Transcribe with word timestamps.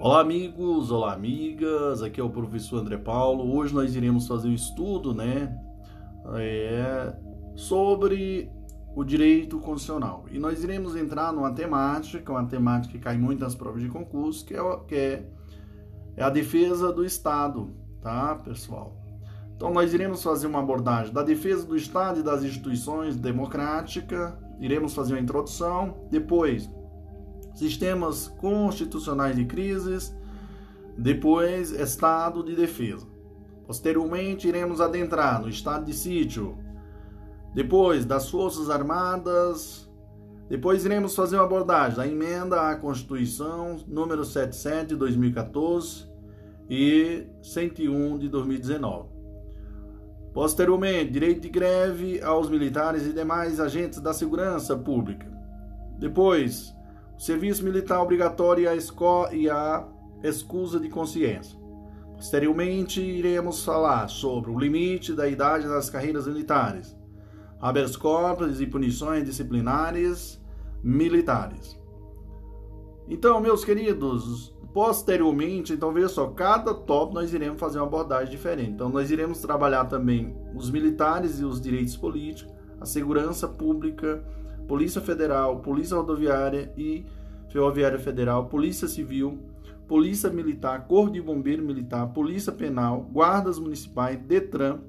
Olá 0.00 0.20
amigos, 0.20 0.92
olá 0.92 1.12
amigas, 1.12 2.04
aqui 2.04 2.20
é 2.20 2.22
o 2.22 2.30
professor 2.30 2.78
André 2.78 2.96
Paulo. 2.96 3.52
Hoje 3.56 3.74
nós 3.74 3.96
iremos 3.96 4.28
fazer 4.28 4.46
um 4.46 4.54
estudo, 4.54 5.12
né, 5.12 5.60
é, 6.36 7.12
sobre 7.56 8.48
o 8.94 9.02
direito 9.02 9.58
constitucional. 9.58 10.26
E 10.30 10.38
nós 10.38 10.62
iremos 10.62 10.94
entrar 10.94 11.32
numa 11.32 11.52
temática, 11.52 12.30
uma 12.30 12.46
temática 12.46 12.92
que 12.92 13.00
cai 13.00 13.18
muito 13.18 13.40
nas 13.40 13.56
provas 13.56 13.82
de 13.82 13.88
concurso, 13.88 14.46
que 14.46 14.54
é, 14.54 14.76
que 14.86 14.94
é, 14.94 15.28
é 16.16 16.22
a 16.22 16.30
defesa 16.30 16.92
do 16.92 17.04
Estado, 17.04 17.74
tá, 18.00 18.36
pessoal? 18.36 18.96
Então 19.56 19.72
nós 19.72 19.92
iremos 19.92 20.22
fazer 20.22 20.46
uma 20.46 20.60
abordagem 20.60 21.12
da 21.12 21.24
defesa 21.24 21.66
do 21.66 21.74
Estado 21.74 22.20
e 22.20 22.22
das 22.22 22.44
instituições 22.44 23.16
democráticas, 23.16 24.32
iremos 24.60 24.94
fazer 24.94 25.14
uma 25.14 25.20
introdução, 25.20 26.06
depois 26.08 26.70
sistemas 27.58 28.28
constitucionais 28.28 29.34
de 29.34 29.44
crises, 29.44 30.14
depois 30.96 31.72
estado 31.72 32.42
de 32.42 32.54
defesa. 32.54 33.06
Posteriormente 33.66 34.48
iremos 34.48 34.80
adentrar 34.80 35.42
no 35.42 35.48
estado 35.48 35.84
de 35.84 35.92
sítio, 35.92 36.56
depois 37.54 38.04
das 38.04 38.30
Forças 38.30 38.70
Armadas, 38.70 39.90
depois 40.48 40.84
iremos 40.84 41.14
fazer 41.14 41.36
uma 41.36 41.44
abordagem 41.44 41.96
da 41.96 42.06
emenda 42.06 42.70
à 42.70 42.76
Constituição 42.76 43.76
número 43.86 44.24
77 44.24 44.88
de 44.88 44.96
2014 44.96 46.06
e 46.70 47.26
101 47.42 48.18
de 48.18 48.28
2019. 48.28 49.08
Posteriormente, 50.32 51.10
direito 51.10 51.40
de 51.40 51.48
greve 51.48 52.22
aos 52.22 52.48
militares 52.48 53.06
e 53.06 53.12
demais 53.12 53.58
agentes 53.58 54.00
da 54.00 54.14
segurança 54.14 54.76
pública. 54.76 55.26
Depois, 55.98 56.72
serviço 57.18 57.64
militar 57.64 58.00
obrigatório 58.00 58.64
e 58.64 58.68
a, 58.68 58.76
escola, 58.76 59.34
e 59.34 59.50
a 59.50 59.86
excusa 60.22 60.78
de 60.78 60.88
consciência. 60.88 61.58
Posteriormente, 62.14 63.00
iremos 63.00 63.64
falar 63.64 64.08
sobre 64.08 64.50
o 64.50 64.58
limite 64.58 65.12
da 65.12 65.28
idade 65.28 65.68
das 65.68 65.90
carreiras 65.90 66.26
militares, 66.26 66.96
habeas 67.60 67.96
corpus 67.96 68.60
e 68.60 68.66
punições 68.66 69.24
disciplinares 69.24 70.40
militares. 70.82 71.78
Então, 73.08 73.40
meus 73.40 73.64
queridos, 73.64 74.54
posteriormente, 74.72 75.72
então 75.72 75.92
veja 75.92 76.08
só, 76.08 76.28
cada 76.28 76.74
top 76.74 77.14
nós 77.14 77.32
iremos 77.32 77.58
fazer 77.58 77.78
uma 77.78 77.86
abordagem 77.86 78.30
diferente. 78.30 78.70
Então, 78.72 78.88
nós 78.88 79.10
iremos 79.10 79.40
trabalhar 79.40 79.86
também 79.86 80.36
os 80.54 80.70
militares 80.70 81.40
e 81.40 81.44
os 81.44 81.60
direitos 81.60 81.96
políticos, 81.96 82.52
a 82.80 82.86
segurança 82.86 83.48
pública, 83.48 84.24
Polícia 84.68 85.00
Federal, 85.00 85.60
Polícia 85.60 85.96
Rodoviária 85.96 86.70
e 86.76 87.04
Ferroviária 87.48 87.98
Federal, 87.98 88.46
Polícia 88.46 88.86
Civil, 88.86 89.38
Polícia 89.88 90.28
Militar, 90.28 90.86
Corpo 90.86 91.10
de 91.10 91.22
Bombeiro 91.22 91.64
Militar, 91.64 92.06
Polícia 92.08 92.52
Penal, 92.52 93.08
Guardas 93.10 93.58
Municipais, 93.58 94.18
Detran 94.18 94.80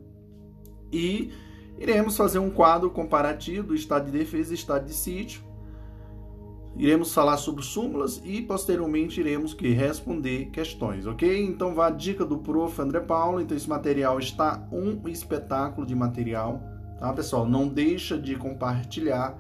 e 0.92 1.32
iremos 1.80 2.18
fazer 2.18 2.40
um 2.40 2.50
quadro 2.50 2.90
comparativo 2.90 3.68
do 3.68 3.76
estado 3.76 4.12
de 4.12 4.12
defesa 4.12 4.52
e 4.52 4.56
estado 4.56 4.86
de 4.86 4.94
sítio. 4.94 5.42
Iremos 6.76 7.14
falar 7.14 7.38
sobre 7.38 7.64
súmulas 7.64 8.22
e 8.26 8.42
posteriormente 8.42 9.20
iremos 9.20 9.54
que 9.54 9.70
responder 9.70 10.50
questões, 10.52 11.06
ok? 11.06 11.46
Então 11.46 11.74
vá 11.74 11.88
a 11.88 11.92
dica 11.92 12.26
do 12.26 12.38
prof. 12.38 12.82
André 12.82 13.00
Paulo. 13.00 13.42
Então 13.42 13.56
esse 13.56 13.70
material 13.70 14.20
está 14.20 14.68
um 14.72 15.08
espetáculo 15.08 15.88
de 15.88 15.96
material, 15.96 16.62
tá 17.00 17.12
pessoal? 17.14 17.48
Não 17.48 17.68
deixa 17.68 18.18
de 18.18 18.36
compartilhar 18.36 19.38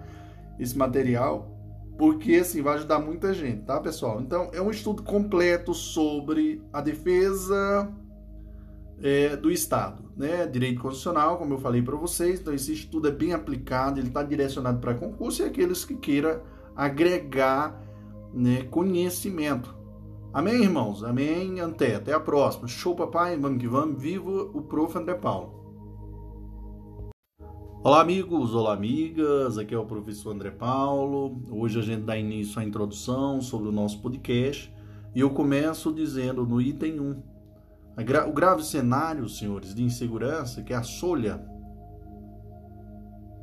esse 0.60 0.78
material, 0.78 1.50
porque 1.98 2.36
assim 2.36 2.62
vai 2.62 2.76
ajudar 2.76 3.00
muita 3.00 3.34
gente, 3.34 3.64
tá, 3.64 3.80
pessoal? 3.80 4.22
Então 4.22 4.50
é 4.54 4.62
um 4.62 4.70
estudo 4.70 5.04
completo 5.04 5.74
sobre 5.74 6.62
a 6.72 6.82
defesa 6.82 7.92
é, 9.02 9.36
do 9.36 9.50
Estado, 9.50 10.04
né? 10.16 10.46
Direito 10.46 10.82
constitucional, 10.82 11.38
como 11.38 11.54
eu 11.54 11.58
falei 11.58 11.82
para 11.82 11.96
vocês. 11.96 12.40
Então 12.40 12.54
esse 12.54 12.74
estudo 12.74 13.08
é 13.08 13.12
bem 13.12 13.34
aplicado, 13.34 14.00
ele 14.00 14.08
está 14.08 14.24
direcionado 14.24 14.80
para 14.80 14.94
concurso 14.94 15.42
e 15.42 15.46
aqueles 15.46 15.86
que 15.86 15.96
queiram 15.96 16.42
agregar 16.76 17.82
né, 18.34 18.64
conhecimento. 18.64 19.78
Amém, 20.32 20.64
irmãos? 20.64 21.04
Amém. 21.04 21.60
Até, 21.60 21.96
até 21.96 22.14
a 22.14 22.20
próxima. 22.20 22.68
Show, 22.68 22.96
papai. 22.96 23.36
Vamos 23.38 23.60
que 23.60 23.68
vamos. 23.68 24.02
Viva 24.02 24.30
o 24.30 24.62
prof. 24.62 24.96
André 24.98 25.16
Paulo. 25.16 25.59
Olá, 27.82 28.02
amigos, 28.02 28.54
olá, 28.54 28.74
amigas. 28.74 29.58
Aqui 29.58 29.74
é 29.74 29.78
o 29.78 29.86
professor 29.86 30.36
André 30.36 30.52
Paulo. 30.52 31.42
Hoje 31.50 31.80
a 31.80 31.82
gente 31.82 32.04
dá 32.04 32.18
início 32.18 32.60
à 32.60 32.66
introdução 32.66 33.40
sobre 33.40 33.70
o 33.70 33.72
nosso 33.72 34.02
podcast 34.02 34.70
e 35.16 35.22
eu 35.22 35.30
começo 35.30 35.94
dizendo 35.94 36.46
no 36.46 36.60
item 36.60 37.00
1. 37.00 37.24
O 38.28 38.34
grave 38.34 38.66
cenário, 38.66 39.30
senhores, 39.30 39.74
de 39.74 39.82
insegurança 39.82 40.62
que 40.62 40.74
assolha, 40.74 41.42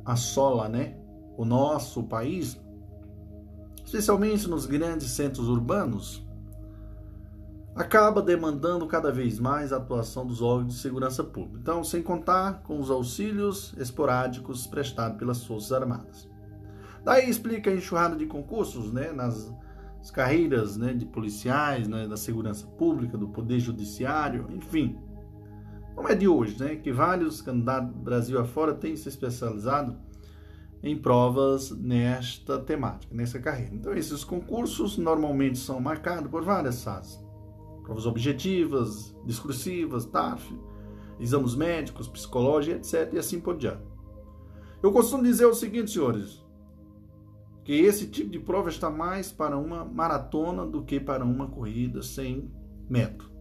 assola, 0.05 0.69
né, 0.69 0.95
o 1.35 1.43
nosso 1.43 2.03
país, 2.03 2.61
especialmente 3.83 4.47
nos 4.47 4.67
grandes 4.67 5.09
centros 5.09 5.49
urbanos, 5.49 6.26
acaba 7.77 8.23
demandando 8.23 8.87
cada 8.87 9.11
vez 9.11 9.39
mais 9.39 9.71
a 9.71 9.77
atuação 9.77 10.25
dos 10.25 10.41
órgãos 10.41 10.73
de 10.73 10.79
segurança 10.79 11.23
pública. 11.23 11.59
Então, 11.61 11.83
sem 11.83 12.01
contar 12.01 12.63
com 12.63 12.79
os 12.79 12.89
auxílios 12.89 13.75
esporádicos 13.77 14.65
prestados 14.65 15.17
pelas 15.17 15.45
Forças 15.45 15.71
Armadas. 15.71 16.27
Daí 17.03 17.29
explica 17.29 17.69
a 17.69 17.75
enxurrada 17.75 18.15
de 18.15 18.25
concursos 18.25 18.91
né, 18.91 19.11
nas 19.11 19.53
carreiras 20.11 20.75
né, 20.75 20.91
de 20.91 21.05
policiais, 21.05 21.87
né, 21.87 22.07
da 22.07 22.17
segurança 22.17 22.65
pública, 22.65 23.15
do 23.15 23.27
poder 23.27 23.59
judiciário, 23.59 24.47
enfim. 24.49 24.97
Não 25.95 26.07
é 26.07 26.15
de 26.15 26.27
hoje, 26.27 26.59
né, 26.59 26.75
que 26.77 26.91
vários 26.91 27.43
candidatos 27.43 27.93
do 27.93 27.99
Brasil 27.99 28.39
afora 28.39 28.73
têm 28.73 28.95
se 28.95 29.07
especializado 29.07 29.95
em 30.81 30.97
provas 30.97 31.69
nesta 31.71 32.57
temática, 32.57 33.13
nessa 33.13 33.39
carreira. 33.39 33.75
Então, 33.75 33.93
esses 33.93 34.23
concursos 34.23 34.97
normalmente 34.97 35.59
são 35.59 35.79
marcados 35.79 36.29
por 36.31 36.43
várias 36.43 36.83
fases 36.83 37.26
provas 37.87 38.05
objetivas, 38.05 39.15
discursivas, 39.23 40.05
TAF, 40.05 40.53
exames 41.21 41.55
médicos, 41.55 42.09
psicológia, 42.09 42.75
etc. 42.75 43.13
e 43.13 43.17
assim 43.17 43.39
por 43.39 43.57
diante. 43.57 43.81
Eu 44.83 44.91
costumo 44.91 45.23
dizer 45.23 45.45
o 45.45 45.53
seguinte, 45.53 45.91
senhores, 45.91 46.45
que 47.63 47.71
esse 47.71 48.07
tipo 48.07 48.29
de 48.29 48.39
prova 48.39 48.67
está 48.67 48.89
mais 48.89 49.31
para 49.31 49.57
uma 49.57 49.85
maratona 49.85 50.65
do 50.65 50.83
que 50.83 50.99
para 50.99 51.23
uma 51.23 51.47
corrida 51.47 52.03
sem 52.03 52.51
método. 52.89 53.31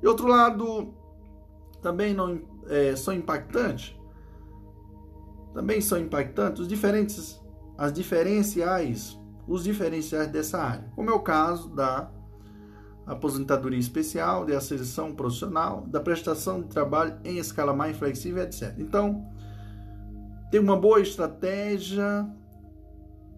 De 0.00 0.08
outro 0.08 0.26
lado, 0.26 0.94
também 1.82 2.14
não 2.14 2.40
é, 2.68 2.96
são 2.96 3.12
impactantes, 3.12 3.94
também 5.52 5.78
são 5.82 5.98
impactantes 5.98 6.62
os 6.62 6.68
diferentes, 6.68 7.38
as 7.76 7.92
diferenciais, 7.92 9.20
os 9.46 9.62
diferenciais 9.62 10.28
dessa 10.28 10.58
área, 10.58 10.90
como 10.96 11.10
é 11.10 11.12
o 11.12 11.20
caso 11.20 11.68
da 11.68 12.10
aposentadoria 13.06 13.78
especial, 13.78 14.44
de 14.44 14.54
ascensão 14.54 15.14
profissional, 15.14 15.84
da 15.86 16.00
prestação 16.00 16.60
de 16.60 16.68
trabalho 16.68 17.18
em 17.24 17.38
escala 17.38 17.74
mais 17.74 17.96
flexível, 17.96 18.42
etc. 18.42 18.74
Então, 18.78 19.26
ter 20.50 20.58
uma 20.58 20.76
boa 20.76 21.00
estratégia, 21.00 22.28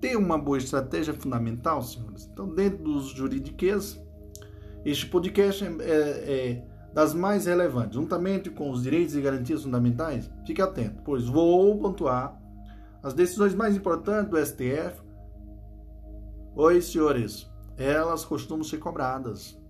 ter 0.01 0.17
uma 0.17 0.39
boa 0.39 0.59
estratégia 0.59 1.15
fundamental, 1.15 1.83
senhores. 1.83 2.29
Então, 2.33 2.49
dentro 2.49 2.83
dos 2.83 3.09
juridiquês, 3.09 4.01
este 4.85 5.07
podcast 5.07 5.65
é, 5.65 5.69
é, 5.69 5.91
é, 5.91 6.65
das 6.93 7.15
mais 7.15 7.47
relevantes, 7.47 7.95
juntamente 7.95 8.51
com 8.51 8.71
os 8.71 8.83
direitos 8.83 9.15
e 9.15 9.21
garantias 9.21 9.63
fundamentais. 9.63 10.31
Fique 10.47 10.61
atento, 10.61 11.03
pois 11.05 11.27
vou 11.27 11.79
pontuar 11.79 12.41
as 13.03 13.15
decisões 13.15 13.55
mais 13.55 13.77
importantes 13.77 14.31
do 14.31 14.45
STF. 14.45 15.01
Oi, 16.55 16.83
senhores, 16.83 17.49
elas 17.77 18.25
costumam 18.25 18.65
ser 18.65 18.79
cobradas. 18.79 19.61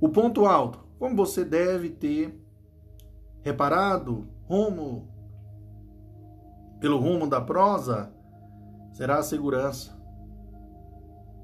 O 0.00 0.08
ponto 0.08 0.46
alto, 0.46 0.86
como 0.98 1.16
você 1.16 1.44
deve 1.44 1.90
ter 1.90 2.40
reparado, 3.40 4.28
rumo 4.44 5.08
pelo 6.80 6.98
rumo 6.98 7.26
da 7.26 7.40
prosa, 7.40 8.12
será 8.92 9.18
a 9.18 9.22
segurança. 9.22 9.98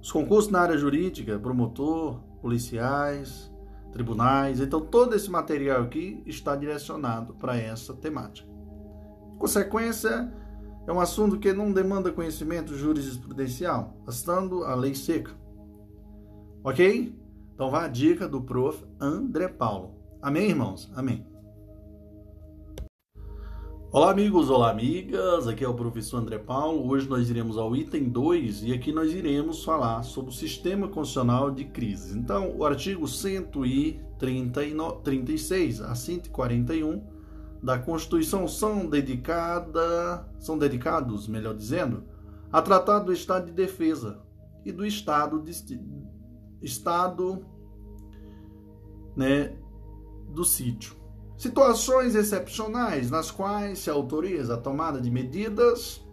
Os 0.01 0.13
concursos 0.13 0.51
na 0.51 0.61
área 0.61 0.77
jurídica, 0.77 1.39
promotor, 1.39 2.21
policiais, 2.41 3.51
tribunais, 3.91 4.61
então 4.61 4.81
todo 4.81 5.15
esse 5.15 5.31
material 5.31 5.83
aqui 5.83 6.23
está 6.27 6.55
direcionado 6.55 7.35
para 7.35 7.57
essa 7.57 7.95
temática. 7.95 8.49
Consequência, 9.39 10.33
é 10.87 10.93
um 10.93 11.01
assunto 11.01 11.39
que 11.39 11.51
não 11.53 11.73
demanda 11.73 12.13
conhecimento 12.13 12.77
jurisprudencial, 12.77 13.97
bastando 14.05 14.65
a 14.65 14.75
lei 14.75 14.95
seca. 14.95 15.33
Ok? 16.63 17.19
Então 17.55 17.71
vá 17.71 17.85
a 17.85 17.89
dica 17.89 18.29
do 18.29 18.43
prof. 18.43 18.85
André 19.01 19.49
Paulo. 19.49 19.95
Amém, 20.21 20.51
irmãos? 20.51 20.93
Amém. 20.95 21.27
Olá 23.91 24.11
amigos, 24.11 24.51
olá 24.51 24.71
amigas, 24.73 25.47
aqui 25.47 25.65
é 25.65 25.69
o 25.69 25.75
professor 25.75 26.17
André 26.17 26.37
Paulo. 26.37 26.91
Hoje 26.91 27.09
nós 27.09 27.31
iremos 27.31 27.57
ao 27.57 27.77
item 27.77 28.09
2 28.09 28.65
e 28.65 28.73
aqui 28.73 28.91
nós 28.91 29.13
iremos 29.13 29.63
falar 29.63 30.03
sobre 30.03 30.33
o 30.33 30.35
sistema 30.35 30.89
constitucional 30.89 31.53
de 31.53 31.65
crises. 31.65 32.17
Então, 32.17 32.53
o 32.57 32.65
artigo 32.65 33.07
136 33.07 35.81
a 35.81 35.95
141 35.95 37.14
da 37.65 37.79
Constituição 37.79 38.47
são 38.47 38.87
dedicada, 38.87 40.29
são 40.39 40.59
dedicados, 40.59 41.27
melhor 41.27 41.55
dizendo, 41.55 42.05
a 42.53 42.61
tratar 42.61 42.99
do 42.99 43.11
estado 43.11 43.47
de 43.47 43.53
defesa 43.53 44.21
e 44.67 44.71
do 44.71 44.85
estado 44.85 45.43
de 45.43 45.81
estado 46.61 47.43
né, 49.17 49.57
do 50.29 50.45
sítio. 50.45 50.95
Situações 51.39 52.15
excepcionais 52.15 53.11
nas 53.11 53.31
quais 53.31 53.79
se 53.79 53.89
autoriza 53.89 54.55
a 54.55 54.61
tomada 54.61 55.01
de 55.01 55.11
medidas 55.11 56.05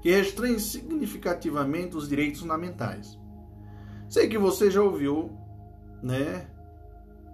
que 0.00 0.12
restringem 0.12 0.60
significativamente 0.60 1.96
os 1.96 2.08
direitos 2.08 2.40
fundamentais. 2.40 3.18
Sei 4.08 4.28
que 4.28 4.38
você 4.38 4.70
já 4.70 4.80
ouviu, 4.80 5.36
né, 6.00 6.53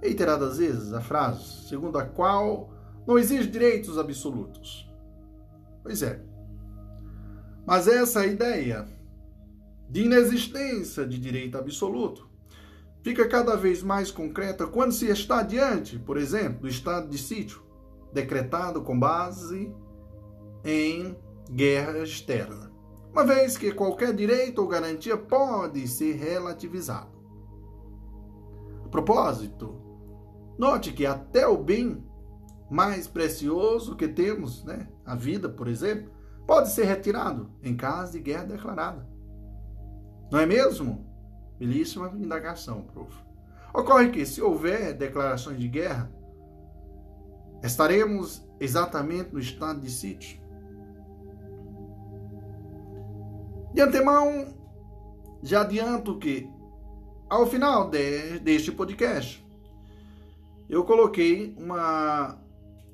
reiteradas 0.00 0.58
vezes 0.58 0.92
a 0.92 1.00
frase 1.00 1.68
segundo 1.68 1.98
a 1.98 2.04
qual 2.04 2.70
não 3.06 3.18
existe 3.18 3.50
direitos 3.50 3.98
absolutos. 3.98 4.88
Pois 5.82 6.02
é. 6.02 6.20
Mas 7.66 7.88
essa 7.88 8.26
ideia 8.26 8.86
de 9.88 10.04
inexistência 10.04 11.06
de 11.06 11.18
direito 11.18 11.58
absoluto 11.58 12.28
fica 13.02 13.28
cada 13.28 13.56
vez 13.56 13.82
mais 13.82 14.10
concreta 14.10 14.66
quando 14.66 14.92
se 14.92 15.06
está 15.06 15.42
diante, 15.42 15.98
por 15.98 16.16
exemplo, 16.16 16.60
do 16.60 16.68
estado 16.68 17.08
de 17.08 17.18
sítio, 17.18 17.62
decretado 18.12 18.82
com 18.82 18.98
base 18.98 19.74
em 20.64 21.16
guerra 21.50 21.98
externa, 21.98 22.70
uma 23.12 23.24
vez 23.24 23.56
que 23.56 23.72
qualquer 23.72 24.14
direito 24.14 24.60
ou 24.60 24.68
garantia 24.68 25.16
pode 25.16 25.86
ser 25.88 26.14
relativizado. 26.14 27.18
A 28.84 28.88
propósito, 28.88 29.89
note 30.60 30.92
que 30.92 31.06
até 31.06 31.46
o 31.46 31.56
bem 31.56 32.04
mais 32.70 33.08
precioso 33.08 33.96
que 33.96 34.06
temos, 34.06 34.62
né, 34.62 34.86
a 35.06 35.16
vida, 35.16 35.48
por 35.48 35.66
exemplo, 35.66 36.12
pode 36.46 36.70
ser 36.70 36.84
retirado 36.84 37.50
em 37.62 37.74
caso 37.74 38.12
de 38.12 38.20
guerra 38.20 38.44
declarada. 38.44 39.08
Não 40.30 40.38
é 40.38 40.44
mesmo? 40.44 41.06
Belíssima 41.58 42.12
indagação, 42.14 42.82
prof. 42.82 43.16
Ocorre 43.72 44.10
que, 44.10 44.26
se 44.26 44.42
houver 44.42 44.92
declarações 44.92 45.58
de 45.58 45.66
guerra, 45.66 46.12
estaremos 47.62 48.46
exatamente 48.60 49.32
no 49.32 49.40
estado 49.40 49.80
de 49.80 49.90
sítio. 49.90 50.38
De 53.72 53.80
antemão, 53.80 54.54
já 55.42 55.62
adianto 55.62 56.18
que, 56.18 56.50
ao 57.30 57.46
final 57.46 57.88
de, 57.88 58.40
deste 58.40 58.70
podcast, 58.70 59.48
eu 60.70 60.84
coloquei 60.84 61.54
uma, 61.58 62.38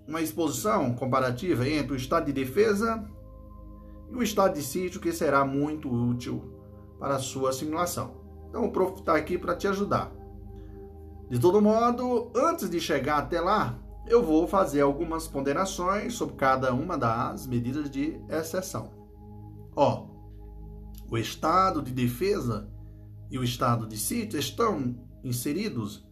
uma 0.09 0.23
exposição 0.23 0.95
comparativa 0.95 1.69
entre 1.69 1.93
o 1.93 1.97
estado 1.97 2.27
de 2.27 2.33
defesa 2.33 3.05
e 4.11 4.15
o 4.15 4.23
estado 4.23 4.55
de 4.55 4.63
sítio, 4.63 5.01
que 5.01 5.13
será 5.13 5.45
muito 5.45 5.93
útil 5.93 6.43
para 6.99 7.17
a 7.17 7.19
sua 7.19 7.53
simulação. 7.53 8.15
Então 8.49 8.65
o 8.65 8.73
prof 8.73 9.01
está 9.01 9.15
aqui 9.15 9.37
para 9.37 9.55
te 9.55 9.69
ajudar. 9.69 10.11
De 11.29 11.39
todo 11.39 11.61
modo, 11.61 12.31
antes 12.35 12.71
de 12.71 12.81
chegar 12.81 13.19
até 13.19 13.41
lá, 13.41 13.79
eu 14.07 14.23
vou 14.23 14.47
fazer 14.47 14.81
algumas 14.81 15.27
ponderações 15.27 16.15
sobre 16.15 16.37
cada 16.37 16.73
uma 16.73 16.97
das 16.97 17.47
medidas 17.47 17.91
de 17.91 18.19
exceção. 18.31 18.91
Ó, 19.75 20.07
o 21.11 21.19
estado 21.19 21.83
de 21.83 21.93
defesa 21.93 22.71
e 23.31 23.39
o 23.39 23.45
estado 23.45 23.87
de 23.87 23.99
sítio 23.99 24.39
estão 24.39 24.95
inseridos 25.23 26.06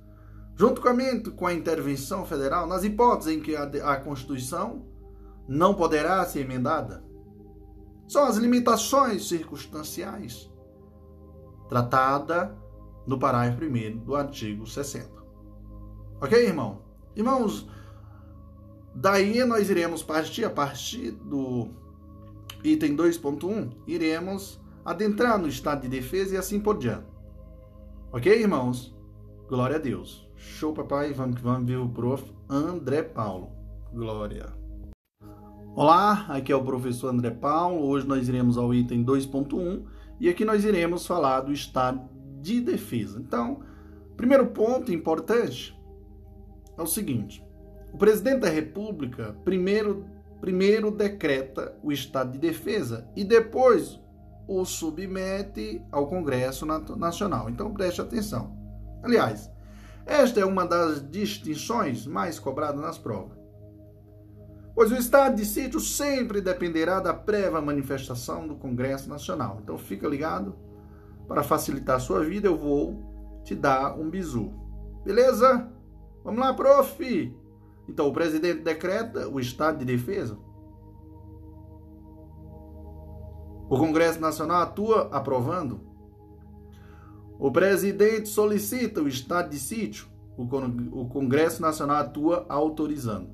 juntamente 0.57 1.31
com 1.31 1.47
a 1.47 1.53
intervenção 1.53 2.25
federal 2.25 2.67
nas 2.67 2.85
hipóteses 2.85 3.35
em 3.35 3.41
que 3.41 3.57
a, 3.57 3.65
a 3.65 3.97
Constituição 3.97 4.87
não 5.49 5.75
poderá 5.75 6.25
ser 6.25 6.41
emendada. 6.41 7.05
São 8.09 8.25
as 8.25 8.37
limitações 8.37 9.29
circunstanciais 9.29 10.51
tratada 11.69 12.57
no 13.07 13.19
parágrafo 13.19 13.65
1 13.65 13.99
do 13.99 14.15
artigo 14.15 14.67
60. 14.67 15.11
Ok, 16.21 16.39
irmão? 16.39 16.83
Irmãos, 17.17 17.69
daí 18.95 19.45
nós 19.45 19.69
iremos 19.69 20.03
partir, 20.03 20.45
a 20.45 20.51
partir 20.51 21.13
do 21.13 21.69
item 22.63 22.97
2.1, 22.97 23.73
iremos 23.87 24.61
adentrar 24.85 25.39
no 25.39 25.49
estado 25.49 25.83
de 25.83 25.89
defesa 25.89 26.35
e 26.35 26.39
assim 26.39 26.61
por 26.61 26.79
diante. 26.79 27.07
Ok, 28.13 28.33
irmãos? 28.33 28.95
Glória 29.49 29.77
a 29.77 29.79
Deus. 29.79 30.29
Show, 30.45 30.73
papai. 30.73 31.13
Vamos 31.13 31.37
que 31.37 31.43
vamos 31.43 31.67
ver 31.67 31.79
o 31.79 31.89
prof. 31.89 32.23
André 32.49 33.03
Paulo. 33.03 33.51
Glória. 33.93 34.47
Olá, 35.75 36.27
aqui 36.29 36.53
é 36.53 36.57
o 36.57 36.63
professor 36.63 37.09
André 37.09 37.31
Paulo. 37.31 37.85
Hoje 37.85 38.07
nós 38.07 38.29
iremos 38.29 38.57
ao 38.57 38.73
item 38.73 39.05
2.1 39.05 39.83
e 40.21 40.29
aqui 40.29 40.45
nós 40.45 40.65
iremos 40.65 41.07
falar 41.07 41.41
do 41.41 41.53
estado 41.53 42.09
de 42.41 42.61
defesa. 42.61 43.19
Então, 43.19 43.63
primeiro 44.17 44.49
ponto 44.49 44.93
importante 44.93 45.77
é 46.79 46.83
o 46.83 46.87
seguinte: 46.87 47.45
o 47.93 47.97
presidente 47.97 48.41
da 48.41 48.51
República 48.51 49.35
primeiro, 49.45 50.05
primeiro 50.41 50.91
decreta 50.91 51.77
o 51.83 51.91
estado 51.91 52.33
de 52.33 52.39
defesa 52.39 53.09
e 53.17 53.25
depois 53.25 53.99
o 54.47 54.65
submete 54.65 55.83
ao 55.91 56.07
Congresso 56.07 56.67
Nacional. 56.67 57.49
Então 57.49 57.73
preste 57.73 58.01
atenção. 58.01 58.55
Aliás, 59.03 59.51
esta 60.07 60.41
é 60.41 60.45
uma 60.45 60.67
das 60.67 61.09
distinções 61.11 62.07
mais 62.07 62.39
cobradas 62.39 62.81
nas 62.81 62.99
provas 62.99 63.45
pois 64.75 64.91
o 64.91 64.97
estado 64.97 65.37
de 65.37 65.45
sítio 65.45 65.79
sempre 65.79 66.41
dependerá 66.41 66.99
da 66.99 67.15
prévia 67.15 67.61
manifestação 67.61 68.47
do 68.47 68.57
Congresso 68.57 69.09
Nacional. 69.09 69.61
Então 69.63 69.79
fica 69.79 70.09
ligado, 70.09 70.57
para 71.29 71.43
facilitar 71.43 71.97
a 71.97 72.01
sua 72.01 72.25
vida 72.25 72.49
eu 72.49 72.57
vou 72.57 73.41
te 73.45 73.55
dar 73.55 73.97
um 73.99 74.11
bizu. 74.11 74.53
Beleza? 75.05 75.71
Vamos 76.25 76.41
lá, 76.41 76.53
prof. 76.53 77.39
Então 77.89 78.09
o 78.09 78.13
presidente 78.13 78.63
decreta 78.63 79.29
o 79.29 79.39
estado 79.39 79.79
de 79.79 79.85
defesa. 79.85 80.37
O 83.69 83.79
Congresso 83.79 84.21
Nacional 84.21 84.63
atua 84.63 85.09
aprovando. 85.13 85.94
O 87.39 87.51
presidente 87.51 88.29
solicita 88.29 89.03
o 89.03 89.09
estado 89.09 89.51
de 89.51 89.59
sítio. 89.59 90.07
O 90.37 91.09
Congresso 91.09 91.63
Nacional 91.63 91.99
atua 91.99 92.45
autorizando. 92.49 93.31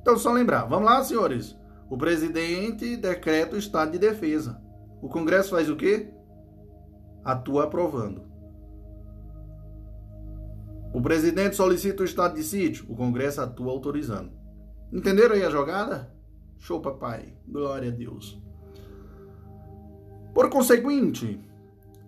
Então, 0.00 0.16
só 0.16 0.32
lembrar, 0.32 0.64
vamos 0.66 0.86
lá, 0.86 1.02
senhores. 1.02 1.56
O 1.90 1.96
presidente 1.96 2.96
decreta 2.96 3.56
o 3.56 3.58
estado 3.58 3.92
de 3.92 3.98
defesa. 3.98 4.60
O 5.02 5.08
Congresso 5.08 5.50
faz 5.50 5.68
o 5.68 5.76
quê? 5.76 6.12
Atua 7.24 7.64
aprovando. 7.64 8.22
O 10.92 11.02
presidente 11.02 11.56
solicita 11.56 12.02
o 12.02 12.06
estado 12.06 12.34
de 12.34 12.42
sítio. 12.42 12.86
O 12.88 12.94
Congresso 12.94 13.40
atua 13.40 13.72
autorizando. 13.72 14.30
Entenderam 14.92 15.34
aí 15.34 15.42
a 15.44 15.50
jogada? 15.50 16.14
Show, 16.58 16.80
papai. 16.80 17.34
Glória 17.46 17.90
a 17.90 17.94
Deus. 17.94 18.40
Por 20.32 20.48
conseguinte, 20.48 21.40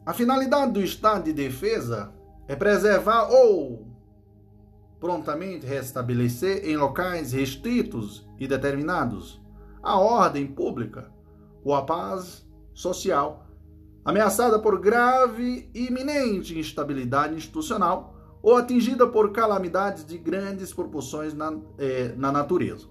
a 0.09 0.15
finalidade 0.15 0.73
do 0.73 0.83
estado 0.83 1.25
de 1.25 1.35
defesa 1.35 2.11
é 2.47 2.57
preservar 2.57 3.29
ou 3.31 3.87
prontamente 4.99 5.67
restabelecer 5.67 6.67
em 6.67 6.79
locais 6.79 7.33
restritos 7.33 8.27
e 8.39 8.49
determinados 8.49 9.39
a 9.83 10.01
ordem 10.01 10.47
pública 10.47 11.13
ou 11.63 11.75
a 11.75 11.83
paz 11.83 12.49
social, 12.73 13.47
ameaçada 14.03 14.59
por 14.59 14.81
grave 14.81 15.69
e 15.75 15.89
iminente 15.89 16.59
instabilidade 16.59 17.35
institucional 17.35 18.39
ou 18.43 18.57
atingida 18.57 19.07
por 19.07 19.31
calamidades 19.31 20.07
de 20.07 20.17
grandes 20.17 20.73
proporções 20.73 21.35
na, 21.35 21.55
eh, 21.77 22.15
na 22.17 22.33
natureza. 22.33 22.87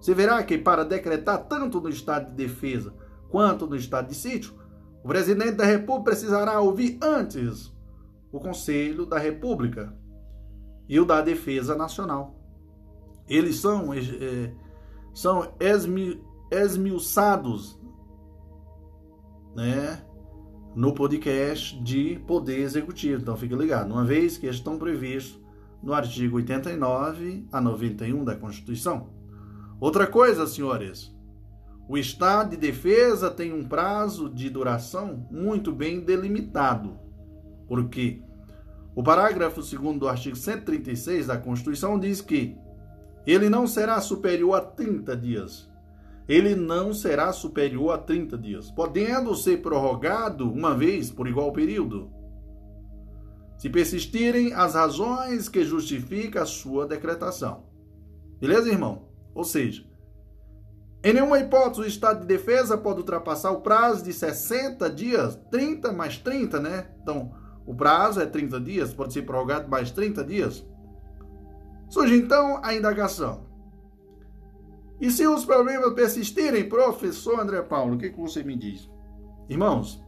Você 0.00 0.14
verá 0.14 0.42
que 0.42 0.56
para 0.56 0.82
decretar 0.82 1.44
tanto 1.44 1.78
no 1.78 1.90
estado 1.90 2.30
de 2.30 2.36
defesa 2.36 2.94
quanto 3.28 3.66
no 3.66 3.76
estado 3.76 4.08
de 4.08 4.14
sítio, 4.14 4.64
o 5.06 5.08
presidente 5.08 5.52
da 5.52 5.64
República 5.64 6.10
precisará 6.10 6.60
ouvir 6.60 6.98
antes 7.00 7.72
o 8.32 8.40
Conselho 8.40 9.06
da 9.06 9.20
República, 9.20 9.96
e 10.88 10.98
o 10.98 11.04
da 11.04 11.20
Defesa 11.20 11.76
Nacional. 11.76 12.34
Eles 13.28 13.60
são, 13.60 13.94
é, 13.94 14.52
são 15.14 15.52
esmi, 15.60 16.20
esmiuçados 16.50 17.80
né, 19.54 20.02
no 20.74 20.92
podcast 20.92 21.80
de 21.84 22.18
Poder 22.26 22.58
Executivo. 22.58 23.22
Então 23.22 23.36
fique 23.36 23.54
ligado, 23.54 23.92
uma 23.92 24.04
vez 24.04 24.36
que 24.36 24.48
estão 24.48 24.76
previstos 24.76 25.40
no 25.80 25.92
artigo 25.92 26.34
89 26.34 27.46
a 27.52 27.60
91 27.60 28.24
da 28.24 28.34
Constituição. 28.34 29.08
Outra 29.78 30.04
coisa, 30.04 30.48
senhores, 30.48 31.15
o 31.88 31.96
estado 31.96 32.50
de 32.50 32.56
defesa 32.56 33.30
tem 33.30 33.52
um 33.52 33.64
prazo 33.64 34.28
de 34.28 34.50
duração 34.50 35.26
muito 35.30 35.72
bem 35.72 36.00
delimitado, 36.00 36.98
porque 37.68 38.22
o 38.94 39.02
parágrafo 39.02 39.60
2 39.60 39.98
do 39.98 40.08
artigo 40.08 40.34
136 40.34 41.26
da 41.28 41.36
Constituição 41.36 41.98
diz 41.98 42.20
que 42.20 42.56
ele 43.26 43.48
não 43.48 43.66
será 43.66 44.00
superior 44.00 44.54
a 44.54 44.60
30 44.60 45.16
dias. 45.16 45.68
Ele 46.28 46.56
não 46.56 46.92
será 46.92 47.32
superior 47.32 47.92
a 47.92 47.98
30 47.98 48.36
dias, 48.36 48.70
podendo 48.70 49.34
ser 49.36 49.62
prorrogado 49.62 50.50
uma 50.50 50.74
vez 50.74 51.08
por 51.08 51.28
igual 51.28 51.52
período, 51.52 52.10
se 53.56 53.70
persistirem 53.70 54.52
as 54.52 54.74
razões 54.74 55.48
que 55.48 55.64
justificam 55.64 56.42
a 56.42 56.46
sua 56.46 56.86
decretação. 56.86 57.64
Beleza, 58.40 58.68
irmão? 58.68 59.08
Ou 59.34 59.44
seja, 59.44 59.85
em 61.06 61.12
nenhuma 61.12 61.38
hipótese, 61.38 61.82
o 61.82 61.86
estado 61.86 62.22
de 62.22 62.26
defesa 62.26 62.76
pode 62.76 62.98
ultrapassar 62.98 63.52
o 63.52 63.60
prazo 63.60 64.02
de 64.02 64.12
60 64.12 64.90
dias, 64.90 65.38
30 65.52 65.92
mais 65.92 66.18
30, 66.18 66.58
né? 66.58 66.88
Então, 67.00 67.32
o 67.64 67.72
prazo 67.72 68.20
é 68.20 68.26
30 68.26 68.60
dias, 68.60 68.92
pode 68.92 69.12
ser 69.12 69.22
prorrogado 69.22 69.68
mais 69.68 69.92
30 69.92 70.24
dias. 70.24 70.66
Surge 71.88 72.16
então 72.16 72.58
a 72.60 72.74
indagação. 72.74 73.46
E 75.00 75.08
se 75.08 75.24
os 75.28 75.44
problemas 75.44 75.94
persistirem, 75.94 76.68
professor 76.68 77.38
André 77.38 77.62
Paulo, 77.62 77.94
o 77.94 77.98
que, 77.98 78.10
que 78.10 78.20
você 78.20 78.42
me 78.42 78.56
diz? 78.56 78.90
Irmãos, 79.48 80.04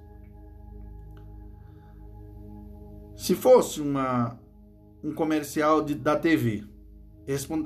se 3.15 3.37
fosse 3.37 3.81
uma, 3.81 4.37
um 5.05 5.15
comercial 5.15 5.81
de, 5.81 5.95
da 5.95 6.17
TV, 6.17 6.65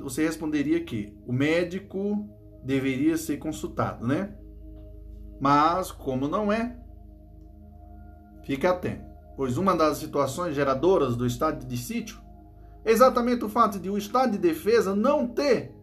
você 0.03 0.23
responderia 0.23 0.83
que 0.83 1.17
o 1.25 1.33
médico 1.33 2.29
deveria 2.63 3.17
ser 3.17 3.37
consultado, 3.37 4.07
né? 4.07 4.35
Mas, 5.39 5.91
como 5.91 6.27
não 6.27 6.51
é, 6.51 6.77
fique 8.43 8.65
atento, 8.65 9.05
pois 9.35 9.57
uma 9.57 9.75
das 9.75 9.97
situações 9.97 10.55
geradoras 10.55 11.15
do 11.15 11.25
estado 11.25 11.65
de 11.65 11.77
sítio 11.77 12.21
é 12.85 12.91
exatamente 12.91 13.43
o 13.43 13.49
fato 13.49 13.79
de 13.79 13.89
o 13.89 13.97
estado 13.97 14.33
de 14.33 14.37
defesa 14.37 14.95
não 14.95 15.27
ter 15.27 15.75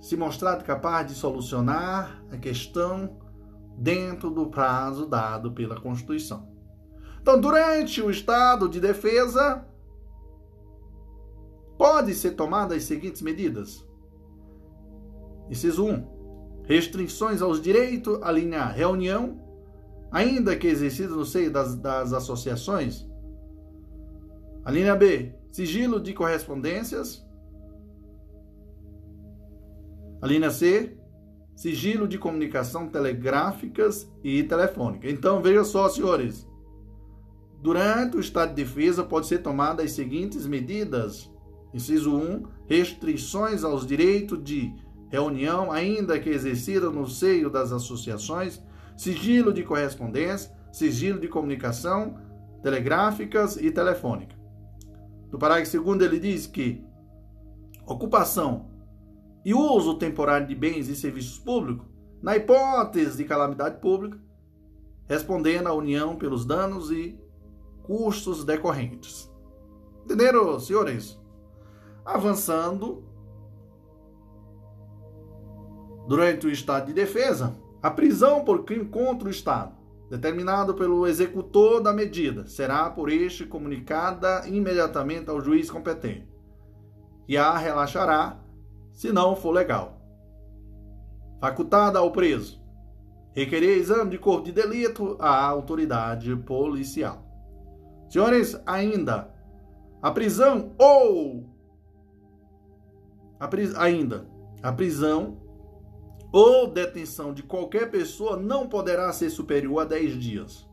se 0.00 0.16
mostrado 0.16 0.64
capaz 0.64 1.06
de 1.08 1.14
solucionar 1.14 2.22
a 2.30 2.36
questão 2.36 3.18
dentro 3.76 4.30
do 4.30 4.46
prazo 4.46 5.06
dado 5.06 5.52
pela 5.52 5.80
Constituição. 5.80 6.48
Então, 7.20 7.40
durante 7.40 8.00
o 8.00 8.10
estado 8.10 8.68
de 8.68 8.80
defesa, 8.80 9.66
pode 11.76 12.14
ser 12.14 12.32
tomadas 12.32 12.78
as 12.78 12.84
seguintes 12.84 13.22
medidas: 13.22 13.84
Inciso 15.50 15.84
1. 15.84 16.18
Restrições 16.64 17.40
aos 17.40 17.60
direitos 17.60 18.18
a 18.22 18.30
linha 18.30 18.66
reunião, 18.66 19.40
ainda 20.10 20.56
que 20.56 20.66
exercidas 20.66 21.16
no 21.16 21.24
seio 21.24 21.50
das, 21.50 21.74
das 21.76 22.12
associações. 22.12 23.06
A 24.64 24.70
linha 24.70 24.94
B. 24.94 25.34
Sigilo 25.50 25.98
de 25.98 26.12
correspondências. 26.12 27.26
A 30.20 30.26
linha 30.26 30.50
C. 30.50 30.98
Sigilo 31.56 32.06
de 32.06 32.18
comunicação 32.18 32.86
telegráficas 32.88 34.12
e 34.22 34.42
telefônica. 34.42 35.10
Então, 35.10 35.40
veja 35.42 35.64
só, 35.64 35.88
senhores. 35.88 36.46
Durante 37.60 38.16
o 38.16 38.20
estado 38.20 38.50
de 38.50 38.62
defesa, 38.62 39.02
pode 39.02 39.26
ser 39.26 39.38
tomada 39.38 39.82
as 39.82 39.92
seguintes 39.92 40.46
medidas. 40.46 41.32
Inciso 41.72 42.14
1. 42.14 42.42
Restrições 42.66 43.64
aos 43.64 43.86
direitos 43.86 44.42
de 44.44 44.72
reunião, 45.08 45.72
ainda 45.72 46.18
que 46.18 46.30
exercida 46.30 46.90
no 46.90 47.08
seio 47.08 47.50
das 47.50 47.72
associações, 47.72 48.62
sigilo 48.96 49.52
de 49.52 49.62
correspondência, 49.62 50.50
sigilo 50.72 51.18
de 51.18 51.28
comunicação 51.28 52.18
telegráficas 52.62 53.56
e 53.56 53.70
telefônica. 53.70 54.36
No 55.30 55.38
parágrafo 55.38 55.80
2 55.80 56.02
ele 56.02 56.18
diz 56.18 56.46
que 56.46 56.84
ocupação 57.86 58.70
e 59.44 59.54
uso 59.54 59.94
temporário 59.94 60.46
de 60.46 60.54
bens 60.54 60.88
e 60.88 60.96
serviços 60.96 61.38
públicos, 61.38 61.86
na 62.20 62.36
hipótese 62.36 63.16
de 63.16 63.24
calamidade 63.24 63.80
pública, 63.80 64.18
respondendo 65.06 65.68
à 65.68 65.72
União 65.72 66.16
pelos 66.16 66.44
danos 66.44 66.90
e 66.90 67.18
custos 67.84 68.44
decorrentes. 68.44 69.32
Entenderam, 70.04 70.58
senhores? 70.58 71.18
Avançando 72.04 73.07
durante 76.08 76.46
o 76.46 76.50
estado 76.50 76.86
de 76.86 76.94
defesa, 76.94 77.54
a 77.82 77.90
prisão 77.90 78.42
por 78.42 78.64
crime 78.64 78.86
contra 78.86 79.28
o 79.28 79.30
Estado, 79.30 79.76
determinado 80.10 80.74
pelo 80.74 81.06
executor 81.06 81.82
da 81.82 81.92
medida, 81.92 82.46
será 82.48 82.88
por 82.88 83.10
este 83.10 83.44
comunicada 83.44 84.48
imediatamente 84.48 85.28
ao 85.28 85.40
juiz 85.40 85.70
competente 85.70 86.26
e 87.28 87.36
a 87.36 87.56
relaxará 87.58 88.40
se 88.90 89.12
não 89.12 89.36
for 89.36 89.50
legal. 89.50 90.00
Facultada 91.40 91.98
ao 91.98 92.10
preso 92.10 92.58
requerer 93.34 93.76
exame 93.76 94.10
de 94.10 94.18
corpo 94.18 94.46
de 94.46 94.52
delito 94.52 95.16
à 95.20 95.44
autoridade 95.44 96.34
policial. 96.34 97.22
Senhores, 98.08 98.58
ainda 98.66 99.30
a 100.00 100.10
prisão 100.10 100.72
ou 100.78 101.44
a 103.38 103.46
pris, 103.46 103.74
ainda 103.76 104.26
a 104.62 104.72
prisão 104.72 105.47
ou 106.30 106.66
detenção 106.66 107.32
de 107.32 107.42
qualquer 107.42 107.90
pessoa 107.90 108.36
não 108.36 108.68
poderá 108.68 109.12
ser 109.12 109.30
superior 109.30 109.80
a 109.80 109.84
10 109.84 110.18
dias. 110.18 110.68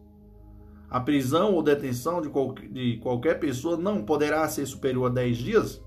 A 0.89 0.99
prisão 0.99 1.53
ou 1.53 1.63
detenção 1.63 2.21
de, 2.21 2.29
qual, 2.29 2.53
de 2.53 2.97
qualquer 2.97 3.39
pessoa 3.39 3.77
não 3.77 4.03
poderá 4.03 4.47
ser 4.47 4.65
superior 4.65 5.09
a 5.09 5.13
10 5.13 5.37
dias, 5.37 5.83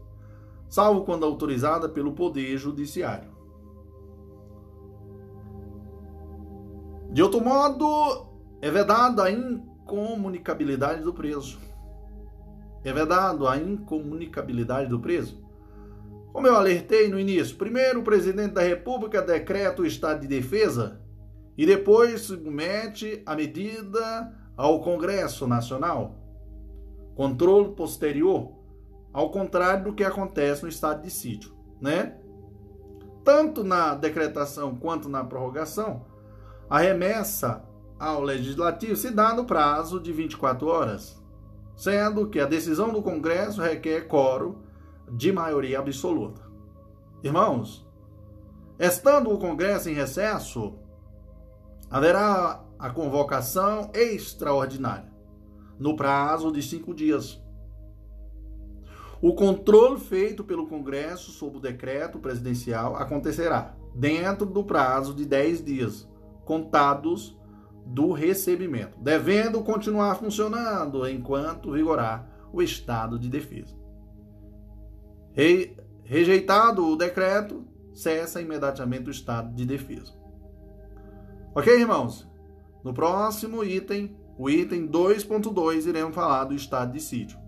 salvo 0.69 1.05
quando 1.05 1.25
autorizada 1.25 1.89
pelo 1.89 2.13
Poder 2.13 2.57
Judiciário. 2.57 3.31
De 7.11 7.23
outro 7.23 7.43
modo, 7.43 8.27
é 8.61 8.71
vedada 8.71 9.25
a 9.25 9.31
incomunicabilidade 9.31 11.03
do 11.03 11.13
preso. 11.13 11.59
É 12.85 12.93
vedado 12.93 13.47
a 13.47 13.57
incomunicabilidade 13.57 14.91
do 14.91 15.01
preso 15.01 15.48
como 16.33 16.47
eu 16.47 16.55
alertei 16.55 17.09
no 17.09 17.19
início, 17.19 17.57
primeiro 17.57 18.01
o 18.01 18.05
presidente 18.05 18.53
da 18.53 18.63
República 18.63 19.23
decreta 19.23 19.83
o 19.83 19.87
estado 19.87 20.21
de 20.21 20.27
defesa 20.27 21.01
e 21.57 21.67
depois 21.67 22.21
submete 22.21 23.23
a 23.27 23.35
medida 23.35 24.33
ao 24.57 24.81
Congresso 24.81 25.47
Nacional. 25.47 26.15
Controle 27.17 27.75
posterior, 27.75 28.53
ao 29.13 29.31
contrário 29.31 29.85
do 29.85 29.95
que 29.95 30.05
acontece 30.05 30.63
no 30.63 30.69
estado 30.69 31.03
de 31.03 31.11
sítio, 31.11 31.53
né? 31.81 32.17
Tanto 33.25 33.65
na 33.65 33.95
decretação 33.95 34.77
quanto 34.77 35.09
na 35.09 35.25
prorrogação, 35.25 36.07
a 36.71 36.79
remessa 36.79 37.65
ao 37.99 38.23
legislativo 38.23 38.95
se 38.95 39.11
dá 39.11 39.35
no 39.35 39.45
prazo 39.45 39.99
de 39.99 40.13
24 40.13 40.67
horas, 40.69 41.21
sendo 41.75 42.29
que 42.29 42.39
a 42.39 42.47
decisão 42.47 42.93
do 42.93 43.03
Congresso 43.03 43.61
requer 43.61 44.07
quórum 44.07 44.68
de 45.13 45.33
maioria 45.33 45.79
absoluta. 45.79 46.43
Irmãos, 47.23 47.87
estando 48.79 49.31
o 49.31 49.39
Congresso 49.39 49.89
em 49.89 49.95
recesso, 49.95 50.75
haverá 51.91 52.63
a 52.79 52.91
convocação 52.91 53.91
extraordinária, 53.93 55.13
no 55.79 55.97
prazo 55.97 56.53
de 56.53 56.63
cinco 56.63 56.95
dias. 56.95 57.43
O 59.21 59.35
controle 59.35 59.99
feito 59.99 60.45
pelo 60.45 60.69
Congresso 60.69 61.33
sobre 61.33 61.59
o 61.59 61.61
decreto 61.61 62.21
presidencial 62.21 62.95
acontecerá 62.95 63.75
dentro 63.95 64.47
do 64.47 64.63
prazo 64.63 65.13
de 65.13 65.25
dez 65.25 65.65
dias, 65.65 66.09
contados 66.45 67.37
do 67.85 68.13
recebimento, 68.13 68.99
devendo 69.01 69.63
continuar 69.63 70.15
funcionando 70.17 71.09
enquanto 71.09 71.73
vigorar 71.73 72.29
o 72.53 72.63
estado 72.63 73.19
de 73.19 73.29
defesa. 73.29 73.78
Re, 75.39 75.77
rejeitado 76.03 76.85
o 76.85 76.97
decreto, 76.97 77.65
cessa 77.95 78.43
imediatamente 78.43 79.07
o 79.07 79.13
estado 79.13 79.55
de 79.55 79.65
defesa. 79.65 80.13
Ok, 81.55 81.73
irmãos? 81.73 82.29
No 82.83 82.93
próximo 82.93 83.63
item, 83.63 84.17
o 84.37 84.51
item 84.51 84.89
2.2, 84.89 85.87
iremos 85.87 86.13
falar 86.13 86.43
do 86.43 86.57
estado 86.57 86.93
de 86.93 87.01
sítio. 87.01 87.39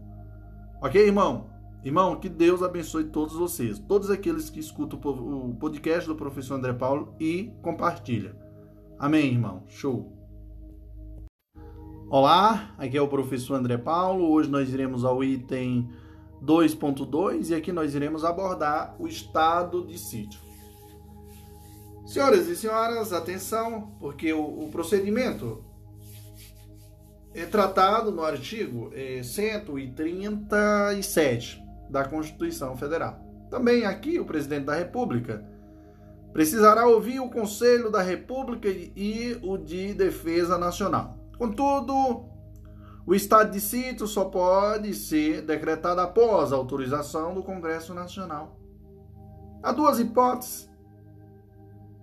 Ok, 0.80 1.04
irmão? 1.04 1.50
Irmão, 1.82 2.14
que 2.20 2.28
Deus 2.28 2.62
abençoe 2.62 3.06
todos 3.06 3.34
vocês, 3.34 3.80
todos 3.80 4.08
aqueles 4.08 4.48
que 4.48 4.60
escutam 4.60 5.00
o 5.00 5.56
podcast 5.56 6.08
do 6.08 6.14
professor 6.14 6.54
André 6.54 6.72
Paulo 6.74 7.16
e 7.18 7.52
compartilha. 7.60 8.36
Amém, 9.00 9.32
irmão. 9.32 9.64
Show. 9.66 10.16
Olá, 12.08 12.72
aqui 12.78 12.96
é 12.96 13.02
o 13.02 13.08
professor 13.08 13.56
André 13.56 13.78
Paulo. 13.78 14.30
Hoje 14.30 14.48
nós 14.48 14.72
iremos 14.72 15.04
ao 15.04 15.24
item 15.24 15.90
2.2 16.42 17.50
e 17.50 17.54
aqui 17.54 17.70
nós 17.72 17.94
iremos 17.94 18.24
abordar 18.24 18.96
o 18.98 19.06
estado 19.06 19.86
de 19.86 19.98
sítio. 19.98 20.40
Senhoras 22.06 22.48
e 22.48 22.56
senhoras, 22.56 23.12
atenção, 23.12 23.94
porque 24.00 24.32
o, 24.32 24.64
o 24.64 24.70
procedimento 24.70 25.62
é 27.34 27.44
tratado 27.46 28.10
no 28.10 28.24
artigo 28.24 28.90
é, 28.94 29.22
137 29.22 31.62
da 31.88 32.04
Constituição 32.04 32.76
Federal. 32.76 33.24
Também 33.50 33.84
aqui 33.84 34.18
o 34.18 34.24
presidente 34.24 34.64
da 34.64 34.74
República 34.74 35.48
precisará 36.32 36.86
ouvir 36.86 37.20
o 37.20 37.28
Conselho 37.28 37.90
da 37.90 38.02
República 38.02 38.68
e 38.68 39.38
o 39.42 39.56
de 39.56 39.94
Defesa 39.94 40.56
Nacional. 40.56 41.18
Contudo, 41.36 42.29
o 43.10 43.14
estado 43.16 43.50
de 43.50 43.60
sítio 43.60 44.06
só 44.06 44.26
pode 44.26 44.94
ser 44.94 45.42
decretado 45.42 46.00
após 46.00 46.52
a 46.52 46.56
autorização 46.56 47.34
do 47.34 47.42
Congresso 47.42 47.92
Nacional. 47.92 48.56
Há 49.60 49.72
duas 49.72 49.98
hipóteses 49.98 50.70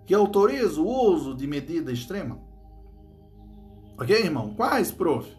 que 0.06 0.14
autorizam 0.14 0.84
o 0.84 1.14
uso 1.14 1.34
de 1.34 1.48
medida 1.48 1.94
extrema. 1.94 2.42
Ok, 3.98 4.22
irmão? 4.22 4.54
Quais, 4.54 4.92
prof? 4.92 5.34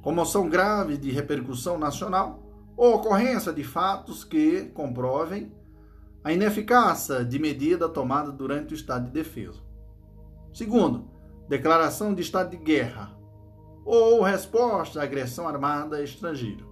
Comoção 0.00 0.48
grave 0.48 0.98
de 0.98 1.10
repercussão 1.10 1.76
nacional 1.76 2.40
ou 2.76 2.94
ocorrência 2.94 3.52
de 3.52 3.64
fatos 3.64 4.22
que 4.22 4.66
comprovem 4.66 5.52
a 6.22 6.32
ineficácia 6.32 7.24
de 7.24 7.40
medida 7.40 7.88
tomada 7.88 8.30
durante 8.30 8.72
o 8.72 8.76
estado 8.76 9.06
de 9.06 9.10
defesa. 9.10 9.58
Segundo, 10.52 11.10
declaração 11.48 12.14
de 12.14 12.22
estado 12.22 12.50
de 12.50 12.56
guerra 12.56 13.23
ou 13.84 14.22
resposta 14.22 15.00
à 15.00 15.04
agressão 15.04 15.46
armada 15.46 16.02
estrangeira. 16.02 16.64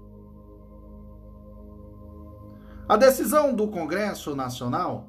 A 2.88 2.96
decisão 2.96 3.54
do 3.54 3.68
Congresso 3.68 4.34
Nacional 4.34 5.08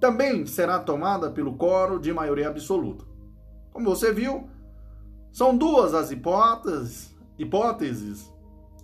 também 0.00 0.46
será 0.46 0.78
tomada 0.78 1.30
pelo 1.30 1.54
coro 1.54 2.00
de 2.00 2.12
maioria 2.12 2.48
absoluta. 2.48 3.04
Como 3.72 3.88
você 3.88 4.12
viu, 4.12 4.48
são 5.30 5.56
duas 5.56 5.94
as 5.94 6.10
hipóteses, 6.10 7.14
hipóteses 7.38 8.32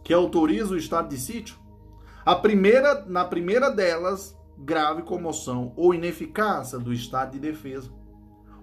que 0.04 0.14
autorizam 0.14 0.74
o 0.74 0.78
estado 0.78 1.08
de 1.08 1.18
sítio. 1.18 1.56
A 2.24 2.36
primeira, 2.36 3.04
na 3.06 3.24
primeira 3.24 3.70
delas, 3.70 4.36
grave 4.58 5.02
comoção 5.02 5.72
ou 5.76 5.94
ineficácia 5.94 6.78
do 6.78 6.92
estado 6.92 7.32
de 7.32 7.40
defesa. 7.40 7.90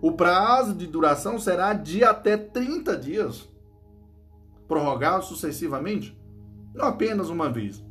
O 0.02 0.12
prazo 0.12 0.74
de 0.74 0.88
duração 0.88 1.38
será 1.40 1.74
de 1.74 2.04
até 2.04 2.38
30 2.38 2.98
dias, 2.98 3.48
prorrogado 4.68 5.24
sucessivamente, 5.24 6.18
não 6.74 6.86
apenas 6.86 7.30
uma 7.30 7.50
vez, 7.50 7.84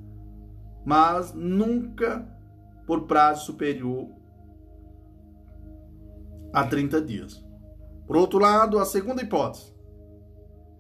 mas 0.85 1.33
nunca 1.33 2.27
por 2.87 3.07
prazo 3.07 3.47
superior 3.47 4.09
a 6.53 6.65
30 6.65 7.01
dias. 7.01 7.45
Por 8.07 8.17
outro 8.17 8.39
lado, 8.39 8.79
a 8.79 8.85
segunda 8.85 9.23
hipótese, 9.23 9.73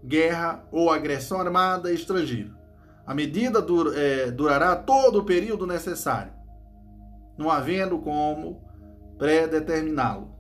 guerra 0.04 0.66
ou 0.70 0.90
agressão 0.90 1.40
armada 1.40 1.92
estrangeira. 1.92 2.50
A 3.06 3.14
medida 3.14 3.60
dur, 3.60 3.96
é, 3.96 4.30
durará 4.30 4.76
todo 4.76 5.20
o 5.20 5.24
período 5.24 5.66
necessário, 5.66 6.32
não 7.36 7.50
havendo 7.50 7.98
como 7.98 8.62
predeterminá-lo. 9.18 10.32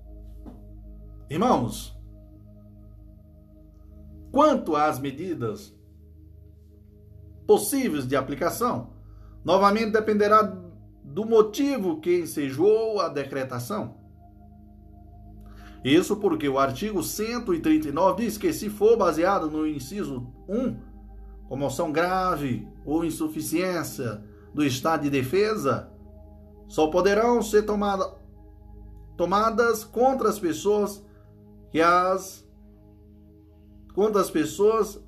Irmãos, 1.30 1.98
quanto 4.32 4.74
às 4.74 4.98
medidas 4.98 5.72
possíveis 7.46 8.06
de 8.06 8.16
aplicação, 8.16 8.94
novamente 9.44 9.92
dependerá 9.92 10.42
do 11.04 11.26
motivo 11.26 12.00
que 12.00 12.20
ensejou 12.20 12.98
a 13.00 13.08
decretação. 13.08 14.00
Isso 15.84 16.16
porque 16.16 16.48
o 16.48 16.58
artigo 16.58 17.02
139 17.02 18.24
diz 18.24 18.38
que 18.38 18.52
se 18.52 18.70
for 18.70 18.96
baseado 18.96 19.50
no 19.50 19.66
inciso 19.66 20.32
1, 20.48 20.76
comoção 21.48 21.92
grave 21.92 22.66
ou 22.86 23.04
insuficiência 23.04 24.22
do 24.54 24.64
estado 24.64 25.02
de 25.02 25.10
defesa, 25.10 25.92
só 26.68 26.86
poderão 26.86 27.42
ser 27.42 27.64
tomada, 27.64 28.16
tomadas 29.16 29.84
contra 29.84 30.28
as 30.28 30.38
pessoas 30.38 31.04
que 31.70 31.80
as 31.80 32.46
contra 33.94 34.20
as 34.20 34.30
pessoas 34.30 35.00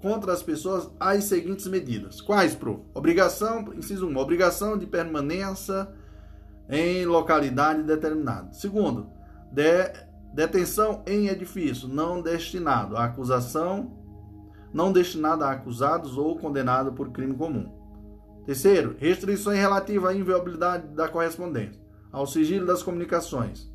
contra 0.00 0.32
as 0.32 0.42
pessoas 0.42 0.90
as 0.98 1.24
seguintes 1.24 1.66
medidas. 1.66 2.22
Quais, 2.22 2.54
pro? 2.54 2.86
Obrigação, 2.94 3.72
inciso 3.74 4.06
1, 4.06 4.16
obrigação 4.16 4.78
de 4.78 4.86
permanência 4.86 5.88
em 6.70 7.04
localidade 7.04 7.82
determinada. 7.82 8.50
Segundo, 8.52 9.10
de, 9.52 9.92
detenção 10.32 11.02
em 11.06 11.28
edifício 11.28 11.88
não 11.88 12.22
destinado 12.22 12.96
à 12.96 13.04
acusação, 13.04 13.98
não 14.72 14.92
destinado 14.92 15.44
a 15.44 15.50
acusados 15.50 16.16
ou 16.16 16.38
condenado 16.38 16.92
por 16.92 17.10
crime 17.10 17.34
comum. 17.34 17.70
Terceiro, 18.46 18.96
restrições 18.98 19.58
relativas 19.58 20.10
à 20.10 20.14
inviolabilidade 20.14 20.88
da 20.94 21.08
correspondência, 21.08 21.80
ao 22.10 22.26
sigilo 22.26 22.66
das 22.66 22.82
comunicações, 22.82 23.70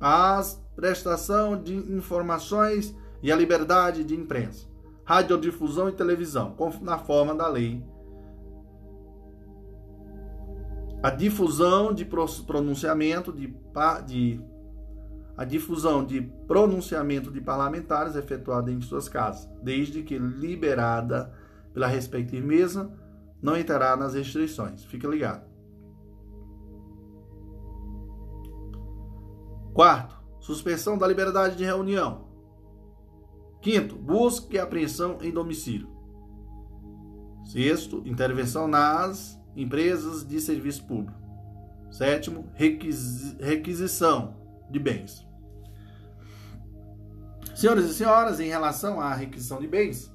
à 0.00 0.40
prestação 0.76 1.60
de 1.60 1.74
informações 1.74 2.94
e 3.22 3.32
à 3.32 3.36
liberdade 3.36 4.04
de 4.04 4.14
imprensa, 4.14 4.66
radiodifusão 5.04 5.88
e 5.88 5.92
televisão, 5.92 6.54
na 6.80 6.98
forma 6.98 7.34
da 7.34 7.48
lei. 7.48 7.84
A 11.02 11.10
difusão 11.10 11.92
de 11.92 12.04
pronunciamento 12.04 13.32
de, 13.32 13.54
de 14.06 14.40
a 15.36 15.44
difusão 15.44 16.04
de 16.04 16.20
pronunciamento 16.48 17.30
de 17.30 17.40
parlamentares 17.40 18.16
efetuada 18.16 18.72
em 18.72 18.80
suas 18.80 19.08
casas, 19.08 19.48
desde 19.62 20.02
que 20.02 20.18
liberada 20.18 21.32
pela 21.72 21.86
respectiva 21.86 22.44
mesa, 22.44 22.90
não 23.40 23.56
entrará 23.56 23.96
nas 23.96 24.14
restrições. 24.14 24.84
Fica 24.84 25.06
ligado. 25.06 25.46
Quarto, 29.72 30.16
suspensão 30.40 30.98
da 30.98 31.06
liberdade 31.06 31.54
de 31.54 31.64
reunião. 31.64 32.27
Quinto, 33.60 33.96
busca 33.96 34.54
e 34.54 34.58
apreensão 34.58 35.18
em 35.20 35.32
domicílio. 35.32 35.88
Sexto, 37.44 38.02
intervenção 38.04 38.68
nas 38.68 39.40
empresas 39.56 40.26
de 40.26 40.40
serviço 40.40 40.84
público. 40.84 41.18
Sétimo, 41.90 42.50
requisição 42.54 44.36
de 44.70 44.78
bens. 44.78 45.26
Senhoras 47.54 47.86
e 47.86 47.94
senhoras, 47.94 48.38
em 48.38 48.48
relação 48.48 49.00
à 49.00 49.12
requisição 49.14 49.58
de 49.58 49.66
bens, 49.66 50.12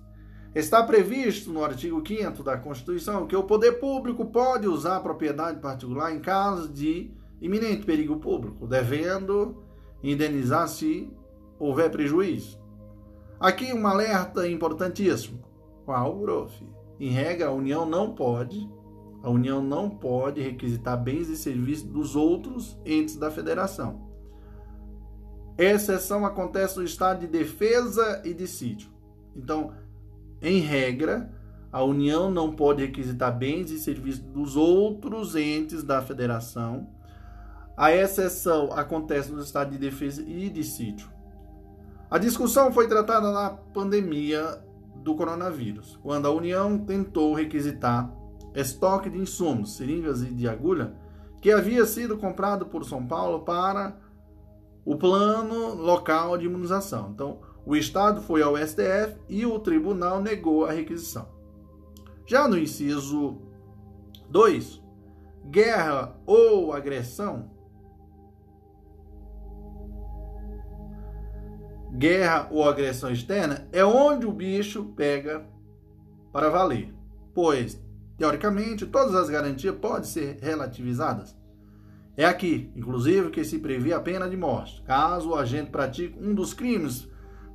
está 0.56 0.84
previsto 0.84 1.52
no 1.52 1.64
artigo 1.64 2.02
5 2.08 2.44
da 2.44 2.58
Constituição 2.58 3.28
que 3.28 3.36
o 3.36 3.44
poder 3.44 3.74
público 3.80 4.26
pode 4.26 4.68
usar 4.68 4.98
a 4.98 5.02
propriedade 5.02 5.60
particular 5.60 6.16
em 6.16 6.22
caso 6.22 6.72
de 6.72 7.12
iminente 7.42 7.86
perigo 7.86 8.18
público, 8.18 8.66
devendo 8.66 9.66
indenizar 10.02 10.70
se 10.70 11.12
houver 11.60 11.90
prejuízo. 11.92 12.63
Aqui 13.44 13.74
um 13.74 13.86
alerta 13.86 14.48
importantíssimo. 14.48 15.44
Qual, 15.84 16.18
prof? 16.18 16.66
Em 16.98 17.10
regra, 17.10 17.48
a 17.48 17.52
União 17.52 17.86
não 17.86 18.16
pode, 18.16 18.72
a 19.22 19.30
União 19.30 19.62
não 19.62 19.90
pode 19.90 20.40
requisitar 20.40 21.04
bens 21.04 21.28
e 21.28 21.36
serviços 21.36 21.84
dos 21.84 22.16
outros 22.16 22.80
entes 22.86 23.18
da 23.18 23.30
federação. 23.30 24.08
Exceção 25.58 26.26
acontece 26.26 26.78
no 26.78 26.86
estado 26.86 27.20
de 27.20 27.28
defesa 27.28 28.22
e 28.24 28.34
de 28.34 28.48
sítio. 28.48 28.90
Então, 29.36 29.74
em 30.42 30.62
regra, 30.62 31.30
a 31.70 31.84
União 31.84 32.32
não 32.32 32.56
pode 32.56 32.82
requisitar 32.82 33.38
bens 33.38 33.72
e 33.72 33.78
serviços 33.78 34.22
dos 34.22 34.56
outros 34.56 35.36
entes 35.36 35.84
da 35.84 36.02
federação. 36.02 36.88
A 37.76 37.92
exceção 37.92 38.72
acontece 38.72 39.34
no 39.34 39.42
estado 39.42 39.72
de 39.72 39.78
defesa 39.78 40.22
e 40.22 40.50
de 40.50 40.64
sítio. 40.64 41.12
A 42.14 42.20
discussão 42.20 42.72
foi 42.72 42.88
tratada 42.88 43.32
na 43.32 43.50
pandemia 43.50 44.64
do 44.98 45.16
coronavírus, 45.16 45.98
quando 46.04 46.28
a 46.28 46.32
União 46.32 46.78
tentou 46.78 47.34
requisitar 47.34 48.16
estoque 48.54 49.10
de 49.10 49.18
insumos, 49.18 49.76
seringas 49.78 50.22
e 50.22 50.28
de 50.28 50.48
agulha, 50.48 50.96
que 51.42 51.52
havia 51.52 51.84
sido 51.88 52.16
comprado 52.16 52.68
por 52.68 52.86
São 52.86 53.04
Paulo 53.04 53.40
para 53.40 53.98
o 54.86 54.96
plano 54.96 55.74
local 55.74 56.38
de 56.38 56.46
imunização. 56.46 57.10
Então, 57.10 57.40
o 57.66 57.76
Estado 57.76 58.22
foi 58.22 58.44
ao 58.44 58.56
STF 58.56 59.20
e 59.28 59.44
o 59.44 59.58
tribunal 59.58 60.22
negou 60.22 60.66
a 60.66 60.72
requisição. 60.72 61.28
Já 62.28 62.48
no 62.48 62.60
inciso 62.60 63.42
2, 64.30 64.84
guerra 65.50 66.16
ou 66.28 66.74
agressão, 66.74 67.50
guerra 71.94 72.48
ou 72.52 72.68
agressão 72.68 73.12
externa 73.12 73.68
é 73.72 73.86
onde 73.86 74.26
o 74.26 74.32
bicho 74.32 74.86
pega 74.96 75.46
para 76.32 76.50
valer. 76.50 76.92
pois, 77.34 77.82
teoricamente, 78.18 78.86
todas 78.86 79.16
as 79.16 79.30
garantias 79.30 79.76
podem 79.76 80.04
ser 80.04 80.38
relativizadas. 80.42 81.36
É 82.16 82.26
aqui, 82.26 82.72
inclusive, 82.76 83.32
que 83.32 83.44
se 83.44 83.58
prevê 83.60 83.92
a 83.92 84.00
pena 84.00 84.30
de 84.30 84.38
morte, 84.38 84.84
caso 84.84 85.30
o 85.30 85.36
agente 85.36 85.72
pratique 85.72 86.18
um 86.20 86.34
dos 86.34 86.54
crimes 86.54 87.10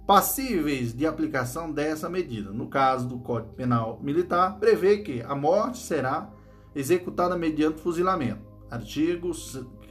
passíveis 0.07 0.93
de 0.93 1.07
aplicação 1.07 1.71
dessa 1.71 2.09
medida. 2.09 2.51
No 2.51 2.69
caso 2.69 3.07
do 3.07 3.19
Código 3.19 3.55
Penal 3.55 4.01
Militar, 4.03 4.59
prevê 4.59 4.99
que 4.99 5.23
a 5.23 5.35
morte 5.35 5.79
será 5.79 6.31
executada 6.75 7.37
mediante 7.37 7.81
fuzilamento. 7.81 8.43
Artigo 8.71 9.33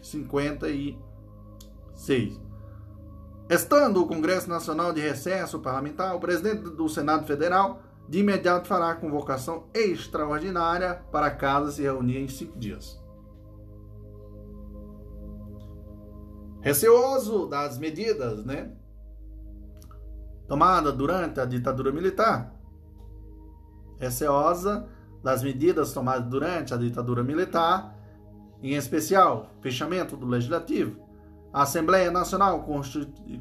56. 0.01 2.46
Estando 3.49 4.01
o 4.01 4.07
Congresso 4.07 4.49
Nacional 4.49 4.91
de 4.91 4.99
recesso 4.99 5.59
parlamentar, 5.59 6.13
o 6.13 6.19
presidente 6.19 6.63
do 6.63 6.89
Senado 6.89 7.25
Federal 7.25 7.81
de 8.09 8.19
imediato 8.19 8.67
fará 8.67 8.93
convocação 8.95 9.67
extraordinária 9.73 10.95
para 11.11 11.27
a 11.27 11.35
casa 11.35 11.71
se 11.71 11.81
reunir 11.81 12.17
em 12.17 12.27
cinco 12.27 12.59
dias. 12.59 13.01
Receoso 16.59 17.47
das 17.47 17.77
medidas, 17.77 18.43
né? 18.43 18.73
Tomada 20.47 20.91
durante 20.91 21.39
a 21.39 21.45
ditadura 21.45 21.91
militar. 21.91 22.53
Receosa 23.97 24.89
das 25.23 25.41
medidas 25.41 25.93
tomadas 25.93 26.29
durante 26.29 26.73
a 26.73 26.77
ditadura 26.77 27.23
militar, 27.23 27.95
em 28.61 28.73
especial, 28.75 29.51
fechamento 29.61 30.17
do 30.17 30.25
legislativo. 30.25 31.06
A 31.57 31.63
Assembleia 31.63 32.11
Nacional 32.11 32.63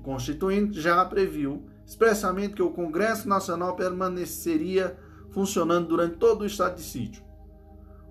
Constituinte 0.03 0.81
já 0.81 1.05
previu 1.05 1.67
expressamente 1.85 2.55
que 2.55 2.63
o 2.63 2.71
Congresso 2.71 3.29
Nacional 3.29 3.77
permaneceria 3.77 4.97
funcionando 5.33 5.89
durante 5.89 6.17
todo 6.17 6.41
o 6.41 6.47
estado 6.47 6.77
de 6.77 6.83
sítio. 6.83 7.23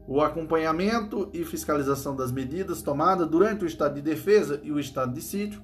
O 0.07 0.21
acompanhamento 0.21 1.27
e 1.33 1.43
fiscalização 1.43 2.15
das 2.15 2.31
medidas 2.31 2.83
tomadas 2.83 3.27
durante 3.27 3.63
o 3.63 3.67
estado 3.67 3.95
de 3.95 4.01
defesa 4.03 4.59
e 4.61 4.71
o 4.71 4.79
estado 4.79 5.11
de 5.11 5.23
sítio 5.23 5.59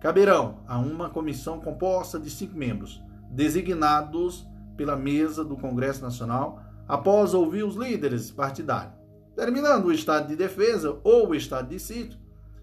caberão 0.00 0.58
a 0.66 0.76
uma 0.80 1.08
comissão 1.08 1.60
composta 1.60 2.18
de 2.18 2.30
cinco 2.30 2.58
membros, 2.58 3.00
designados 3.30 4.44
pela 4.76 4.96
mesa 4.96 5.44
do 5.44 5.56
Congresso 5.56 6.02
Nacional 6.02 6.60
após 6.88 7.32
ouvir 7.32 7.62
os 7.62 7.76
líderes 7.76 8.28
partidários. 8.28 8.94
Terminando 9.36 9.84
o 9.84 9.92
estado 9.92 10.26
de 10.26 10.34
defesa 10.34 10.98
ou 11.04 11.28
o 11.28 11.34
estado 11.36 11.68
de 11.68 11.78
sítio, 11.78 12.18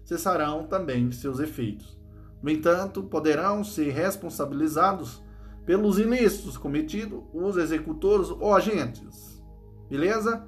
cessarão 0.06 0.66
também 0.66 1.10
seus 1.10 1.40
efeitos. 1.40 1.98
No 2.40 2.48
entanto, 2.48 3.02
poderão 3.02 3.64
ser 3.64 3.90
responsabilizados 3.90 5.20
pelos 5.66 5.98
ilícitos 5.98 6.56
cometidos 6.56 7.24
os 7.34 7.56
executores 7.56 8.30
ou 8.30 8.54
agentes. 8.54 9.42
Beleza? 9.90 10.46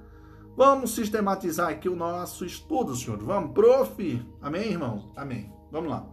Vamos 0.57 0.94
sistematizar 0.94 1.68
aqui 1.71 1.88
o 1.88 1.97
nosso 1.97 2.44
estudo, 2.44 2.94
senhores. 2.94 3.25
Vamos, 3.25 3.53
prof. 3.53 4.27
Amém, 4.40 4.71
irmãos? 4.71 5.11
Amém. 5.16 5.53
Vamos 5.73 5.90
lá. 5.90 6.07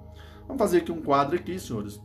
Vamos 0.47 0.59
fazer 0.59 0.79
aqui 0.79 0.91
um 0.91 1.01
quadro 1.01 1.35
aqui, 1.35 1.59
senhores, 1.59 2.01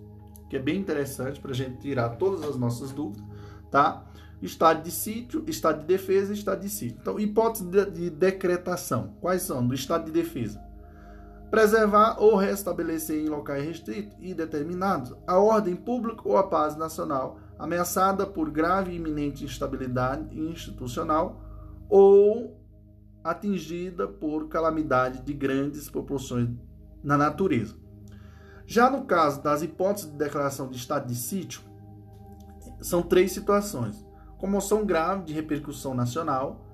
que 0.49 0.57
é 0.57 0.59
bem 0.59 0.79
interessante 0.79 1.41
para 1.41 1.53
a 1.53 1.55
gente 1.55 1.79
tirar 1.79 2.11
todas 2.11 2.43
as 2.43 2.57
nossas 2.57 2.93
dúvidas, 2.93 3.25
tá? 3.71 4.07
Estado 4.43 4.83
de 4.83 4.91
sítio, 4.91 5.45
estado 5.47 5.81
de 5.81 5.87
defesa 5.87 6.33
e 6.33 6.37
estado 6.37 6.61
de 6.61 6.69
sítio. 6.69 6.99
Então, 7.01 7.19
hipótese 7.19 7.65
de 7.65 8.11
decretação. 8.11 9.15
Quais 9.21 9.43
são? 9.43 9.67
Do 9.67 9.75
estado 9.75 10.07
de 10.07 10.13
defesa. 10.13 10.70
Preservar 11.51 12.17
ou 12.21 12.37
restabelecer 12.37 13.21
em 13.21 13.29
locais 13.29 13.65
restritos 13.65 14.17
e 14.21 14.33
determinados 14.33 15.15
a 15.27 15.39
ordem 15.39 15.75
pública 15.75 16.23
ou 16.25 16.37
a 16.37 16.45
paz 16.45 16.77
nacional 16.77 17.39
ameaçada 17.59 18.27
por 18.27 18.51
grave 18.51 18.93
e 18.93 18.97
iminente 18.97 19.45
instabilidade 19.45 20.39
institucional 20.39 21.43
ou 21.89 22.57
atingida 23.23 24.09
por 24.09 24.49
calamidade 24.49 25.23
de 25.23 25.35
grandes 25.35 25.91
proporções 25.91 26.49
na 27.03 27.19
natureza. 27.19 27.75
Já 28.67 28.89
no 28.89 29.05
caso 29.05 29.43
das 29.43 29.63
hipóteses 29.63 30.11
de 30.11 30.17
declaração 30.17 30.69
de 30.69 30.77
estado 30.77 31.07
de 31.07 31.15
sítio, 31.15 31.61
são 32.81 33.03
três 33.03 33.33
situações: 33.33 34.07
comoção 34.39 34.87
grave 34.87 35.25
de 35.25 35.33
repercussão 35.33 35.95
nacional, 35.95 36.65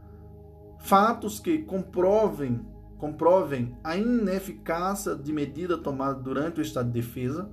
fatos 0.78 1.40
que 1.40 1.58
comprovem, 1.58 2.64
comprovem 2.98 3.76
a 3.84 3.96
ineficácia 3.96 5.14
de 5.14 5.32
medida 5.32 5.76
tomada 5.76 6.18
durante 6.20 6.60
o 6.60 6.62
estado 6.62 6.86
de 6.86 7.00
defesa, 7.00 7.50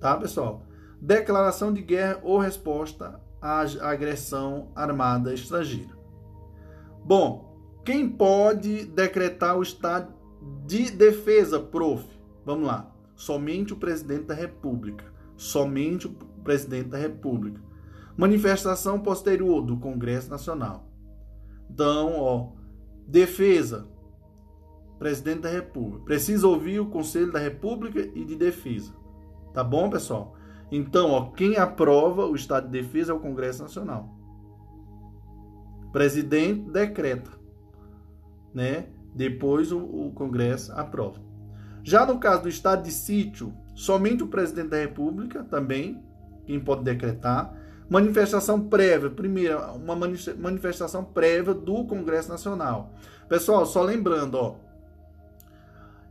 tá, 0.00 0.16
pessoal? 0.16 0.62
Declaração 1.00 1.72
de 1.72 1.82
guerra 1.82 2.20
ou 2.22 2.38
resposta 2.38 3.20
à 3.40 3.60
agressão 3.82 4.70
armada 4.74 5.34
estrangeira. 5.34 5.94
Bom, 7.04 7.54
quem 7.84 8.08
pode 8.08 8.86
decretar 8.86 9.58
o 9.58 9.62
estado 9.62 10.14
de 10.66 10.90
defesa, 10.90 11.60
prof? 11.60 12.04
Vamos 12.44 12.66
lá. 12.66 12.90
Somente 13.14 13.72
o 13.72 13.76
presidente 13.76 14.24
da 14.24 14.34
República. 14.34 15.04
Somente 15.36 16.06
o 16.06 16.10
presidente 16.42 16.88
da 16.88 16.98
República. 16.98 17.60
Manifestação 18.16 19.00
posterior 19.00 19.62
do 19.62 19.76
Congresso 19.76 20.30
Nacional. 20.30 20.88
Então, 21.70 22.18
ó, 22.18 22.52
defesa. 23.06 23.86
Presidente 24.98 25.40
da 25.40 25.48
República. 25.48 26.04
Precisa 26.04 26.46
ouvir 26.46 26.80
o 26.80 26.86
Conselho 26.86 27.32
da 27.32 27.38
República 27.38 28.00
e 28.00 28.24
de 28.24 28.36
Defesa. 28.36 28.92
Tá 29.52 29.62
bom, 29.62 29.90
pessoal? 29.90 30.36
Então, 30.70 31.10
ó, 31.10 31.30
quem 31.30 31.56
aprova 31.56 32.26
o 32.26 32.34
estado 32.34 32.66
de 32.66 32.72
defesa 32.80 33.12
é 33.12 33.14
o 33.14 33.20
Congresso 33.20 33.62
Nacional 33.62 34.14
presidente 35.94 36.68
decreta, 36.72 37.30
né? 38.52 38.86
Depois 39.14 39.70
o, 39.70 39.78
o 39.78 40.12
Congresso 40.12 40.72
aprova. 40.72 41.20
Já 41.84 42.04
no 42.04 42.18
caso 42.18 42.42
do 42.42 42.48
estado 42.48 42.82
de 42.82 42.90
sítio, 42.90 43.54
somente 43.76 44.24
o 44.24 44.26
presidente 44.26 44.70
da 44.70 44.76
República 44.76 45.44
também 45.44 46.04
quem 46.46 46.58
pode 46.58 46.82
decretar. 46.82 47.56
Manifestação 47.88 48.68
prévia, 48.68 49.08
primeiro, 49.08 49.56
uma 49.76 49.94
manifestação 49.94 51.04
prévia 51.04 51.54
do 51.54 51.84
Congresso 51.84 52.28
Nacional. 52.28 52.92
Pessoal, 53.28 53.64
só 53.64 53.80
lembrando, 53.80 54.34
ó, 54.34 54.56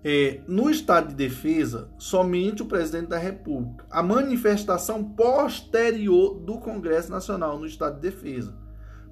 é, 0.04 0.42
no 0.48 0.70
estado 0.70 1.10
de 1.10 1.16
defesa, 1.16 1.90
somente 1.98 2.62
o 2.62 2.66
presidente 2.66 3.08
da 3.08 3.18
República. 3.18 3.86
A 3.90 4.04
manifestação 4.04 5.04
posterior 5.04 6.40
do 6.40 6.58
Congresso 6.58 7.10
Nacional 7.10 7.58
no 7.58 7.66
estado 7.66 7.96
de 7.96 8.10
defesa. 8.10 8.54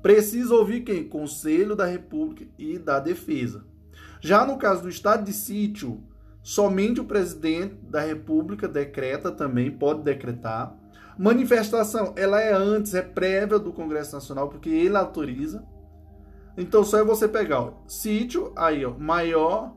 Precisa 0.01 0.54
ouvir 0.54 0.82
quem? 0.82 1.08
Conselho 1.08 1.75
da 1.75 1.86
República 1.86 2.45
e 2.58 2.77
da 2.77 2.99
Defesa. 2.99 3.63
Já 4.19 4.45
no 4.45 4.58
caso 4.58 4.82
do 4.82 4.89
estado 4.89 5.23
de 5.23 5.32
sítio, 5.32 6.04
somente 6.43 6.99
o 6.99 7.06
presidente 7.06 7.75
da 7.84 8.01
República 8.01 8.67
decreta 8.67 9.32
também, 9.32 9.71
pode 9.71 10.01
decretar. 10.01 10.75
Manifestação, 11.17 12.13
ela 12.17 12.41
é 12.41 12.51
antes, 12.54 12.93
é 12.95 13.01
prévia 13.01 13.60
do 13.60 13.71
Congresso 13.71 14.15
Nacional, 14.15 14.49
porque 14.49 14.69
ele 14.69 14.97
autoriza. 14.97 15.63
Então 16.58 16.84
só 16.84 16.97
é 16.97 17.04
você 17.04 17.27
pegar, 17.27 17.71
sítio, 17.88 18.51
aí, 18.56 18.84
ó, 18.84 18.93
maior, 18.97 19.73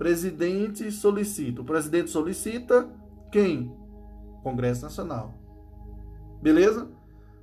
presidente 0.00 0.90
solicita. 0.90 1.60
O 1.60 1.64
presidente 1.64 2.08
solicita 2.08 2.88
quem? 3.30 3.70
Congresso 4.42 4.84
Nacional. 4.84 5.34
Beleza? 6.40 6.88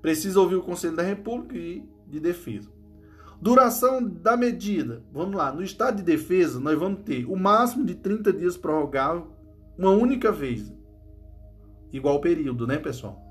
Precisa 0.02 0.40
ouvir 0.40 0.56
o 0.56 0.64
Conselho 0.64 0.96
da 0.96 1.04
República 1.04 1.56
e 1.56 1.88
de 2.08 2.20
Defesa. 2.20 2.72
Duração 3.40 4.04
da 4.04 4.36
medida. 4.36 5.04
Vamos 5.14 5.36
lá. 5.36 5.52
No 5.52 5.62
estado 5.62 5.98
de 5.98 6.02
defesa, 6.04 6.60
nós 6.60 6.76
vamos 6.80 7.04
ter 7.04 7.26
o 7.26 7.36
máximo 7.36 7.86
de 7.86 7.94
30 7.94 8.34
dias 8.34 8.58
prorrogável 8.58 9.28
uma 9.78 9.92
única 9.92 10.32
vez. 10.32 10.74
Igual 11.94 12.20
período, 12.20 12.66
né, 12.66 12.80
pessoal? 12.80 13.22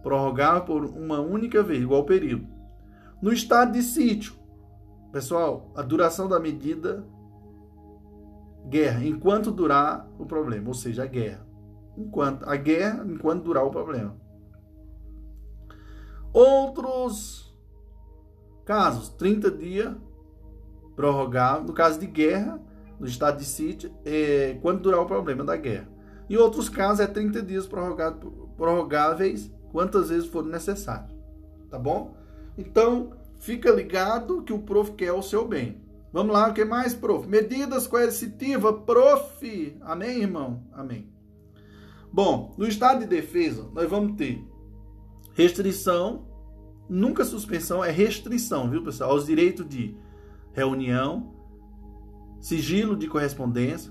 Prorrogável 0.00 0.62
por 0.62 0.84
uma 0.84 1.18
única 1.18 1.60
vez, 1.60 1.82
igual 1.82 2.04
período. 2.04 2.46
No 3.20 3.32
estado 3.32 3.72
de 3.72 3.82
sítio, 3.82 4.34
pessoal, 5.10 5.72
a 5.74 5.82
duração 5.82 6.28
da 6.28 6.38
medida 6.38 7.04
guerra, 8.68 9.04
enquanto 9.04 9.50
durar 9.50 10.08
o 10.18 10.26
problema, 10.26 10.68
ou 10.68 10.74
seja, 10.74 11.02
a 11.04 11.06
guerra. 11.06 11.46
Enquanto 11.96 12.48
a 12.48 12.56
guerra, 12.56 13.04
enquanto 13.06 13.44
durar 13.44 13.64
o 13.64 13.70
problema. 13.70 14.16
Outros 16.32 17.54
casos, 18.64 19.10
30 19.10 19.50
dias 19.50 19.94
prorrogável, 20.96 21.64
no 21.64 21.72
caso 21.72 21.98
de 21.98 22.06
guerra, 22.06 22.60
no 22.98 23.06
estado 23.06 23.38
de 23.38 23.44
sítio, 23.44 23.92
é, 24.04 24.58
quando 24.62 24.80
durar 24.80 25.00
o 25.00 25.06
problema 25.06 25.44
da 25.44 25.56
guerra. 25.56 25.88
Em 26.30 26.36
outros 26.36 26.68
casos, 26.68 27.00
é 27.00 27.06
30 27.06 27.42
dias 27.42 27.66
prorrogáveis, 28.56 29.50
quantas 29.70 30.08
vezes 30.08 30.28
for 30.28 30.44
necessário. 30.44 31.14
Tá 31.68 31.78
bom? 31.78 32.14
Então, 32.56 33.10
fica 33.38 33.70
ligado 33.70 34.42
que 34.42 34.52
o 34.52 34.60
prof 34.60 34.92
quer 34.92 35.12
o 35.12 35.22
seu 35.22 35.46
bem. 35.46 35.82
Vamos 36.12 36.32
lá, 36.32 36.48
o 36.48 36.54
que 36.54 36.64
mais, 36.64 36.94
prof? 36.94 37.26
Medidas 37.26 37.86
coercitivas, 37.86 38.74
prof. 38.84 39.76
Amém, 39.80 40.20
irmão? 40.20 40.64
Amém. 40.72 41.10
Bom, 42.12 42.54
no 42.58 42.66
estado 42.66 43.00
de 43.00 43.06
defesa, 43.06 43.70
nós 43.72 43.88
vamos 43.88 44.16
ter 44.16 44.46
restrição 45.32 46.30
nunca 46.92 47.24
suspensão, 47.24 47.82
é 47.82 47.90
restrição, 47.90 48.68
viu, 48.68 48.84
pessoal? 48.84 49.12
Aos 49.12 49.24
direitos 49.24 49.66
de 49.66 49.96
reunião, 50.52 51.34
sigilo 52.38 52.94
de 52.94 53.08
correspondência, 53.08 53.90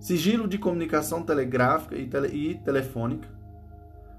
sigilo 0.00 0.48
de 0.48 0.58
comunicação 0.58 1.22
telegráfica 1.22 1.96
e, 1.96 2.08
tele, 2.08 2.28
e 2.28 2.54
telefônica, 2.56 3.28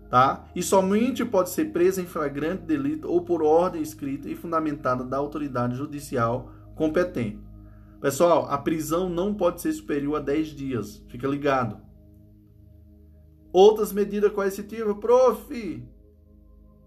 tá? 0.10 0.46
E 0.56 0.64
somente 0.64 1.26
pode 1.26 1.50
ser 1.50 1.66
presa 1.74 2.02
em 2.02 2.06
flagrante 2.06 2.64
delito 2.64 3.10
ou 3.10 3.22
por 3.22 3.44
ordem 3.44 3.82
escrita 3.82 4.30
e 4.30 4.36
fundamentada 4.36 5.04
da 5.04 5.18
autoridade 5.18 5.76
judicial 5.76 6.50
competente. 6.82 7.40
Pessoal, 8.00 8.48
a 8.50 8.58
prisão 8.58 9.08
não 9.08 9.36
pode 9.36 9.62
ser 9.62 9.72
superior 9.72 10.16
a 10.16 10.20
10 10.20 10.48
dias. 10.48 11.06
Fica 11.10 11.28
ligado. 11.28 11.80
Outras 13.54 13.94
medidas 13.94 14.32
coercitivas, 14.32 14.98
prof. 14.98 15.88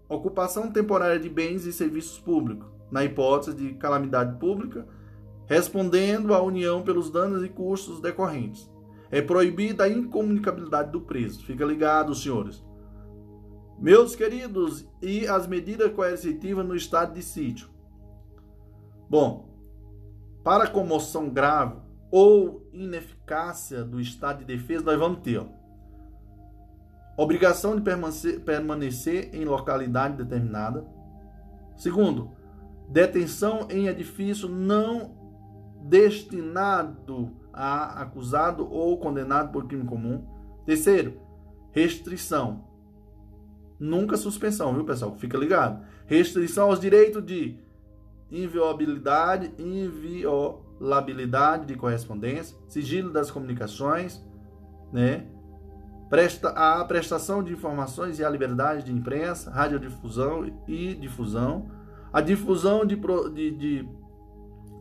Ocupação 0.09 0.69
temporária 0.69 1.17
de 1.17 1.29
bens 1.29 1.65
e 1.65 1.71
serviços 1.71 2.19
públicos, 2.19 2.67
na 2.91 3.05
hipótese 3.05 3.55
de 3.55 3.73
calamidade 3.75 4.37
pública, 4.37 4.85
respondendo 5.45 6.33
à 6.33 6.41
União 6.41 6.83
pelos 6.83 7.09
danos 7.09 7.41
e 7.41 7.47
custos 7.47 8.01
decorrentes. 8.01 8.69
É 9.09 9.21
proibida 9.21 9.85
a 9.85 9.89
incomunicabilidade 9.89 10.91
do 10.91 10.99
preso. 10.99 11.45
Fica 11.45 11.63
ligado, 11.63 12.13
senhores. 12.13 12.61
Meus 13.79 14.13
queridos, 14.13 14.85
e 15.01 15.25
as 15.25 15.47
medidas 15.47 15.93
coercitivas 15.93 16.67
no 16.67 16.75
estado 16.75 17.13
de 17.13 17.23
sítio? 17.23 17.69
Bom, 19.09 19.54
para 20.45 20.67
comoção 20.67 21.27
grave 21.27 21.75
ou 22.11 22.69
ineficácia 22.71 23.83
do 23.83 23.99
estado 23.99 24.39
de 24.39 24.45
defesa, 24.45 24.85
nós 24.85 24.99
vamos 24.99 25.21
ter 25.21 25.39
ó, 25.39 25.47
obrigação 27.17 27.75
de 27.75 27.81
permanecer, 27.81 28.39
permanecer 28.41 29.33
em 29.33 29.43
localidade 29.43 30.15
determinada. 30.15 30.85
Segundo, 31.75 32.31
detenção 32.87 33.67
em 33.71 33.87
edifício 33.87 34.47
não 34.47 35.17
destinado 35.81 37.35
a 37.51 38.03
acusado 38.03 38.71
ou 38.71 38.99
condenado 38.99 39.51
por 39.51 39.67
crime 39.67 39.85
comum. 39.85 40.27
Terceiro, 40.63 41.19
restrição 41.71 42.75
Nunca 43.79 44.15
suspensão, 44.15 44.73
viu, 44.73 44.85
pessoal? 44.85 45.15
Fica 45.15 45.37
ligado. 45.37 45.85
Restrição 46.05 46.69
aos 46.69 46.79
direitos 46.79 47.25
de 47.25 47.59
inviolabilidade, 48.43 49.53
inviolabilidade 49.57 51.65
de 51.65 51.75
correspondência, 51.75 52.57
sigilo 52.67 53.11
das 53.11 53.31
comunicações, 53.31 54.21
né? 54.91 55.25
Presta, 56.09 56.49
a 56.49 56.83
prestação 56.85 57.43
de 57.43 57.51
informações 57.51 58.19
e 58.19 58.23
a 58.23 58.29
liberdade 58.29 58.85
de 58.85 58.91
imprensa, 58.91 59.49
radiodifusão 59.49 60.45
e 60.67 60.93
difusão, 60.93 61.71
a 62.13 62.21
difusão 62.21 62.85
de, 62.85 62.95
de, 63.33 63.51
de 63.51 63.89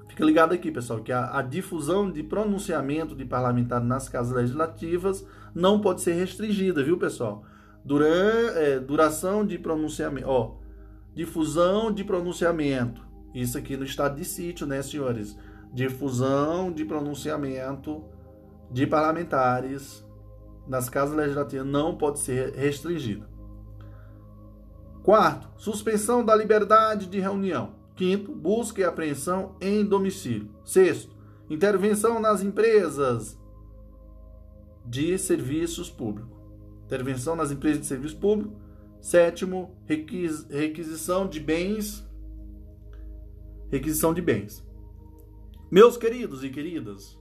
fica 0.08 0.24
ligado 0.24 0.52
aqui, 0.52 0.70
pessoal, 0.70 1.00
que 1.00 1.10
a, 1.10 1.38
a 1.38 1.42
difusão 1.42 2.10
de 2.10 2.22
pronunciamento 2.22 3.16
de 3.16 3.24
parlamentar 3.24 3.82
nas 3.82 4.06
casas 4.08 4.34
legislativas 4.34 5.26
não 5.54 5.80
pode 5.80 6.02
ser 6.02 6.12
restringida, 6.12 6.84
viu, 6.84 6.98
pessoal? 6.98 7.42
Durante, 7.84 8.58
é, 8.58 8.78
duração 8.78 9.46
de 9.46 9.58
pronunciamento, 9.58 10.28
ó, 10.28 10.56
difusão 11.14 11.90
de 11.90 12.04
pronunciamento. 12.04 13.02
Isso 13.34 13.58
aqui 13.58 13.76
no 13.76 13.84
estado 13.84 14.16
de 14.16 14.24
sítio, 14.24 14.66
né, 14.66 14.80
senhores? 14.80 15.36
Difusão 15.72 16.72
de 16.72 16.84
pronunciamento 16.84 18.04
de 18.70 18.86
parlamentares 18.86 20.04
nas 20.68 20.88
casas 20.88 21.16
legislativas 21.16 21.66
não 21.66 21.96
pode 21.96 22.20
ser 22.20 22.54
restringida. 22.54 23.28
Quarto, 25.02 25.50
suspensão 25.56 26.24
da 26.24 26.34
liberdade 26.34 27.06
de 27.06 27.20
reunião. 27.20 27.74
Quinto, 27.96 28.32
busca 28.32 28.80
e 28.80 28.84
apreensão 28.84 29.56
em 29.60 29.84
domicílio. 29.84 30.50
Sexto, 30.64 31.14
intervenção 31.50 32.20
nas 32.20 32.42
empresas 32.42 33.38
de 34.86 35.18
serviços 35.18 35.90
públicos 35.90 36.34
intervenção 36.84 37.34
nas 37.34 37.50
empresas 37.50 37.80
de 37.80 37.86
serviço 37.86 38.16
público. 38.16 38.54
Sétimo, 39.00 39.76
requis, 39.86 40.46
requisição 40.48 41.26
de 41.26 41.40
bens. 41.40 42.03
Requisição 43.70 44.14
de 44.14 44.22
bens. 44.22 44.64
Meus 45.70 45.96
queridos 45.96 46.44
e 46.44 46.50
queridas, 46.50 47.18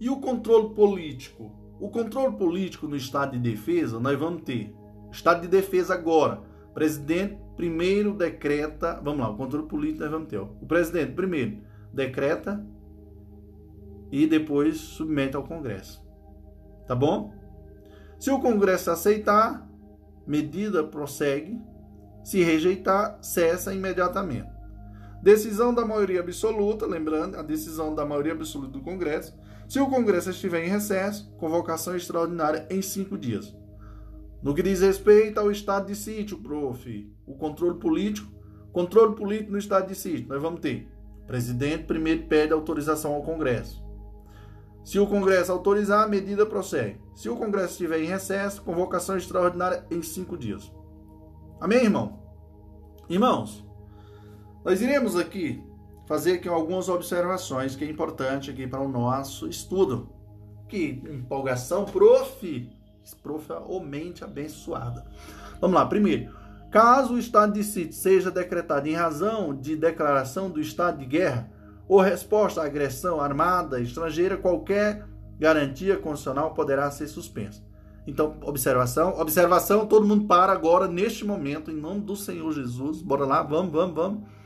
e 0.00 0.08
o 0.08 0.20
controle 0.20 0.74
político? 0.74 1.50
O 1.80 1.88
controle 1.88 2.36
político 2.36 2.86
no 2.86 2.96
estado 2.96 3.32
de 3.32 3.38
defesa, 3.38 3.98
nós 3.98 4.18
vamos 4.18 4.42
ter. 4.42 4.74
Estado 5.10 5.42
de 5.42 5.48
defesa 5.48 5.94
agora. 5.94 6.42
Presidente 6.74 7.38
primeiro 7.56 8.14
decreta. 8.14 9.00
Vamos 9.02 9.20
lá, 9.20 9.30
o 9.30 9.36
controle 9.36 9.66
político 9.66 10.00
nós 10.00 10.10
vamos 10.10 10.28
ter. 10.28 10.38
Ó. 10.38 10.44
O 10.60 10.66
presidente 10.66 11.12
primeiro 11.12 11.58
decreta 11.92 12.64
e 14.10 14.26
depois 14.26 14.76
submete 14.76 15.36
ao 15.36 15.44
Congresso. 15.44 16.04
Tá 16.86 16.94
bom? 16.94 17.32
Se 18.18 18.30
o 18.30 18.40
Congresso 18.40 18.90
aceitar, 18.90 19.68
medida 20.26 20.84
prossegue. 20.84 21.60
Se 22.24 22.42
rejeitar, 22.42 23.18
cessa 23.22 23.72
imediatamente. 23.72 24.57
Decisão 25.22 25.74
da 25.74 25.84
maioria 25.84 26.20
absoluta, 26.20 26.86
lembrando, 26.86 27.36
a 27.36 27.42
decisão 27.42 27.94
da 27.94 28.06
maioria 28.06 28.32
absoluta 28.32 28.72
do 28.72 28.80
Congresso. 28.80 29.36
Se 29.68 29.80
o 29.80 29.88
Congresso 29.88 30.30
estiver 30.30 30.64
em 30.64 30.68
recesso, 30.68 31.30
convocação 31.36 31.96
extraordinária 31.96 32.66
em 32.70 32.80
cinco 32.80 33.18
dias. 33.18 33.54
No 34.42 34.54
que 34.54 34.62
diz 34.62 34.80
respeito 34.80 35.38
ao 35.40 35.50
estado 35.50 35.86
de 35.86 35.96
sítio, 35.96 36.38
prof, 36.38 37.12
o 37.26 37.34
controle 37.34 37.78
político, 37.78 38.32
controle 38.72 39.16
político 39.16 39.52
no 39.52 39.58
estado 39.58 39.88
de 39.88 39.94
sítio, 39.96 40.28
nós 40.28 40.40
vamos 40.40 40.60
ter. 40.60 40.88
presidente 41.26 41.84
primeiro 41.84 42.22
pede 42.26 42.52
autorização 42.52 43.12
ao 43.14 43.22
Congresso. 43.22 43.84
Se 44.84 44.98
o 44.98 45.06
Congresso 45.06 45.52
autorizar, 45.52 46.04
a 46.04 46.08
medida 46.08 46.46
prossegue. 46.46 46.98
Se 47.14 47.28
o 47.28 47.36
Congresso 47.36 47.72
estiver 47.72 48.00
em 48.00 48.06
recesso, 48.06 48.62
convocação 48.62 49.16
extraordinária 49.16 49.84
em 49.90 50.00
cinco 50.00 50.38
dias. 50.38 50.72
Amém, 51.60 51.84
irmão? 51.84 52.22
Irmãos, 53.10 53.67
nós 54.68 54.82
iremos 54.82 55.16
aqui 55.16 55.64
fazer 56.06 56.32
aqui 56.34 56.46
algumas 56.46 56.90
observações 56.90 57.74
que 57.74 57.86
é 57.86 57.88
importante 57.88 58.50
aqui 58.50 58.66
para 58.66 58.82
o 58.82 58.88
nosso 58.88 59.48
estudo. 59.48 60.10
Que 60.68 61.02
empolgação, 61.08 61.86
prof! 61.86 62.70
Prof, 63.22 63.50
ou 63.66 63.82
mente 63.82 64.22
abençoada. 64.22 65.06
Vamos 65.58 65.74
lá, 65.74 65.86
primeiro. 65.86 66.36
Caso 66.70 67.14
o 67.14 67.18
estado 67.18 67.54
de 67.54 67.64
sítio 67.64 67.94
seja 67.94 68.30
decretado 68.30 68.86
em 68.86 68.92
razão 68.92 69.54
de 69.54 69.74
declaração 69.74 70.50
do 70.50 70.60
estado 70.60 70.98
de 70.98 71.06
guerra, 71.06 71.50
ou 71.88 72.02
resposta 72.02 72.60
à 72.60 72.66
agressão 72.66 73.22
armada 73.22 73.80
estrangeira, 73.80 74.36
qualquer 74.36 75.06
garantia 75.38 75.96
constitucional 75.96 76.52
poderá 76.52 76.90
ser 76.90 77.08
suspensa. 77.08 77.62
Então, 78.06 78.36
observação, 78.42 79.18
observação, 79.18 79.86
todo 79.86 80.06
mundo 80.06 80.26
para 80.26 80.52
agora, 80.52 80.86
neste 80.86 81.24
momento, 81.24 81.70
em 81.70 81.76
nome 81.76 82.02
do 82.02 82.14
Senhor 82.14 82.52
Jesus. 82.52 83.00
Bora 83.00 83.24
lá, 83.24 83.42
vamos, 83.42 83.72
vamos, 83.72 83.94
vamos. 83.94 84.37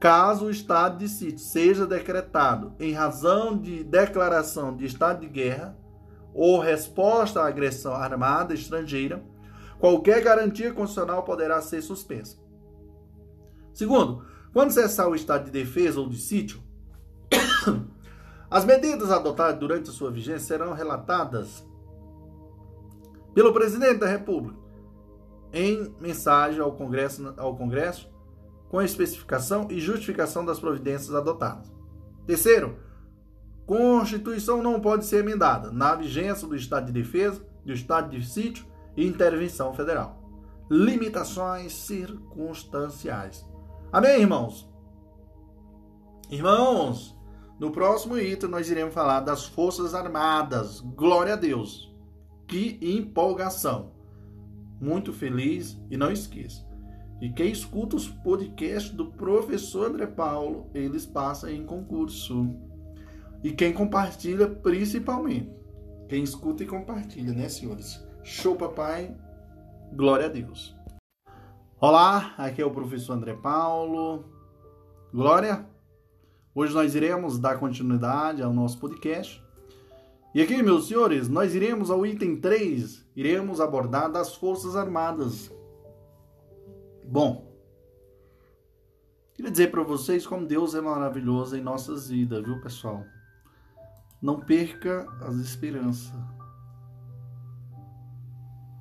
Caso 0.00 0.46
o 0.46 0.50
estado 0.50 0.96
de 0.96 1.06
sítio 1.10 1.40
seja 1.40 1.86
decretado 1.86 2.72
em 2.80 2.90
razão 2.94 3.54
de 3.54 3.84
declaração 3.84 4.74
de 4.74 4.86
estado 4.86 5.20
de 5.20 5.28
guerra 5.28 5.76
ou 6.32 6.58
resposta 6.58 7.42
à 7.42 7.46
agressão 7.46 7.92
armada 7.92 8.54
estrangeira, 8.54 9.22
qualquer 9.78 10.22
garantia 10.22 10.72
constitucional 10.72 11.22
poderá 11.22 11.60
ser 11.60 11.82
suspensa. 11.82 12.38
Segundo, 13.74 14.24
quando 14.54 14.70
cessar 14.70 15.06
o 15.06 15.14
estado 15.14 15.44
de 15.44 15.50
defesa 15.50 16.00
ou 16.00 16.08
de 16.08 16.16
sítio, 16.16 16.62
as 18.50 18.64
medidas 18.64 19.10
adotadas 19.10 19.60
durante 19.60 19.90
a 19.90 19.92
sua 19.92 20.10
vigência 20.10 20.46
serão 20.46 20.72
relatadas 20.72 21.62
pelo 23.34 23.52
presidente 23.52 23.98
da 23.98 24.06
República 24.06 24.58
em 25.52 25.94
mensagem 26.00 26.58
ao 26.58 26.72
Congresso, 26.72 27.34
ao 27.36 27.54
Congresso 27.54 28.08
com 28.70 28.78
a 28.78 28.84
especificação 28.84 29.66
e 29.68 29.78
justificação 29.78 30.44
das 30.44 30.58
providências 30.58 31.14
adotadas. 31.14 31.70
Terceiro, 32.24 32.78
Constituição 33.66 34.62
não 34.62 34.80
pode 34.80 35.04
ser 35.04 35.18
emendada 35.18 35.70
na 35.70 35.94
vigência 35.94 36.46
do 36.46 36.56
estado 36.56 36.86
de 36.86 36.92
defesa, 36.92 37.44
do 37.64 37.72
estado 37.72 38.10
de 38.10 38.26
sítio 38.26 38.64
e 38.96 39.06
intervenção 39.06 39.74
federal. 39.74 40.20
Limitações 40.70 41.72
circunstanciais. 41.72 43.46
Amém, 43.92 44.20
irmãos? 44.20 44.68
Irmãos, 46.30 47.16
no 47.58 47.72
próximo 47.72 48.16
item, 48.16 48.48
nós 48.48 48.70
iremos 48.70 48.94
falar 48.94 49.20
das 49.20 49.46
Forças 49.46 49.94
Armadas. 49.94 50.80
Glória 50.80 51.34
a 51.34 51.36
Deus! 51.36 51.92
Que 52.46 52.78
empolgação! 52.80 53.92
Muito 54.80 55.12
feliz 55.12 55.76
e 55.90 55.96
não 55.96 56.10
esqueça. 56.10 56.69
E 57.20 57.28
quem 57.28 57.52
escuta 57.52 57.96
os 57.96 58.08
podcasts 58.08 58.92
do 58.92 59.06
professor 59.10 59.90
André 59.90 60.06
Paulo, 60.06 60.70
eles 60.72 61.04
passam 61.04 61.50
em 61.50 61.66
concurso. 61.66 62.56
E 63.44 63.52
quem 63.52 63.74
compartilha, 63.74 64.48
principalmente. 64.48 65.52
Quem 66.08 66.22
escuta 66.22 66.62
e 66.62 66.66
compartilha, 66.66 67.34
né, 67.34 67.46
senhores? 67.48 68.02
Show, 68.24 68.56
papai. 68.56 69.14
Glória 69.92 70.26
a 70.26 70.28
Deus. 70.30 70.74
Olá, 71.78 72.34
aqui 72.38 72.62
é 72.62 72.64
o 72.64 72.70
professor 72.70 73.12
André 73.12 73.34
Paulo. 73.34 74.24
Glória! 75.12 75.66
Hoje 76.54 76.72
nós 76.72 76.94
iremos 76.94 77.38
dar 77.38 77.58
continuidade 77.58 78.42
ao 78.42 78.52
nosso 78.52 78.78
podcast. 78.78 79.44
E 80.34 80.40
aqui, 80.40 80.62
meus 80.62 80.88
senhores, 80.88 81.28
nós 81.28 81.54
iremos 81.54 81.90
ao 81.90 82.06
item 82.06 82.40
3, 82.40 83.06
iremos 83.14 83.60
abordar 83.60 84.10
das 84.10 84.34
Forças 84.34 84.74
Armadas. 84.74 85.50
Bom, 87.04 87.52
queria 89.34 89.50
dizer 89.50 89.70
para 89.70 89.82
vocês 89.82 90.26
como 90.26 90.46
Deus 90.46 90.74
é 90.74 90.80
maravilhoso 90.80 91.56
em 91.56 91.62
nossas 91.62 92.08
vidas, 92.08 92.44
viu, 92.44 92.60
pessoal? 92.60 93.04
Não 94.20 94.40
perca 94.40 95.08
as 95.22 95.36
esperanças. 95.36 96.12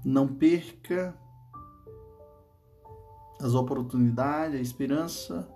Não 0.03 0.27
perca 0.27 1.17
as 3.41 3.53
oportunidades, 3.53 4.57
a 4.57 4.61
esperança, 4.61 5.49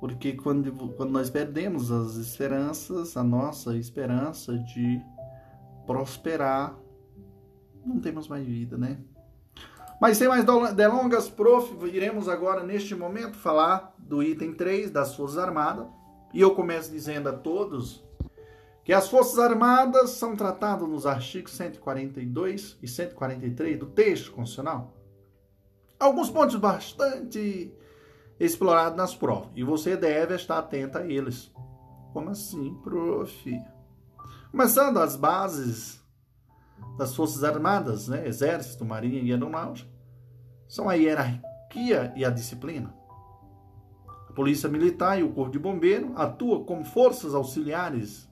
porque 0.00 0.32
quando, 0.32 0.72
quando 0.94 1.10
nós 1.10 1.28
perdemos 1.28 1.90
as 1.90 2.14
esperanças, 2.16 3.16
a 3.16 3.22
nossa 3.22 3.76
esperança 3.76 4.56
de 4.58 5.00
prosperar, 5.86 6.78
não 7.84 8.00
temos 8.00 8.28
mais 8.28 8.46
vida, 8.46 8.78
né? 8.78 8.98
Mas 10.00 10.16
sem 10.16 10.28
mais 10.28 10.44
delongas, 10.74 11.28
prof, 11.28 11.74
iremos 11.86 12.28
agora 12.28 12.62
neste 12.62 12.94
momento 12.94 13.36
falar 13.36 13.94
do 13.98 14.22
item 14.22 14.52
3 14.52 14.90
das 14.90 15.14
Forças 15.14 15.38
Armadas. 15.38 15.86
E 16.32 16.40
eu 16.40 16.54
começo 16.54 16.90
dizendo 16.90 17.28
a 17.28 17.32
todos 17.32 18.04
que 18.84 18.92
as 18.92 19.08
Forças 19.08 19.38
Armadas 19.38 20.10
são 20.10 20.36
tratadas 20.36 20.88
nos 20.88 21.06
artigos 21.06 21.52
142 21.52 22.78
e 22.82 22.88
143 22.88 23.78
do 23.78 23.86
texto 23.86 24.32
constitucional 24.32 24.98
alguns 25.98 26.30
pontos 26.30 26.56
bastante 26.56 27.74
explorados 28.38 28.96
nas 28.96 29.14
provas. 29.14 29.50
E 29.54 29.64
você 29.64 29.96
deve 29.96 30.34
estar 30.34 30.58
atento 30.58 30.98
a 30.98 31.06
eles. 31.06 31.50
Como 32.12 32.30
assim, 32.30 32.74
prof? 32.82 33.62
Começando 34.50 34.98
as 34.98 35.16
bases 35.16 36.00
das 36.96 37.14
Forças 37.14 37.44
Armadas, 37.44 38.08
né? 38.08 38.26
Exército, 38.26 38.84
Marinha 38.84 39.20
e 39.20 39.32
Aeronáutica, 39.32 39.90
são 40.68 40.88
a 40.88 40.94
hierarquia 40.94 42.12
e 42.16 42.24
a 42.24 42.30
disciplina. 42.30 42.94
A 44.28 44.32
Polícia 44.32 44.68
Militar 44.68 45.18
e 45.18 45.22
o 45.22 45.32
Corpo 45.32 45.52
de 45.52 45.58
Bombeiro 45.58 46.12
atuam 46.16 46.64
como 46.64 46.84
forças 46.84 47.34
auxiliares 47.34 48.28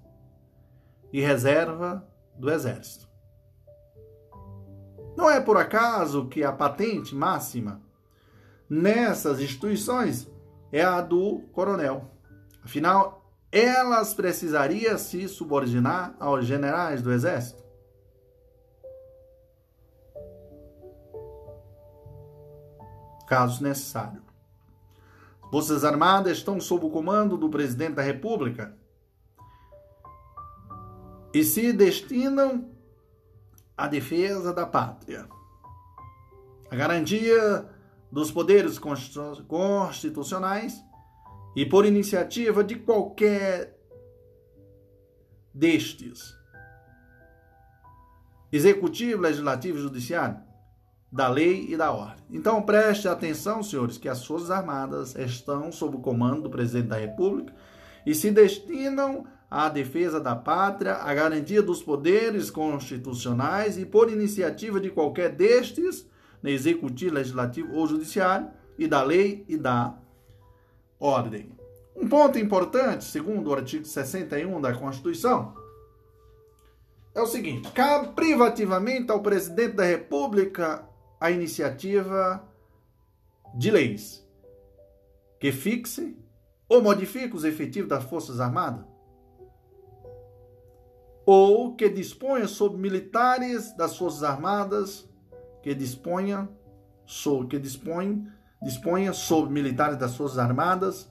e 1.12 1.20
reserva 1.20 2.06
do 2.36 2.50
Exército. 2.50 3.08
Não 5.16 5.30
é 5.30 5.40
por 5.40 5.56
acaso 5.56 6.26
que 6.26 6.44
a 6.44 6.52
patente 6.52 7.14
máxima 7.14 7.80
nessas 8.68 9.40
instituições 9.40 10.30
é 10.70 10.82
a 10.82 11.00
do 11.00 11.40
coronel. 11.52 12.10
Afinal, 12.62 13.24
elas 13.50 14.12
precisariam 14.12 14.98
se 14.98 15.26
subordinar 15.28 16.14
aos 16.20 16.44
generais 16.44 17.00
do 17.00 17.12
exército? 17.12 17.65
Caso 23.26 23.62
necessário. 23.62 24.22
Forças 25.50 25.84
Armadas 25.84 26.38
estão 26.38 26.60
sob 26.60 26.86
o 26.86 26.90
comando 26.90 27.36
do 27.36 27.48
presidente 27.48 27.94
da 27.94 28.02
República 28.02 28.76
e 31.32 31.44
se 31.44 31.72
destinam 31.72 32.70
a 33.76 33.86
defesa 33.86 34.52
da 34.52 34.66
pátria, 34.66 35.28
a 36.70 36.76
garantia 36.76 37.68
dos 38.10 38.30
poderes 38.30 38.78
constitucionais 38.78 40.82
e 41.54 41.66
por 41.66 41.84
iniciativa 41.84 42.64
de 42.64 42.76
qualquer 42.76 43.78
destes, 45.52 46.34
executivo, 48.50 49.22
legislativo 49.22 49.78
e 49.78 49.82
judiciário, 49.82 50.45
da 51.10 51.28
lei 51.28 51.66
e 51.68 51.76
da 51.76 51.92
ordem. 51.92 52.24
Então 52.30 52.62
preste 52.62 53.08
atenção, 53.08 53.62
senhores, 53.62 53.98
que 53.98 54.08
as 54.08 54.24
Forças 54.24 54.50
Armadas 54.50 55.14
estão 55.14 55.70
sob 55.70 55.96
o 55.96 56.00
comando 56.00 56.42
do 56.42 56.50
presidente 56.50 56.88
da 56.88 56.96
República 56.96 57.54
e 58.04 58.14
se 58.14 58.30
destinam 58.30 59.26
à 59.50 59.68
defesa 59.68 60.20
da 60.20 60.34
pátria, 60.34 60.94
à 60.94 61.14
garantia 61.14 61.62
dos 61.62 61.82
poderes 61.82 62.50
constitucionais 62.50 63.78
e 63.78 63.86
por 63.86 64.10
iniciativa 64.10 64.80
de 64.80 64.90
qualquer 64.90 65.30
destes, 65.30 66.08
executivo, 66.42 67.14
legislativo 67.14 67.74
ou 67.74 67.86
judiciário, 67.86 68.48
e 68.78 68.86
da 68.86 69.02
lei 69.02 69.44
e 69.48 69.56
da 69.56 69.94
ordem. 71.00 71.50
Um 71.94 72.06
ponto 72.08 72.38
importante, 72.38 73.04
segundo 73.04 73.48
o 73.48 73.54
artigo 73.54 73.86
61 73.86 74.60
da 74.60 74.74
Constituição, 74.74 75.54
é 77.14 77.22
o 77.22 77.26
seguinte: 77.26 77.70
cabe 77.72 78.08
privativamente 78.08 79.10
ao 79.10 79.22
presidente 79.22 79.76
da 79.76 79.84
República 79.84 80.85
a 81.20 81.30
iniciativa 81.30 82.46
de 83.54 83.70
leis. 83.70 84.26
Que 85.40 85.52
fixe 85.52 86.16
ou 86.68 86.82
modifique 86.82 87.34
os 87.34 87.44
efetivos 87.44 87.88
das 87.88 88.04
Forças 88.04 88.40
Armadas. 88.40 88.84
Ou 91.24 91.74
que 91.74 91.88
disponha 91.88 92.46
sobre 92.46 92.78
militares 92.78 93.76
das 93.76 93.96
Forças 93.96 94.22
Armadas, 94.22 95.08
que 95.62 95.74
disponha 95.74 96.48
sobre, 97.04 97.48
que 97.48 97.58
dispõe, 97.58 98.26
disponha 98.62 99.12
sobre 99.12 99.52
militares 99.52 99.96
das 99.96 100.16
Forças 100.16 100.38
Armadas, 100.38 101.10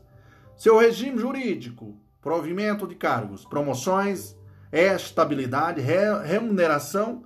seu 0.56 0.78
regime 0.78 1.18
jurídico, 1.18 1.98
provimento 2.22 2.88
de 2.88 2.96
cargos, 2.96 3.46
promoções, 3.46 4.36
estabilidade, 4.72 5.82
remuneração, 5.82 7.24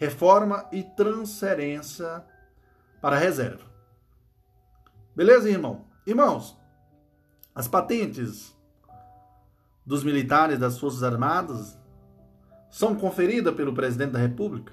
reforma 0.00 0.66
e 0.72 0.82
transferência 0.82 2.24
para 3.02 3.18
reserva. 3.18 3.66
Beleza, 5.14 5.50
irmão? 5.50 5.84
Irmãos, 6.06 6.58
as 7.54 7.68
patentes 7.68 8.56
dos 9.84 10.02
militares 10.02 10.58
das 10.58 10.78
Forças 10.78 11.02
Armadas 11.02 11.78
são 12.70 12.96
conferidas 12.96 13.54
pelo 13.54 13.74
presidente 13.74 14.12
da 14.12 14.18
República. 14.18 14.72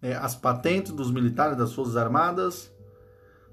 É, 0.00 0.14
as 0.14 0.34
patentes 0.34 0.92
dos 0.92 1.10
militares 1.10 1.58
das 1.58 1.74
Forças 1.74 1.98
Armadas 1.98 2.72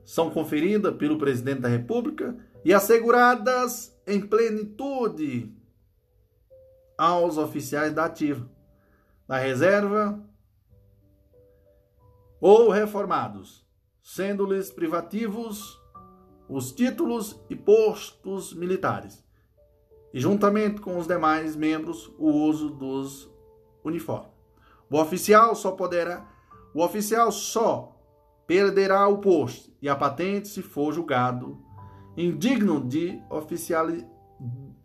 são 0.05 0.29
conferidas 0.29 0.95
pelo 0.95 1.17
presidente 1.17 1.59
da 1.59 1.67
República 1.67 2.37
e 2.63 2.73
asseguradas 2.73 3.93
em 4.07 4.21
plenitude 4.21 5.53
aos 6.97 7.37
oficiais 7.37 7.93
da 7.93 8.05
ativa, 8.05 8.49
da 9.27 9.37
reserva 9.37 10.25
ou 12.39 12.69
reformados, 12.69 13.65
sendo-lhes 14.01 14.69
privativos 14.71 15.79
os 16.49 16.71
títulos 16.71 17.39
e 17.49 17.55
postos 17.55 18.53
militares 18.53 19.25
e, 20.13 20.19
juntamente 20.19 20.79
com 20.79 20.97
os 20.97 21.05
demais 21.05 21.55
membros, 21.55 22.11
o 22.17 22.29
uso 22.29 22.69
dos 22.69 23.29
uniformes. 23.83 24.31
O 24.89 24.99
oficial 24.99 25.53
só 25.55 25.71
poderá, 25.71 26.25
o 26.73 26.81
oficial 26.81 27.31
só 27.31 27.93
perderá 28.45 29.07
o 29.07 29.17
posto 29.17 29.69
e 29.81 29.89
a 29.89 29.95
patente 29.95 30.47
se 30.47 30.61
for 30.61 30.93
julgado 30.93 31.61
indigno 32.15 32.79
de 32.79 33.21
oficial 33.29 33.87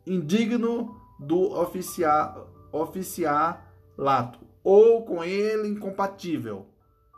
indigno 0.04 1.00
do 1.20 1.52
oficial 1.52 2.50
oficialato 2.72 4.40
ou 4.64 5.04
com 5.04 5.22
ele 5.22 5.68
incompatível 5.68 6.66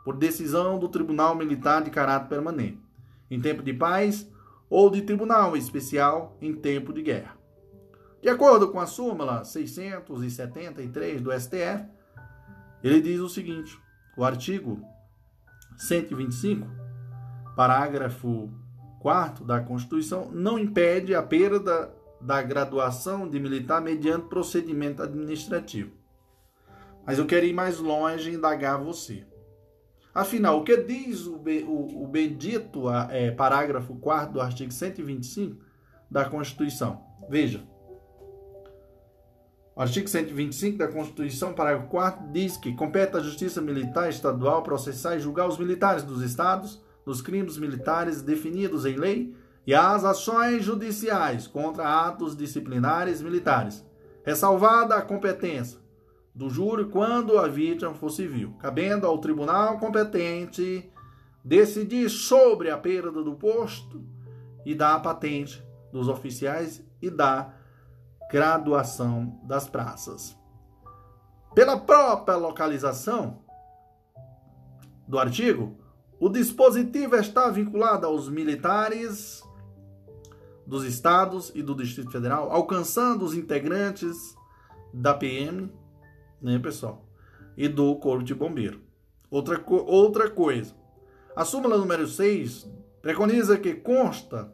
por 0.05 0.15
decisão 0.15 0.79
do 0.79 0.87
Tribunal 0.87 1.35
Militar 1.35 1.83
de 1.83 1.89
caráter 1.89 2.29
permanente 2.29 2.85
em 3.29 3.41
tempo 3.41 3.63
de 3.63 3.73
paz 3.73 4.29
ou 4.69 4.89
de 4.89 5.01
tribunal 5.01 5.57
especial 5.57 6.37
em 6.39 6.53
tempo 6.53 6.93
de 6.93 7.01
guerra. 7.01 7.35
De 8.21 8.29
acordo 8.29 8.69
com 8.71 8.79
a 8.79 8.85
súmula 8.85 9.43
673 9.43 11.21
do 11.21 11.31
STF, 11.31 11.85
ele 12.83 13.01
diz 13.01 13.19
o 13.19 13.29
seguinte: 13.29 13.79
o 14.17 14.23
artigo 14.23 14.79
125, 15.77 16.67
parágrafo 17.55 18.49
4 18.99 19.43
da 19.43 19.59
Constituição, 19.59 20.29
não 20.31 20.57
impede 20.57 21.13
a 21.13 21.21
perda 21.21 21.93
da 22.21 22.41
graduação 22.41 23.27
de 23.27 23.39
militar 23.39 23.81
mediante 23.81 24.27
procedimento 24.27 25.03
administrativo. 25.03 25.91
Mas 27.05 27.19
eu 27.19 27.25
quero 27.27 27.45
ir 27.45 27.53
mais 27.53 27.77
longe 27.77 28.31
e 28.31 28.33
indagar 28.33 28.79
você. 28.79 29.25
Afinal, 30.15 30.61
o 30.61 30.63
que 30.63 30.77
diz 30.77 31.25
o, 31.25 31.35
o, 31.35 32.03
o 32.03 32.07
bendito 32.07 32.89
é, 33.11 33.31
parágrafo 33.31 33.95
4 33.95 34.31
do 34.31 34.39
artigo 34.39 34.71
125 34.71 35.61
da 36.09 36.23
Constituição? 36.23 37.03
Veja. 37.29 37.67
O 39.75 39.81
artigo 39.81 40.07
125 40.07 40.77
da 40.77 40.87
Constituição, 40.87 41.53
parágrafo 41.53 41.89
4, 41.89 42.31
diz 42.31 42.55
que 42.55 42.73
compete 42.73 43.17
à 43.17 43.19
Justiça 43.19 43.61
Militar 43.61 44.07
Estadual 44.07 44.63
processar 44.63 45.17
e 45.17 45.19
julgar 45.19 45.49
os 45.49 45.57
militares 45.57 46.03
dos 46.03 46.21
estados, 46.21 46.81
dos 47.05 47.21
crimes 47.21 47.57
militares 47.57 48.21
definidos 48.21 48.85
em 48.85 48.95
lei 48.95 49.35
e 49.67 49.75
as 49.75 50.05
ações 50.05 50.63
judiciais 50.63 51.45
contra 51.45 52.07
atos 52.07 52.37
disciplinares 52.37 53.21
militares, 53.21 53.85
ressalvada 54.23 54.95
a 54.95 55.01
competência 55.01 55.84
do 56.35 56.49
júri 56.49 56.85
quando 56.85 57.39
a 57.39 57.47
vítima 57.47 57.93
for 57.93 58.09
civil, 58.09 58.53
cabendo 58.59 59.07
ao 59.07 59.17
tribunal 59.19 59.79
competente 59.79 60.91
decidir 61.43 62.09
sobre 62.09 62.69
a 62.69 62.77
perda 62.77 63.23
do 63.23 63.35
posto 63.35 64.03
e 64.65 64.75
da 64.75 64.99
patente 64.99 65.63
dos 65.93 66.09
oficiais 66.09 66.83
e 67.01 67.09
da 67.09 67.53
graduação 68.29 69.39
das 69.43 69.69
praças. 69.69 70.35
Pela 71.53 71.77
própria 71.77 72.35
localização 72.35 73.39
do 75.07 75.17
artigo, 75.17 75.77
o 76.19 76.27
dispositivo 76.27 77.15
está 77.15 77.49
vinculado 77.49 78.05
aos 78.05 78.27
militares 78.27 79.41
dos 80.67 80.83
estados 80.83 81.51
e 81.55 81.61
do 81.61 81.75
Distrito 81.75 82.11
Federal, 82.11 82.51
alcançando 82.51 83.23
os 83.23 83.33
integrantes 83.33 84.35
da 84.93 85.13
PM, 85.13 85.71
né, 86.41 86.59
pessoal, 86.59 87.05
e 87.57 87.67
do 87.67 87.95
Corpo 87.95 88.23
de 88.23 88.35
Bombeiro. 88.35 88.81
Outra, 89.29 89.63
outra 89.67 90.29
coisa, 90.29 90.73
a 91.35 91.43
súmula 91.43 91.77
número 91.77 92.07
6 92.07 92.69
preconiza 93.01 93.57
que 93.57 93.73
consta 93.73 94.53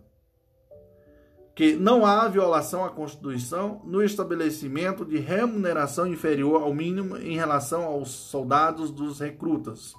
que 1.53 1.75
não 1.75 2.05
há 2.05 2.27
violação 2.27 2.83
à 2.83 2.89
Constituição 2.89 3.81
no 3.83 4.01
estabelecimento 4.01 5.05
de 5.05 5.19
remuneração 5.19 6.07
inferior 6.07 6.61
ao 6.61 6.73
mínimo 6.73 7.17
em 7.17 7.35
relação 7.35 7.83
aos 7.83 8.09
soldados 8.09 8.89
dos 8.89 9.19
recrutas, 9.19 9.93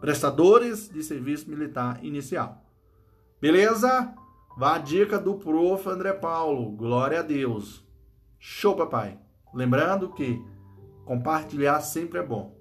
prestadores 0.00 0.88
de 0.88 1.02
serviço 1.02 1.50
militar 1.50 2.02
inicial. 2.04 2.64
Beleza? 3.40 4.14
Vá 4.56 4.76
a 4.76 4.78
dica 4.78 5.18
do 5.18 5.34
prof. 5.34 5.88
André 5.88 6.12
Paulo. 6.12 6.70
Glória 6.70 7.20
a 7.20 7.22
Deus. 7.22 7.84
Show, 8.38 8.76
papai. 8.76 9.18
Lembrando 9.52 10.12
que 10.12 10.42
compartilhar 11.04 11.80
sempre 11.80 12.20
é 12.20 12.22
bom. 12.22 12.56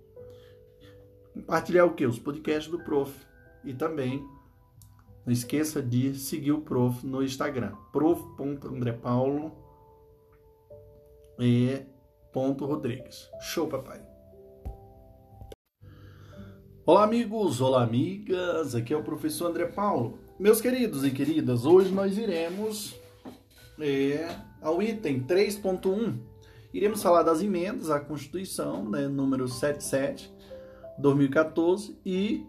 Compartilhar 1.33 1.85
o 1.85 1.93
que? 1.93 2.05
Os 2.05 2.19
podcasts 2.19 2.69
do 2.69 2.83
prof. 2.83 3.13
E 3.63 3.73
também 3.73 4.25
não 5.25 5.31
esqueça 5.31 5.81
de 5.81 6.15
seguir 6.15 6.51
o 6.51 6.61
prof 6.61 7.05
no 7.05 7.23
Instagram. 7.23 7.75
prof.andrepaulo 7.91 9.51
e 11.39 11.81
ponto 12.33 12.65
Rodrigues. 12.65 13.29
Show, 13.41 13.67
papai. 13.67 14.01
Olá, 16.85 17.03
amigos. 17.03 17.61
Olá, 17.61 17.83
amigas. 17.83 18.75
Aqui 18.75 18.93
é 18.93 18.97
o 18.97 19.03
professor 19.03 19.47
André 19.47 19.67
Paulo. 19.67 20.19
Meus 20.39 20.59
queridos 20.59 21.05
e 21.05 21.11
queridas, 21.11 21.65
hoje 21.65 21.93
nós 21.93 22.17
iremos 22.17 22.99
é, 23.79 24.35
ao 24.59 24.81
item 24.81 25.23
3.1. 25.23 26.30
Iremos 26.73 27.03
falar 27.03 27.23
das 27.23 27.41
emendas 27.41 27.89
à 27.89 27.99
Constituição, 27.99 28.87
né, 28.89 29.07
número 29.07 29.47
77, 29.47 30.33
2014 30.97 31.97
e 32.05 32.45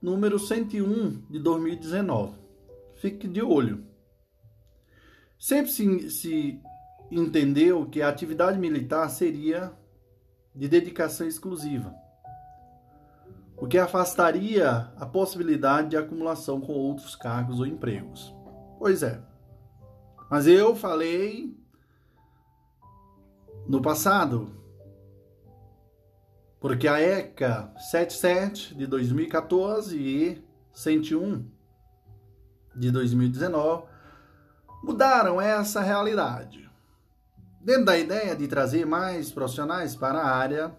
número 0.00 0.38
101 0.38 1.22
de 1.30 1.38
2019. 1.38 2.34
Fique 2.96 3.28
de 3.28 3.40
olho. 3.40 3.84
Sempre 5.38 5.70
se, 5.70 6.10
se 6.10 6.60
entendeu 7.10 7.86
que 7.86 8.02
a 8.02 8.08
atividade 8.08 8.58
militar 8.58 9.08
seria 9.08 9.72
de 10.54 10.68
dedicação 10.68 11.26
exclusiva, 11.26 11.94
o 13.56 13.66
que 13.66 13.78
afastaria 13.78 14.92
a 14.96 15.06
possibilidade 15.06 15.90
de 15.90 15.96
acumulação 15.96 16.60
com 16.60 16.72
outros 16.72 17.14
cargos 17.14 17.60
ou 17.60 17.66
empregos. 17.66 18.34
Pois 18.78 19.02
é. 19.02 19.20
Mas 20.28 20.46
eu 20.46 20.74
falei 20.74 21.56
no 23.66 23.80
passado 23.80 24.62
porque 26.62 26.86
a 26.86 27.00
ECA 27.00 27.74
77 27.90 28.76
de 28.76 28.86
2014 28.86 29.98
e 29.98 30.44
101 30.72 31.44
de 32.76 32.90
2019 32.92 33.84
mudaram 34.84 35.40
essa 35.40 35.80
realidade. 35.80 36.70
Dentro 37.60 37.86
da 37.86 37.98
ideia 37.98 38.36
de 38.36 38.46
trazer 38.46 38.86
mais 38.86 39.32
profissionais 39.32 39.96
para 39.96 40.20
a 40.20 40.36
área 40.36 40.72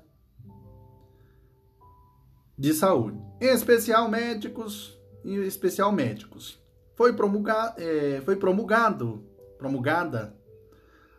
de 2.58 2.74
saúde, 2.74 3.20
em 3.42 3.48
especial 3.48 4.08
médicos, 4.08 4.98
em 5.26 5.44
especial 5.44 5.92
médicos. 5.92 6.62
Foi, 6.96 7.14
é, 7.78 8.22
foi 8.24 8.38
promulgado, 8.38 9.26
promulgada 9.58 10.34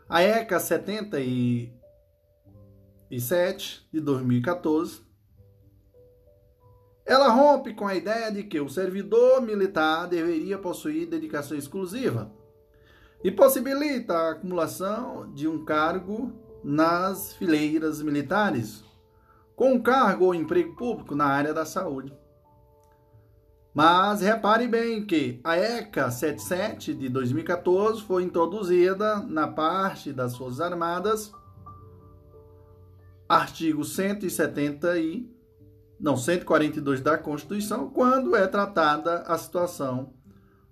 a 0.08 0.22
ECA 0.22 0.60
70 0.60 1.18
e 1.20 1.72
7 3.18 3.88
de 3.92 4.00
2014, 4.00 5.02
ela 7.06 7.28
rompe 7.28 7.74
com 7.74 7.86
a 7.86 7.94
ideia 7.94 8.32
de 8.32 8.42
que 8.44 8.58
o 8.60 8.68
servidor 8.68 9.42
militar 9.42 10.08
deveria 10.08 10.58
possuir 10.58 11.06
dedicação 11.06 11.56
exclusiva 11.56 12.32
e 13.22 13.30
possibilita 13.30 14.14
a 14.14 14.30
acumulação 14.32 15.32
de 15.32 15.46
um 15.46 15.64
cargo 15.64 16.32
nas 16.62 17.34
fileiras 17.34 18.02
militares, 18.02 18.82
com 19.54 19.74
um 19.74 19.82
cargo 19.82 20.26
ou 20.26 20.34
emprego 20.34 20.74
público 20.76 21.14
na 21.14 21.26
área 21.26 21.52
da 21.52 21.64
saúde. 21.64 22.12
Mas 23.74 24.20
repare 24.20 24.68
bem 24.68 25.04
que 25.04 25.40
a 25.42 25.56
ECA 25.56 26.08
77 26.08 26.94
de 26.94 27.08
2014 27.08 28.02
foi 28.02 28.22
introduzida 28.22 29.16
na 29.16 29.48
parte 29.48 30.12
das 30.12 30.36
Forças 30.36 30.60
Armadas 30.60 31.32
artigo 33.28 33.84
170 33.84 34.98
e 34.98 35.28
não 35.98 36.16
142 36.16 37.00
da 37.00 37.16
Constituição, 37.16 37.88
quando 37.88 38.36
é 38.36 38.46
tratada 38.46 39.22
a 39.26 39.38
situação 39.38 40.12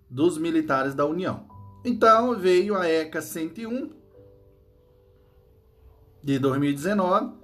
dos 0.08 0.36
militares 0.36 0.94
da 0.94 1.06
União. 1.06 1.48
Então 1.84 2.38
veio 2.38 2.76
a 2.76 2.86
ECA 2.88 3.20
101 3.20 3.90
de 6.22 6.38
2019, 6.38 7.34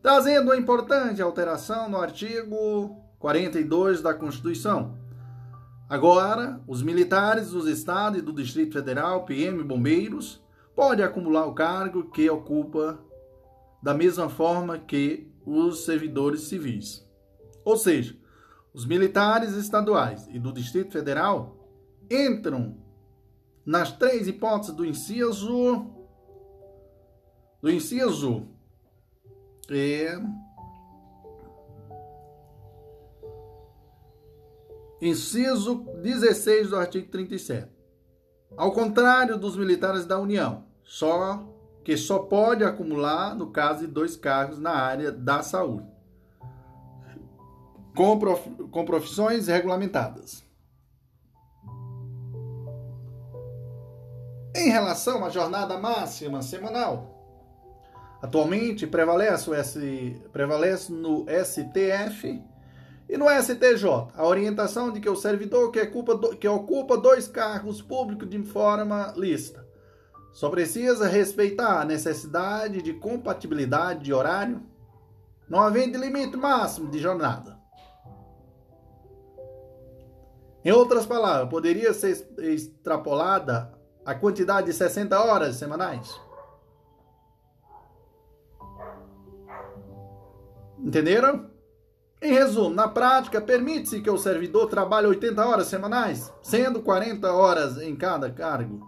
trazendo 0.00 0.44
uma 0.44 0.56
importante 0.56 1.22
alteração 1.22 1.88
no 1.88 1.96
artigo 1.96 3.02
42 3.18 4.00
da 4.00 4.14
Constituição. 4.14 4.97
Agora, 5.88 6.62
os 6.66 6.82
militares 6.82 7.50
dos 7.50 7.66
estados 7.66 8.18
e 8.18 8.22
do 8.22 8.32
Distrito 8.32 8.74
Federal, 8.74 9.24
PM 9.24 9.62
bombeiros, 9.62 10.44
podem 10.76 11.04
acumular 11.04 11.46
o 11.46 11.54
cargo 11.54 12.10
que 12.10 12.28
ocupa 12.28 13.00
da 13.82 13.94
mesma 13.94 14.28
forma 14.28 14.78
que 14.78 15.32
os 15.46 15.84
servidores 15.84 16.42
civis. 16.42 17.06
Ou 17.64 17.76
seja, 17.76 18.16
os 18.74 18.84
militares 18.84 19.54
estaduais 19.54 20.28
e 20.30 20.38
do 20.38 20.52
Distrito 20.52 20.92
Federal 20.92 21.56
entram 22.10 22.76
nas 23.64 23.90
três 23.92 24.28
hipóteses 24.28 24.74
do 24.74 24.84
inciso 24.84 25.94
do 27.60 27.70
inciso 27.70 28.46
é, 29.70 30.16
inciso 35.00 35.86
16 36.02 36.70
do 36.70 36.76
artigo 36.76 37.08
37. 37.08 37.68
Ao 38.56 38.72
contrário 38.72 39.38
dos 39.38 39.56
militares 39.56 40.04
da 40.04 40.18
União, 40.18 40.64
só 40.82 41.46
que 41.84 41.96
só 41.96 42.18
pode 42.18 42.64
acumular 42.64 43.34
no 43.34 43.50
caso 43.50 43.80
de 43.80 43.86
dois 43.86 44.16
cargos 44.16 44.58
na 44.58 44.72
área 44.72 45.12
da 45.12 45.42
saúde, 45.42 45.86
com, 47.94 48.18
prof, 48.18 48.50
com 48.70 48.84
profissões 48.84 49.46
regulamentadas. 49.46 50.44
Em 54.54 54.70
relação 54.70 55.24
à 55.24 55.30
jornada 55.30 55.78
máxima 55.78 56.42
semanal, 56.42 57.14
atualmente 58.20 58.86
prevalece, 58.86 59.48
o 59.48 59.54
S, 59.54 60.20
prevalece 60.32 60.92
no 60.92 61.26
STF 61.28 62.42
e 63.08 63.16
no 63.16 63.26
STJ 63.28 64.12
a 64.14 64.26
orientação 64.26 64.92
de 64.92 65.00
que 65.00 65.08
o 65.08 65.16
servidor 65.16 65.70
que 65.70 65.80
ocupa, 65.80 66.36
que 66.36 66.48
ocupa 66.48 66.96
dois 66.96 67.26
cargos 67.26 67.80
públicos 67.80 68.28
de 68.28 68.42
forma 68.42 69.12
lícita 69.16 69.68
só 70.38 70.48
precisa 70.50 71.08
respeitar 71.08 71.80
a 71.80 71.84
necessidade 71.84 72.80
de 72.80 72.94
compatibilidade 72.94 74.04
de 74.04 74.14
horário, 74.14 74.62
não 75.48 75.60
havendo 75.60 75.98
limite 75.98 76.36
máximo 76.36 76.88
de 76.90 77.00
jornada. 77.00 77.58
Em 80.64 80.70
outras 80.70 81.06
palavras, 81.06 81.48
poderia 81.48 81.92
ser 81.92 82.24
extrapolada 82.38 83.76
a 84.04 84.14
quantidade 84.14 84.68
de 84.68 84.74
60 84.74 85.18
horas 85.18 85.56
semanais. 85.56 86.20
Entenderam? 90.78 91.47
Em 92.20 92.32
resumo, 92.32 92.74
na 92.74 92.88
prática, 92.88 93.40
permite-se 93.40 94.00
que 94.00 94.10
o 94.10 94.18
servidor 94.18 94.68
trabalhe 94.68 95.06
80 95.06 95.46
horas 95.46 95.68
semanais, 95.68 96.32
sendo 96.42 96.82
40 96.82 97.32
horas 97.32 97.78
em 97.78 97.94
cada 97.94 98.28
cargo. 98.30 98.84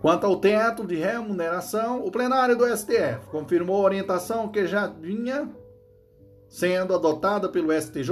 Quanto 0.00 0.26
ao 0.26 0.36
teto 0.36 0.86
de 0.86 0.96
remuneração, 0.96 2.04
o 2.04 2.10
plenário 2.10 2.56
do 2.56 2.66
STF 2.66 3.26
confirmou 3.30 3.76
a 3.76 3.84
orientação 3.84 4.48
que 4.48 4.66
já 4.66 4.86
vinha 4.86 5.50
sendo 6.48 6.94
adotada 6.94 7.48
pelo 7.48 7.72
STJ, 7.72 8.10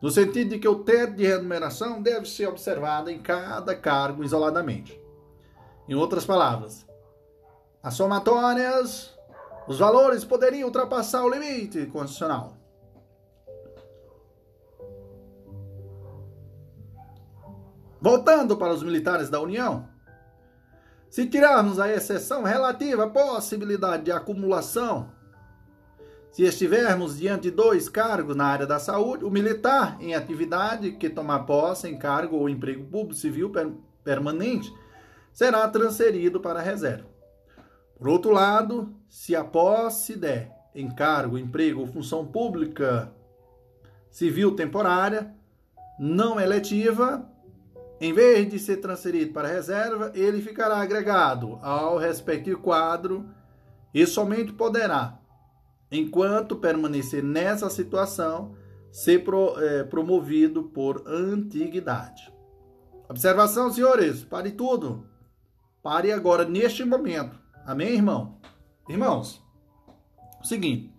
no 0.00 0.10
sentido 0.10 0.50
de 0.50 0.58
que 0.58 0.68
o 0.68 0.84
teto 0.84 1.14
de 1.14 1.26
remuneração 1.26 2.02
deve 2.02 2.26
ser 2.26 2.48
observado 2.48 3.10
em 3.10 3.18
cada 3.18 3.74
cargo 3.74 4.22
isoladamente. 4.22 5.00
Em 5.88 5.94
outras 5.94 6.24
palavras, 6.24 6.86
as 7.82 7.94
somatórias, 7.94 9.13
os 9.66 9.78
valores 9.78 10.24
poderiam 10.24 10.66
ultrapassar 10.66 11.24
o 11.24 11.28
limite 11.28 11.86
constitucional. 11.86 12.56
Voltando 18.00 18.56
para 18.56 18.74
os 18.74 18.82
militares 18.82 19.30
da 19.30 19.40
União, 19.40 19.88
se 21.08 21.26
tirarmos 21.26 21.78
a 21.78 21.90
exceção 21.90 22.42
relativa 22.42 23.04
à 23.04 23.08
possibilidade 23.08 24.04
de 24.04 24.12
acumulação, 24.12 25.10
se 26.30 26.42
estivermos 26.42 27.16
diante 27.16 27.44
de 27.44 27.52
dois 27.52 27.88
cargos 27.88 28.34
na 28.34 28.44
área 28.44 28.66
da 28.66 28.78
saúde, 28.78 29.24
o 29.24 29.30
militar 29.30 29.96
em 30.00 30.14
atividade 30.14 30.92
que 30.92 31.08
tomar 31.08 31.46
posse 31.46 31.88
em 31.88 31.96
cargo 31.96 32.36
ou 32.36 32.48
emprego 32.48 32.84
público 32.84 33.14
civil 33.14 33.52
permanente 34.02 34.74
será 35.32 35.66
transferido 35.68 36.40
para 36.40 36.58
a 36.58 36.62
reserva. 36.62 37.13
Por 38.04 38.10
outro 38.10 38.32
lado, 38.32 38.94
se 39.08 39.34
a 39.34 39.42
posse 39.42 40.14
der 40.14 40.54
em 40.74 40.90
cargo, 40.90 41.38
emprego 41.38 41.80
ou 41.80 41.86
função 41.86 42.26
pública 42.26 43.10
civil 44.10 44.54
temporária, 44.54 45.34
não 45.98 46.38
eletiva, 46.38 47.26
em 47.98 48.12
vez 48.12 48.46
de 48.50 48.58
ser 48.58 48.76
transferido 48.76 49.32
para 49.32 49.48
a 49.48 49.50
reserva, 49.50 50.12
ele 50.14 50.42
ficará 50.42 50.82
agregado 50.82 51.58
ao 51.62 51.96
respectivo 51.96 52.60
quadro 52.60 53.26
e 53.94 54.06
somente 54.06 54.52
poderá, 54.52 55.18
enquanto 55.90 56.56
permanecer 56.56 57.22
nessa 57.24 57.70
situação, 57.70 58.54
ser 58.92 59.24
pro, 59.24 59.58
é, 59.58 59.82
promovido 59.82 60.64
por 60.64 61.02
antiguidade. 61.06 62.30
Observação, 63.08 63.72
senhores, 63.72 64.22
pare 64.22 64.50
tudo. 64.50 65.08
Pare 65.82 66.12
agora, 66.12 66.44
neste 66.44 66.84
momento. 66.84 67.43
Amém, 67.66 67.94
irmão? 67.94 68.36
Irmãos, 68.86 69.42
seguinte. 70.42 70.92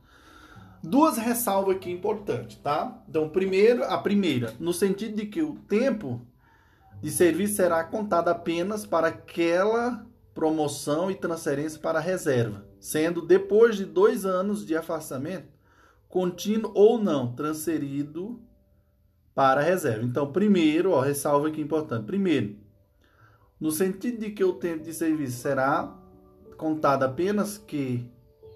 Duas 0.83 1.15
ressalvas 1.15 1.75
aqui 1.75 1.91
importantes, 1.91 2.57
tá? 2.57 3.03
Então, 3.07 3.29
primeiro, 3.29 3.83
a 3.83 3.99
primeira, 3.99 4.51
no 4.59 4.73
sentido 4.73 5.15
de 5.15 5.27
que 5.27 5.43
o 5.43 5.55
tempo 5.67 6.25
de 7.01 7.11
serviço 7.11 7.55
será 7.55 7.83
contado 7.83 8.29
apenas 8.29 8.83
para 8.83 9.09
aquela 9.09 10.07
promoção 10.33 11.11
e 11.11 11.15
transferência 11.15 11.79
para 11.79 11.99
a 11.99 12.01
reserva, 12.01 12.65
sendo 12.79 13.21
depois 13.21 13.75
de 13.75 13.85
dois 13.85 14.25
anos 14.25 14.65
de 14.65 14.75
afastamento, 14.75 15.47
contínuo 16.09 16.71
ou 16.73 16.97
não, 16.97 17.35
transferido 17.35 18.41
para 19.35 19.61
a 19.61 19.63
reserva. 19.63 20.03
Então, 20.03 20.31
primeiro, 20.31 20.91
ó, 20.91 21.01
ressalva 21.01 21.47
aqui 21.47 21.61
importante. 21.61 22.05
Primeiro, 22.05 22.57
no 23.59 23.69
sentido 23.69 24.19
de 24.19 24.31
que 24.31 24.43
o 24.43 24.53
tempo 24.53 24.83
de 24.83 24.93
serviço 24.93 25.37
será 25.37 26.04
contado 26.57 27.03
apenas 27.03 27.57
que 27.57 28.09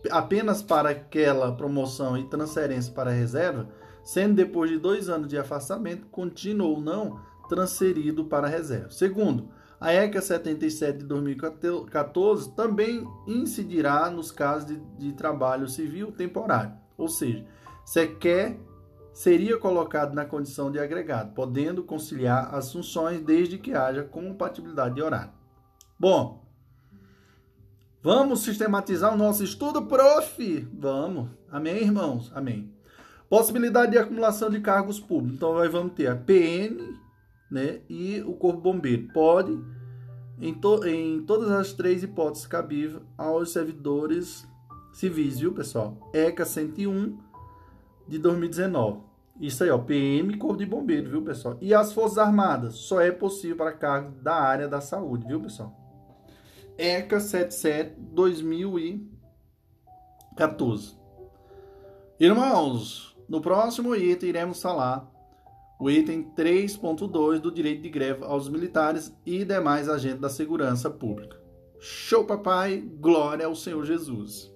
apenas 0.10 0.62
para 0.62 0.90
aquela 0.90 1.52
promoção 1.52 2.18
e 2.18 2.24
transferência 2.26 2.94
para 2.94 3.10
a 3.10 3.14
reserva, 3.14 3.68
sendo 4.04 4.36
depois 4.36 4.70
de 4.70 4.78
dois 4.78 5.10
anos 5.10 5.28
de 5.28 5.38
afastamento, 5.38 6.08
contínuo 6.08 6.70
ou 6.70 6.82
não, 6.82 7.20
transferido 7.50 8.26
para 8.26 8.48
a 8.48 8.50
reserva. 8.50 8.90
Segundo, 8.92 9.50
a 9.80 9.94
ECA 9.94 10.22
77 10.22 11.00
de 11.00 11.06
2014 11.06 12.52
também 12.52 13.06
incidirá 13.28 14.10
nos 14.10 14.32
casos 14.32 14.68
de, 14.68 14.80
de 14.98 15.14
trabalho 15.14 15.68
civil 15.68 16.12
temporário, 16.12 16.74
ou 16.98 17.08
seja, 17.08 17.46
sequer 17.86 18.58
seria 19.14 19.58
colocado 19.58 20.14
na 20.14 20.26
condição 20.26 20.72
de 20.72 20.80
agregado, 20.80 21.34
podendo 21.34 21.84
conciliar 21.84 22.54
as 22.54 22.72
funções 22.72 23.22
desde 23.22 23.58
que 23.58 23.74
haja 23.74 24.04
compatibilidade 24.04 24.96
de 24.96 25.02
horário. 25.02 25.32
Bom, 26.00 26.49
vamos 28.02 28.42
sistematizar 28.42 29.14
o 29.14 29.18
nosso 29.18 29.44
estudo, 29.44 29.86
prof? 29.86 30.68
Vamos. 30.74 31.30
Amém, 31.52 31.84
irmãos? 31.84 32.32
Amém. 32.34 32.74
Possibilidade 33.30 33.92
de 33.92 33.98
acumulação 33.98 34.50
de 34.50 34.60
cargos 34.60 35.00
públicos. 35.00 35.36
Então, 35.36 35.54
nós 35.54 35.72
vamos 35.72 35.94
ter 35.94 36.08
a 36.08 36.16
PN, 36.16 36.98
né? 37.50 37.82
E 37.88 38.22
o 38.26 38.34
Corpo 38.34 38.62
Bombeiro 38.62 39.08
pode, 39.14 39.60
em, 40.42 40.54
to, 40.54 40.86
em 40.88 41.22
todas 41.24 41.52
as 41.52 41.74
três 41.74 42.02
hipóteses 42.02 42.48
cabíveis, 42.48 43.04
aos 43.18 43.52
servidores 43.52 44.48
civis, 44.94 45.40
viu, 45.40 45.54
pessoal? 45.54 46.10
ECA 46.14 46.44
101 46.44 47.18
de 48.08 48.18
2019. 48.18 49.02
Isso 49.40 49.64
aí, 49.64 49.70
ó, 49.70 49.78
PM 49.78 50.38
Corpo 50.38 50.58
de 50.58 50.66
Bombeiro, 50.66 51.10
viu, 51.10 51.22
pessoal? 51.22 51.58
E 51.62 51.74
as 51.74 51.94
Forças 51.94 52.18
Armadas, 52.18 52.76
só 52.76 53.00
é 53.00 53.12
possível 53.12 53.56
para 53.56 53.72
cargos 53.72 54.22
da 54.22 54.36
área 54.36 54.68
da 54.68 54.82
saúde, 54.82 55.26
viu, 55.26 55.40
pessoal? 55.40 55.79
ECA 56.80 57.20
77 57.20 58.00
2014. 58.00 60.98
Irmãos, 62.18 63.18
no 63.28 63.42
próximo 63.42 63.94
item 63.94 64.30
iremos 64.30 64.62
falar 64.62 65.06
o 65.78 65.92
item 65.92 66.32
3.2 66.34 67.40
do 67.40 67.52
direito 67.52 67.82
de 67.82 67.90
greve 67.90 68.24
aos 68.24 68.48
militares 68.48 69.14
e 69.26 69.44
demais 69.44 69.90
agentes 69.90 70.22
da 70.22 70.30
segurança 70.30 70.90
pública. 70.90 71.38
Show, 71.82 72.24
papai! 72.24 72.80
Glória 72.80 73.46
ao 73.46 73.56
Senhor 73.56 73.84
Jesus! 73.84 74.50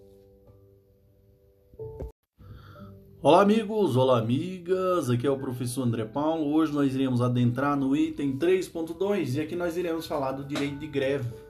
Olá, 3.22 3.42
amigos! 3.42 3.98
Olá, 3.98 4.20
amigas! 4.20 5.10
Aqui 5.10 5.28
é 5.28 5.30
o 5.30 5.38
professor 5.38 5.84
André 5.84 6.06
Paulo. 6.06 6.54
Hoje 6.54 6.72
nós 6.72 6.96
iremos 6.96 7.20
adentrar 7.20 7.76
no 7.76 7.94
item 7.94 8.38
3.2 8.38 9.36
e 9.36 9.42
aqui 9.42 9.58
nós 9.58 9.76
iremos 9.76 10.08
falar 10.08 10.32
do 10.32 10.46
direito 10.46 10.78
de 10.78 10.88
greve 10.88 11.43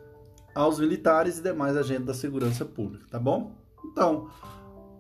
aos 0.53 0.79
militares 0.79 1.39
e 1.39 1.43
demais 1.43 1.75
agentes 1.75 2.05
da 2.05 2.13
segurança 2.13 2.63
pública, 2.65 3.05
tá 3.09 3.19
bom? 3.19 3.55
Então, 3.85 4.29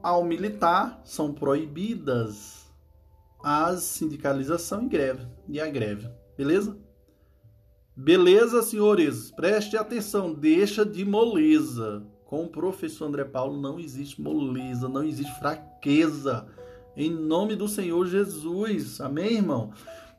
ao 0.01 0.23
militar 0.23 1.01
são 1.03 1.33
proibidas 1.33 2.63
a 3.43 3.75
sindicalização 3.75 4.83
e 4.83 4.87
greve 4.87 5.27
e 5.47 5.59
a 5.59 5.67
greve, 5.67 6.09
beleza? 6.37 6.77
Beleza, 7.95 8.63
senhores? 8.63 9.29
Preste 9.31 9.77
atenção, 9.77 10.33
deixa 10.33 10.83
de 10.83 11.05
moleza. 11.05 12.03
Com 12.25 12.45
o 12.45 12.49
professor 12.49 13.05
André 13.05 13.23
Paulo 13.23 13.61
não 13.61 13.79
existe 13.79 14.19
moleza, 14.19 14.89
não 14.89 15.03
existe 15.03 15.37
fraqueza. 15.37 16.47
Em 16.97 17.11
nome 17.11 17.55
do 17.55 17.67
Senhor 17.67 18.07
Jesus. 18.07 18.99
Amém, 18.99 19.33
irmão? 19.33 19.71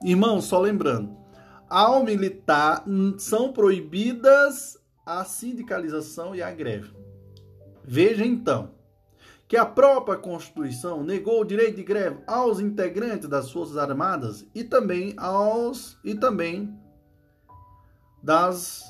Irmão, 0.05 0.41
só 0.41 0.61
lembrando, 0.61 1.17
ao 1.69 2.05
militar 2.05 2.85
são 3.19 3.53
proibidas 3.53 4.79
a 5.05 5.25
sindicalização 5.25 6.35
e 6.35 6.43
a 6.43 6.51
greve. 6.51 6.93
Veja 7.85 8.25
então, 8.25 8.71
que 9.47 9.57
a 9.57 9.67
própria 9.67 10.17
Constituição 10.17 11.03
negou 11.03 11.41
o 11.43 11.45
direito 11.45 11.77
de 11.77 11.83
greve 11.83 12.19
aos 12.27 12.61
integrantes 12.61 13.29
das 13.29 13.51
Forças 13.51 13.77
Armadas 13.77 14.47
e 14.55 14.65
também 14.65 15.15
aos 15.17 15.99
e 16.03 16.15
também 16.15 16.79
das 18.23 18.83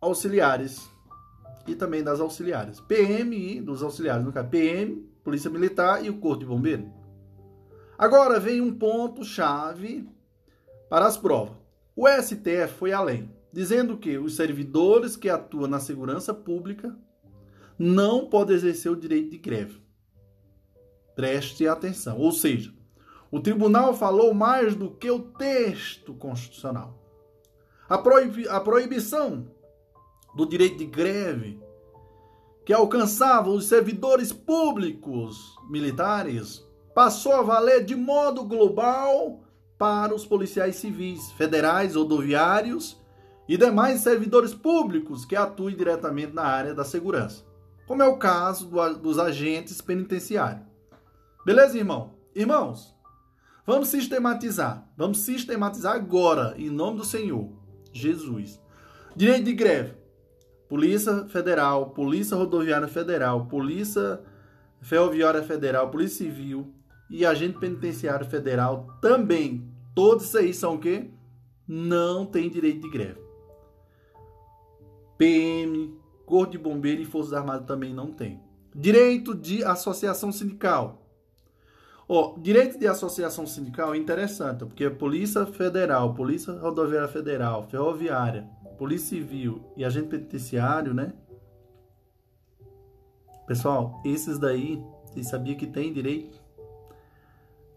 auxiliares 0.00 0.88
e 1.66 1.74
também 1.74 2.02
das 2.02 2.20
auxiliares. 2.20 2.80
PMI 2.80 3.60
dos 3.60 3.82
auxiliares, 3.82 4.24
no 4.24 4.32
caso 4.32 4.48
PM, 4.48 4.96
Polícia 5.22 5.50
Militar 5.50 6.04
e 6.04 6.10
o 6.10 6.18
Corpo 6.18 6.40
de 6.40 6.46
Bombeiro. 6.46 6.90
Agora 7.96 8.40
vem 8.40 8.60
um 8.60 8.76
ponto 8.76 9.24
chave 9.24 10.08
para 10.88 11.06
as 11.06 11.16
provas. 11.16 11.56
O 11.96 12.08
STF 12.08 12.74
foi 12.76 12.92
além, 12.92 13.30
dizendo 13.54 13.96
que 13.96 14.18
os 14.18 14.34
servidores 14.34 15.16
que 15.16 15.28
atuam 15.28 15.68
na 15.68 15.78
segurança 15.78 16.34
pública 16.34 16.92
não 17.78 18.26
pode 18.26 18.52
exercer 18.52 18.90
o 18.90 18.96
direito 18.96 19.30
de 19.30 19.38
greve. 19.38 19.80
Preste 21.14 21.68
atenção. 21.68 22.18
Ou 22.18 22.32
seja, 22.32 22.74
o 23.30 23.38
tribunal 23.38 23.94
falou 23.94 24.34
mais 24.34 24.74
do 24.74 24.90
que 24.90 25.08
o 25.08 25.20
texto 25.20 26.14
constitucional. 26.14 27.00
A, 27.88 27.96
proibi 27.96 28.48
a 28.48 28.58
proibição 28.58 29.46
do 30.34 30.44
direito 30.44 30.78
de 30.78 30.86
greve, 30.86 31.62
que 32.64 32.72
alcançava 32.72 33.50
os 33.50 33.66
servidores 33.66 34.32
públicos 34.32 35.56
militares, 35.70 36.66
passou 36.92 37.34
a 37.34 37.42
valer 37.42 37.84
de 37.84 37.94
modo 37.94 38.42
global 38.42 39.44
para 39.78 40.12
os 40.12 40.26
policiais 40.26 40.74
civis, 40.74 41.30
federais, 41.32 41.94
rodoviários 41.94 43.03
e 43.48 43.56
demais 43.56 44.00
servidores 44.00 44.54
públicos 44.54 45.24
que 45.24 45.36
atuem 45.36 45.76
diretamente 45.76 46.32
na 46.32 46.42
área 46.42 46.74
da 46.74 46.84
segurança. 46.84 47.44
como 47.86 48.02
é 48.02 48.06
o 48.06 48.16
caso 48.16 48.66
do, 48.66 48.94
dos 48.94 49.18
agentes 49.18 49.80
penitenciários. 49.80 50.66
Beleza, 51.44 51.76
irmão? 51.76 52.14
Irmãos, 52.34 52.94
vamos 53.66 53.88
sistematizar. 53.88 54.88
Vamos 54.96 55.18
sistematizar 55.18 55.94
agora, 55.94 56.54
em 56.56 56.70
nome 56.70 56.98
do 56.98 57.04
Senhor 57.04 57.50
Jesus. 57.92 58.58
Direito 59.14 59.44
de 59.44 59.52
greve. 59.52 59.94
Polícia 60.68 61.26
Federal, 61.28 61.90
Polícia 61.90 62.36
Rodoviária 62.36 62.88
Federal, 62.88 63.46
Polícia 63.46 64.20
Ferroviária 64.80 65.42
Federal, 65.42 65.90
Polícia 65.90 66.24
Civil 66.24 66.74
e 67.10 67.24
Agente 67.24 67.58
Penitenciário 67.58 68.26
Federal 68.26 68.88
também. 69.00 69.70
Todos 69.94 70.34
aí 70.34 70.52
são 70.52 70.74
o 70.74 70.78
quê? 70.78 71.10
Não 71.68 72.26
tem 72.26 72.50
direito 72.50 72.80
de 72.80 72.90
greve. 72.90 73.23
PM, 75.16 75.96
Corpo 76.26 76.52
de 76.52 76.58
Bombeiro 76.58 77.02
e 77.02 77.04
Forças 77.04 77.32
Armadas 77.32 77.66
também 77.66 77.92
não 77.92 78.12
tem. 78.12 78.40
Direito 78.74 79.34
de 79.34 79.62
associação 79.62 80.32
sindical. 80.32 81.02
Ó, 82.08 82.36
direito 82.38 82.78
de 82.78 82.86
associação 82.86 83.46
sindical 83.46 83.94
é 83.94 83.96
interessante, 83.96 84.64
porque 84.64 84.84
a 84.84 84.90
Polícia 84.90 85.46
Federal, 85.46 86.14
Polícia 86.14 86.52
Rodoviária 86.52 87.08
Federal, 87.08 87.62
Ferroviária, 87.62 88.48
Polícia 88.76 89.10
Civil 89.10 89.64
e 89.76 89.84
Agente 89.84 90.08
Penitenciário, 90.08 90.92
né? 90.92 91.12
Pessoal, 93.46 94.02
esses 94.04 94.38
daí, 94.38 94.82
vocês 95.06 95.28
sabiam 95.28 95.56
que 95.56 95.66
tem 95.66 95.92
direito 95.92 96.42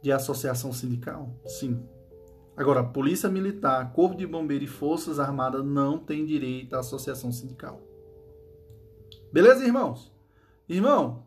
de 0.02 0.12
associação 0.12 0.74
sindical? 0.74 1.30
Sim. 1.46 1.86
Agora, 2.58 2.84
Polícia 2.84 3.30
Militar, 3.30 3.94
Corpo 3.94 4.16
de 4.16 4.26
Bombeiro 4.26 4.64
e 4.64 4.68
Forças 4.68 5.20
Armadas 5.20 5.64
não 5.64 6.00
têm 6.00 6.26
direito 6.26 6.76
à 6.76 6.80
associação 6.80 7.32
sindical. 7.32 7.80
Beleza, 9.32 9.64
irmãos? 9.64 10.12
Irmão, 10.68 11.24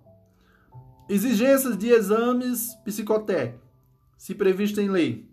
exigências 1.08 1.78
de 1.78 1.88
exames 1.88 2.74
psicotécnicos, 2.84 3.60
se 4.18 4.34
previsto 4.34 4.80
em 4.80 4.90
lei. 4.90 5.30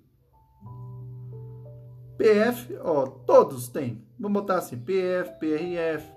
PF, 2.16 2.78
ó, 2.82 3.08
todos 3.08 3.68
têm. 3.68 4.06
Vamos 4.20 4.42
botar 4.42 4.58
assim, 4.58 4.78
PF, 4.78 5.40
PRF, 5.40 6.12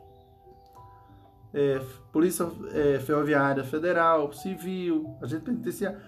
é, 1.54 1.80
Polícia 2.12 2.46
é, 2.72 2.98
Ferroviária 2.98 3.64
Federal, 3.64 4.32
Civil, 4.32 5.16
Agente 5.22 5.44
Penitenciário, 5.44 5.98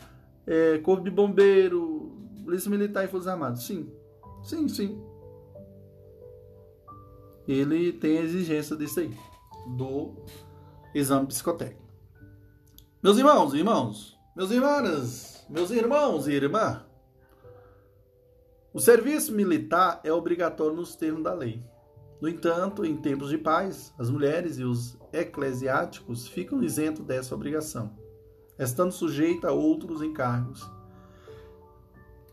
é, 0.47 0.79
Corpo 0.79 1.05
de 1.05 1.11
Bombeiro, 1.11 2.02
Polícia 2.43 2.71
Militar 2.71 3.05
e 3.05 3.09
Forças 3.09 3.29
Armadas. 3.29 3.63
Sim, 3.63 3.91
sim, 4.43 4.69
sim. 4.69 5.03
Ele 7.47 7.93
tem 7.93 8.19
a 8.19 8.23
exigência 8.23 8.77
disso 8.77 9.01
aí, 9.01 9.17
do 9.77 10.15
exame 10.95 11.27
psicotécnico. 11.27 11.83
Meus 13.03 13.19
irmãos, 13.19 13.55
irmãos, 13.55 14.19
meus 14.37 14.51
irmãs, 14.51 15.45
meus 15.49 15.71
irmãos 15.71 16.29
e 16.29 16.33
irmã, 16.33 16.85
o 18.73 18.81
serviço 18.81 19.33
militar 19.35 20.01
é 20.05 20.13
obrigatório 20.13 20.77
nos 20.77 20.95
termos 20.95 21.23
da 21.23 21.35
lei. 21.35 21.63
No 22.21 22.29
entanto, 22.29 22.85
em 22.85 22.97
tempos 22.97 23.31
de 23.31 23.39
paz, 23.39 23.93
as 23.99 24.09
mulheres 24.09 24.59
e 24.59 24.65
os 24.65 24.97
eclesiásticos 25.13 26.29
ficam 26.29 26.63
isentos 26.63 27.05
dessa 27.05 27.35
obrigação, 27.35 27.91
estando 28.57 28.93
sujeitos 28.93 29.45
a 29.45 29.53
outros 29.53 30.01
encargos 30.01 30.71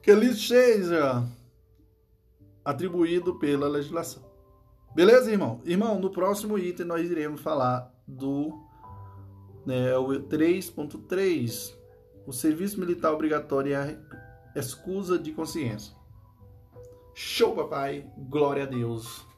que 0.02 0.14
lhes 0.14 0.48
seja 0.48 1.24
atribuído 2.64 3.38
pela 3.40 3.68
legislação. 3.68 4.24
Beleza, 4.96 5.32
irmão? 5.32 5.62
Irmão, 5.66 6.00
no 6.00 6.10
próximo 6.10 6.58
item 6.58 6.86
nós 6.86 7.10
iremos 7.10 7.42
falar 7.42 7.94
do 8.08 8.58
né, 9.66 9.96
o 9.98 10.08
3.3, 10.08 11.76
o 12.26 12.34
serviço 12.34 12.80
militar 12.80 13.14
obrigatório 13.14 13.72
e 13.72 13.76
a 13.76 13.98
excusa 14.56 15.18
de 15.18 15.32
consciência. 15.32 15.94
Show, 17.14 17.56
papai! 17.56 18.10
Glória 18.18 18.64
a 18.64 18.66
Deus! 18.66 19.29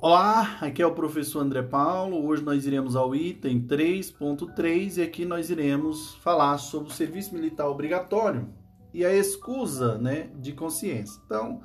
Olá, 0.00 0.58
aqui 0.60 0.80
é 0.80 0.86
o 0.86 0.94
professor 0.94 1.40
André 1.40 1.60
Paulo. 1.60 2.24
Hoje 2.24 2.40
nós 2.44 2.64
iremos 2.64 2.94
ao 2.94 3.16
item 3.16 3.66
3.3 3.66 4.96
e 4.96 5.02
aqui 5.02 5.24
nós 5.24 5.50
iremos 5.50 6.14
falar 6.22 6.56
sobre 6.58 6.88
o 6.88 6.94
serviço 6.94 7.34
militar 7.34 7.66
obrigatório 7.66 8.48
e 8.94 9.04
a 9.04 9.12
excusa 9.12 9.98
né, 9.98 10.30
de 10.36 10.52
consciência. 10.52 11.20
Então, 11.26 11.62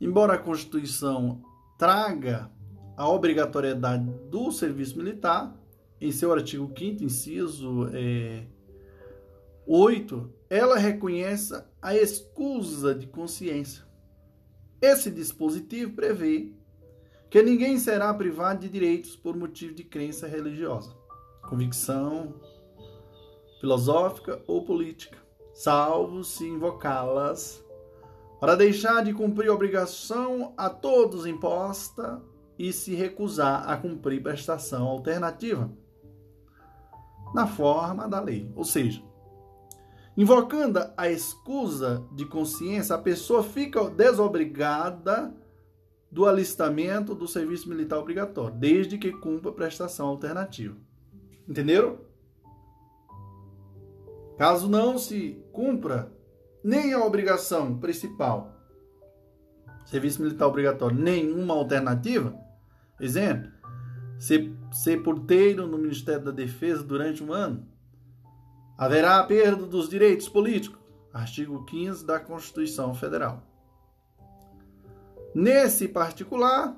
embora 0.00 0.32
a 0.32 0.38
Constituição 0.38 1.40
traga 1.78 2.50
a 2.96 3.08
obrigatoriedade 3.08 4.04
do 4.28 4.50
serviço 4.50 4.98
militar, 4.98 5.56
em 6.00 6.10
seu 6.10 6.32
artigo 6.32 6.72
5 6.76 7.04
inciso 7.04 7.88
é, 7.92 8.46
8, 9.64 10.28
ela 10.50 10.76
reconhece 10.76 11.54
a 11.80 11.94
excusa 11.94 12.96
de 12.96 13.06
consciência. 13.06 13.84
Esse 14.82 15.08
dispositivo 15.08 15.92
prevê 15.92 16.52
que 17.30 17.42
ninguém 17.42 17.78
será 17.78 18.12
privado 18.12 18.60
de 18.60 18.68
direitos 18.68 19.14
por 19.14 19.36
motivo 19.36 19.72
de 19.72 19.84
crença 19.84 20.26
religiosa, 20.26 20.92
convicção 21.48 22.34
filosófica 23.60 24.42
ou 24.48 24.64
política, 24.64 25.16
salvo 25.54 26.24
se 26.24 26.44
invocá-las 26.44 27.64
para 28.40 28.56
deixar 28.56 29.04
de 29.04 29.12
cumprir 29.12 29.48
obrigação 29.48 30.54
a 30.56 30.68
todos 30.68 31.24
imposta 31.24 32.20
e 32.58 32.72
se 32.72 32.94
recusar 32.94 33.68
a 33.68 33.76
cumprir 33.76 34.22
prestação 34.22 34.88
alternativa 34.88 35.70
na 37.32 37.46
forma 37.46 38.08
da 38.08 38.20
lei. 38.20 38.50
Ou 38.56 38.64
seja, 38.64 39.02
invocando 40.16 40.80
a 40.96 41.08
excusa 41.08 42.04
de 42.12 42.24
consciência, 42.24 42.96
a 42.96 42.98
pessoa 42.98 43.42
fica 43.42 43.88
desobrigada 43.88 45.32
do 46.10 46.26
alistamento 46.26 47.14
do 47.14 47.28
serviço 47.28 47.68
militar 47.68 47.98
obrigatório, 47.98 48.56
desde 48.56 48.98
que 48.98 49.12
cumpra 49.12 49.52
prestação 49.52 50.08
alternativa. 50.08 50.76
Entenderam? 51.48 51.98
Caso 54.36 54.68
não 54.68 54.98
se 54.98 55.42
cumpra 55.52 56.12
nem 56.64 56.92
a 56.92 57.04
obrigação 57.04 57.78
principal, 57.78 58.56
serviço 59.84 60.22
militar 60.22 60.46
obrigatório, 60.46 60.96
nenhuma 60.96 61.54
alternativa, 61.54 62.34
exemplo, 62.98 63.50
ser, 64.18 64.52
ser 64.72 65.02
porteiro 65.02 65.66
no 65.66 65.78
Ministério 65.78 66.24
da 66.24 66.30
Defesa 66.30 66.82
durante 66.82 67.22
um 67.22 67.32
ano, 67.32 67.66
haverá 68.76 69.22
perda 69.24 69.66
dos 69.66 69.88
direitos 69.88 70.28
políticos, 70.28 70.78
artigo 71.12 71.64
15 71.64 72.06
da 72.06 72.18
Constituição 72.18 72.94
Federal. 72.94 73.49
Nesse 75.34 75.86
particular, 75.86 76.76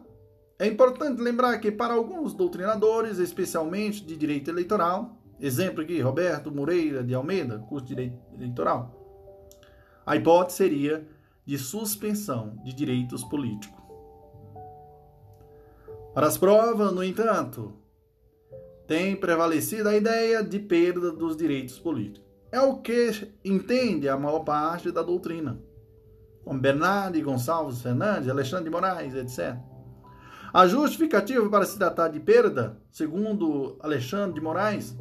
é 0.59 0.67
importante 0.67 1.21
lembrar 1.21 1.59
que 1.59 1.73
para 1.73 1.95
alguns 1.95 2.35
doutrinadores, 2.35 3.19
especialmente 3.19 4.05
de 4.05 4.17
direito 4.17 4.51
eleitoral, 4.51 5.19
exemplo 5.41 5.83
aqui, 5.83 6.01
Roberto 6.01 6.53
Moreira 6.53 7.03
de 7.03 7.15
Almeida, 7.15 7.59
curso 7.59 7.87
de 7.87 7.95
direito 7.95 8.19
eleitoral, 8.35 8.95
a 10.05 10.17
hipótese 10.17 10.59
seria 10.59 11.09
de 11.47 11.59
suspensão 11.59 12.61
de 12.63 12.75
direitos 12.75 13.25
políticos. 13.25 13.81
Para 16.15 16.27
as 16.27 16.37
provas, 16.37 16.93
no 16.93 17.03
entanto, 17.03 17.73
tem 18.87 19.17
prevalecido 19.17 19.89
a 19.89 19.97
ideia 19.97 20.45
de 20.45 20.59
perda 20.59 21.11
dos 21.11 21.37
direitos 21.37 21.79
políticos. 21.79 22.29
É 22.51 22.61
o 22.61 22.77
que 22.77 23.33
entende 23.43 24.11
a 24.11 24.19
maior 24.19 24.41
parte 24.41 24.93
da 24.93 25.03
doutrina 25.03 25.59
como 26.45 26.61
Bernardo 26.61 27.21
Gonçalves 27.23 27.83
Fernandes, 27.83 28.29
Alexandre 28.29 28.65
de 28.65 28.71
Moraes, 28.71 29.15
etc. 29.15 29.57
A 30.53 30.67
justificativa 30.67 31.49
para 31.49 31.65
se 31.65 31.79
tratar 31.79 32.09
de 32.09 32.21
perda, 32.21 32.77
segundo 32.91 33.79
Alexandre 33.81 34.35
de 34.35 34.41
Moraes, 34.41 34.95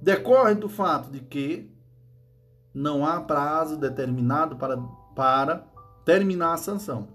decorre 0.00 0.54
do 0.54 0.68
fato 0.68 1.10
de 1.10 1.20
que 1.20 1.74
não 2.72 3.04
há 3.04 3.20
prazo 3.20 3.76
determinado 3.76 4.56
para, 4.56 4.76
para 5.16 5.66
terminar 6.04 6.54
a 6.54 6.56
sanção. 6.56 7.08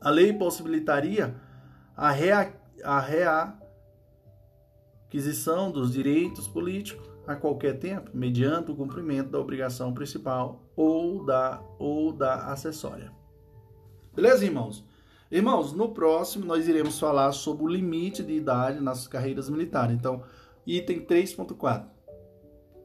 A 0.00 0.08
lei 0.08 0.32
possibilitaria 0.32 1.34
a, 1.96 2.10
rea, 2.10 2.54
a 2.84 3.00
reaquisição 5.08 5.70
dos 5.70 5.92
direitos 5.92 6.46
políticos 6.46 7.10
a 7.26 7.34
qualquer 7.36 7.78
tempo, 7.78 8.10
mediante 8.14 8.70
o 8.70 8.76
cumprimento 8.76 9.30
da 9.30 9.38
obrigação 9.38 9.92
principal 9.92 10.61
ou 10.76 11.24
da, 11.24 11.62
ou 11.78 12.12
da 12.12 12.46
acessória. 12.52 13.12
Beleza, 14.14 14.44
irmãos? 14.44 14.84
Irmãos, 15.30 15.72
no 15.72 15.94
próximo 15.94 16.44
nós 16.44 16.68
iremos 16.68 16.98
falar 16.98 17.32
sobre 17.32 17.64
o 17.64 17.68
limite 17.68 18.22
de 18.22 18.34
idade 18.34 18.80
nas 18.80 19.06
carreiras 19.06 19.48
militares. 19.48 19.94
Então, 19.94 20.22
item 20.66 21.06
3.4. 21.06 21.86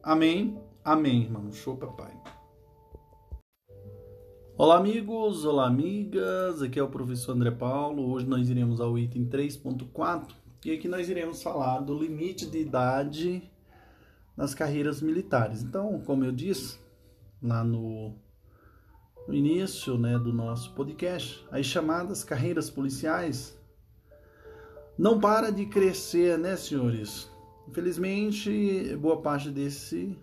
Amém? 0.02 0.58
Amém, 0.82 1.24
irmão. 1.24 1.52
Show, 1.52 1.76
papai. 1.76 2.18
Olá, 4.56 4.78
amigos. 4.78 5.44
Olá, 5.44 5.66
amigas. 5.66 6.62
Aqui 6.62 6.80
é 6.80 6.82
o 6.82 6.88
professor 6.88 7.32
André 7.32 7.50
Paulo. 7.50 8.10
Hoje 8.10 8.26
nós 8.26 8.48
iremos 8.48 8.80
ao 8.80 8.98
item 8.98 9.26
3.4 9.26 10.34
E 10.64 10.72
aqui 10.72 10.88
nós 10.88 11.08
iremos 11.08 11.42
falar 11.42 11.80
do 11.80 11.96
limite 11.96 12.46
de 12.46 12.58
idade 12.58 13.42
nas 14.36 14.54
carreiras 14.54 15.02
militares. 15.02 15.62
Então, 15.62 16.00
como 16.06 16.24
eu 16.24 16.32
disse 16.32 16.78
lá 17.42 17.62
no, 17.62 18.14
no 19.26 19.34
início 19.34 19.96
né, 19.96 20.18
do 20.18 20.32
nosso 20.32 20.74
podcast, 20.74 21.46
as 21.50 21.66
chamadas 21.66 22.24
carreiras 22.24 22.70
policiais 22.70 23.56
não 24.98 25.20
para 25.20 25.50
de 25.52 25.66
crescer, 25.66 26.38
né, 26.38 26.56
senhores? 26.56 27.30
Infelizmente, 27.68 28.96
boa 28.96 29.20
parte 29.20 29.50
desse 29.50 30.18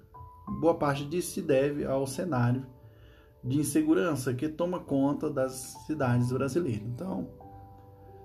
boa 0.59 0.76
parte 0.76 1.05
disso 1.05 1.32
se 1.32 1.41
deve 1.41 1.86
ao 1.86 2.05
cenário 2.05 2.66
de 3.43 3.59
insegurança 3.59 4.34
que 4.34 4.49
toma 4.49 4.80
conta 4.80 5.30
das 5.30 5.53
cidades 5.86 6.32
brasileiras. 6.32 6.82
Então, 6.84 7.30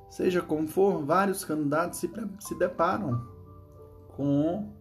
seja 0.09 0.41
como 0.41 0.67
for, 0.67 1.05
vários 1.05 1.45
candidatos 1.45 1.99
se, 1.99 2.11
se 2.41 2.59
deparam 2.59 3.27
com 4.09 4.73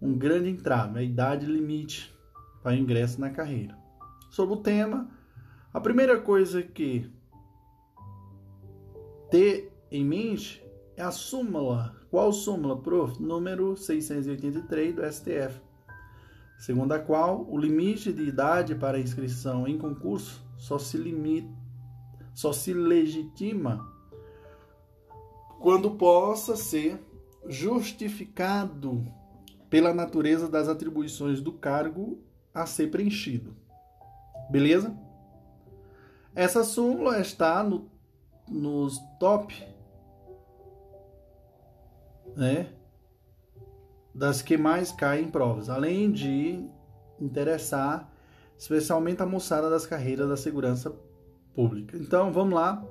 um 0.00 0.16
grande 0.16 0.48
entrave, 0.48 0.98
a 0.98 1.02
idade 1.02 1.46
limite 1.46 2.16
para 2.62 2.76
ingresso 2.76 3.20
na 3.20 3.30
carreira. 3.30 3.76
Sobre 4.30 4.54
o 4.54 4.58
tema, 4.58 5.10
a 5.72 5.80
primeira 5.80 6.20
coisa 6.20 6.62
que 6.62 7.10
ter 9.30 9.72
em 9.90 10.04
mente 10.04 10.62
é 10.96 11.02
a 11.02 11.10
súmula. 11.10 11.96
Qual 12.10 12.32
súmula, 12.32 12.80
prof? 12.80 13.20
Número 13.22 13.76
683 13.76 14.94
do 14.94 15.12
STF 15.12 15.60
segundo 16.60 16.92
a 16.92 16.98
qual 16.98 17.46
o 17.48 17.56
limite 17.56 18.12
de 18.12 18.22
idade 18.22 18.74
para 18.74 19.00
inscrição 19.00 19.66
em 19.66 19.78
concurso 19.78 20.44
só 20.58 20.78
se 20.78 20.98
limita, 20.98 21.48
só 22.34 22.52
se 22.52 22.74
legitima 22.74 23.90
quando 25.58 25.92
possa 25.92 26.56
ser 26.56 27.02
justificado 27.46 29.06
pela 29.70 29.94
natureza 29.94 30.48
das 30.48 30.68
atribuições 30.68 31.40
do 31.40 31.50
cargo 31.50 32.18
a 32.52 32.66
ser 32.66 32.90
preenchido. 32.90 33.56
Beleza? 34.50 34.96
Essa 36.34 36.64
súmula 36.64 37.20
está 37.20 37.62
no, 37.62 37.90
nos 38.48 38.98
top 39.18 39.54
né, 42.36 42.72
das 44.14 44.42
que 44.42 44.56
mais 44.56 44.92
caem 44.92 45.26
em 45.26 45.30
provas, 45.30 45.68
além 45.68 46.10
de 46.10 46.68
interessar 47.20 48.10
especialmente 48.60 49.22
a 49.22 49.26
moçada 49.26 49.70
das 49.70 49.86
carreiras 49.86 50.28
da 50.28 50.36
segurança 50.36 50.94
pública. 51.54 51.96
Então, 51.96 52.30
vamos 52.30 52.54
lá. 52.54 52.84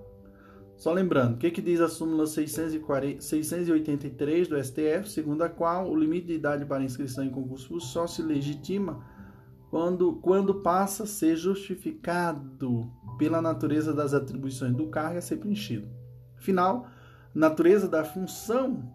Só 0.76 0.91
lembrando, 0.91 1.36
o 1.36 1.38
que, 1.38 1.51
que 1.51 1.62
diz 1.62 1.80
a 1.80 1.88
súmula 1.88 2.26
640, 2.26 3.22
683 3.22 4.47
do 4.47 4.64
STF, 4.64 5.10
segundo 5.10 5.43
a 5.43 5.49
qual 5.49 5.88
o 5.88 5.95
limite 5.95 6.26
de 6.28 6.34
idade 6.34 6.66
para 6.66 6.84
inscrição 6.84 7.24
em 7.24 7.30
concurso 7.30 7.80
só 7.82 8.07
se 8.07 8.24
legitima 8.24 9.05
quando, 9.70 10.13
quando 10.15 10.61
passa 10.61 11.03
a 11.03 11.07
ser 11.07 11.36
justificado 11.36 12.91
pela 13.17 13.41
natureza 13.41 13.93
das 13.93 14.13
atribuições 14.13 14.76
do 14.76 14.88
cargo 14.88 15.17
a 15.17 15.22
ser 15.22 15.38
preenchido. 15.38 15.88
Afinal, 16.38 16.88
natureza 17.34 17.88
da 17.88 18.03
função 18.03 18.91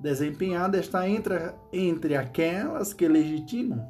desempenhada 0.00 0.78
está 0.78 1.08
entre, 1.08 1.34
entre 1.72 2.16
aquelas 2.16 2.92
que 2.92 3.06
legitimam 3.06 3.86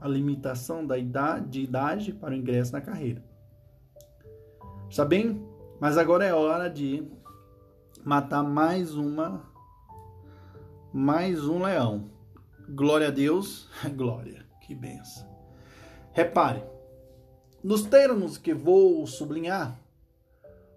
a 0.00 0.08
limitação 0.08 0.86
da 0.86 0.98
idade, 0.98 1.48
de 1.48 1.60
idade 1.62 2.12
para 2.12 2.32
o 2.32 2.36
ingresso 2.36 2.72
na 2.72 2.80
carreira. 2.80 3.22
Está 4.88 5.04
bem? 5.04 5.46
Mas 5.80 5.96
agora 5.96 6.24
é 6.24 6.34
hora 6.34 6.68
de 6.68 7.06
matar 8.04 8.42
mais 8.42 8.94
uma 8.94 9.48
mais 10.92 11.46
um 11.46 11.62
leão. 11.62 12.10
Glória 12.68 13.08
a 13.08 13.10
Deus, 13.10 13.68
glória, 13.96 14.44
que 14.60 14.74
benção. 14.74 15.29
Repare, 16.12 16.62
nos 17.62 17.82
termos 17.82 18.36
que 18.36 18.52
vou 18.52 19.06
sublinhar, 19.06 19.78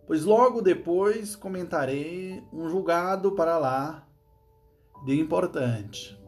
pois 0.06 0.26
logo 0.26 0.62
depois 0.62 1.36
comentarei 1.36 2.44
um 2.54 2.70
julgado 2.70 3.32
para 3.32 3.58
lá 3.58 4.08
de 5.06 5.20
importante. 5.20 6.20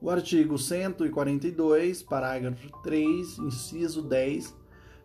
O 0.00 0.10
artigo 0.10 0.58
142, 0.58 2.02
parágrafo 2.02 2.70
3, 2.82 3.38
inciso 3.38 4.02
10, 4.02 4.56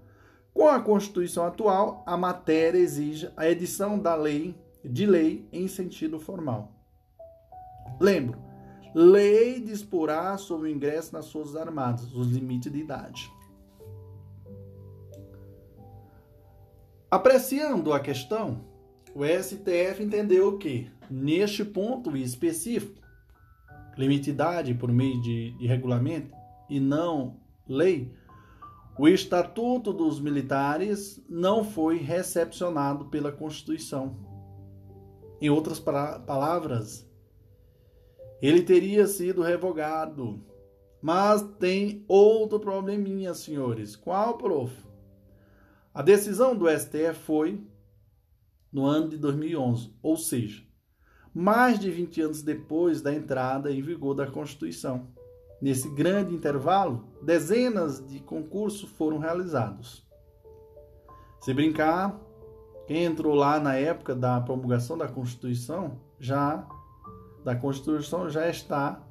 com 0.53 0.69
a 0.69 0.79
Constituição 0.79 1.45
atual, 1.45 2.03
a 2.07 2.15
matéria 2.15 2.79
exige 2.79 3.29
a 3.35 3.49
edição 3.49 3.99
da 3.99 4.15
lei 4.15 4.55
de 4.83 5.05
lei 5.05 5.45
em 5.51 5.67
sentido 5.67 6.17
formal. 6.17 6.71
Lembro, 7.99 8.39
lei 8.95 9.59
disporá 9.59 10.37
sobre 10.37 10.69
o 10.69 10.71
ingresso 10.71 11.13
nas 11.13 11.29
Forças 11.29 11.57
Armadas, 11.57 12.13
os 12.13 12.31
limites 12.31 12.71
de 12.71 12.79
idade. 12.79 13.29
Apreciando 17.11 17.91
a 17.91 17.99
questão, 17.99 18.65
o 19.15 19.25
STF 19.25 20.03
entendeu 20.03 20.57
que, 20.59 20.91
neste 21.09 21.65
ponto 21.65 22.15
específico, 22.15 23.01
limitidade 23.97 24.75
por 24.75 24.91
meio 24.91 25.19
de, 25.21 25.57
de 25.57 25.65
regulamento 25.65 26.35
e 26.69 26.79
não 26.79 27.37
lei, 27.67 28.13
o 28.97 29.07
Estatuto 29.07 29.91
dos 29.91 30.19
Militares 30.19 31.19
não 31.27 31.63
foi 31.63 31.97
recepcionado 31.97 33.05
pela 33.05 33.31
Constituição. 33.31 34.15
Em 35.41 35.49
outras 35.49 35.79
palavras, 35.79 37.09
ele 38.41 38.61
teria 38.61 39.07
sido 39.07 39.41
revogado. 39.41 40.43
Mas 41.01 41.41
tem 41.57 42.03
outro 42.07 42.59
probleminha, 42.59 43.33
senhores. 43.33 43.95
Qual, 43.95 44.37
prof? 44.37 44.88
A 45.93 46.01
decisão 46.01 46.55
do 46.55 46.69
STF 46.69 47.15
foi 47.25 47.63
no 48.71 48.85
ano 48.85 49.09
de 49.09 49.17
2011, 49.17 49.93
ou 50.01 50.15
seja, 50.15 50.63
mais 51.33 51.79
de 51.79 51.89
20 51.89 52.21
anos 52.21 52.41
depois 52.43 53.01
da 53.01 53.13
entrada 53.13 53.71
em 53.71 53.81
vigor 53.81 54.13
da 54.13 54.27
Constituição. 54.27 55.07
Nesse 55.61 55.89
grande 55.89 56.33
intervalo, 56.33 57.07
dezenas 57.21 58.05
de 58.05 58.19
concursos 58.19 58.89
foram 58.91 59.17
realizados. 59.17 60.07
Se 61.41 61.53
brincar, 61.53 62.19
quem 62.87 63.03
entrou 63.03 63.33
lá 63.33 63.59
na 63.59 63.75
época 63.75 64.15
da 64.15 64.39
promulgação 64.39 64.97
da 64.97 65.07
Constituição 65.07 65.99
já 66.19 66.67
da 67.43 67.55
Constituição 67.55 68.29
já 68.29 68.49
está 68.49 69.01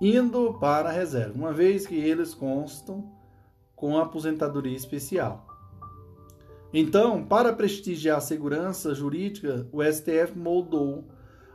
indo 0.00 0.54
para 0.54 0.88
a 0.88 0.92
reserva, 0.92 1.34
uma 1.34 1.52
vez 1.52 1.86
que 1.86 1.94
eles 1.94 2.34
constam 2.34 3.21
com 3.82 3.98
aposentadoria 3.98 4.76
especial. 4.76 5.44
Então, 6.72 7.24
para 7.26 7.52
prestigiar 7.52 8.18
a 8.18 8.20
segurança 8.20 8.94
jurídica, 8.94 9.68
o 9.72 9.82
STF 9.82 10.38
moldou, 10.38 11.08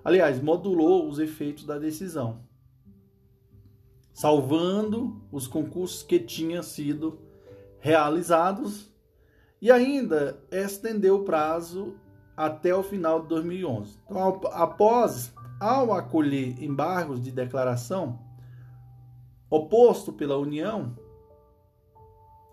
aliás, 0.03 0.41
modulou 0.41 1.07
os 1.07 1.19
efeitos 1.19 1.63
da 1.63 1.79
decisão, 1.79 2.41
salvando 4.13 5.21
os 5.31 5.47
concursos 5.47 6.03
que 6.03 6.19
tinham 6.19 6.61
sido 6.61 7.17
realizados 7.79 8.93
e 9.61 9.71
ainda 9.71 10.37
estendeu 10.51 11.21
o 11.21 11.23
prazo 11.23 11.95
até 12.35 12.75
o 12.75 12.83
final 12.83 13.21
de 13.21 13.29
2011. 13.29 13.97
Então, 14.03 14.41
após, 14.51 15.33
ao 15.61 15.93
acolher 15.93 16.61
embargos 16.61 17.21
de 17.21 17.31
declaração 17.31 18.19
oposto 19.49 20.11
pela 20.11 20.37
União, 20.37 21.06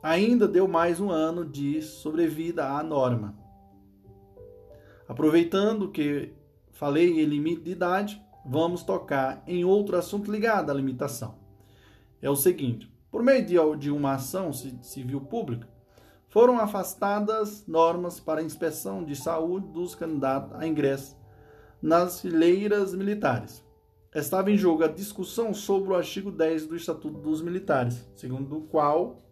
ainda 0.05 0.47
deu 0.47 0.69
mais 0.69 1.01
um 1.01 1.11
ano 1.11 1.47
de 1.47 1.81
sobrevida 1.81 2.69
à 2.69 2.83
norma. 2.83 3.35
Aproveitando 5.09 5.91
que 5.91 6.35
falei 6.73 7.23
em 7.23 7.25
limite 7.25 7.63
de 7.63 7.71
idade, 7.71 8.23
vamos 8.45 8.83
tocar 8.83 9.43
em 9.47 9.65
outro 9.65 9.97
assunto 9.97 10.31
ligado 10.31 10.69
à 10.69 10.75
limitação. 10.75 11.37
É 12.21 12.29
o 12.29 12.37
seguinte: 12.37 12.93
por 13.11 13.23
meio 13.23 13.77
de 13.79 13.91
uma 13.91 14.13
ação 14.13 14.53
civil 14.53 15.23
pública, 15.23 15.67
foram 16.29 16.59
afastadas 16.59 17.67
normas 17.67 18.21
para 18.21 18.43
inspeção 18.43 19.03
de 19.03 19.17
saúde 19.17 19.69
dos 19.69 19.95
candidatos 19.95 20.53
a 20.61 20.67
ingresso 20.67 21.17
nas 21.81 22.21
fileiras 22.21 22.93
militares. 22.93 23.65
Estava 24.15 24.51
em 24.51 24.57
jogo 24.59 24.85
a 24.85 24.89
discussão 24.89 25.55
sobre 25.55 25.93
o 25.93 25.97
artigo 25.97 26.31
10 26.31 26.67
do 26.67 26.77
Estatuto 26.77 27.19
dos 27.19 27.41
Militares, 27.41 28.07
segundo 28.15 28.59
o 28.59 28.67
qual 28.67 29.24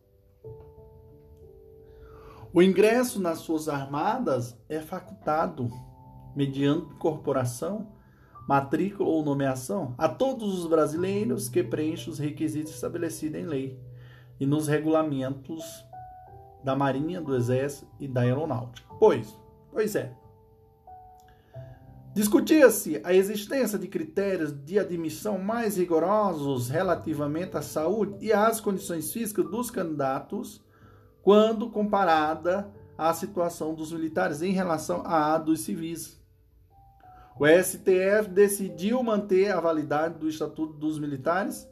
o 2.52 2.62
ingresso 2.62 3.20
nas 3.20 3.38
suas 3.38 3.68
armadas 3.68 4.56
é 4.68 4.80
facultado 4.80 5.70
mediante 6.36 6.94
incorporação, 6.94 7.88
matrícula 8.48 9.08
ou 9.08 9.24
nomeação 9.24 9.94
a 9.96 10.08
todos 10.08 10.58
os 10.58 10.66
brasileiros 10.66 11.48
que 11.48 11.62
preenchem 11.62 12.12
os 12.12 12.18
requisitos 12.18 12.74
estabelecidos 12.74 13.40
em 13.40 13.46
lei 13.46 13.80
e 14.38 14.46
nos 14.46 14.68
regulamentos 14.68 15.84
da 16.62 16.76
Marinha, 16.76 17.20
do 17.20 17.34
Exército 17.34 17.86
e 17.98 18.06
da 18.06 18.22
Aeronáutica. 18.22 18.86
Pois, 18.98 19.36
pois 19.70 19.96
é. 19.96 20.12
Discutia-se 22.14 23.00
a 23.04 23.14
existência 23.14 23.78
de 23.78 23.88
critérios 23.88 24.52
de 24.52 24.78
admissão 24.78 25.38
mais 25.38 25.78
rigorosos 25.78 26.68
relativamente 26.68 27.56
à 27.56 27.62
saúde 27.62 28.16
e 28.20 28.30
às 28.32 28.60
condições 28.60 29.10
físicas 29.10 29.48
dos 29.50 29.70
candidatos, 29.70 30.62
quando 31.22 31.70
comparada 31.70 32.70
à 32.98 33.14
situação 33.14 33.74
dos 33.74 33.92
militares 33.92 34.42
em 34.42 34.52
relação 34.52 35.02
à 35.06 35.38
dos 35.38 35.60
civis. 35.60 36.20
O 37.38 37.46
STF 37.46 38.28
decidiu 38.28 39.02
manter 39.02 39.50
a 39.50 39.60
validade 39.60 40.18
do 40.18 40.28
Estatuto 40.28 40.74
dos 40.74 40.98
Militares 40.98 41.66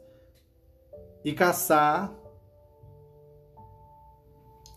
e 1.23 1.33
caçar 1.33 2.11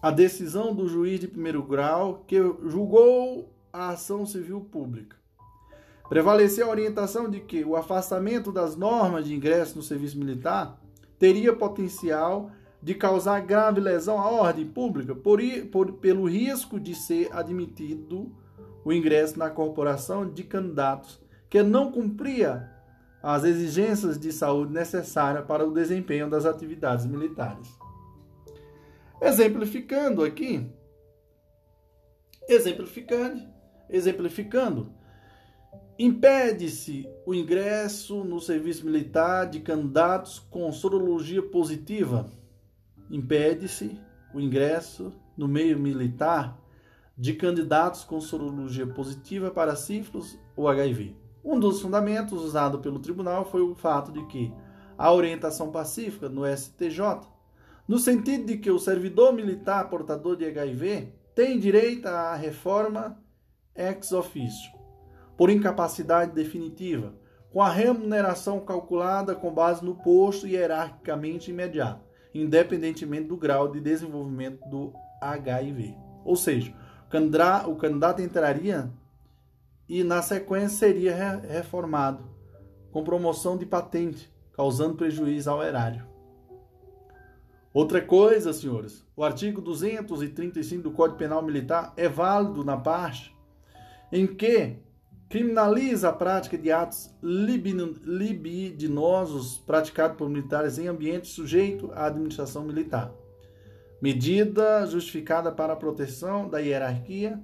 a 0.02 0.10
decisão 0.10 0.74
do 0.74 0.86
juiz 0.86 1.18
de 1.18 1.26
primeiro 1.26 1.62
grau 1.62 2.24
que 2.26 2.36
julgou 2.66 3.50
a 3.72 3.88
ação 3.90 4.26
civil 4.26 4.60
pública. 4.60 5.16
Prevaleceu 6.08 6.66
a 6.66 6.70
orientação 6.70 7.30
de 7.30 7.40
que 7.40 7.64
o 7.64 7.74
afastamento 7.74 8.52
das 8.52 8.76
normas 8.76 9.24
de 9.24 9.34
ingresso 9.34 9.76
no 9.76 9.82
serviço 9.82 10.18
militar 10.18 10.78
teria 11.18 11.56
potencial 11.56 12.50
de 12.84 12.94
causar 12.94 13.40
grave 13.40 13.80
lesão 13.80 14.20
à 14.20 14.28
ordem 14.30 14.68
pública 14.68 15.14
por, 15.14 15.40
por, 15.72 15.94
pelo 15.94 16.28
risco 16.28 16.78
de 16.78 16.94
ser 16.94 17.30
admitido 17.32 18.30
o 18.84 18.92
ingresso 18.92 19.38
na 19.38 19.48
corporação 19.48 20.30
de 20.30 20.44
candidatos 20.44 21.18
que 21.48 21.62
não 21.62 21.90
cumpria 21.90 22.70
as 23.22 23.42
exigências 23.42 24.18
de 24.18 24.30
saúde 24.30 24.74
necessárias 24.74 25.46
para 25.46 25.66
o 25.66 25.72
desempenho 25.72 26.28
das 26.28 26.44
atividades 26.44 27.06
militares. 27.06 27.74
Exemplificando 29.18 30.22
aqui, 30.22 30.70
exemplificando, 32.46 33.48
exemplificando, 33.88 34.92
impede-se 35.98 37.08
o 37.24 37.34
ingresso 37.34 38.24
no 38.24 38.42
serviço 38.42 38.84
militar 38.84 39.48
de 39.48 39.60
candidatos 39.60 40.38
com 40.38 40.70
sorologia 40.70 41.40
positiva. 41.40 42.43
Impede-se 43.10 44.00
o 44.32 44.40
ingresso 44.40 45.12
no 45.36 45.46
meio 45.46 45.78
militar 45.78 46.58
de 47.16 47.34
candidatos 47.34 48.04
com 48.04 48.20
sorologia 48.20 48.86
positiva 48.86 49.50
para 49.50 49.76
sífilis 49.76 50.38
ou 50.56 50.68
HIV. 50.68 51.16
Um 51.44 51.60
dos 51.60 51.80
fundamentos 51.80 52.42
usado 52.42 52.78
pelo 52.78 52.98
tribunal 52.98 53.44
foi 53.44 53.60
o 53.60 53.74
fato 53.74 54.10
de 54.10 54.24
que 54.26 54.52
a 54.96 55.12
orientação 55.12 55.70
pacífica 55.70 56.28
no 56.28 56.44
STJ 56.46 57.34
no 57.86 57.98
sentido 57.98 58.46
de 58.46 58.56
que 58.56 58.70
o 58.70 58.78
servidor 58.78 59.32
militar 59.32 59.88
portador 59.90 60.36
de 60.36 60.46
HIV 60.46 61.12
tem 61.34 61.58
direito 61.58 62.06
à 62.06 62.34
reforma 62.34 63.18
ex 63.76 64.12
officio, 64.12 64.72
por 65.36 65.50
incapacidade 65.50 66.32
definitiva, 66.32 67.14
com 67.52 67.60
a 67.60 67.68
remuneração 67.68 68.60
calculada 68.60 69.34
com 69.34 69.52
base 69.52 69.84
no 69.84 69.96
posto 69.96 70.46
hierarquicamente 70.46 71.50
imediato, 71.50 72.00
independentemente 72.34 73.28
do 73.28 73.36
grau 73.36 73.70
de 73.70 73.80
desenvolvimento 73.80 74.68
do 74.68 74.92
HIV. 75.20 75.96
Ou 76.24 76.34
seja, 76.36 76.74
o 77.66 77.76
candidato 77.76 78.20
entraria 78.20 78.90
e 79.88 80.02
na 80.02 80.20
sequência 80.20 80.76
seria 80.78 81.36
reformado, 81.36 82.24
com 82.90 83.04
promoção 83.04 83.56
de 83.56 83.64
patente, 83.64 84.32
causando 84.52 84.96
prejuízo 84.96 85.50
ao 85.50 85.62
erário. 85.62 86.06
Outra 87.72 88.00
coisa, 88.00 88.52
senhores, 88.52 89.04
o 89.16 89.24
artigo 89.24 89.60
235 89.60 90.82
do 90.82 90.90
Código 90.92 91.18
Penal 91.18 91.42
Militar 91.42 91.92
é 91.96 92.08
válido 92.08 92.64
na 92.64 92.76
parte 92.76 93.34
em 94.12 94.26
que 94.26 94.76
criminaliza 95.34 96.10
a 96.10 96.12
prática 96.12 96.56
de 96.56 96.70
atos 96.70 97.10
libidinosos 97.20 99.58
praticados 99.66 100.16
por 100.16 100.28
militares 100.28 100.78
em 100.78 100.86
ambiente 100.86 101.26
sujeito 101.26 101.90
à 101.92 102.06
administração 102.06 102.62
militar. 102.62 103.12
Medida 104.00 104.86
justificada 104.86 105.50
para 105.50 105.72
a 105.72 105.76
proteção 105.76 106.48
da 106.48 106.60
hierarquia 106.60 107.42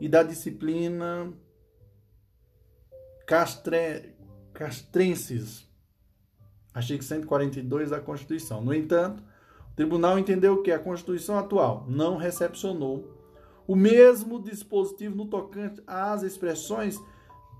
e 0.00 0.08
da 0.08 0.22
disciplina 0.22 1.30
castre, 3.26 4.14
castrenses. 4.54 5.68
Artigo 6.72 7.02
142 7.02 7.90
da 7.90 8.00
Constituição. 8.00 8.64
No 8.64 8.72
entanto, 8.72 9.22
o 9.72 9.76
tribunal 9.76 10.18
entendeu 10.18 10.62
que 10.62 10.72
a 10.72 10.78
Constituição 10.78 11.38
atual 11.38 11.84
não 11.86 12.16
recepcionou 12.16 13.14
o 13.66 13.76
mesmo 13.76 14.42
dispositivo 14.42 15.14
no 15.14 15.26
tocante 15.26 15.82
às 15.86 16.22
expressões 16.22 16.98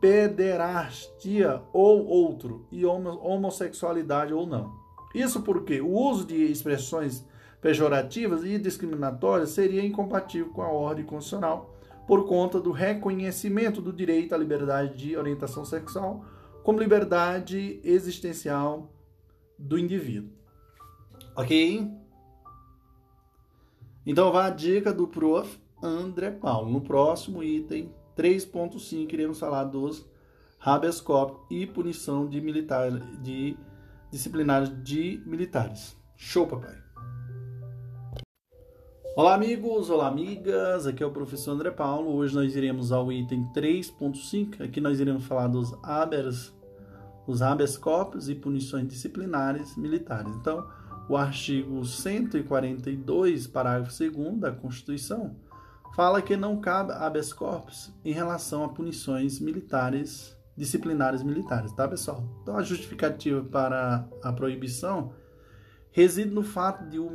pederastia 0.00 1.62
ou 1.72 2.04
outro 2.06 2.66
e 2.70 2.84
homossexualidade 2.84 4.32
ou 4.32 4.46
não. 4.46 4.74
Isso 5.14 5.42
porque 5.42 5.80
o 5.80 5.90
uso 5.90 6.26
de 6.26 6.36
expressões 6.50 7.26
pejorativas 7.60 8.44
e 8.44 8.58
discriminatórias 8.58 9.50
seria 9.50 9.84
incompatível 9.84 10.52
com 10.52 10.62
a 10.62 10.68
ordem 10.68 11.04
constitucional 11.04 11.74
por 12.06 12.26
conta 12.26 12.60
do 12.60 12.70
reconhecimento 12.70 13.80
do 13.80 13.92
direito 13.92 14.34
à 14.34 14.38
liberdade 14.38 14.96
de 14.96 15.16
orientação 15.16 15.64
sexual 15.64 16.24
como 16.62 16.78
liberdade 16.78 17.80
existencial 17.82 18.92
do 19.58 19.78
indivíduo. 19.78 20.30
Ok? 21.34 21.90
Então, 24.04 24.30
vá 24.30 24.46
a 24.46 24.50
dica 24.50 24.92
do 24.92 25.08
prof. 25.08 25.58
André 25.82 26.30
Paulo. 26.30 26.70
No 26.70 26.80
próximo 26.80 27.42
item 27.42 27.92
3.5, 28.16 29.12
iremos 29.12 29.38
falar 29.38 29.64
dos 29.64 30.06
habeas 30.58 31.00
corpus 31.00 31.44
e 31.50 31.66
punição 31.66 32.26
de 32.26 32.40
militares, 32.40 33.02
de 33.22 33.56
disciplinares 34.10 34.70
de 34.82 35.22
militares. 35.26 35.94
Show, 36.16 36.46
papai! 36.46 36.74
Olá, 39.14 39.34
amigos! 39.34 39.90
Olá, 39.90 40.08
amigas! 40.08 40.86
Aqui 40.86 41.02
é 41.02 41.06
o 41.06 41.10
professor 41.10 41.52
André 41.52 41.70
Paulo. 41.70 42.14
Hoje 42.14 42.34
nós 42.34 42.56
iremos 42.56 42.90
ao 42.90 43.12
item 43.12 43.46
3.5. 43.54 44.62
Aqui 44.62 44.80
nós 44.80 44.98
iremos 44.98 45.24
falar 45.24 45.48
dos 45.48 45.72
habeas, 45.82 46.54
os 47.26 47.42
habeas 47.42 47.76
corpus 47.76 48.28
e 48.28 48.34
punições 48.34 48.88
disciplinares 48.88 49.76
militares. 49.76 50.34
Então, 50.36 50.66
o 51.08 51.16
artigo 51.16 51.84
142, 51.84 53.46
parágrafo 53.46 53.92
2 54.10 54.38
da 54.38 54.52
Constituição, 54.52 55.36
fala 55.96 56.20
que 56.20 56.36
não 56.36 56.60
cabe 56.60 56.92
habeas 56.92 57.32
corpus 57.32 57.90
em 58.04 58.12
relação 58.12 58.62
a 58.62 58.68
punições 58.68 59.40
militares, 59.40 60.36
disciplinares 60.54 61.22
militares, 61.22 61.72
tá, 61.72 61.88
pessoal? 61.88 62.22
Então, 62.42 62.54
a 62.54 62.62
justificativa 62.62 63.42
para 63.42 64.06
a 64.22 64.30
proibição 64.30 65.14
reside 65.90 66.30
no 66.30 66.42
fato 66.42 66.86
de 66.90 66.98
o 66.98 67.10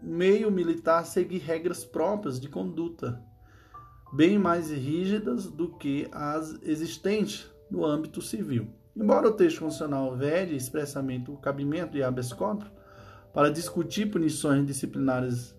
meio 0.00 0.50
militar 0.50 1.06
seguir 1.06 1.38
regras 1.38 1.84
próprias 1.84 2.40
de 2.40 2.48
conduta, 2.48 3.22
bem 4.12 4.36
mais 4.36 4.68
rígidas 4.68 5.46
do 5.46 5.68
que 5.68 6.08
as 6.10 6.60
existentes 6.64 7.48
no 7.70 7.86
âmbito 7.86 8.20
civil. 8.20 8.66
Embora 8.96 9.28
o 9.28 9.32
texto 9.32 9.60
constitucional 9.60 10.16
vede 10.16 10.56
expressamente 10.56 11.30
o 11.30 11.36
cabimento 11.36 11.92
de 11.92 12.02
habeas 12.02 12.32
corpus, 12.32 12.68
para 13.32 13.48
discutir 13.48 14.10
punições 14.10 14.66
disciplinares 14.66 15.56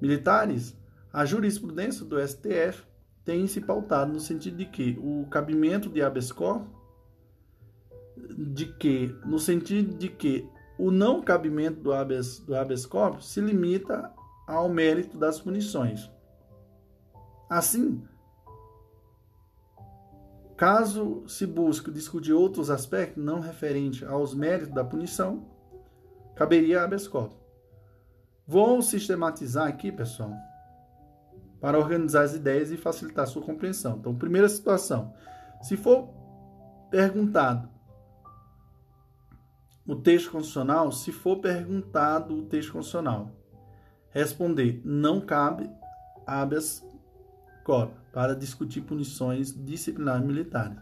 militares, 0.00 0.74
a 1.12 1.24
jurisprudência 1.24 2.04
do 2.04 2.20
STF 2.20 2.86
tem 3.24 3.46
se 3.46 3.60
pautado 3.60 4.12
no 4.12 4.20
sentido 4.20 4.56
de 4.56 4.66
que 4.66 4.98
o 5.02 5.26
cabimento 5.26 5.88
de 5.88 6.02
habeas 6.02 6.32
corpus, 6.32 6.68
de 8.36 8.66
que, 8.74 9.14
no 9.24 9.38
sentido 9.38 9.96
de 9.96 10.08
que 10.08 10.48
o 10.78 10.90
não 10.90 11.20
cabimento 11.20 11.80
do 11.80 11.92
habeas, 11.92 12.38
do 12.38 12.54
habeas 12.54 12.86
corpus 12.86 13.28
se 13.28 13.40
limita 13.40 14.12
ao 14.46 14.68
mérito 14.68 15.18
das 15.18 15.40
punições. 15.40 16.10
Assim, 17.50 18.02
caso 20.56 21.22
se 21.28 21.46
busque 21.46 21.90
discutir 21.90 22.32
outros 22.32 22.70
aspectos 22.70 23.22
não 23.22 23.40
referentes 23.40 24.06
aos 24.08 24.34
méritos 24.34 24.74
da 24.74 24.84
punição, 24.84 25.46
caberia 26.34 26.82
habeas 26.82 27.06
corpus. 27.06 27.38
Vou 28.46 28.80
sistematizar 28.80 29.68
aqui, 29.68 29.92
pessoal, 29.92 30.32
para 31.60 31.78
organizar 31.78 32.22
as 32.22 32.34
ideias 32.34 32.70
e 32.70 32.76
facilitar 32.76 33.26
sua 33.26 33.42
compreensão. 33.42 33.96
Então, 33.98 34.14
primeira 34.14 34.48
situação: 34.48 35.12
se 35.62 35.76
for 35.76 36.08
perguntado 36.90 37.68
o 39.86 39.96
texto 39.96 40.30
constitucional, 40.30 40.92
se 40.92 41.12
for 41.12 41.38
perguntado 41.38 42.36
o 42.36 42.42
texto 42.42 42.72
constitucional, 42.72 43.30
responder 44.10 44.80
não 44.84 45.20
cabe 45.20 45.70
habeas 46.26 46.84
corpus 47.64 47.98
para 48.12 48.34
discutir 48.34 48.82
punições 48.82 49.52
disciplinares 49.52 50.24
militares. 50.24 50.78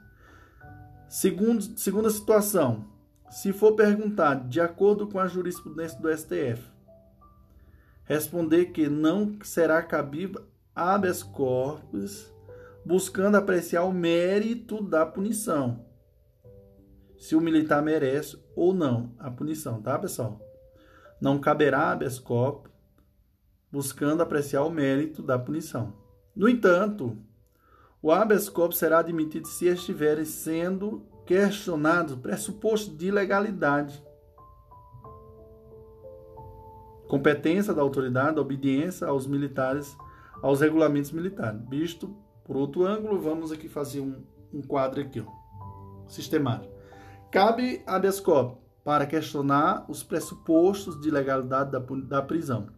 Segundo, 1.08 1.62
segunda 1.78 2.10
situação, 2.10 2.84
se 3.30 3.52
for 3.52 3.74
perguntado 3.74 4.48
de 4.48 4.60
acordo 4.60 5.06
com 5.06 5.18
a 5.18 5.26
jurisprudência 5.26 6.00
do 6.00 6.16
STF, 6.16 6.62
responder 8.04 8.66
que 8.66 8.88
não 8.88 9.38
será 9.42 9.82
cabível 9.82 10.44
habeas 10.76 11.22
corpus, 11.22 12.30
buscando 12.84 13.36
apreciar 13.36 13.84
o 13.84 13.92
mérito 13.92 14.82
da 14.82 15.06
punição. 15.06 15.86
Se 17.18 17.34
o 17.34 17.40
militar 17.40 17.82
merece 17.82 18.38
ou 18.54 18.74
não 18.74 19.14
a 19.18 19.30
punição, 19.30 19.80
tá, 19.80 19.98
pessoal? 19.98 20.38
Não 21.18 21.38
caberá 21.38 21.92
habeas 21.92 22.18
corpus, 22.18 22.70
buscando 23.72 24.22
apreciar 24.22 24.64
o 24.64 24.70
mérito 24.70 25.22
da 25.22 25.38
punição. 25.38 25.94
No 26.34 26.46
entanto, 26.46 27.16
o 28.02 28.12
habeas 28.12 28.50
corpus 28.50 28.76
será 28.76 28.98
admitido 28.98 29.48
se 29.48 29.66
estiverem 29.66 30.26
sendo 30.26 31.08
questionados 31.24 32.16
pressupostos 32.16 32.96
de 32.96 33.10
legalidade 33.10 34.04
competência 37.06 37.72
da 37.72 37.82
autoridade, 37.82 38.38
obediência 38.38 39.06
aos 39.06 39.26
militares 39.26 39.96
aos 40.43 40.61
regulamentos 40.61 41.12
militares. 41.12 41.61
Visto 41.68 42.16
por 42.45 42.57
outro 42.57 42.84
ângulo, 42.84 43.20
vamos 43.20 43.51
aqui 43.51 43.68
fazer 43.68 44.01
um, 44.01 44.22
um 44.53 44.62
quadro 44.62 45.01
aqui, 45.01 45.20
ó, 45.20 46.07
sistemático. 46.09 46.72
Cabe 47.30 47.82
habeas 47.87 48.20
corpus 48.20 48.59
para 48.84 49.05
questionar 49.05 49.84
os 49.89 50.05
pressupostos 50.05 51.01
de 51.01 51.11
legalidade 51.11 51.72
da, 51.72 51.80
da 51.80 52.22
prisão. 52.22 52.68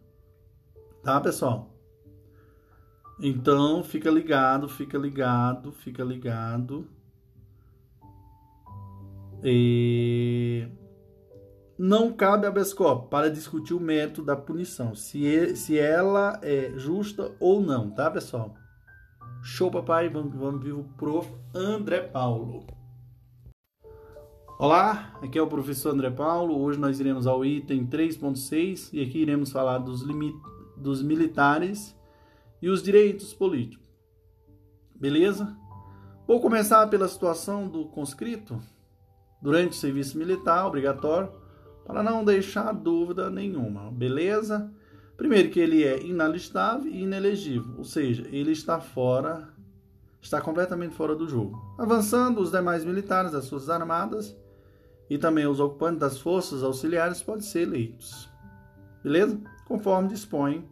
Tá, 1.03 1.21
pessoal? 1.21 1.71
Então, 3.21 3.83
fica 3.83 4.09
ligado, 4.09 4.67
fica 4.67 4.97
ligado, 4.97 5.71
fica 5.71 6.03
ligado. 6.03 6.87
E 9.43 10.67
não 11.79 12.11
cabe 12.11 12.45
habeas 12.45 12.73
corpus 12.73 13.09
para 13.09 13.31
discutir 13.31 13.73
o 13.73 13.79
mérito 13.79 14.21
da 14.21 14.35
punição, 14.35 14.93
se, 14.93 15.55
se 15.55 15.79
ela 15.79 16.37
é 16.43 16.73
justa 16.75 17.33
ou 17.39 17.61
não, 17.61 17.89
tá, 17.89 18.11
pessoal? 18.11 18.53
Show, 19.41 19.71
papai. 19.71 20.09
Vamos, 20.09 20.35
vamos 20.35 20.61
ver 20.61 20.73
o 20.73 20.83
prof. 20.97 21.33
André 21.55 22.01
Paulo. 22.01 22.67
Olá, 24.59 25.17
aqui 25.23 25.39
é 25.39 25.41
o 25.41 25.47
professor 25.47 25.93
André 25.93 26.09
Paulo. 26.09 26.59
Hoje 26.59 26.77
nós 26.77 26.99
iremos 26.99 27.25
ao 27.25 27.45
item 27.45 27.87
3.6 27.87 28.89
e 28.91 29.01
aqui 29.01 29.19
iremos 29.19 29.49
falar 29.49 29.77
dos, 29.77 30.01
limites 30.01 30.41
dos 30.75 31.01
militares 31.01 31.97
e 32.61 32.67
os 32.67 32.83
direitos 32.83 33.33
políticos. 33.33 33.87
Beleza? 34.93 35.55
Vou 36.27 36.41
começar 36.41 36.85
pela 36.87 37.07
situação 37.07 37.69
do 37.69 37.85
conscrito 37.85 38.61
durante 39.41 39.71
o 39.71 39.75
serviço 39.75 40.17
militar 40.17 40.67
obrigatório 40.67 41.47
para 41.89 42.03
não 42.03 42.23
deixar 42.23 42.71
dúvida 42.71 43.31
nenhuma, 43.31 43.89
beleza? 43.89 44.71
Primeiro 45.17 45.49
que 45.49 45.59
ele 45.59 45.83
é 45.83 45.99
inalistável 46.03 46.87
e 46.87 47.01
inelegível, 47.01 47.73
ou 47.79 47.83
seja, 47.83 48.27
ele 48.31 48.51
está 48.51 48.79
fora, 48.79 49.49
está 50.21 50.39
completamente 50.39 50.93
fora 50.93 51.15
do 51.15 51.27
jogo. 51.27 51.59
Avançando, 51.79 52.41
os 52.41 52.51
demais 52.51 52.85
militares 52.85 53.31
das 53.31 53.49
Forças 53.49 53.71
Armadas 53.71 54.37
e 55.09 55.17
também 55.17 55.47
os 55.47 55.59
ocupantes 55.59 55.99
das 55.99 56.19
forças 56.19 56.61
auxiliares 56.61 57.23
podem 57.23 57.41
ser 57.41 57.61
eleitos. 57.61 58.29
Beleza? 59.03 59.41
Conforme 59.65 60.09
dispõe 60.09 60.69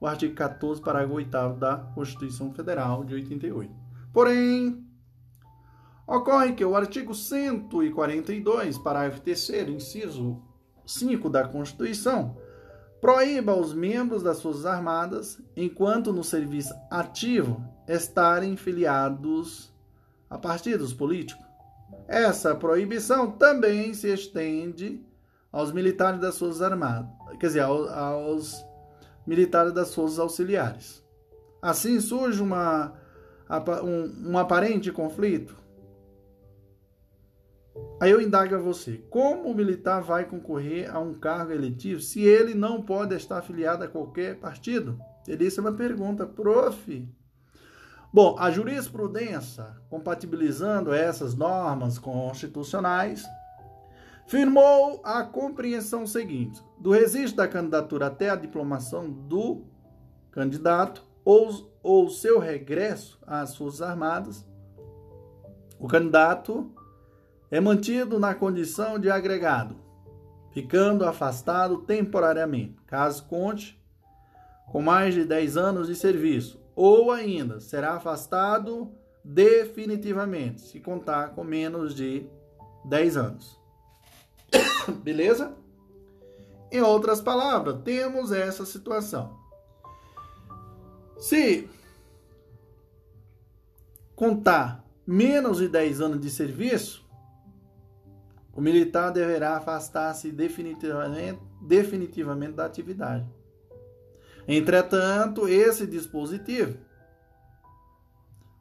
o 0.00 0.06
artigo 0.06 0.34
14, 0.34 0.80
parágrafo 0.80 1.16
8 1.16 1.58
da 1.58 1.76
Constituição 1.94 2.54
Federal 2.54 3.04
de 3.04 3.12
88. 3.12 3.70
Porém, 4.14 4.82
ocorre 6.06 6.54
que 6.54 6.64
o 6.64 6.74
artigo 6.74 7.14
142, 7.14 8.78
parágrafo 8.78 9.20
3 9.20 9.68
inciso 9.68 10.42
5 10.86 11.28
da 11.30 11.46
Constituição 11.46 12.36
proíba 13.04 13.52
aos 13.52 13.74
membros 13.74 14.22
das 14.22 14.40
Forças 14.40 14.64
Armadas, 14.64 15.38
enquanto 15.54 16.10
no 16.10 16.24
serviço 16.24 16.74
ativo, 16.90 17.62
estarem 17.86 18.56
filiados 18.56 19.70
a 20.30 20.38
partidos 20.38 20.94
políticos. 20.94 21.44
Essa 22.08 22.54
proibição 22.54 23.30
também 23.30 23.92
se 23.92 24.08
estende 24.08 25.04
aos 25.52 25.70
militares 25.70 26.18
das 26.18 26.38
Forças 26.38 26.62
Armadas, 26.62 27.10
quer 27.38 27.48
dizer, 27.48 27.60
aos, 27.60 27.90
aos 27.90 28.66
militares 29.26 29.74
das 29.74 29.94
Forças 29.94 30.18
Auxiliares. 30.18 31.04
Assim 31.60 32.00
surge 32.00 32.42
uma, 32.42 32.94
um, 33.82 34.30
um 34.30 34.38
aparente 34.38 34.90
conflito 34.90 35.54
Aí 38.00 38.10
eu 38.10 38.20
indago 38.20 38.54
a 38.54 38.58
você: 38.58 39.02
como 39.10 39.50
o 39.50 39.54
militar 39.54 40.00
vai 40.00 40.24
concorrer 40.24 40.94
a 40.94 40.98
um 40.98 41.14
cargo 41.14 41.52
eletivo 41.52 42.00
se 42.00 42.22
ele 42.22 42.54
não 42.54 42.82
pode 42.82 43.14
estar 43.14 43.38
afiliado 43.38 43.84
a 43.84 43.88
qualquer 43.88 44.36
partido? 44.36 44.98
Isso 45.26 45.60
é 45.60 45.62
uma 45.62 45.72
pergunta, 45.72 46.26
prof. 46.26 47.08
Bom, 48.12 48.36
a 48.38 48.50
jurisprudência, 48.50 49.66
compatibilizando 49.88 50.92
essas 50.92 51.34
normas 51.34 51.98
constitucionais, 51.98 53.24
firmou 54.26 55.00
a 55.02 55.22
compreensão 55.22 56.06
seguinte: 56.06 56.62
do 56.78 56.90
registro 56.90 57.36
da 57.36 57.48
candidatura 57.48 58.06
até 58.06 58.30
a 58.30 58.36
diplomação 58.36 59.10
do 59.10 59.64
candidato 60.30 61.04
ou, 61.24 61.72
ou 61.82 62.10
seu 62.10 62.38
regresso 62.38 63.18
às 63.26 63.56
Forças 63.56 63.82
Armadas, 63.82 64.46
o 65.78 65.88
candidato 65.88 66.70
é 67.50 67.60
mantido 67.60 68.18
na 68.18 68.34
condição 68.34 68.98
de 68.98 69.10
agregado, 69.10 69.76
ficando 70.52 71.04
afastado 71.04 71.78
temporariamente, 71.78 72.76
caso 72.86 73.24
conte 73.24 73.80
com 74.70 74.82
mais 74.82 75.14
de 75.14 75.24
10 75.24 75.56
anos 75.56 75.86
de 75.86 75.94
serviço, 75.94 76.60
ou 76.74 77.12
ainda 77.12 77.60
será 77.60 77.94
afastado 77.94 78.90
definitivamente, 79.22 80.60
se 80.60 80.80
contar 80.80 81.30
com 81.30 81.44
menos 81.44 81.94
de 81.94 82.26
10 82.84 83.16
anos. 83.16 83.60
Beleza? 85.02 85.54
Em 86.70 86.80
outras 86.80 87.20
palavras, 87.20 87.82
temos 87.84 88.32
essa 88.32 88.66
situação. 88.66 89.38
Se 91.18 91.68
contar 94.14 94.84
menos 95.06 95.58
de 95.58 95.68
10 95.68 96.00
anos 96.00 96.20
de 96.20 96.30
serviço, 96.30 97.03
o 98.54 98.60
militar 98.60 99.10
deverá 99.10 99.56
afastar-se 99.56 100.30
definitivamente, 100.30 101.40
definitivamente 101.60 102.52
da 102.52 102.64
atividade. 102.64 103.26
Entretanto, 104.46 105.48
esse 105.48 105.86
dispositivo, 105.86 106.78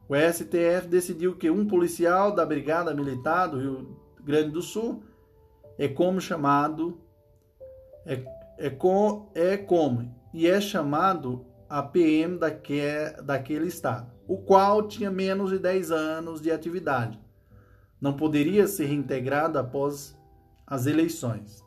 o 0.09 0.15
STF 0.15 0.87
decidiu 0.87 1.35
que 1.35 1.49
um 1.49 1.67
policial 1.67 2.33
da 2.33 2.45
Brigada 2.45 2.93
Militar 2.93 3.47
do 3.47 3.59
Rio 3.59 3.97
Grande 4.21 4.51
do 4.51 4.61
Sul 4.61 5.03
é 5.77 5.87
como 5.87 6.19
chamado 6.19 6.99
é, 8.05 8.23
é, 8.57 8.69
com, 8.69 9.31
é 9.35 9.57
como 9.57 10.13
e 10.33 10.47
é 10.47 10.59
chamado 10.59 11.45
a 11.69 11.81
PM 11.83 12.37
daque, 12.37 12.81
daquele 13.23 13.67
estado, 13.67 14.11
o 14.27 14.37
qual 14.37 14.87
tinha 14.87 15.11
menos 15.11 15.51
de 15.51 15.59
10 15.59 15.91
anos 15.91 16.41
de 16.41 16.51
atividade 16.51 17.22
não 18.03 18.13
poderia 18.13 18.67
ser 18.67 18.85
reintegrado 18.85 19.57
após 19.57 20.15
as 20.67 20.85
eleições. 20.85 21.65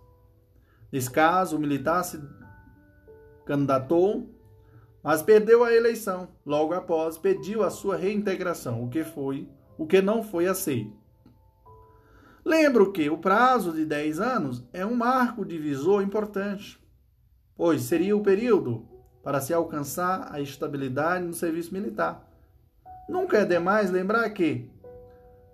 Nesse 0.93 1.11
caso, 1.11 1.57
o 1.57 1.59
militar 1.59 2.05
se 2.05 2.22
candidatou 3.45 4.37
mas 5.07 5.22
perdeu 5.22 5.62
a 5.62 5.72
eleição. 5.72 6.30
Logo 6.45 6.74
após, 6.74 7.16
pediu 7.16 7.62
a 7.62 7.70
sua 7.70 7.97
reintegração, 7.97 8.82
o 8.82 8.89
que 8.89 9.05
foi, 9.05 9.49
o 9.78 9.87
que 9.87 10.03
não 10.03 10.20
foi 10.20 10.49
aceito. 10.49 10.99
Lembro 12.45 12.91
que 12.91 13.09
o 13.09 13.16
prazo 13.16 13.70
de 13.70 13.87
10 13.87 14.18
anos 14.18 14.64
é 14.72 14.84
um 14.84 14.97
marco 14.97 15.45
divisor 15.45 16.03
importante, 16.03 16.76
pois 17.55 17.82
seria 17.82 18.16
o 18.16 18.20
período 18.20 18.84
para 19.22 19.41
se 19.41 19.55
alcançar 19.55 20.26
a 20.28 20.41
estabilidade 20.41 21.24
no 21.24 21.34
serviço 21.34 21.72
militar. 21.72 22.28
Nunca 23.09 23.39
é 23.39 23.45
demais 23.45 23.93
lembrar 23.93 24.28
que, 24.30 24.68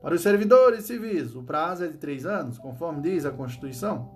para 0.03 0.17
os 0.17 0.21
servidores 0.21 0.85
civis, 0.85 1.37
o 1.37 1.45
prazo 1.45 1.85
é 1.85 1.89
de 1.89 1.97
três 1.97 2.27
anos, 2.27 2.59
conforme 2.59 3.01
diz 3.01 3.25
a 3.25 3.31
Constituição. 3.31 4.11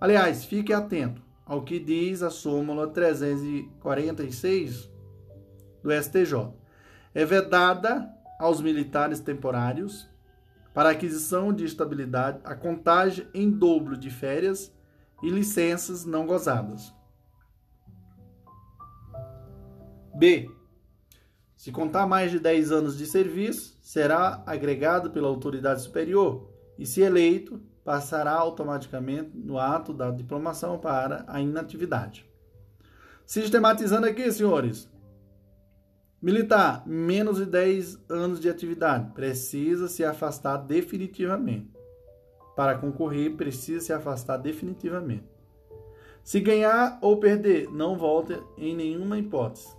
Aliás, 0.00 0.46
fique 0.46 0.72
atento 0.72 1.22
ao 1.44 1.62
que 1.62 1.78
diz 1.78 2.22
a 2.22 2.30
súmula 2.30 2.88
346 2.88 4.90
do 5.82 5.92
STJ. 5.92 6.54
É 7.14 7.26
vedada 7.26 8.10
aos 8.38 8.62
militares 8.62 9.20
temporários 9.20 10.08
para 10.72 10.88
aquisição 10.90 11.52
de 11.52 11.66
estabilidade 11.66 12.40
a 12.42 12.54
contagem 12.54 13.28
em 13.34 13.50
dobro 13.50 13.98
de 13.98 14.08
férias 14.08 14.72
e 15.22 15.28
licenças 15.28 16.06
não 16.06 16.26
gozadas. 16.26 16.94
B. 20.14 20.50
Se 21.60 21.70
contar 21.70 22.06
mais 22.06 22.30
de 22.30 22.38
10 22.38 22.72
anos 22.72 22.96
de 22.96 23.04
serviço, 23.04 23.76
será 23.82 24.42
agregado 24.46 25.10
pela 25.10 25.28
autoridade 25.28 25.82
superior 25.82 26.48
e, 26.78 26.86
se 26.86 27.02
eleito, 27.02 27.60
passará 27.84 28.32
automaticamente 28.32 29.32
no 29.34 29.58
ato 29.58 29.92
da 29.92 30.10
diplomação 30.10 30.78
para 30.78 31.22
a 31.28 31.38
inatividade. 31.38 32.24
Sistematizando 33.26 34.06
aqui, 34.06 34.32
senhores. 34.32 34.88
Militar, 36.22 36.82
menos 36.86 37.36
de 37.36 37.44
10 37.44 37.98
anos 38.08 38.40
de 38.40 38.48
atividade, 38.48 39.12
precisa 39.12 39.86
se 39.86 40.02
afastar 40.02 40.56
definitivamente. 40.56 41.70
Para 42.56 42.78
concorrer, 42.78 43.36
precisa 43.36 43.84
se 43.84 43.92
afastar 43.92 44.38
definitivamente. 44.38 45.28
Se 46.24 46.40
ganhar 46.40 46.98
ou 47.02 47.20
perder, 47.20 47.70
não 47.70 47.98
volta 47.98 48.42
em 48.56 48.74
nenhuma 48.74 49.18
hipótese. 49.18 49.78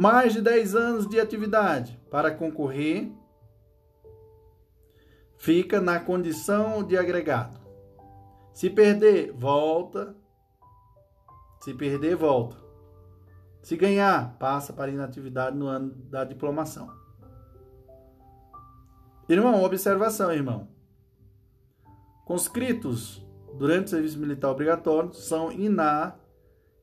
Mais 0.00 0.32
de 0.32 0.40
10 0.40 0.76
anos 0.76 1.08
de 1.08 1.18
atividade 1.18 2.00
para 2.08 2.30
concorrer, 2.30 3.10
fica 5.36 5.80
na 5.80 5.98
condição 5.98 6.84
de 6.84 6.96
agregado. 6.96 7.58
Se 8.54 8.70
perder, 8.70 9.32
volta. 9.32 10.14
Se 11.60 11.74
perder, 11.74 12.14
volta. 12.14 12.56
Se 13.60 13.76
ganhar, 13.76 14.38
passa 14.38 14.72
para 14.72 14.92
inatividade 14.92 15.56
no 15.56 15.66
ano 15.66 15.90
da 15.90 16.22
diplomação. 16.22 16.88
Irmão, 19.28 19.64
observação, 19.64 20.30
irmão. 20.32 20.68
Conscritos 22.24 23.20
durante 23.58 23.86
o 23.86 23.90
serviço 23.90 24.20
militar 24.20 24.50
obrigatório 24.52 25.12
são 25.12 25.50
iná, 25.50 26.14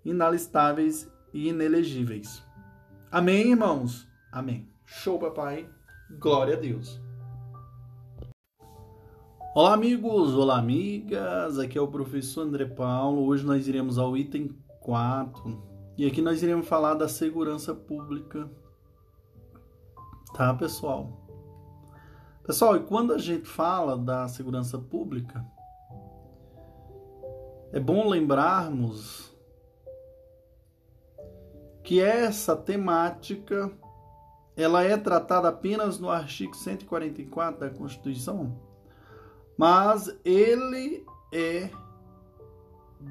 inalistáveis 0.04 1.10
e 1.34 1.48
inelegíveis. 1.48 2.44
Amém, 3.16 3.52
irmãos? 3.52 4.06
Amém. 4.30 4.68
Show, 4.86 5.18
papai. 5.18 5.70
Glória 6.20 6.58
a 6.58 6.60
Deus. 6.60 7.00
Olá, 9.56 9.74
amigos! 9.74 10.34
Olá, 10.34 10.60
amigas! 10.60 11.58
Aqui 11.58 11.78
é 11.78 11.82
o 11.82 11.88
professor 11.88 12.42
André 12.42 12.66
Paulo. 12.66 13.26
Hoje 13.26 13.46
nós 13.46 13.70
iremos 13.70 13.98
ao 13.98 14.18
item 14.18 14.50
4 14.82 15.64
e 15.98 16.06
aqui 16.06 16.22
nós 16.22 16.44
iremos 16.44 16.68
falar 16.68 16.96
da 16.96 17.08
segurança 17.08 17.74
pública. 17.74 18.52
Tá, 20.36 20.54
pessoal? 20.54 21.26
Pessoal, 22.46 22.76
e 22.76 22.82
quando 22.82 23.14
a 23.14 23.18
gente 23.18 23.48
fala 23.48 23.98
da 23.98 24.28
segurança 24.28 24.78
pública, 24.78 25.42
é 27.72 27.80
bom 27.80 28.10
lembrarmos 28.10 29.34
que 31.86 32.02
essa 32.02 32.56
temática 32.56 33.72
ela 34.58 34.84
é 34.84 34.98
tratada 34.98 35.48
apenas 35.48 36.00
no 36.00 36.10
artigo 36.10 36.56
144 36.56 37.60
da 37.60 37.70
Constituição 37.70 38.60
mas 39.58 40.14
ele 40.26 41.06
é 41.32 41.70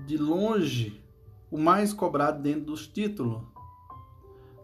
de 0.07 0.19
longe 0.19 1.03
o 1.51 1.59
mais 1.59 1.93
cobrado 1.93 2.43
dentro 2.43 2.63
dos 2.63 2.87
títulos 2.87 3.43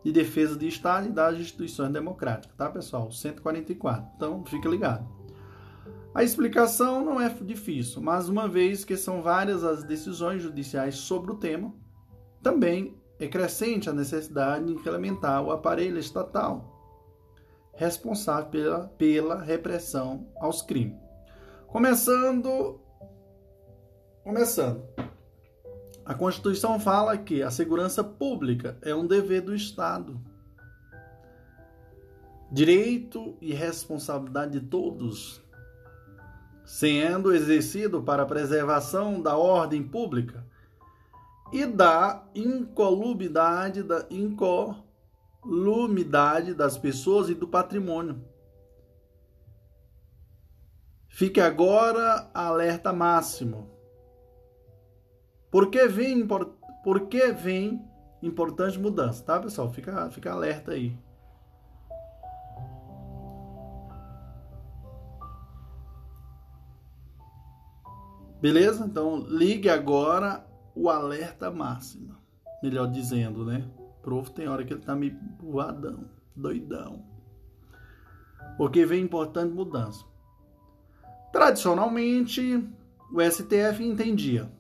de 0.05 0.13
defesa 0.13 0.57
de 0.57 0.67
Estado 0.67 1.09
e 1.09 1.13
das 1.13 1.39
instituições 1.39 1.93
democráticas, 1.93 2.57
tá, 2.57 2.71
pessoal? 2.71 3.13
144. 3.13 4.13
Então, 4.17 4.45
fica 4.45 4.69
ligado. 4.69 5.07
A 6.15 6.25
explicação 6.25 7.05
não 7.05 7.21
é 7.21 7.29
difícil, 7.29 8.03
mas 8.03 8.29
uma 8.29 8.49
vez 8.49 8.85
que 8.85 8.97
são 8.97 9.23
várias 9.23 9.63
as 9.63 9.85
decisões 9.85 10.43
judiciais 10.43 10.97
sobre 10.97 11.31
o 11.31 11.37
tema, 11.37 11.73
também 12.43 13.00
é 13.21 13.29
crescente 13.29 13.91
a 13.91 13.93
necessidade 13.93 14.64
de 14.64 14.73
incrementar 14.73 15.43
o 15.43 15.53
aparelho 15.53 15.99
estatal 15.99 16.79
responsável 17.75 18.51
pela, 18.51 18.89
pela 18.89 19.43
repressão 19.43 20.29
aos 20.39 20.62
crimes. 20.62 20.99
Começando. 21.66 22.81
Começando. 24.23 24.83
A 26.05 26.14
Constituição 26.14 26.81
fala 26.81 27.16
que 27.16 27.43
a 27.43 27.51
segurança 27.51 28.03
pública 28.03 28.77
é 28.83 28.95
um 28.95 29.07
dever 29.07 29.43
do 29.43 29.55
Estado. 29.55 30.21
Direito 32.53 33.37
e 33.41 33.55
responsabilidade 33.55 34.59
de 34.59 34.66
todos, 34.66 35.41
sendo 36.64 37.33
exercido 37.33 38.03
para 38.03 38.25
a 38.25 38.27
preservação 38.27 39.23
da 39.23 39.37
ordem 39.37 39.83
pública 39.83 40.45
e 41.53 41.67
da 41.67 42.25
incolumidade, 42.35 43.83
da 43.83 44.07
incolumidade 44.11 46.55
das 46.55 46.79
pessoas 46.79 47.29
e 47.29 47.35
do 47.35 47.49
patrimônio 47.49 48.31
Fique 51.11 51.41
agora 51.41 52.31
alerta 52.33 52.93
máximo. 52.93 53.69
Porque 55.51 55.87
vem, 55.87 56.27
porque 56.85 57.33
vem 57.33 57.85
importante 58.23 58.79
mudança, 58.79 59.23
tá, 59.25 59.39
pessoal? 59.39 59.71
Fica, 59.71 60.09
fica 60.11 60.33
alerta 60.33 60.73
aí. 60.73 60.97
Beleza? 68.41 68.87
Então 68.87 69.19
ligue 69.19 69.69
agora 69.69 70.47
o 70.81 70.89
alerta 70.89 71.50
máximo. 71.50 72.17
Melhor 72.63 72.87
dizendo, 72.91 73.45
né? 73.45 73.68
Prof 74.03 74.30
tem 74.30 74.49
hora 74.49 74.64
que 74.64 74.72
ele 74.72 74.80
tá 74.80 74.96
me 74.96 75.14
voadão, 75.38 76.07
doidão. 76.34 77.05
Porque 78.57 78.87
vem 78.87 79.05
importante 79.05 79.53
mudança. 79.53 80.07
Tradicionalmente, 81.30 82.67
o 83.13 83.21
STF 83.21 83.84
entendia. 83.84 84.50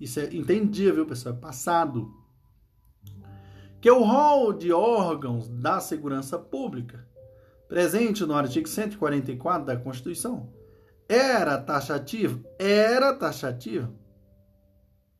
Isso 0.00 0.18
é, 0.18 0.34
entendia, 0.34 0.92
viu, 0.92 1.06
pessoal? 1.06 1.36
É 1.36 1.38
passado. 1.38 2.12
Que 3.80 3.90
o 3.90 4.02
rol 4.02 4.52
de 4.52 4.72
órgãos 4.72 5.48
da 5.48 5.78
segurança 5.78 6.36
pública, 6.36 7.06
presente 7.68 8.26
no 8.26 8.34
artigo 8.34 8.66
144 8.66 9.64
da 9.66 9.76
Constituição, 9.76 10.52
era 11.08 11.56
taxativo, 11.58 12.44
era 12.58 13.14
taxativo, 13.14 13.96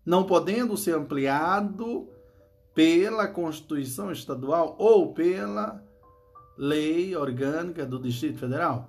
não 0.07 0.25
podendo 0.25 0.77
ser 0.77 0.95
ampliado 0.95 2.09
pela 2.73 3.27
Constituição 3.27 4.13
Estadual 4.13 4.77
ou 4.79 5.13
pela 5.13 5.85
lei 6.57 7.17
orgânica 7.17 7.85
do 7.85 7.99
Distrito 7.99 8.39
Federal. 8.39 8.89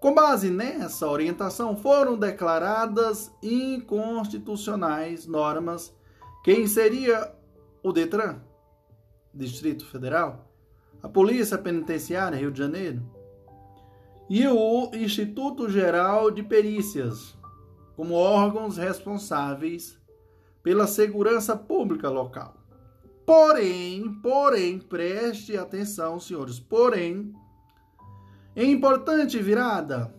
Com 0.00 0.14
base 0.14 0.50
nessa 0.50 1.06
orientação, 1.08 1.76
foram 1.76 2.18
declaradas 2.18 3.30
inconstitucionais 3.42 5.26
normas 5.26 5.94
que 6.42 6.52
inseria 6.52 7.32
o 7.82 7.92
Detran, 7.92 8.40
Distrito 9.32 9.86
Federal, 9.86 10.50
a 11.02 11.08
Polícia 11.08 11.56
Penitenciária 11.56 12.38
Rio 12.38 12.50
de 12.50 12.58
Janeiro 12.58 13.02
e 14.28 14.46
o 14.48 14.90
Instituto 14.94 15.68
Geral 15.68 16.30
de 16.30 16.42
Perícias 16.42 17.38
como 18.00 18.14
órgãos 18.14 18.78
responsáveis 18.78 20.00
pela 20.62 20.86
segurança 20.86 21.54
pública 21.54 22.08
local. 22.08 22.56
Porém, 23.26 24.10
porém, 24.22 24.78
preste 24.78 25.54
atenção, 25.54 26.18
senhores, 26.18 26.58
porém, 26.58 27.34
é 28.56 28.64
importante 28.64 29.38
virada 29.38 30.14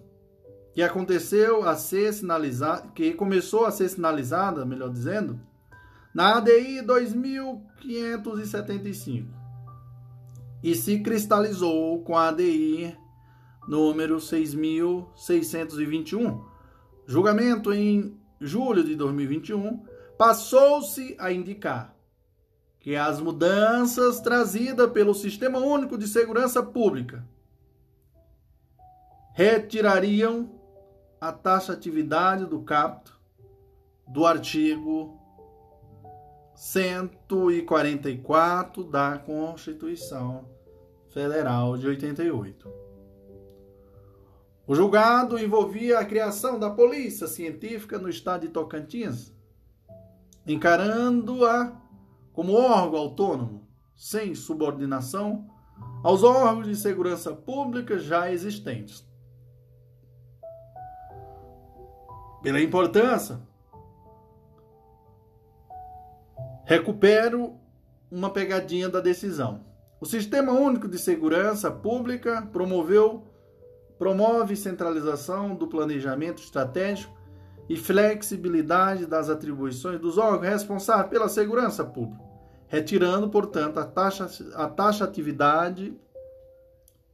que 0.75 0.83
aconteceu 0.83 1.67
a 1.67 1.75
ser 1.75 2.13
sinalizada, 2.13 2.87
que 2.93 3.15
começou 3.15 3.65
a 3.65 3.71
ser 3.71 3.89
sinalizada, 3.89 4.63
melhor 4.63 4.91
dizendo, 4.91 5.39
na 6.13 6.37
ADI 6.37 6.83
2575 6.83 9.27
e 10.61 10.75
se 10.75 10.99
cristalizou 10.99 12.03
com 12.03 12.15
a 12.15 12.27
ADI 12.27 12.95
número 13.67 14.19
6621. 14.19 16.50
Julgamento 17.11 17.73
em 17.73 18.17
julho 18.39 18.85
de 18.85 18.95
2021 18.95 19.83
passou-se 20.17 21.13
a 21.19 21.29
indicar 21.29 21.93
que 22.79 22.95
as 22.95 23.19
mudanças 23.19 24.21
trazidas 24.21 24.89
pelo 24.91 25.13
Sistema 25.13 25.59
Único 25.59 25.97
de 25.97 26.07
Segurança 26.07 26.63
Pública 26.63 27.27
retirariam 29.33 30.57
a 31.19 31.33
taxatividade 31.33 32.45
do 32.45 32.61
capto 32.61 33.19
do 34.07 34.25
artigo 34.25 35.19
144 36.55 38.85
da 38.85 39.17
Constituição 39.17 40.45
Federal 41.09 41.77
de 41.77 41.87
88. 41.87 42.80
O 44.67 44.75
julgado 44.75 45.39
envolvia 45.39 45.99
a 45.99 46.05
criação 46.05 46.59
da 46.59 46.69
Polícia 46.69 47.27
Científica 47.27 47.97
no 47.97 48.07
estado 48.07 48.41
de 48.41 48.49
Tocantins, 48.49 49.33
encarando-a 50.45 51.81
como 52.31 52.53
órgão 52.53 52.99
autônomo, 52.99 53.67
sem 53.95 54.33
subordinação 54.35 55.49
aos 56.03 56.23
órgãos 56.23 56.67
de 56.67 56.75
segurança 56.75 57.33
pública 57.33 57.99
já 57.99 58.31
existentes. 58.31 59.07
Pela 62.41 62.59
importância, 62.61 63.39
recupero 66.65 67.55
uma 68.09 68.29
pegadinha 68.29 68.89
da 68.89 68.99
decisão. 68.99 69.63
O 69.99 70.05
Sistema 70.05 70.51
Único 70.51 70.87
de 70.87 70.97
Segurança 70.97 71.69
Pública 71.69 72.41
promoveu 72.51 73.30
promove 74.01 74.55
centralização 74.55 75.53
do 75.53 75.67
planejamento 75.67 76.41
estratégico 76.41 77.15
e 77.69 77.77
flexibilidade 77.77 79.05
das 79.05 79.29
atribuições 79.29 79.99
dos 79.99 80.17
órgãos 80.17 80.51
responsáveis 80.51 81.11
pela 81.11 81.29
segurança 81.29 81.83
pública, 81.83 82.23
retirando, 82.67 83.29
portanto, 83.29 83.77
a, 83.77 83.85
taxa, 83.85 84.27
a 84.55 84.67
taxatividade 84.67 85.95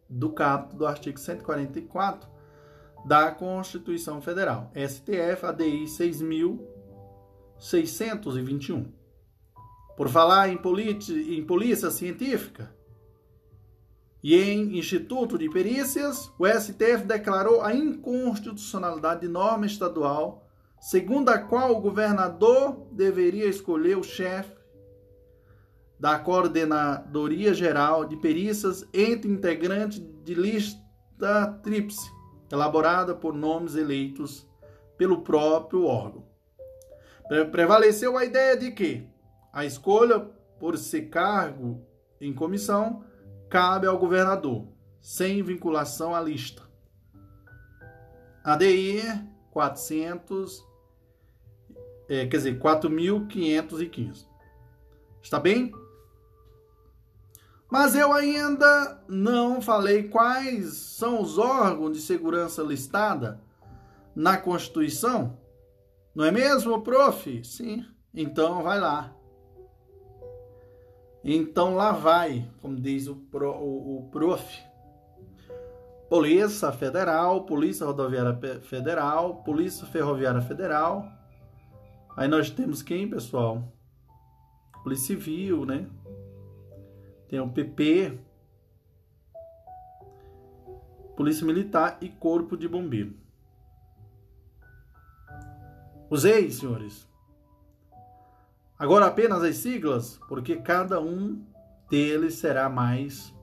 do 0.07 0.30
capto 0.30 0.77
do 0.77 0.88
artigo 0.88 1.19
144 1.19 2.30
da 3.05 3.31
Constituição 3.31 4.22
Federal, 4.22 4.72
STF 4.73 5.45
ADI 5.45 5.84
6.621. 5.88 8.85
Por 9.97 10.07
falar 10.07 10.47
em, 10.47 10.55
em 10.55 11.43
polícia 11.43 11.91
científica 11.91 12.76
e 14.23 14.35
em 14.35 14.77
Instituto 14.77 15.38
de 15.38 15.49
Perícias, 15.49 16.31
o 16.39 16.48
STF 16.48 17.06
declarou 17.06 17.61
a 17.61 17.73
inconstitucionalidade 17.73 19.22
de 19.22 19.27
norma 19.27 19.65
estadual 19.65 20.48
segundo 20.80 21.30
a 21.30 21.38
qual 21.38 21.72
o 21.72 21.81
governador 21.81 22.88
deveria 22.91 23.45
escolher 23.45 23.98
o 23.98 24.03
chefe 24.03 24.56
da 25.99 26.19
Coordenadoria 26.19 27.53
Geral 27.53 28.06
de 28.06 28.15
Perícias 28.18 28.85
entre 28.94 29.31
integrantes 29.31 29.99
de 30.23 30.35
lista 30.35 31.48
tríplice 31.64 32.11
elaborada 32.52 33.15
por 33.15 33.34
nomes 33.34 33.76
eleitos 33.76 34.48
pelo 34.98 35.22
próprio 35.22 35.85
órgão. 35.85 36.26
Prevaleceu 37.52 38.18
a 38.18 38.23
ideia 38.23 38.56
de 38.56 38.72
que 38.72 39.07
a 39.52 39.65
escolha 39.65 40.19
por 40.60 40.77
ser 40.77 41.10
cargo 41.10 41.85
em 42.22 42.34
comissão 42.34 43.03
cabe 43.49 43.87
ao 43.87 43.97
governador, 43.97 44.67
sem 45.01 45.41
vinculação 45.41 46.15
à 46.15 46.21
lista. 46.21 46.63
ADI 48.43 49.01
400, 49.51 50.65
é, 52.07 52.25
quer 52.27 52.37
dizer, 52.37 52.59
4.515. 52.59 54.25
Está 55.21 55.39
bem? 55.39 55.71
Mas 57.69 57.95
eu 57.95 58.13
ainda 58.13 59.03
não 59.09 59.61
falei 59.61 60.07
quais 60.07 60.73
são 60.73 61.21
os 61.21 61.37
órgãos 61.37 61.91
de 61.91 62.01
segurança 62.01 62.61
listada 62.61 63.41
na 64.15 64.37
Constituição. 64.37 65.37
Não 66.15 66.23
é 66.23 66.31
mesmo, 66.31 66.81
prof? 66.81 67.43
Sim. 67.43 67.85
Então 68.13 68.63
vai 68.63 68.79
lá. 68.79 69.16
Então 71.23 71.76
lá 71.76 71.91
vai, 71.91 72.49
como 72.61 72.76
diz 72.76 73.07
o, 73.07 73.15
pro, 73.15 73.52
o, 73.52 73.99
o 73.99 74.10
prof. 74.10 74.64
Polícia 76.10 76.72
Federal, 76.72 77.44
Polícia 77.45 77.85
Rodoviária 77.85 78.61
Federal, 78.61 79.44
Polícia 79.44 79.85
Ferroviária 79.88 80.41
Federal. 80.41 81.06
Aí 82.15 82.27
nós 82.27 82.49
temos 82.49 82.81
quem, 82.81 83.10
pessoal? 83.10 83.61
Polícia 84.84 85.07
Civil, 85.07 85.65
né? 85.65 85.88
tem 87.27 87.39
o 87.39 87.49
PP, 87.49 88.18
Polícia 91.15 91.45
Militar 91.45 91.98
e 91.99 92.10
Corpo 92.10 92.56
de 92.56 92.68
Bombeiro. 92.68 93.14
Usei, 96.10 96.49
senhores. 96.49 97.07
Agora 98.79 99.07
apenas 99.07 99.43
as 99.43 99.57
siglas, 99.57 100.19
porque 100.27 100.57
cada 100.57 101.01
um 101.01 101.43
deles 101.89 102.35
será 102.35 102.69
mais 102.69 103.33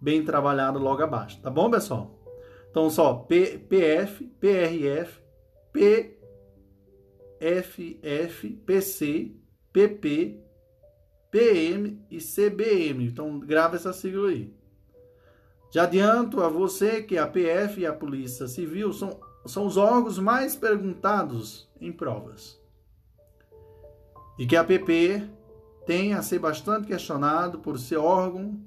bem 0.00 0.24
trabalhado 0.24 0.78
logo 0.78 1.02
abaixo, 1.02 1.40
tá 1.40 1.50
bom, 1.50 1.70
pessoal? 1.70 2.14
Então 2.70 2.90
só 2.90 3.14
P, 3.14 3.58
PF, 3.58 4.26
PRF, 4.40 5.20
PFF, 7.40 8.50
PC, 8.66 9.32
PP, 9.72 10.40
PM 11.30 12.04
e 12.10 12.18
CBM. 12.18 13.06
Então 13.06 13.38
grava 13.38 13.76
essa 13.76 13.92
sigla 13.92 14.28
aí. 14.28 14.54
Já 15.70 15.84
adianto 15.84 16.42
a 16.42 16.48
você 16.48 17.02
que 17.02 17.18
a 17.18 17.26
PF 17.26 17.80
e 17.80 17.86
a 17.86 17.92
Polícia 17.92 18.46
Civil 18.48 18.92
são, 18.92 19.20
são 19.46 19.66
os 19.66 19.76
órgãos 19.76 20.18
mais 20.18 20.56
perguntados 20.56 21.70
em 21.80 21.92
provas. 21.92 22.58
E 24.38 24.46
que 24.46 24.56
a 24.56 24.62
PP 24.62 25.28
tem 25.86 26.14
a 26.14 26.22
ser 26.22 26.38
bastante 26.38 26.86
questionado 26.86 27.58
por 27.58 27.78
ser 27.78 27.96
órgão 27.96 28.60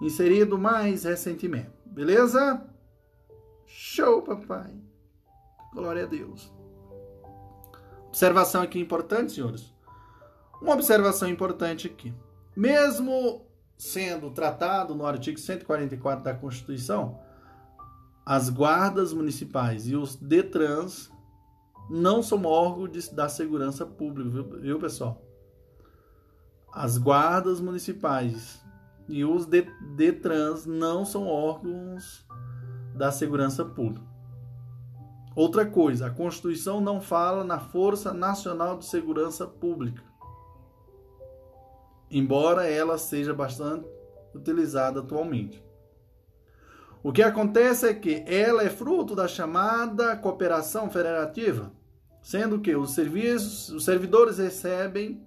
inserido 0.00 0.58
mais 0.58 1.04
recentemente. 1.04 1.70
Beleza? 1.86 2.66
Show, 3.64 4.22
papai. 4.22 4.74
Glória 5.72 6.02
a 6.02 6.06
Deus. 6.06 6.52
Observação 8.08 8.60
aqui 8.60 8.78
importante, 8.78 9.32
senhores. 9.32 9.72
Uma 10.60 10.74
observação 10.74 11.28
importante 11.28 11.86
aqui. 11.86 12.12
Mesmo 12.54 13.46
sendo 13.78 14.30
tratado 14.30 14.94
no 14.94 15.06
artigo 15.06 15.38
144 15.38 16.22
da 16.22 16.34
Constituição, 16.34 17.18
as 18.24 18.48
guardas 18.48 19.12
municipais 19.12 19.88
e 19.88 19.96
os 19.96 20.14
DETRANS 20.16 21.10
não 21.90 22.22
são 22.22 22.44
órgãos 22.44 23.08
da 23.08 23.28
segurança 23.28 23.84
pública, 23.84 24.30
viu, 24.30 24.60
viu 24.60 24.78
pessoal? 24.78 25.22
As 26.72 26.96
guardas 26.96 27.60
municipais 27.60 28.62
e 29.08 29.24
os 29.24 29.46
DETRANS 29.46 30.64
não 30.64 31.04
são 31.04 31.26
órgãos 31.26 32.26
da 32.94 33.10
segurança 33.12 33.64
pública. 33.64 34.06
Outra 35.34 35.66
coisa, 35.66 36.06
a 36.06 36.10
Constituição 36.10 36.80
não 36.80 37.00
fala 37.00 37.42
na 37.44 37.58
Força 37.58 38.12
Nacional 38.12 38.78
de 38.78 38.84
Segurança 38.86 39.46
Pública 39.46 40.02
embora 42.12 42.68
ela 42.68 42.98
seja 42.98 43.32
bastante 43.32 43.88
utilizada 44.34 45.00
atualmente. 45.00 45.64
O 47.02 47.12
que 47.12 47.22
acontece 47.22 47.86
é 47.86 47.94
que 47.94 48.22
ela 48.26 48.62
é 48.62 48.70
fruto 48.70 49.16
da 49.16 49.26
chamada 49.26 50.16
cooperação 50.16 50.88
federativa, 50.88 51.72
sendo 52.22 52.60
que 52.60 52.76
os 52.76 52.94
serviços, 52.94 53.70
os 53.70 53.84
servidores 53.84 54.38
recebem 54.38 55.26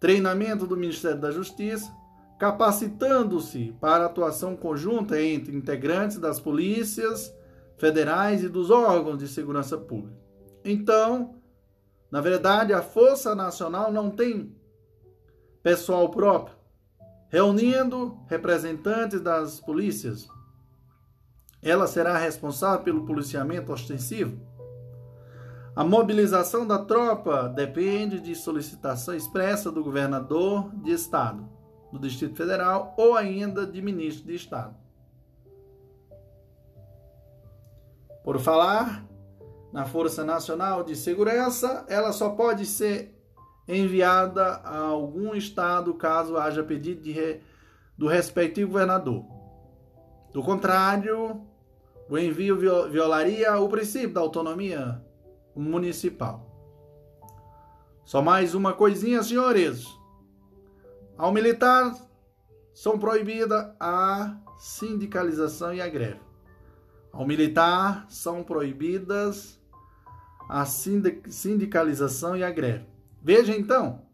treinamento 0.00 0.66
do 0.66 0.76
Ministério 0.76 1.20
da 1.20 1.30
Justiça, 1.30 1.92
capacitando-se 2.36 3.76
para 3.80 4.06
atuação 4.06 4.56
conjunta 4.56 5.20
entre 5.20 5.56
integrantes 5.56 6.18
das 6.18 6.40
polícias 6.40 7.32
federais 7.76 8.42
e 8.42 8.48
dos 8.48 8.70
órgãos 8.70 9.18
de 9.18 9.28
segurança 9.28 9.78
pública. 9.78 10.18
Então, 10.64 11.36
na 12.10 12.20
verdade, 12.20 12.72
a 12.72 12.82
Força 12.82 13.34
Nacional 13.36 13.92
não 13.92 14.10
tem 14.10 14.52
pessoal 15.62 16.10
próprio, 16.10 16.57
reunindo 17.28 18.18
representantes 18.26 19.20
das 19.20 19.60
polícias. 19.60 20.28
Ela 21.62 21.86
será 21.86 22.16
responsável 22.16 22.84
pelo 22.84 23.04
policiamento 23.04 23.72
ostensivo. 23.72 24.40
A 25.74 25.84
mobilização 25.84 26.66
da 26.66 26.78
tropa 26.78 27.48
depende 27.48 28.20
de 28.20 28.34
solicitação 28.34 29.14
expressa 29.14 29.70
do 29.70 29.84
governador 29.84 30.74
de 30.82 30.92
estado, 30.92 31.48
do 31.92 31.98
Distrito 31.98 32.36
Federal 32.36 32.94
ou 32.96 33.16
ainda 33.16 33.66
de 33.66 33.80
ministro 33.80 34.26
de 34.26 34.34
estado. 34.34 34.74
Por 38.24 38.38
falar 38.38 39.06
na 39.72 39.84
Força 39.84 40.24
Nacional 40.24 40.82
de 40.82 40.96
Segurança, 40.96 41.84
ela 41.88 42.12
só 42.12 42.30
pode 42.30 42.66
ser 42.66 43.17
enviada 43.68 44.60
a 44.64 44.78
algum 44.78 45.34
estado 45.34 45.92
caso 45.94 46.38
haja 46.38 46.62
pedido 46.62 47.04
re... 47.12 47.40
do 47.96 48.06
respectivo 48.06 48.72
governador. 48.72 49.24
Do 50.32 50.42
contrário, 50.42 51.42
o 52.08 52.18
envio 52.18 52.56
violaria 52.90 53.58
o 53.58 53.68
princípio 53.68 54.14
da 54.14 54.20
autonomia 54.20 55.04
municipal. 55.54 56.46
Só 58.04 58.22
mais 58.22 58.54
uma 58.54 58.72
coisinha, 58.72 59.22
senhores. 59.22 59.86
Ao 61.16 61.30
militar 61.30 61.94
são 62.72 62.98
proibida 62.98 63.76
a 63.78 64.38
sindicalização 64.58 65.74
e 65.74 65.80
a 65.80 65.88
greve. 65.88 66.20
Ao 67.12 67.26
militar 67.26 68.06
são 68.08 68.42
proibidas 68.42 69.60
a 70.48 70.64
sindicalização 70.64 72.36
e 72.36 72.42
a 72.42 72.50
greve. 72.50 72.86
Veja 73.28 73.54
então 73.54 74.06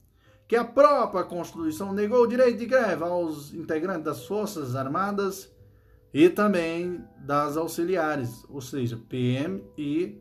que 0.49 0.57
a 0.57 0.65
própria 0.65 1.23
Constituição 1.23 1.93
negou 1.93 2.25
o 2.25 2.27
direito 2.27 2.59
de 2.59 2.67
greve 2.67 3.05
aos 3.05 3.55
integrantes 3.55 4.03
das 4.03 4.27
Forças 4.27 4.75
Armadas 4.75 5.55
e 6.13 6.29
também 6.29 7.01
das 7.21 7.57
auxiliares, 7.57 8.45
ou 8.49 8.61
seja, 8.61 9.01
PM 9.09 9.63
e, 9.79 10.21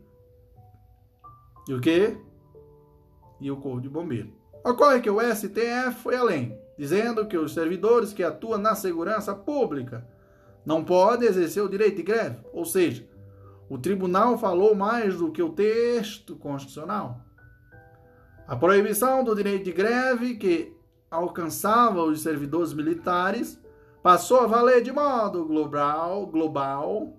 e 1.68 1.74
o 1.74 1.80
que? 1.80 2.16
E 3.40 3.50
o 3.50 3.56
Corpo 3.56 3.80
de 3.80 3.88
Bombeiro. 3.88 4.32
Ocorre 4.64 5.00
que 5.00 5.10
o 5.10 5.20
STF 5.20 6.00
foi 6.00 6.14
além, 6.14 6.56
dizendo 6.78 7.26
que 7.26 7.36
os 7.36 7.52
servidores 7.52 8.12
que 8.12 8.22
atuam 8.22 8.58
na 8.58 8.76
segurança 8.76 9.34
pública 9.34 10.06
não 10.64 10.84
podem 10.84 11.28
exercer 11.28 11.64
o 11.64 11.68
direito 11.68 11.96
de 11.96 12.04
greve, 12.04 12.38
ou 12.52 12.64
seja, 12.64 13.04
o 13.68 13.76
tribunal 13.76 14.38
falou 14.38 14.72
mais 14.72 15.16
do 15.16 15.32
que 15.32 15.42
o 15.42 15.50
texto 15.50 16.36
constitucional. 16.36 17.23
A 18.46 18.54
proibição 18.54 19.24
do 19.24 19.34
direito 19.34 19.64
de 19.64 19.72
greve, 19.72 20.36
que 20.36 20.76
alcançava 21.10 22.02
os 22.02 22.22
servidores 22.22 22.74
militares, 22.74 23.58
passou 24.02 24.40
a 24.40 24.46
valer 24.46 24.82
de 24.82 24.92
modo 24.92 25.46
global, 25.46 26.26
global 26.26 27.16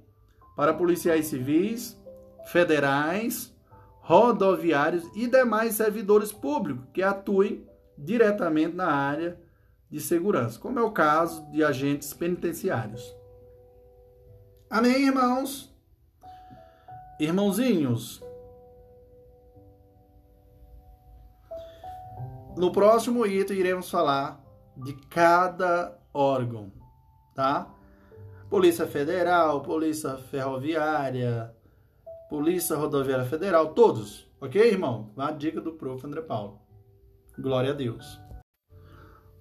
para 0.55 0.73
policiais 0.73 1.25
civis, 1.25 1.99
federais, 2.45 3.55
rodoviários 4.01 5.03
e 5.15 5.25
demais 5.25 5.73
servidores 5.73 6.31
públicos 6.31 6.85
que 6.93 7.01
atuem 7.01 7.67
diretamente 7.97 8.75
na 8.75 8.85
área 8.85 9.39
de 9.89 9.99
segurança, 9.99 10.59
como 10.59 10.77
é 10.77 10.83
o 10.83 10.91
caso 10.91 11.49
de 11.51 11.63
agentes 11.63 12.13
penitenciários. 12.13 13.15
Amém, 14.69 15.07
irmãos? 15.07 15.73
Irmãozinhos, 17.19 18.21
No 22.57 22.71
próximo 22.71 23.25
item 23.25 23.57
iremos 23.57 23.91
falar 23.91 24.41
de 24.77 24.93
cada 25.09 25.99
órgão, 26.13 26.71
tá? 27.35 27.69
Polícia 28.49 28.87
Federal, 28.87 29.61
Polícia 29.61 30.15
Ferroviária, 30.15 31.53
Polícia 32.29 32.77
Rodoviária 32.77 33.25
Federal, 33.25 33.73
todos, 33.73 34.25
ok, 34.39 34.71
irmão? 34.71 35.11
A 35.17 35.31
dica 35.31 35.59
do 35.59 35.73
prof. 35.73 36.07
André 36.07 36.21
Paulo. 36.21 36.61
Glória 37.37 37.71
a 37.71 37.73
Deus. 37.73 38.21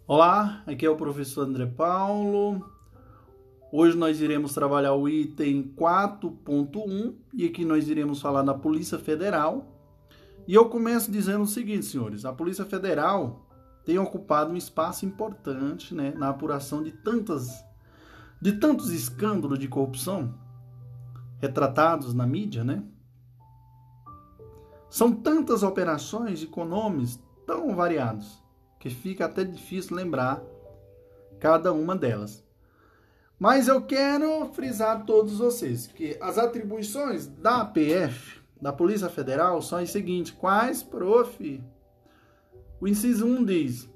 Olá, 0.09 0.65
aqui 0.67 0.85
é 0.85 0.91
o 0.91 0.97
professor 0.97 1.47
André 1.47 1.67
Paulo. 1.67 2.69
Hoje 3.71 3.97
nós 3.97 4.21
iremos 4.21 4.53
trabalhar 4.53 4.95
o 4.95 5.09
item 5.09 5.73
4.1 5.77 7.15
e 7.33 7.47
aqui 7.47 7.65
nós 7.65 7.89
iremos 7.89 8.21
falar 8.21 8.43
da 8.43 8.55
Polícia 8.55 8.99
Federal 8.99 9.74
e 10.47 10.55
eu 10.55 10.69
começo 10.69 11.11
dizendo 11.11 11.43
o 11.43 11.47
seguinte, 11.47 11.87
senhores: 11.87 12.25
a 12.25 12.33
Polícia 12.33 12.65
Federal 12.65 13.47
tem 13.85 13.99
ocupado 13.99 14.53
um 14.53 14.57
espaço 14.57 15.05
importante 15.05 15.95
né, 15.95 16.13
na 16.17 16.31
apuração 16.31 16.83
de 16.83 16.93
tantas 16.93 17.65
de 18.41 18.53
tantos 18.53 18.91
escândalos 18.91 19.59
de 19.59 19.69
corrupção 19.69 20.35
retratados 21.41 22.13
na 22.13 22.27
mídia, 22.27 22.63
né? 22.63 22.83
São 24.91 25.13
tantas 25.13 25.63
operações 25.63 26.43
e 26.43 26.47
com 26.47 26.65
nomes 26.65 27.19
tão 27.47 27.75
variados 27.75 28.43
que 28.79 28.91
fica 28.91 29.25
até 29.25 29.45
difícil 29.45 29.97
lembrar 29.97 30.43
cada 31.41 31.73
uma 31.73 31.97
delas. 31.97 32.45
Mas 33.39 33.67
eu 33.67 33.83
quero 33.83 34.47
frisar 34.53 34.97
a 34.97 35.01
todos 35.01 35.39
vocês 35.39 35.87
que 35.87 36.17
as 36.21 36.39
atribuições 36.39 37.27
da 37.27 37.63
APF 37.63 38.44
da 38.61 38.73
Polícia 38.73 39.09
Federal 39.09 39.61
são 39.61 39.79
as 39.79 39.91
seguintes. 39.91 40.33
Quais, 40.33 40.83
prof? 40.83 41.63
O 42.81 42.89
inciso 42.89 43.27
1 43.27 43.45
diz: 43.45 43.91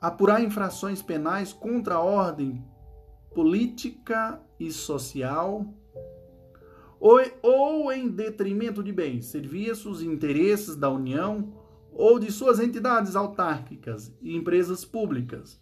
apurar 0.00 0.42
infrações 0.42 1.02
penais 1.02 1.52
contra 1.52 1.94
a 1.94 2.02
ordem 2.02 2.64
política 3.34 4.40
e 4.60 4.70
social 4.70 5.66
ou, 7.00 7.20
ou 7.42 7.92
em 7.92 8.08
detrimento 8.08 8.82
de 8.82 8.92
bens, 8.92 9.26
serviços 9.26 10.00
e 10.00 10.06
interesses 10.06 10.76
da 10.76 10.88
União 10.88 11.52
ou 11.92 12.18
de 12.18 12.30
suas 12.32 12.60
entidades 12.60 13.14
autárquicas 13.14 14.12
e 14.20 14.36
empresas 14.36 14.84
públicas, 14.84 15.60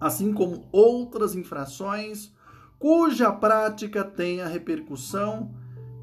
assim 0.00 0.32
como 0.32 0.68
outras 0.70 1.34
infrações 1.34 2.32
cuja 2.78 3.32
prática 3.32 4.04
tenha 4.04 4.46
repercussão 4.46 5.54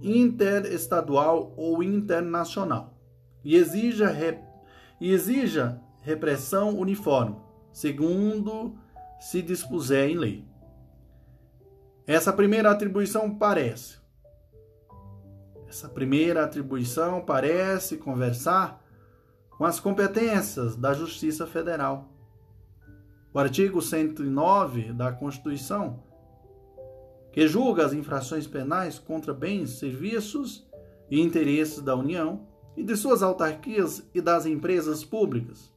interestadual 0.06 1.54
ou 1.58 1.82
internacional 1.82 2.94
e 3.44 3.56
exija, 3.56 4.08
rep, 4.08 4.40
e 5.02 5.12
exija 5.12 5.82
repressão 6.02 6.78
uniforme, 6.78 7.36
segundo 7.72 8.76
se 9.20 9.42
dispuser 9.42 10.10
em 10.10 10.18
lei. 10.18 10.46
Essa 12.06 12.32
primeira 12.32 12.70
atribuição 12.70 13.36
parece. 13.36 13.98
Essa 15.68 15.90
primeira 15.90 16.44
atribuição 16.44 17.22
parece 17.22 17.98
conversar 17.98 18.84
com 19.50 19.66
as 19.66 19.80
competências 19.80 20.76
da 20.76 20.94
Justiça 20.94 21.48
Federal. 21.48 22.12
O 23.34 23.40
artigo 23.40 23.82
109 23.82 24.94
da 24.94 25.12
Constituição 25.12 26.04
que 27.36 27.48
julga 27.50 27.86
as 27.86 27.92
infrações 27.92 28.48
penais 28.48 28.98
contra 28.98 29.34
bens, 29.34 29.72
serviços 29.72 30.66
e 31.12 31.20
interesses 31.20 31.82
da 31.82 31.94
União 31.94 32.48
e 32.78 32.84
de 32.84 32.96
suas 32.96 33.22
autarquias 33.22 34.10
e 34.14 34.22
das 34.22 34.46
empresas 34.46 35.04
públicas. 35.04 35.70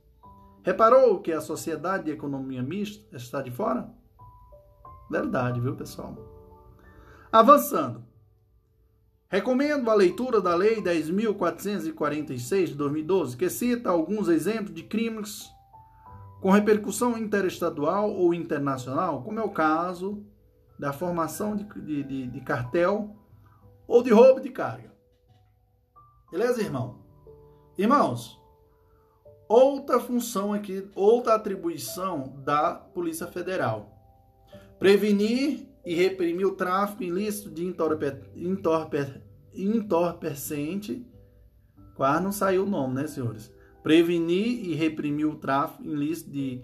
Reparou 0.63 1.19
que 1.19 1.33
a 1.33 1.41
sociedade 1.41 2.05
de 2.05 2.13
economia 2.13 2.63
mista 2.63 3.05
está 3.17 3.43
de 3.43 3.51
fora? 3.51 3.91
Verdade, 5.11 5.61
viu, 5.61 5.75
pessoal? 5.75 6.17
Avançando. 7.33 8.05
Recomendo 9.29 9.91
a 9.91 9.95
leitura 9.95 10.41
da 10.41 10.55
Lei 10.55 10.81
10.446 10.81 12.67
de 12.67 12.75
2012, 12.77 13.37
que 13.37 13.51
cita 13.51 13.91
alguns 13.91 14.29
exemplos 14.29 14.73
de 14.73 14.85
crimes 14.85 15.51
com 16.41 16.53
repercussão 16.53 17.19
interestadual 17.19 18.13
ou 18.13 18.33
internacional, 18.33 19.25
como 19.25 19.41
é 19.41 19.43
o 19.43 19.51
caso 19.51 20.25
da 20.79 20.93
formação 20.93 21.57
de, 21.57 21.65
de, 22.05 22.27
de, 22.27 22.41
cartel 22.41 23.17
ou 23.87 24.03
de 24.03 24.11
roubo 24.11 24.41
de 24.41 24.51
carga. 24.51 24.93
Beleza, 26.31 26.63
irmão? 26.63 26.99
Irmãos, 27.77 28.41
outra 29.49 29.99
função 29.99 30.53
aqui, 30.53 30.89
outra 30.95 31.35
atribuição 31.35 32.35
da 32.45 32.75
Polícia 32.75 33.27
Federal. 33.27 33.95
Prevenir 34.79 35.67
e 35.85 35.95
reprimir 35.95 36.47
o 36.47 36.55
tráfico 36.55 37.03
ilícito 37.03 37.51
de 37.51 37.65
entorpe, 37.65 38.07
entorpe, 38.37 38.99
entorpecente. 39.55 41.05
Quase 41.95 42.23
não 42.23 42.31
saiu 42.31 42.65
o 42.65 42.69
nome, 42.69 42.95
né, 42.95 43.07
senhores? 43.07 43.53
Prevenir 43.83 44.69
e 44.69 44.75
reprimir 44.75 45.27
o 45.27 45.37
tráfico 45.37 45.83
ilícito 45.85 46.31
de 46.31 46.63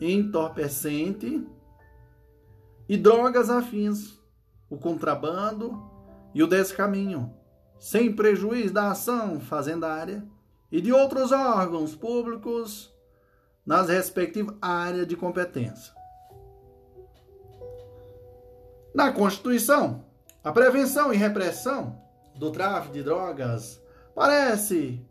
entorpecente 0.00 1.46
e 2.88 2.96
drogas 2.96 3.50
afins, 3.50 4.18
o 4.68 4.76
contrabando 4.76 5.82
e 6.34 6.42
o 6.42 6.46
descaminho, 6.46 7.34
sem 7.78 8.14
prejuízo 8.14 8.74
da 8.74 8.90
ação 8.90 9.40
fazendária 9.40 10.26
e 10.70 10.80
de 10.80 10.92
outros 10.92 11.32
órgãos 11.32 11.94
públicos 11.94 12.92
nas 13.64 13.88
respectivas 13.88 14.56
áreas 14.60 15.06
de 15.06 15.16
competência. 15.16 15.92
Na 18.94 19.12
Constituição, 19.12 20.04
a 20.42 20.52
prevenção 20.52 21.12
e 21.12 21.16
repressão 21.16 22.00
do 22.36 22.50
tráfico 22.50 22.94
de 22.94 23.02
drogas 23.02 23.82
parece 24.14 25.04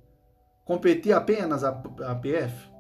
competir 0.64 1.14
apenas 1.14 1.64
a 1.64 1.72
PF. 2.16 2.72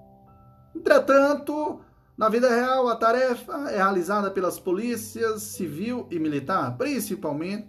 Entretanto, 0.76 1.82
na 2.16 2.30
vida 2.30 2.48
real, 2.48 2.88
a 2.88 2.96
tarefa 2.96 3.72
é 3.72 3.78
realizada 3.78 4.30
pelas 4.30 4.60
polícias 4.60 5.42
civil 5.42 6.08
e 6.12 6.20
militar, 6.20 6.78
principalmente, 6.78 7.68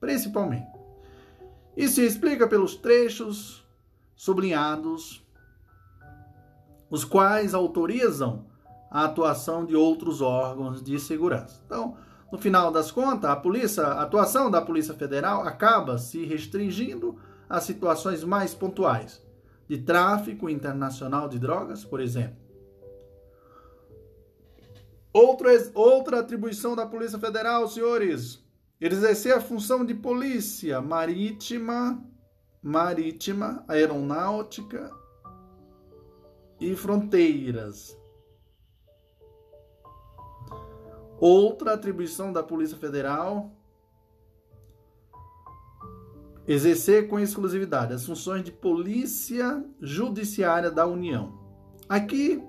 principalmente. 0.00 0.66
E 1.76 1.86
se 1.86 2.04
explica 2.04 2.48
pelos 2.48 2.74
trechos 2.74 3.64
sublinhados, 4.16 5.24
os 6.90 7.04
quais 7.04 7.54
autorizam 7.54 8.46
a 8.90 9.04
atuação 9.04 9.64
de 9.64 9.76
outros 9.76 10.20
órgãos 10.20 10.82
de 10.82 10.98
segurança. 10.98 11.62
Então, 11.64 11.96
no 12.32 12.38
final 12.38 12.72
das 12.72 12.90
contas, 12.90 13.30
a 13.30 13.36
polícia, 13.36 13.84
a 13.84 14.02
atuação 14.02 14.50
da 14.50 14.60
Polícia 14.60 14.94
Federal 14.94 15.46
acaba 15.46 15.96
se 15.96 16.24
restringindo 16.24 17.16
a 17.48 17.60
situações 17.60 18.24
mais 18.24 18.52
pontuais, 18.52 19.22
de 19.68 19.78
tráfico 19.78 20.50
internacional 20.50 21.28
de 21.28 21.38
drogas, 21.38 21.84
por 21.84 22.00
exemplo 22.00 22.47
Outra, 25.18 25.50
outra 25.74 26.20
atribuição 26.20 26.76
da 26.76 26.86
Polícia 26.86 27.18
Federal, 27.18 27.66
senhores, 27.66 28.40
exercer 28.80 29.34
a 29.34 29.40
função 29.40 29.84
de 29.84 29.92
polícia 29.92 30.80
marítima, 30.80 32.00
marítima, 32.62 33.64
aeronáutica 33.66 34.92
e 36.60 36.76
fronteiras. 36.76 37.98
Outra 41.18 41.72
atribuição 41.72 42.32
da 42.32 42.44
Polícia 42.44 42.78
Federal 42.78 43.50
exercer 46.46 47.08
com 47.08 47.18
exclusividade 47.18 47.92
as 47.92 48.06
funções 48.06 48.44
de 48.44 48.52
polícia 48.52 49.64
judiciária 49.80 50.70
da 50.70 50.86
União. 50.86 51.36
Aqui 51.88 52.40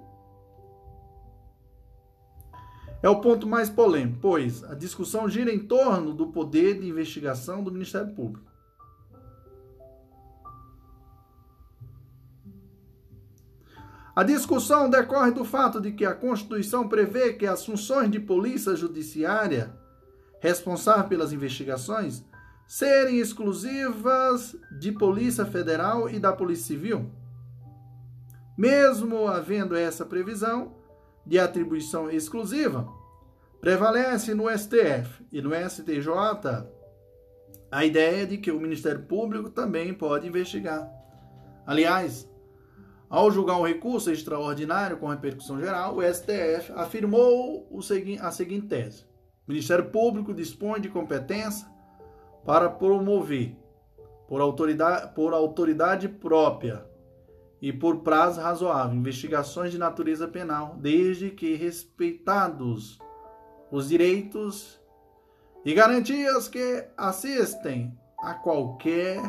é 3.02 3.10
o 3.10 3.22
ponto 3.22 3.48
mais 3.48 3.70
polêmico, 3.70 4.20
pois 4.22 4.64
a 4.64 4.76
discussão 4.76 5.30
gira 5.30 5.52
em 5.54 5.60
torno 5.60 6.14
do 6.14 6.28
poder 6.28 6.80
de 6.80 6.88
investigação 6.88 7.64
do 7.64 7.72
Ministério 7.72 8.14
Público. 8.14 8.50
A 14.16 14.24
discussão 14.24 14.90
decorre 14.90 15.32
do 15.32 15.46
fato 15.46 15.80
de 15.80 15.94
que 15.94 16.06
a 16.06 16.14
Constituição 16.14 16.90
prevê 16.90 17.32
que 17.32 17.48
as 17.48 17.66
funções 17.66 18.12
de 18.12 18.20
polícia 18.20 18.76
judiciária 18.76 19.74
responsável 20.42 21.06
pelas 21.06 21.32
investigações 21.32 22.24
serem 22.68 23.18
exclusivas 23.20 24.58
de 24.78 24.92
Polícia 24.92 25.46
Federal 25.46 26.10
e 26.10 26.20
da 26.20 26.34
Polícia 26.34 26.68
Civil. 26.68 27.10
Mesmo 28.58 29.28
havendo 29.28 29.74
essa 29.74 30.06
previsão, 30.06 30.79
de 31.26 31.40
atribuição 31.40 32.10
exclusiva, 32.10 32.88
prevalece 33.62 34.34
no 34.34 34.50
STF 34.50 35.26
e 35.32 35.42
no 35.42 35.52
STJ 35.54 36.10
a 37.72 37.86
ideia 37.86 38.26
de 38.26 38.38
que 38.38 38.52
o 38.52 38.60
Ministério 38.60 39.04
Público 39.04 39.50
também 39.50 39.94
pode 39.94 40.28
investigar. 40.28 40.90
Aliás, 41.66 42.28
ao 43.10 43.32
julgar 43.32 43.58
um 43.58 43.66
recurso 43.66 44.12
extraordinário 44.12 44.98
com 44.98 45.08
repercussão 45.08 45.60
geral, 45.60 45.98
o 45.98 46.02
STF 46.02 46.72
afirmou 46.76 47.68
a 48.22 48.32
seguinte 48.32 48.68
tese: 48.68 49.04
o 49.48 49.52
Ministério 49.52 49.86
Público 49.90 50.34
dispõe 50.34 50.80
de 50.80 50.90
competência 50.90 51.68
para 52.46 52.70
promover, 52.70 53.56
por 54.28 54.42
autoridade, 54.42 55.14
por 55.14 55.34
autoridade 55.34 56.08
própria, 56.08 56.86
e 57.62 57.74
por 57.74 57.98
prazo 57.98 58.40
razoável 58.40 58.96
investigações 58.96 59.72
de 59.72 59.78
natureza 59.78 60.28
penal, 60.28 60.76
desde 60.78 61.30
que 61.30 61.56
respeitados 61.56 63.00
os 63.72 63.90
direitos 63.90 64.80
e 65.66 65.74
garantias 65.74 66.48
que 66.48 66.86
assistem 66.98 67.98
a 68.22 68.34
qualquer 68.34 69.22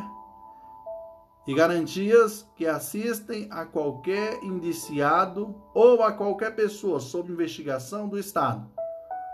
e 1.46 1.54
garantias 1.54 2.46
que 2.54 2.66
assistem 2.66 3.48
a 3.50 3.64
qualquer 3.64 4.42
indiciado 4.44 5.60
ou 5.74 6.02
a 6.02 6.12
qualquer 6.12 6.54
pessoa 6.54 7.00
sob 7.00 7.32
investigação 7.32 8.08
do 8.08 8.18
Estado, 8.18 8.70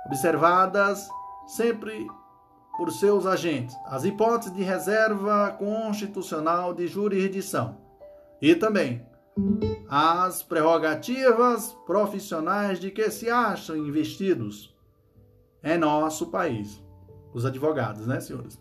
observadas 0.06 1.06
sempre 1.47 2.06
por 2.77 2.90
seus 2.93 3.27
agentes. 3.27 3.77
As 3.86 4.05
hipóteses 4.05 4.55
de 4.55 4.62
reserva 4.62 5.51
constitucional 5.59 6.73
de 6.73 6.86
jurisdição 6.86 7.85
e 8.40 8.54
também 8.54 9.04
as 9.88 10.42
prerrogativas 10.42 11.72
profissionais 11.86 12.80
de 12.80 12.90
que 12.90 13.10
se 13.10 13.28
acham 13.28 13.76
investidos 13.76 14.74
em 15.62 15.78
nosso 15.78 16.28
país, 16.28 16.82
os 17.32 17.44
advogados, 17.44 18.06
né, 18.06 18.20
senhores? 18.20 18.58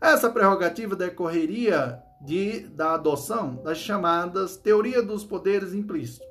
Essa 0.00 0.30
prerrogativa 0.30 0.96
decorreria 0.96 2.02
de, 2.20 2.60
da 2.68 2.94
adoção 2.94 3.56
das 3.56 3.78
chamadas 3.78 4.56
teoria 4.56 5.02
dos 5.02 5.24
poderes 5.24 5.74
implícitos, 5.74 6.26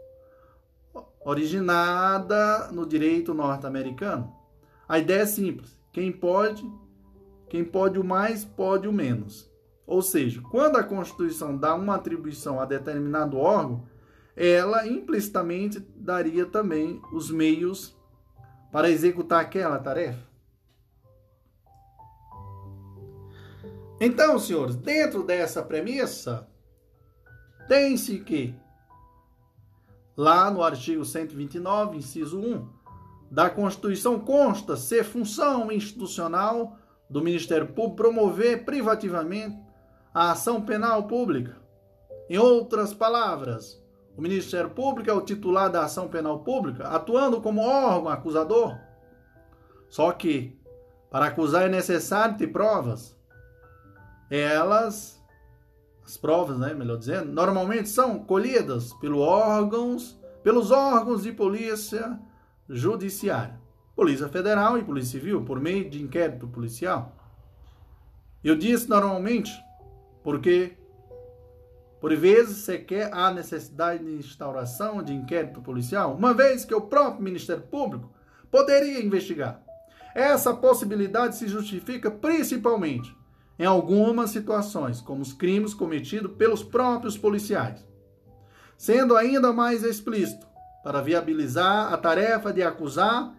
originada 1.24 2.70
no 2.72 2.86
direito 2.86 3.34
norte-americano. 3.34 4.34
A 4.88 5.00
ideia 5.00 5.22
é 5.22 5.26
simples: 5.26 5.78
quem 5.92 6.12
pode, 6.12 6.64
quem 7.48 7.64
pode 7.64 8.00
o 8.00 8.04
mais, 8.04 8.46
pode 8.46 8.88
o 8.88 8.94
menos. 8.94 9.49
Ou 9.90 10.04
seja, 10.04 10.40
quando 10.52 10.76
a 10.76 10.84
Constituição 10.84 11.58
dá 11.58 11.74
uma 11.74 11.96
atribuição 11.96 12.62
a 12.62 12.66
determinado 12.66 13.40
órgão, 13.40 13.88
ela 14.36 14.86
implicitamente 14.86 15.80
daria 15.96 16.46
também 16.46 17.02
os 17.12 17.32
meios 17.32 17.98
para 18.72 18.92
executar 18.92 19.42
aquela 19.42 19.80
tarefa. 19.80 20.30
Então, 24.00 24.38
senhores, 24.38 24.76
dentro 24.76 25.24
dessa 25.24 25.64
premissa, 25.64 26.48
tem-se 27.68 28.20
que, 28.20 28.54
lá 30.16 30.52
no 30.52 30.62
artigo 30.62 31.04
129, 31.04 31.98
inciso 31.98 32.40
1, 32.40 32.70
da 33.32 33.50
Constituição 33.50 34.20
consta 34.20 34.78
ser 34.78 35.04
função 35.04 35.72
institucional 35.72 36.78
do 37.10 37.24
Ministério 37.24 37.66
Público 37.66 37.96
promover 37.96 38.66
privativamente 38.66 39.68
a 40.20 40.32
ação 40.32 40.62
penal 40.62 41.04
pública. 41.04 41.56
Em 42.30 42.38
outras 42.38 42.94
palavras, 42.94 43.82
o 44.18 44.22
Ministério 44.22 44.70
Público 44.70 45.10
é 45.10 45.14
o 45.14 45.22
titular 45.22 45.72
da 45.72 45.86
ação 45.86 46.10
penal 46.10 46.40
pública, 46.40 46.90
atuando 46.90 47.40
como 47.40 47.62
órgão 47.62 48.10
acusador. 48.10 48.78
Só 49.88 50.12
que, 50.12 50.60
para 51.10 51.28
acusar 51.28 51.68
é 51.68 51.70
necessário 51.70 52.38
ter 52.38 52.48
provas. 52.48 53.18
Elas, 54.30 55.24
as 56.04 56.18
provas, 56.18 56.60
né, 56.60 56.74
melhor 56.74 56.98
dizendo, 56.98 57.32
normalmente 57.32 57.88
são 57.88 58.20
colhidas 58.20 58.92
pelos 58.96 59.22
órgãos, 59.22 60.20
pelos 60.44 60.70
órgãos 60.70 61.24
de 61.24 61.32
polícia 61.32 62.20
judiciária, 62.68 63.58
Polícia 63.96 64.28
Federal 64.28 64.78
e 64.78 64.84
Polícia 64.84 65.18
Civil, 65.18 65.46
por 65.46 65.62
meio 65.62 65.90
de 65.90 66.04
inquérito 66.04 66.46
policial. 66.46 67.16
Eu 68.44 68.58
disse 68.58 68.90
normalmente 68.90 69.50
porque, 70.24 70.78
por 72.00 72.16
vezes, 72.16 72.58
sequer 72.58 73.14
há 73.14 73.32
necessidade 73.32 74.04
de 74.04 74.16
instauração 74.16 75.02
de 75.04 75.14
inquérito 75.14 75.62
policial, 75.62 76.16
uma 76.16 76.34
vez 76.34 76.66
que 76.66 76.74
o 76.74 76.82
próprio 76.82 77.24
Ministério 77.24 77.64
Público 77.64 78.12
poderia 78.52 79.04
investigar. 79.04 79.64
Essa 80.16 80.54
possibilidade 80.54 81.36
se 81.36 81.48
justifica 81.48 82.10
principalmente 82.10 83.16
em 83.58 83.66
algumas 83.66 84.30
situações, 84.30 85.02
como 85.02 85.22
os 85.22 85.34
crimes 85.34 85.74
cometidos 85.74 86.36
pelos 86.38 86.64
próprios 86.64 87.18
policiais. 87.18 87.86
Sendo 88.78 89.18
ainda 89.18 89.52
mais 89.52 89.84
explícito, 89.84 90.48
para 90.84 91.02
viabilizar 91.02 91.94
a 91.94 91.98
tarefa 91.98 92.54
de 92.54 92.64
acusar, 92.64 93.36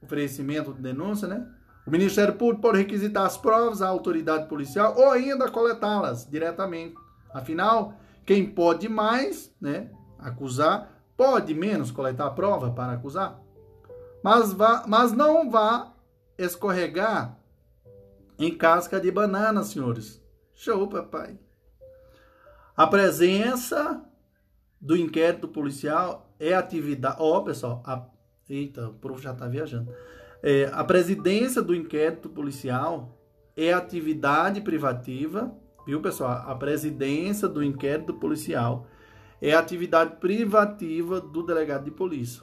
oferecimento 0.00 0.72
de 0.72 0.80
denúncia, 0.80 1.28
né? 1.28 1.46
O 1.86 1.90
Ministério 1.90 2.34
Público 2.34 2.62
pode 2.62 2.78
requisitar 2.78 3.26
as 3.26 3.36
provas 3.36 3.82
à 3.82 3.88
autoridade 3.88 4.48
policial 4.48 4.94
ou 4.96 5.10
ainda 5.10 5.50
coletá-las 5.50 6.26
diretamente. 6.28 6.94
Afinal, 7.32 7.94
quem 8.24 8.46
pode 8.46 8.88
mais, 8.88 9.54
né, 9.60 9.90
acusar, 10.18 10.90
pode 11.16 11.52
menos 11.52 11.90
coletar 11.90 12.26
a 12.26 12.30
prova 12.30 12.70
para 12.70 12.92
acusar. 12.92 13.38
Mas, 14.22 14.52
vá, 14.52 14.84
mas 14.86 15.12
não 15.12 15.50
vá 15.50 15.92
escorregar 16.38 17.38
em 18.38 18.56
casca 18.56 18.98
de 18.98 19.10
banana, 19.10 19.62
senhores. 19.62 20.22
Show, 20.54 20.88
papai. 20.88 21.38
A 22.76 22.86
presença 22.86 24.02
do 24.80 24.96
inquérito 24.96 25.46
policial 25.46 26.34
é 26.40 26.54
atividade. 26.54 27.16
Ó, 27.18 27.38
oh, 27.38 27.44
pessoal, 27.44 27.82
a... 27.84 28.06
eita, 28.48 28.88
o 28.88 28.94
prof 28.94 29.22
já 29.22 29.32
está 29.32 29.46
viajando. 29.46 29.92
É, 30.46 30.70
a 30.72 30.84
presidência 30.84 31.62
do 31.62 31.74
inquérito 31.74 32.28
policial 32.28 33.18
é 33.56 33.72
atividade 33.72 34.60
privativa 34.60 35.56
Viu, 35.86 36.00
pessoal? 36.00 36.44
A 36.46 36.54
presidência 36.54 37.46
do 37.46 37.62
inquérito 37.62 38.14
policial 38.14 38.86
é 39.40 39.52
atividade 39.52 40.16
privativa 40.16 41.20
do 41.20 41.42
delegado 41.42 41.84
de 41.84 41.90
polícia. 41.90 42.42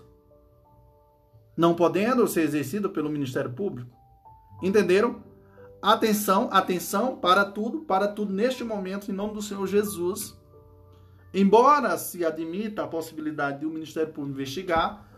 Não 1.57 1.73
podendo 1.73 2.27
ser 2.27 2.41
exercida 2.41 2.87
pelo 2.87 3.09
Ministério 3.09 3.51
Público. 3.51 3.91
Entenderam? 4.61 5.23
Atenção, 5.81 6.47
atenção 6.51 7.15
para 7.15 7.43
tudo, 7.43 7.81
para 7.81 8.07
tudo 8.07 8.31
neste 8.31 8.63
momento, 8.63 9.09
em 9.09 9.15
nome 9.15 9.33
do 9.33 9.41
Senhor 9.41 9.65
Jesus. 9.65 10.39
Embora 11.33 11.97
se 11.97 12.23
admita 12.23 12.83
a 12.83 12.87
possibilidade 12.87 13.61
de 13.61 13.65
o 13.65 13.71
Ministério 13.71 14.13
Público 14.13 14.39
investigar, 14.39 15.10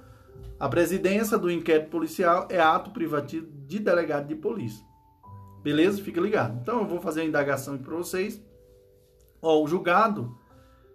a 0.60 0.70
presidência 0.70 1.38
do 1.38 1.52
inquérito 1.52 1.90
policial 1.90 2.48
é 2.50 2.60
ato 2.60 2.92
privativo 2.92 3.48
de 3.68 3.80
delegado 3.80 4.28
de 4.28 4.36
polícia. 4.36 4.86
Beleza? 5.62 6.02
Fica 6.02 6.22
ligado. 6.22 6.60
Então 6.62 6.80
eu 6.80 6.88
vou 6.88 7.00
fazer 7.00 7.22
a 7.22 7.26
indagação 7.26 7.78
para 7.78 7.96
vocês. 7.96 8.42
Ó, 9.42 9.62
o 9.62 9.68
julgado 9.68 10.38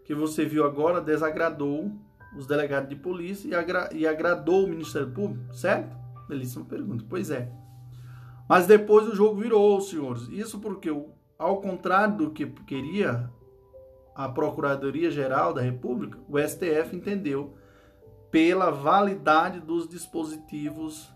que 0.05 0.15
você 0.15 0.45
viu 0.45 0.65
agora 0.65 1.01
desagradou 1.01 1.93
os 2.37 2.47
delegados 2.47 2.89
de 2.89 2.97
polícia 2.97 3.49
e, 3.49 3.55
agra 3.55 3.91
e 3.93 4.07
agradou 4.07 4.65
o 4.65 4.69
Ministério 4.69 5.11
Público, 5.11 5.53
certo? 5.55 5.97
Belíssima 6.29 6.65
pergunta. 6.65 7.05
Pois 7.09 7.31
é. 7.31 7.51
Mas 8.49 8.67
depois 8.67 9.07
o 9.07 9.15
jogo 9.15 9.41
virou, 9.41 9.81
senhores. 9.81 10.29
Isso 10.29 10.59
porque, 10.61 10.89
ao 11.39 11.61
contrário 11.61 12.17
do 12.17 12.31
que 12.31 12.47
queria 12.47 13.31
a 14.15 14.29
Procuradoria-Geral 14.29 15.53
da 15.53 15.61
República, 15.61 16.19
o 16.27 16.39
STF 16.39 16.97
entendeu 16.97 17.55
pela 18.31 18.71
validade 18.71 19.61
dos 19.61 19.89
dispositivos 19.89 21.13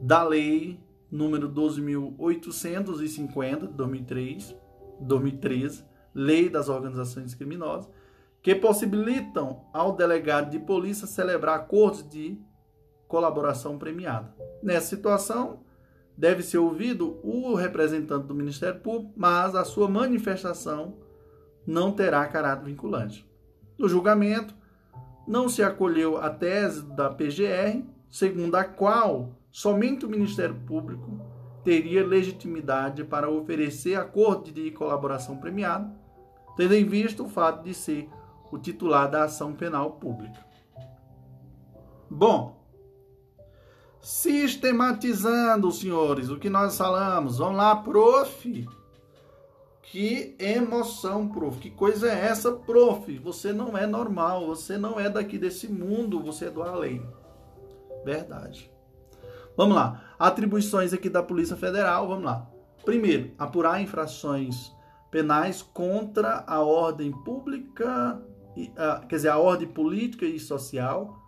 da 0.00 0.22
lei 0.22 0.80
número 1.10 1.50
12.850 1.50 3.68
de 3.68 3.74
2003, 3.74 4.56
2013, 5.00 5.84
Lei 6.14 6.48
das 6.48 6.68
Organizações 6.68 7.34
Criminosas, 7.34 7.90
que 8.42 8.54
possibilitam 8.54 9.64
ao 9.72 9.96
delegado 9.96 10.50
de 10.50 10.58
polícia 10.58 11.06
celebrar 11.06 11.56
acordos 11.56 12.06
de 12.08 12.38
colaboração 13.06 13.78
premiada. 13.78 14.34
Nessa 14.62 14.88
situação, 14.88 15.64
deve 16.16 16.42
ser 16.42 16.58
ouvido 16.58 17.20
o 17.22 17.54
representante 17.54 18.26
do 18.26 18.34
Ministério 18.34 18.80
Público, 18.80 19.14
mas 19.16 19.54
a 19.54 19.64
sua 19.64 19.88
manifestação 19.88 20.98
não 21.66 21.92
terá 21.92 22.26
caráter 22.26 22.64
vinculante. 22.64 23.26
No 23.78 23.88
julgamento, 23.88 24.54
não 25.28 25.48
se 25.48 25.62
acolheu 25.62 26.16
a 26.16 26.30
tese 26.30 26.82
da 26.82 27.10
PGR, 27.10 27.84
segundo 28.08 28.54
a 28.56 28.64
qual 28.64 29.30
somente 29.52 30.06
o 30.06 30.08
Ministério 30.08 30.56
Público 30.66 31.20
teria 31.62 32.06
legitimidade 32.06 33.04
para 33.04 33.28
oferecer 33.28 33.94
acordo 33.94 34.50
de 34.50 34.70
colaboração 34.70 35.36
premiada, 35.36 35.92
tendo 36.56 36.74
em 36.74 36.86
vista 36.86 37.22
o 37.22 37.28
fato 37.28 37.62
de 37.62 37.74
ser 37.74 38.08
o 38.50 38.58
titular 38.58 39.10
da 39.10 39.24
ação 39.24 39.52
penal 39.52 39.92
pública. 39.92 40.44
Bom, 42.10 42.56
Sistematizando, 44.00 45.70
senhores, 45.72 46.30
o 46.30 46.38
que 46.38 46.48
nós 46.48 46.78
falamos. 46.78 47.38
Vamos 47.38 47.58
lá, 47.58 47.76
prof. 47.76 48.66
Que 49.90 50.36
emoção, 50.38 51.28
prof. 51.28 51.58
Que 51.58 51.70
coisa 51.70 52.08
é 52.10 52.26
essa, 52.26 52.52
prof? 52.52 53.18
Você 53.18 53.52
não 53.52 53.76
é 53.76 53.86
normal, 53.86 54.46
você 54.46 54.76
não 54.76 55.00
é 55.00 55.08
daqui 55.08 55.38
desse 55.38 55.66
mundo, 55.66 56.22
você 56.22 56.46
é 56.46 56.50
do 56.50 56.62
além. 56.62 57.02
Verdade. 58.04 58.70
Vamos 59.56 59.74
lá. 59.74 60.14
Atribuições 60.18 60.92
aqui 60.92 61.08
da 61.08 61.22
Polícia 61.22 61.56
Federal, 61.56 62.06
vamos 62.06 62.24
lá. 62.24 62.46
Primeiro, 62.84 63.32
apurar 63.38 63.80
infrações 63.80 64.72
penais 65.10 65.62
contra 65.62 66.44
a 66.46 66.60
ordem 66.60 67.10
pública, 67.10 68.20
ah, 68.76 69.02
quer 69.08 69.16
dizer, 69.16 69.28
a 69.28 69.38
ordem 69.38 69.68
política 69.68 70.26
e 70.26 70.38
social 70.38 71.18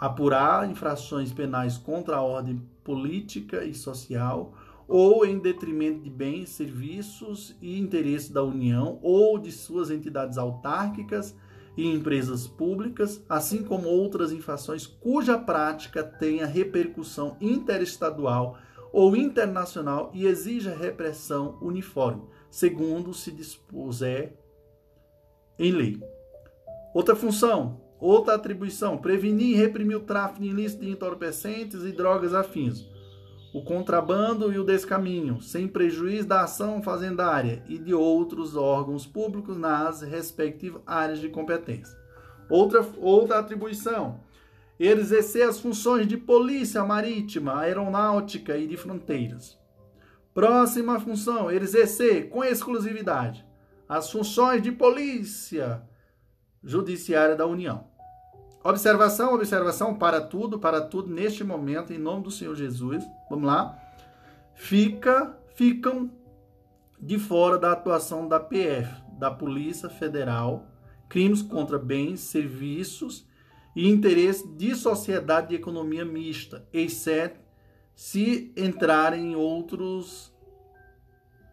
apurar 0.00 0.68
infrações 0.68 1.32
penais 1.32 1.76
contra 1.76 2.16
a 2.16 2.22
ordem 2.22 2.58
política 2.84 3.64
e 3.64 3.74
social 3.74 4.54
ou 4.88 5.24
em 5.26 5.38
detrimento 5.38 6.00
de 6.00 6.10
bens, 6.10 6.48
serviços 6.48 7.54
e 7.60 7.78
interesses 7.78 8.30
da 8.30 8.42
União 8.42 8.98
ou 9.02 9.38
de 9.38 9.52
suas 9.52 9.90
entidades 9.90 10.38
autárquicas 10.38 11.36
e 11.76 11.86
empresas 11.86 12.48
públicas, 12.48 13.22
assim 13.28 13.62
como 13.62 13.86
outras 13.88 14.32
infrações 14.32 14.86
cuja 14.86 15.38
prática 15.38 16.02
tenha 16.02 16.46
repercussão 16.46 17.36
interestadual 17.40 18.58
ou 18.90 19.14
internacional 19.14 20.10
e 20.14 20.26
exija 20.26 20.74
repressão 20.74 21.58
uniforme, 21.60 22.22
segundo 22.50 23.12
se 23.12 23.30
dispuser 23.30 24.36
em 25.58 25.70
lei. 25.70 26.02
Outra 26.94 27.14
função, 27.14 27.80
Outra 28.00 28.34
atribuição: 28.34 28.96
prevenir 28.96 29.50
e 29.50 29.54
reprimir 29.54 29.96
o 29.96 30.04
tráfico 30.04 30.44
ilícito 30.44 30.84
de 30.84 30.90
entorpecentes 30.90 31.84
e 31.84 31.92
drogas 31.92 32.34
afins, 32.34 32.86
o 33.52 33.62
contrabando 33.62 34.52
e 34.52 34.58
o 34.58 34.64
descaminho, 34.64 35.40
sem 35.40 35.66
prejuízo 35.66 36.28
da 36.28 36.42
ação 36.42 36.82
fazendária 36.82 37.62
e 37.68 37.78
de 37.78 37.94
outros 37.94 38.56
órgãos 38.56 39.06
públicos 39.06 39.56
nas 39.56 40.02
respectivas 40.02 40.82
áreas 40.86 41.18
de 41.18 41.28
competência. 41.28 41.96
Outra, 42.48 42.86
outra 42.98 43.38
atribuição: 43.38 44.20
exercer 44.78 45.48
as 45.48 45.58
funções 45.58 46.06
de 46.06 46.16
polícia 46.16 46.84
marítima, 46.84 47.60
aeronáutica 47.60 48.56
e 48.56 48.66
de 48.66 48.76
fronteiras. 48.76 49.58
Próxima 50.34 51.00
função: 51.00 51.50
exercer 51.50 52.28
com 52.28 52.44
exclusividade 52.44 53.46
as 53.88 54.10
funções 54.10 54.62
de 54.62 54.70
polícia 54.70 55.82
Judiciária 56.62 57.34
da 57.34 57.46
União. 57.46 57.87
Observação, 58.68 59.32
observação 59.32 59.94
para 59.94 60.20
tudo, 60.20 60.58
para 60.58 60.82
tudo 60.82 61.08
neste 61.08 61.42
momento, 61.42 61.90
em 61.90 61.96
nome 61.98 62.24
do 62.24 62.30
Senhor 62.30 62.54
Jesus. 62.54 63.02
Vamos 63.30 63.46
lá. 63.46 63.78
Fica, 64.54 65.34
ficam 65.54 66.10
de 67.00 67.18
fora 67.18 67.56
da 67.56 67.72
atuação 67.72 68.28
da 68.28 68.38
PF, 68.38 68.92
da 69.18 69.30
Polícia 69.30 69.88
Federal, 69.88 70.66
crimes 71.08 71.40
contra 71.40 71.78
bens, 71.78 72.20
serviços 72.20 73.26
e 73.74 73.88
interesse 73.88 74.46
de 74.46 74.74
sociedade 74.74 75.48
de 75.48 75.54
economia 75.54 76.04
mista, 76.04 76.68
exceto 76.70 77.40
se 77.94 78.52
entrarem 78.54 79.32
em 79.32 79.34
outros, 79.34 80.30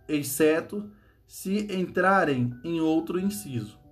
exceto 0.05 0.91
se 1.25 1.73
entrarem 1.73 2.53
em 2.61 2.81
outro 2.81 3.17
inciso. 3.17 3.84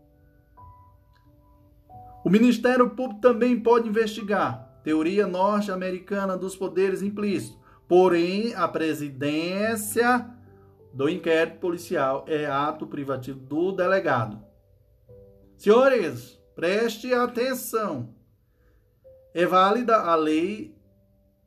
O 2.24 2.30
Ministério 2.30 2.90
Público 2.90 3.20
também 3.20 3.60
pode 3.60 3.90
investigar 3.90 4.74
teoria 4.84 5.26
norte-americana 5.26 6.38
dos 6.38 6.56
poderes 6.56 7.02
implícitos. 7.02 7.58
Porém, 7.88 8.54
a 8.56 8.68
presidência 8.68 10.30
do 10.94 11.10
inquérito 11.10 11.60
policial 11.60 12.26
é 12.28 12.46
ato 12.46 12.86
privativo 12.86 13.40
do 13.40 13.72
delegado. 13.72 14.42
Senhores, 15.58 16.40
preste 16.56 17.14
atenção. 17.14 18.14
É 19.34 19.46
válida 19.46 19.98
a 19.98 20.16
lei 20.16 20.78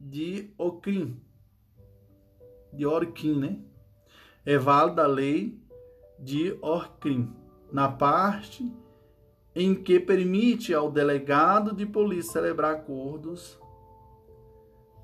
de 0.00 0.52
Ocrim. 0.58 1.20
De 2.72 2.84
Orquim, 2.84 3.38
né? 3.38 3.58
É 4.44 4.58
válida 4.58 5.04
a 5.04 5.06
lei 5.06 5.60
de 6.18 6.56
Orquim. 6.60 7.32
Na 7.72 7.88
parte 7.88 8.72
em 9.56 9.74
que 9.74 9.98
permite 9.98 10.74
ao 10.74 10.90
delegado 10.90 11.74
de 11.74 11.86
polícia 11.86 12.32
celebrar 12.32 12.74
acordos 12.74 13.58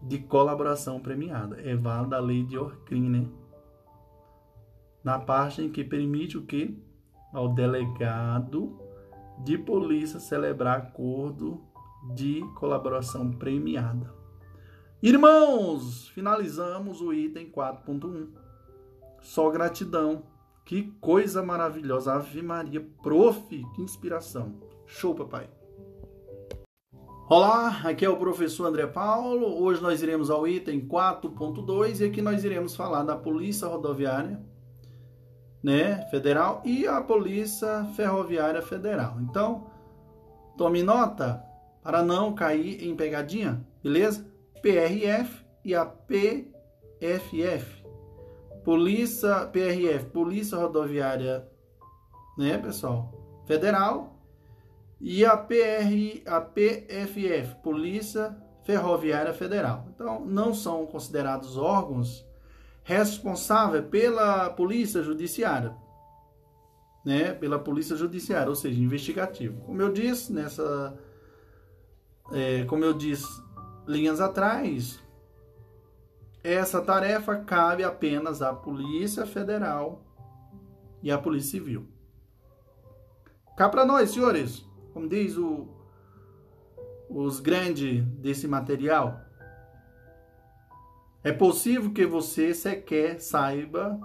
de 0.03 0.19
colaboração 0.19 1.01
premiada. 1.01 1.59
É 1.63 1.75
válida 1.75 2.17
a 2.19 2.21
lei 2.21 2.45
de 2.45 2.59
Orcrim, 2.59 3.09
né? 3.09 3.27
Na 5.03 5.19
parte 5.19 5.63
em 5.63 5.71
que 5.71 5.83
permite 5.83 6.37
o 6.37 6.45
que? 6.45 6.79
Ao 7.33 7.49
delegado 7.49 8.79
de 9.43 9.57
polícia 9.57 10.21
celebrar 10.21 10.81
acordo 10.81 11.63
de 12.15 12.43
colaboração 12.57 13.31
premiada. 13.31 14.13
Irmãos, 15.03 16.09
finalizamos 16.11 17.01
o 17.01 17.11
item 17.11 17.51
4.1. 17.51 18.29
Só 19.23 19.51
gratidão. 19.51 20.25
Que 20.73 20.85
coisa 21.03 21.43
maravilhosa. 21.43 22.15
Ave 22.15 22.41
Maria, 22.41 22.81
prof, 23.03 23.47
que 23.47 23.83
inspiração. 23.83 24.55
Show, 24.87 25.15
papai. 25.15 25.47
Olá, 27.29 27.83
aqui 27.85 28.07
é 28.07 28.09
o 28.09 28.17
professor 28.17 28.69
André 28.69 28.87
Paulo. 28.87 29.63
Hoje 29.63 29.83
nós 29.83 30.03
iremos 30.03 30.31
ao 30.31 30.49
item 30.49 30.89
4.2 30.89 32.01
e 32.01 32.05
aqui 32.05 32.23
nós 32.23 32.43
iremos 32.43 32.75
falar 32.75 33.03
da 33.03 33.15
Polícia 33.15 33.69
Rodoviária 33.69 34.41
né, 35.63 36.07
Federal 36.11 36.63
e 36.65 36.87
a 36.87 37.03
Polícia 37.03 37.85
Ferroviária 37.95 38.63
Federal. 38.63 39.19
Então, 39.21 39.67
tome 40.57 40.83
nota 40.83 41.45
para 41.83 42.03
não 42.03 42.35
cair 42.35 42.83
em 42.83 42.97
pegadinha, 42.97 43.63
beleza? 43.83 44.27
PRF 44.63 45.45
e 45.67 45.75
a 45.75 45.85
PFF. 45.85 46.53
Polícia 48.65 49.47
PRF, 49.47 50.07
Polícia 50.07 50.59
Rodoviária, 50.59 51.49
né, 52.39 52.59
pessoal? 52.59 53.13
Federal. 53.47 54.19
E 55.01 55.25
a 55.25 55.37
PR, 55.37 56.23
a 56.27 56.41
PFF, 56.41 57.57
Polícia 57.63 58.37
Ferroviária 58.65 59.33
Federal. 59.33 59.89
Então, 59.93 60.25
não 60.25 60.55
são 60.55 60.87
considerados 60.87 61.57
órgãos 61.57 62.25
responsáveis 62.85 63.85
pela 63.87 64.51
Polícia 64.51 65.03
Judiciária, 65.03 65.75
né? 67.05 67.33
Pela 67.33 67.59
Polícia 67.59 67.97
Judiciária, 67.97 68.49
ou 68.49 68.55
seja, 68.55 68.81
investigativo. 68.81 69.61
Como 69.63 69.83
eu 69.83 69.93
disse 69.93 70.33
nessa, 70.33 70.97
é, 72.33 72.65
como 72.65 72.85
eu 72.85 72.93
disse 72.93 73.43
linhas 73.87 74.21
atrás, 74.21 75.02
essa 76.43 76.83
tarefa 76.83 77.37
cabe 77.37 77.85
apenas 77.85 78.43
à 78.43 78.53
Polícia 78.53 79.25
Federal 79.25 80.03
e 81.03 81.11
à 81.11 81.19
Polícia 81.19 81.53
Civil. 81.53 81.87
Cá 83.57 83.69
para 83.69 83.85
nós, 83.85 84.11
senhores, 84.11 84.67
como 84.93 85.09
diz 85.09 85.37
o, 85.37 85.69
os 87.09 87.39
grandes 87.39 88.03
desse 88.05 88.49
material, 88.49 89.21
é 91.23 91.33
possível 91.33 91.93
que 91.93 92.05
você 92.05 92.53
sequer 92.53 93.21
saiba 93.21 94.01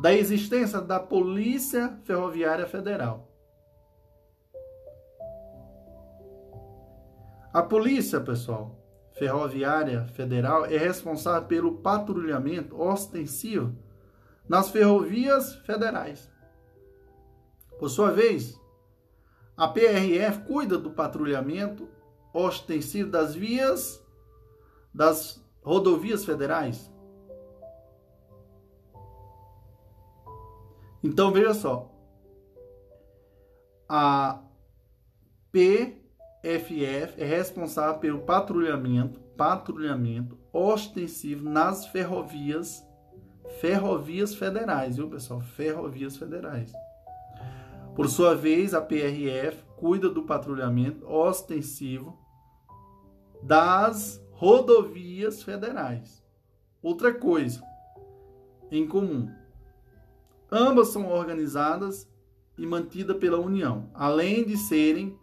da 0.00 0.14
existência 0.14 0.80
da 0.80 0.98
Polícia 0.98 1.98
Ferroviária 2.04 2.66
Federal. 2.66 3.28
A 7.52 7.62
polícia, 7.62 8.20
pessoal, 8.20 8.77
Ferroviária 9.18 10.06
Federal 10.08 10.64
é 10.66 10.76
responsável 10.76 11.48
pelo 11.48 11.78
patrulhamento 11.78 12.80
ostensivo 12.80 13.76
nas 14.48 14.70
ferrovias 14.70 15.56
federais. 15.66 16.30
Por 17.78 17.88
sua 17.88 18.10
vez, 18.10 18.58
a 19.56 19.68
PRF 19.68 20.44
cuida 20.46 20.78
do 20.78 20.90
patrulhamento 20.90 21.88
ostensivo 22.32 23.10
das 23.10 23.34
vias 23.34 24.04
das 24.94 25.44
rodovias 25.62 26.24
federais. 26.24 26.90
Então 31.02 31.32
veja 31.32 31.54
só, 31.54 31.90
a 33.88 34.42
P 35.52 35.97
FF 36.42 37.14
é 37.20 37.24
responsável 37.24 37.98
pelo 37.98 38.20
patrulhamento, 38.20 39.20
patrulhamento 39.36 40.38
ostensivo 40.52 41.48
nas 41.48 41.86
ferrovias, 41.88 42.84
ferrovias 43.60 44.34
federais, 44.34 44.96
viu, 44.96 45.08
pessoal? 45.08 45.40
Ferrovias 45.40 46.16
federais. 46.16 46.72
Por 47.96 48.08
sua 48.08 48.36
vez, 48.36 48.74
a 48.74 48.80
PRF 48.80 49.64
cuida 49.76 50.08
do 50.08 50.22
patrulhamento 50.22 51.04
ostensivo 51.08 52.16
das 53.42 54.22
rodovias 54.30 55.42
federais. 55.42 56.22
Outra 56.80 57.12
coisa 57.12 57.60
em 58.70 58.86
comum: 58.86 59.28
ambas 60.50 60.88
são 60.88 61.10
organizadas 61.10 62.08
e 62.56 62.64
mantidas 62.64 63.16
pela 63.16 63.38
União, 63.38 63.90
além 63.92 64.44
de 64.44 64.56
serem 64.56 65.17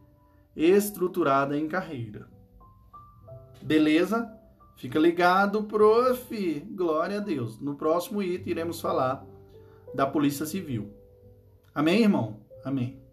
estruturada 0.56 1.58
em 1.58 1.68
carreira. 1.68 2.30
Beleza? 3.62 4.32
Fica 4.78 5.00
ligado, 5.00 5.64
prof. 5.64 6.60
Glória 6.72 7.18
a 7.18 7.22
Deus. 7.22 7.60
No 7.60 7.76
próximo 7.76 8.22
item 8.22 8.52
iremos 8.52 8.80
falar 8.80 9.26
da 9.94 10.06
Polícia 10.06 10.46
Civil. 10.46 10.94
Amém, 11.74 12.02
irmão? 12.02 12.40
Amém. 12.64 13.06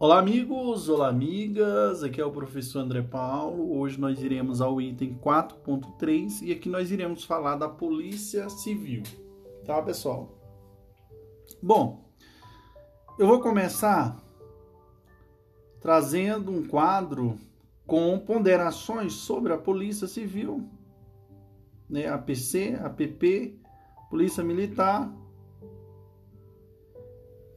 Olá, 0.00 0.20
amigos, 0.20 0.88
olá, 0.88 1.08
amigas. 1.08 2.04
Aqui 2.04 2.20
é 2.20 2.24
o 2.24 2.30
professor 2.30 2.78
André 2.78 3.02
Paulo. 3.02 3.76
Hoje 3.76 4.00
nós 4.00 4.22
iremos 4.22 4.60
ao 4.60 4.80
item 4.80 5.18
4.3 5.18 6.42
e 6.42 6.52
aqui 6.52 6.68
nós 6.68 6.92
iremos 6.92 7.24
falar 7.24 7.56
da 7.56 7.68
Polícia 7.68 8.48
Civil. 8.48 9.02
Tá, 9.64 9.82
pessoal? 9.82 10.38
Bom, 11.60 12.07
eu 13.18 13.26
vou 13.26 13.40
começar 13.40 14.16
trazendo 15.80 16.52
um 16.52 16.64
quadro 16.64 17.36
com 17.84 18.16
ponderações 18.16 19.14
sobre 19.14 19.52
a 19.52 19.58
Polícia 19.58 20.06
Civil, 20.06 20.70
né, 21.90 22.06
a 22.06 22.16
PC, 22.16 22.78
a 22.80 22.88
PP, 22.88 23.58
Polícia 24.08 24.44
Militar 24.44 25.12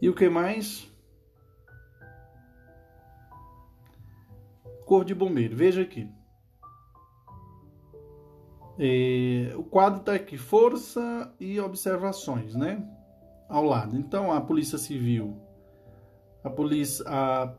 e 0.02 0.10
o 0.10 0.16
que 0.16 0.28
mais? 0.30 0.92
Corpo 4.84 5.06
de 5.06 5.14
Bombeiro. 5.14 5.56
Veja 5.56 5.84
aqui. 5.84 6.10
É, 8.80 9.54
o 9.56 9.64
quadro 9.64 10.00
está 10.00 10.16
aqui, 10.16 10.40
força 10.40 11.32
e 11.40 11.60
observações, 11.60 12.56
né? 12.56 12.84
Ao 13.48 13.64
lado. 13.64 13.96
Então, 13.96 14.32
a 14.32 14.42
Polícia 14.42 14.80
Civil 14.80 15.51
a 16.44 16.50
polícia, 16.50 17.06
a 17.08 17.54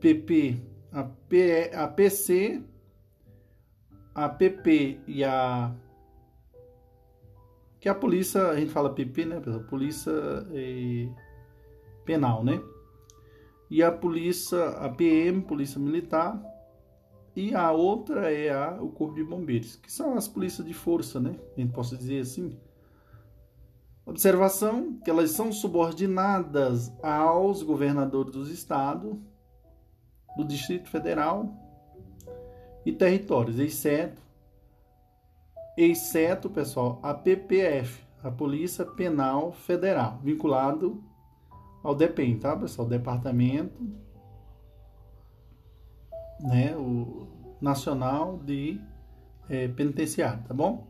PP, 0.00 0.60
a, 0.92 1.04
P, 1.04 1.70
a 1.74 1.88
PC, 1.88 2.62
a 4.14 4.28
PP 4.28 5.00
e 5.06 5.24
a 5.24 5.74
que 7.80 7.88
a 7.88 7.94
polícia, 7.94 8.48
a 8.48 8.58
gente 8.58 8.72
fala 8.72 8.92
PP, 8.92 9.24
né, 9.24 9.40
pessoal? 9.40 9.62
Polícia 9.64 10.12
é, 10.52 11.08
penal, 12.04 12.42
né? 12.42 12.60
E 13.70 13.82
a 13.82 13.92
polícia, 13.92 14.70
a 14.70 14.88
PM, 14.88 15.42
Polícia 15.42 15.78
Militar, 15.78 16.42
e 17.36 17.54
a 17.54 17.70
outra 17.70 18.32
é 18.32 18.50
a, 18.50 18.82
o 18.82 18.88
Corpo 18.88 19.14
de 19.14 19.22
Bombeiros, 19.22 19.76
que 19.76 19.92
são 19.92 20.16
as 20.16 20.26
polícias 20.26 20.66
de 20.66 20.74
força, 20.74 21.20
né? 21.20 21.38
A 21.56 21.60
gente 21.60 21.72
possa 21.72 21.96
dizer 21.96 22.20
assim. 22.20 22.58
Observação 24.08 24.98
que 25.04 25.10
elas 25.10 25.32
são 25.32 25.52
subordinadas 25.52 26.90
aos 27.02 27.62
governadores 27.62 28.32
dos 28.32 28.50
estados, 28.50 29.18
do 30.34 30.44
Distrito 30.46 30.88
Federal 30.88 31.52
e 32.86 32.92
territórios, 32.92 33.58
exceto, 33.58 34.22
exceto, 35.76 36.48
pessoal, 36.48 36.98
a 37.02 37.12
PPF, 37.12 38.02
a 38.22 38.30
Polícia 38.30 38.86
Penal 38.86 39.52
Federal, 39.52 40.18
vinculado 40.22 41.04
ao 41.82 41.94
DEPEN, 41.94 42.38
tá, 42.38 42.56
pessoal? 42.56 42.88
Departamento 42.88 43.78
né, 46.40 46.74
o 46.76 47.28
Nacional 47.60 48.38
de 48.38 48.80
é, 49.50 49.68
Penitenciário, 49.68 50.42
tá 50.44 50.54
bom? 50.54 50.86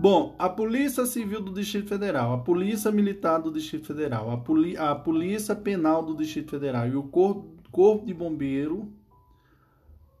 Bom, 0.00 0.34
a 0.38 0.48
Polícia 0.48 1.04
Civil 1.04 1.42
do 1.42 1.52
Distrito 1.52 1.90
Federal, 1.90 2.32
a 2.32 2.38
Polícia 2.38 2.90
Militar 2.90 3.38
do 3.38 3.52
Distrito 3.52 3.86
Federal, 3.86 4.30
a, 4.30 4.38
Poli 4.38 4.74
a 4.74 4.94
Polícia 4.94 5.54
Penal 5.54 6.02
do 6.02 6.16
Distrito 6.16 6.52
Federal 6.52 6.88
e 6.88 6.96
o 6.96 7.02
Corpo, 7.02 7.54
Corpo 7.70 8.06
de 8.06 8.14
Bombeiro 8.14 8.90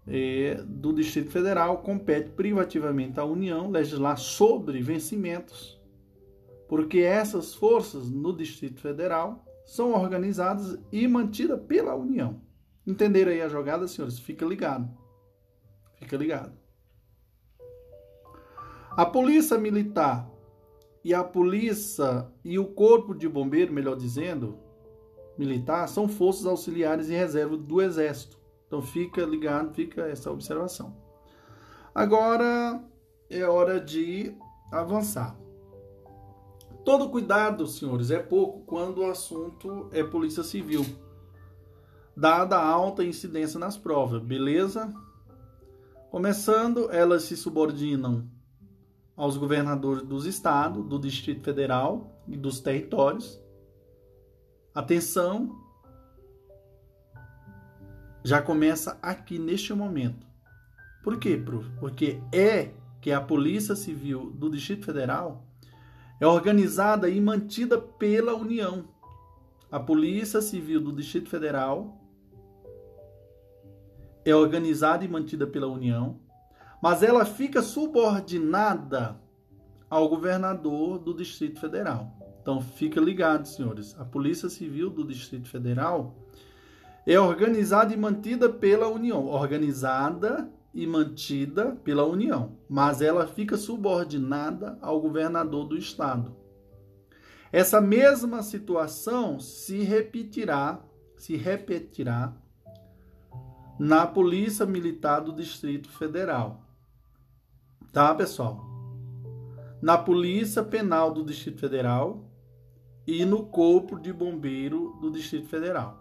é, 0.06 0.62
do 0.66 0.92
Distrito 0.92 1.30
Federal 1.30 1.78
compete 1.78 2.28
privativamente 2.28 3.18
à 3.18 3.24
União 3.24 3.70
legislar 3.70 4.18
sobre 4.18 4.82
vencimentos, 4.82 5.80
porque 6.68 6.98
essas 6.98 7.54
forças 7.54 8.10
no 8.10 8.36
Distrito 8.36 8.82
Federal 8.82 9.42
são 9.64 9.94
organizadas 9.94 10.78
e 10.92 11.08
mantidas 11.08 11.58
pela 11.66 11.94
União. 11.94 12.38
Entenderam 12.86 13.32
aí 13.32 13.40
a 13.40 13.48
jogada, 13.48 13.88
senhores? 13.88 14.18
Fica 14.18 14.44
ligado. 14.44 14.94
Fica 15.98 16.18
ligado. 16.18 16.59
A 19.00 19.06
polícia 19.06 19.56
militar 19.56 20.30
e 21.02 21.14
a 21.14 21.24
polícia 21.24 22.30
e 22.44 22.58
o 22.58 22.66
corpo 22.66 23.14
de 23.14 23.26
bombeiro, 23.26 23.72
melhor 23.72 23.96
dizendo, 23.96 24.58
militar, 25.38 25.88
são 25.88 26.06
forças 26.06 26.44
auxiliares 26.44 27.08
e 27.08 27.14
reserva 27.14 27.56
do 27.56 27.80
exército. 27.80 28.38
Então 28.66 28.82
fica 28.82 29.24
ligado, 29.24 29.72
fica 29.72 30.02
essa 30.02 30.30
observação. 30.30 30.94
Agora 31.94 32.84
é 33.30 33.42
hora 33.46 33.80
de 33.80 34.36
avançar. 34.70 35.34
Todo 36.84 37.08
cuidado, 37.08 37.66
senhores, 37.66 38.10
é 38.10 38.18
pouco 38.18 38.66
quando 38.66 38.98
o 38.98 39.10
assunto 39.10 39.88
é 39.92 40.04
polícia 40.04 40.42
civil, 40.42 40.84
dada 42.14 42.58
a 42.58 42.68
alta 42.68 43.02
incidência 43.02 43.58
nas 43.58 43.78
provas, 43.78 44.22
beleza? 44.22 44.92
Começando, 46.10 46.90
elas 46.90 47.22
se 47.22 47.34
subordinam 47.34 48.28
aos 49.20 49.36
governadores 49.36 50.02
dos 50.02 50.24
estados, 50.24 50.82
do 50.82 50.98
Distrito 50.98 51.42
Federal 51.42 52.10
e 52.26 52.38
dos 52.38 52.58
territórios. 52.58 53.38
Atenção, 54.74 55.60
já 58.24 58.40
começa 58.40 58.98
aqui 59.02 59.38
neste 59.38 59.74
momento. 59.74 60.26
Por 61.04 61.18
quê, 61.18 61.36
prof? 61.36 61.68
Porque 61.78 62.18
é 62.32 62.70
que 63.02 63.12
a 63.12 63.20
Polícia 63.20 63.76
Civil 63.76 64.30
do 64.30 64.48
Distrito 64.48 64.86
Federal, 64.86 65.44
é 66.18 66.26
organizada 66.26 67.06
e 67.06 67.20
mantida 67.20 67.78
pela 67.78 68.34
União. 68.34 68.88
A 69.70 69.78
Polícia 69.78 70.40
Civil 70.40 70.80
do 70.80 70.94
Distrito 70.94 71.28
Federal 71.28 72.00
é 74.24 74.34
organizada 74.34 75.04
e 75.04 75.08
mantida 75.08 75.46
pela 75.46 75.66
União, 75.66 76.18
mas 76.80 77.02
ela 77.02 77.24
fica 77.24 77.62
subordinada 77.62 79.20
ao 79.88 80.08
governador 80.08 80.98
do 80.98 81.12
Distrito 81.12 81.60
Federal. 81.60 82.16
Então 82.40 82.60
fica 82.60 83.00
ligado, 83.00 83.46
senhores. 83.46 83.94
A 83.98 84.04
Polícia 84.04 84.48
Civil 84.48 84.88
do 84.90 85.04
Distrito 85.04 85.48
Federal 85.48 86.14
é 87.06 87.18
organizada 87.18 87.92
e 87.92 87.96
mantida 87.96 88.48
pela 88.48 88.88
União, 88.88 89.26
organizada 89.26 90.50
e 90.72 90.86
mantida 90.86 91.76
pela 91.82 92.04
União, 92.04 92.56
mas 92.68 93.02
ela 93.02 93.26
fica 93.26 93.56
subordinada 93.56 94.78
ao 94.80 95.00
governador 95.00 95.66
do 95.66 95.76
estado. 95.76 96.36
Essa 97.52 97.80
mesma 97.80 98.42
situação 98.42 99.40
se 99.40 99.82
repetirá, 99.82 100.80
se 101.16 101.36
repetirá 101.36 102.32
na 103.78 104.06
Polícia 104.06 104.64
Militar 104.64 105.20
do 105.20 105.32
Distrito 105.32 105.90
Federal. 105.90 106.69
Tá, 107.92 108.14
pessoal? 108.14 108.64
Na 109.82 109.98
Polícia 109.98 110.62
Penal 110.62 111.12
do 111.12 111.24
Distrito 111.24 111.58
Federal 111.58 112.24
e 113.04 113.24
no 113.24 113.46
Corpo 113.46 113.98
de 113.98 114.12
Bombeiro 114.12 114.96
do 115.00 115.10
Distrito 115.10 115.48
Federal. 115.48 115.98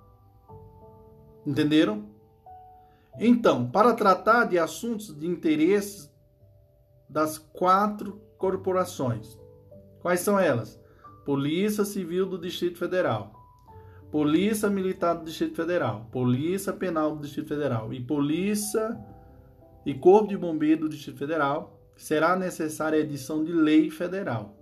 Entenderam? 1.44 2.06
Então, 3.20 3.72
para 3.72 3.96
tratar 3.96 4.46
de 4.46 4.60
assuntos 4.60 5.18
de 5.18 5.26
interesse 5.26 6.12
das 7.10 7.40
quatro 7.40 8.22
corporações, 8.38 9.36
quais 10.00 10.20
são 10.20 10.40
elas? 10.40 10.80
Polícia 11.26 11.84
Civil 11.84 12.28
do 12.28 12.38
Distrito 12.38 12.78
Federal, 12.78 13.34
Polícia 14.12 14.70
Militar 14.70 15.16
do 15.16 15.26
Distrito 15.26 15.56
Federal, 15.56 16.08
Polícia 16.12 16.72
Penal 16.72 17.16
do 17.16 17.24
Distrito 17.24 17.48
Federal 17.48 17.92
e 17.92 18.00
Polícia 18.00 18.96
e 19.84 19.96
Corpo 19.96 20.28
de 20.28 20.38
Bombeiro 20.38 20.82
do 20.82 20.90
Distrito 20.90 21.18
Federal, 21.18 21.79
será 22.00 22.36
necessária 22.36 22.98
a 22.98 23.02
edição 23.02 23.44
de 23.44 23.52
lei 23.52 23.90
federal. 23.92 24.56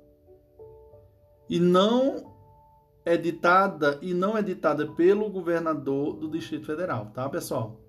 E 1.47 1.59
não 1.59 2.35
editada 3.05 3.97
e 4.01 4.13
não 4.13 4.37
editada 4.37 4.87
pelo 4.87 5.29
governador 5.29 6.17
do 6.17 6.27
Distrito 6.27 6.65
Federal, 6.65 7.11
tá, 7.13 7.29
pessoal? 7.29 7.79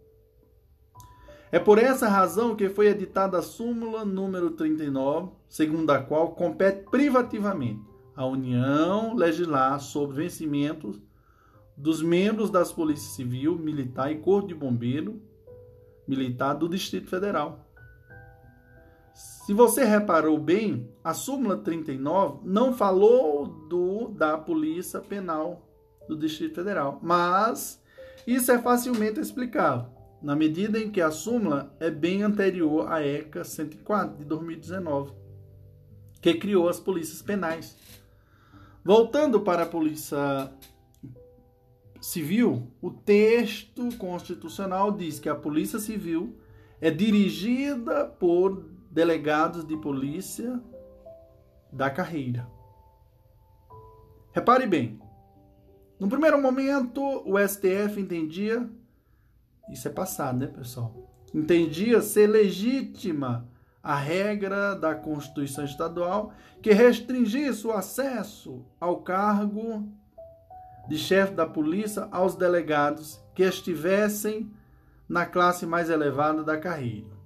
É 1.50 1.58
por 1.58 1.78
essa 1.78 2.08
razão 2.08 2.54
que 2.54 2.68
foi 2.68 2.88
editada 2.88 3.38
a 3.38 3.42
súmula 3.42 4.04
número 4.04 4.50
39, 4.50 5.32
segundo 5.48 5.90
a 5.90 5.98
qual 6.00 6.32
compete 6.32 6.84
privativamente 6.90 7.82
à 8.14 8.26
União 8.26 9.14
legislar 9.14 9.80
sobre 9.80 10.22
vencimentos 10.24 11.00
dos 11.74 12.02
membros 12.02 12.50
das 12.50 12.70
Polícias 12.70 13.12
Civil, 13.12 13.56
Militar 13.56 14.12
e 14.12 14.18
Corpo 14.18 14.48
de 14.48 14.54
Bombeiro 14.54 15.22
Militar 16.06 16.54
do 16.54 16.68
Distrito 16.68 17.08
Federal. 17.08 17.67
Se 19.48 19.54
você 19.54 19.82
reparou 19.82 20.36
bem, 20.36 20.92
a 21.02 21.14
súmula 21.14 21.56
39 21.56 22.40
não 22.44 22.74
falou 22.74 23.46
do 23.46 24.08
da 24.08 24.36
Polícia 24.36 25.00
Penal 25.00 25.66
do 26.06 26.14
Distrito 26.14 26.56
Federal, 26.56 27.00
mas 27.02 27.82
isso 28.26 28.52
é 28.52 28.58
facilmente 28.58 29.18
explicável 29.18 29.86
na 30.20 30.36
medida 30.36 30.78
em 30.78 30.90
que 30.90 31.00
a 31.00 31.10
súmula 31.10 31.74
é 31.80 31.90
bem 31.90 32.22
anterior 32.22 32.92
à 32.92 33.02
ECA 33.02 33.42
104 33.42 34.18
de 34.18 34.26
2019, 34.26 35.14
que 36.20 36.34
criou 36.34 36.68
as 36.68 36.78
polícias 36.78 37.22
penais. 37.22 37.74
Voltando 38.84 39.40
para 39.40 39.62
a 39.62 39.66
Polícia 39.66 40.52
Civil, 42.02 42.70
o 42.82 42.90
texto 42.90 43.88
constitucional 43.96 44.92
diz 44.92 45.18
que 45.18 45.30
a 45.30 45.34
Polícia 45.34 45.78
Civil 45.78 46.36
é 46.82 46.90
dirigida 46.90 48.04
por 48.04 48.76
delegados 48.90 49.66
de 49.66 49.76
polícia 49.76 50.60
da 51.72 51.90
carreira. 51.90 52.48
Repare 54.32 54.66
bem, 54.66 55.00
no 55.98 56.08
primeiro 56.08 56.40
momento 56.40 57.02
o 57.26 57.38
STF 57.38 58.00
entendia 58.00 58.68
isso 59.70 59.86
é 59.86 59.90
passado, 59.90 60.38
né, 60.38 60.46
pessoal? 60.46 60.94
Entendia 61.34 62.00
ser 62.00 62.26
legítima 62.26 63.46
a 63.82 63.94
regra 63.94 64.74
da 64.74 64.94
Constituição 64.94 65.64
Estadual 65.64 66.32
que 66.62 66.72
restringisse 66.72 67.66
o 67.66 67.72
acesso 67.72 68.64
ao 68.80 69.02
cargo 69.02 69.86
de 70.88 70.96
chefe 70.96 71.34
da 71.34 71.46
polícia 71.46 72.08
aos 72.10 72.34
delegados 72.34 73.22
que 73.34 73.42
estivessem 73.42 74.50
na 75.08 75.26
classe 75.26 75.66
mais 75.66 75.90
elevada 75.90 76.42
da 76.42 76.56
carreira. 76.56 77.17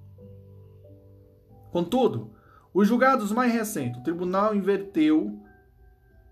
Contudo, 1.72 2.30
os 2.72 2.86
julgados 2.86 3.32
mais 3.32 3.52
recentes, 3.52 4.00
o 4.00 4.04
tribunal 4.04 4.54
inverteu 4.54 5.42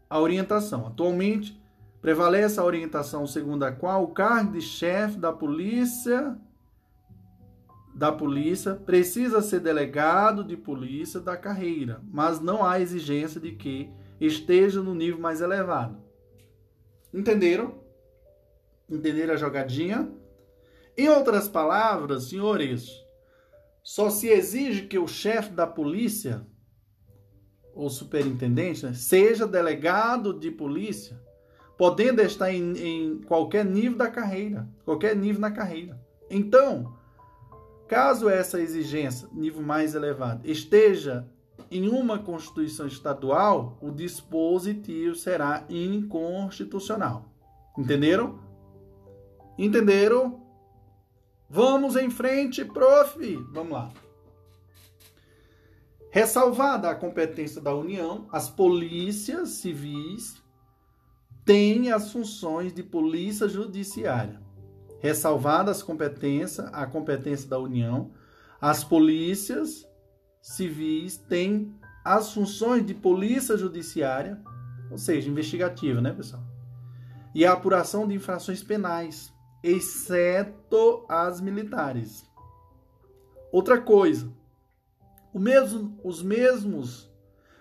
a 0.09 0.21
orientação. 0.21 0.87
Atualmente, 0.87 1.61
Prevalece 2.01 2.59
a 2.59 2.65
orientação 2.65 3.27
segundo 3.27 3.62
a 3.65 3.73
qual 3.73 4.05
o 4.05 4.15
cargo 4.15 4.53
de 4.53 4.62
chefe 4.62 5.19
da 5.19 5.33
polícia 5.33 6.39
da 7.95 8.11
polícia 8.11 8.75
precisa 8.75 9.43
ser 9.43 9.61
delegado 9.61 10.43
de 10.43 10.57
polícia 10.57 11.21
da 11.21 11.37
carreira, 11.37 12.01
mas 12.11 12.41
não 12.41 12.65
há 12.65 12.81
exigência 12.81 13.39
de 13.39 13.53
que 13.53 13.91
esteja 14.19 14.81
no 14.81 14.95
nível 14.95 15.21
mais 15.21 15.43
elevado. 15.43 16.01
Entenderam? 17.12 17.75
Entenderam 18.89 19.35
a 19.35 19.37
jogadinha? 19.37 20.11
Em 20.97 21.09
outras 21.09 21.49
palavras, 21.49 22.29
senhores, 22.29 23.00
só 23.82 24.11
se 24.11 24.28
exige 24.28 24.86
que 24.86 24.98
o 24.98 25.09
chefe 25.09 25.51
da 25.51 25.66
polícia 25.66 26.47
ou 27.74 27.89
superintendente 27.89 28.85
né, 28.85 28.93
seja 28.93 29.47
delegado 29.47 30.39
de 30.39 30.51
polícia 30.51 31.20
podendo 31.81 32.20
estar 32.20 32.52
em, 32.52 32.77
em 32.77 33.23
qualquer 33.23 33.65
nível 33.65 33.97
da 33.97 34.11
carreira, 34.11 34.69
qualquer 34.85 35.16
nível 35.16 35.40
na 35.40 35.51
carreira. 35.51 35.98
Então, 36.28 36.94
caso 37.89 38.28
essa 38.28 38.61
exigência, 38.61 39.27
nível 39.32 39.62
mais 39.62 39.94
elevado, 39.94 40.47
esteja 40.47 41.27
em 41.70 41.89
uma 41.89 42.19
Constituição 42.19 42.86
estadual, 42.86 43.78
o 43.81 43.90
dispositivo 43.90 45.15
será 45.15 45.65
inconstitucional. 45.70 47.32
Entenderam? 47.78 48.39
Entenderam? 49.57 50.40
Vamos 51.51 51.97
em 51.97 52.09
frente, 52.09 52.65
prof. 52.65 53.37
Vamos 53.53 53.73
lá. 53.73 53.91
Ressalvada 56.13 56.89
a 56.89 56.95
competência 56.95 57.61
da 57.61 57.75
União, 57.75 58.29
as 58.31 58.49
polícias 58.49 59.51
civis 59.51 60.41
tem 61.45 61.91
as 61.91 62.13
funções 62.13 62.73
de 62.73 62.85
polícia 62.85 63.49
judiciária. 63.49 64.41
Ressalvadas 65.01 65.79
as 65.79 65.83
competências, 65.83 66.69
a 66.73 66.87
competência 66.87 67.49
da 67.49 67.59
União, 67.59 68.13
as 68.61 68.85
polícias 68.85 69.85
civis 70.41 71.17
têm 71.17 71.75
as 72.05 72.33
funções 72.33 72.87
de 72.87 72.95
polícia 72.95 73.57
judiciária, 73.57 74.41
ou 74.91 74.99
seja, 74.99 75.29
investigativa, 75.29 76.01
né, 76.01 76.13
pessoal? 76.13 76.43
E 77.35 77.45
a 77.45 77.53
apuração 77.53 78.07
de 78.07 78.15
infrações 78.15 78.63
penais, 78.63 79.33
exceto 79.62 81.05
as 81.09 81.41
militares. 81.41 82.24
Outra 83.53 83.81
coisa, 83.81 84.32
mesmo, 85.35 85.99
os 86.05 86.23
mesmos 86.23 87.11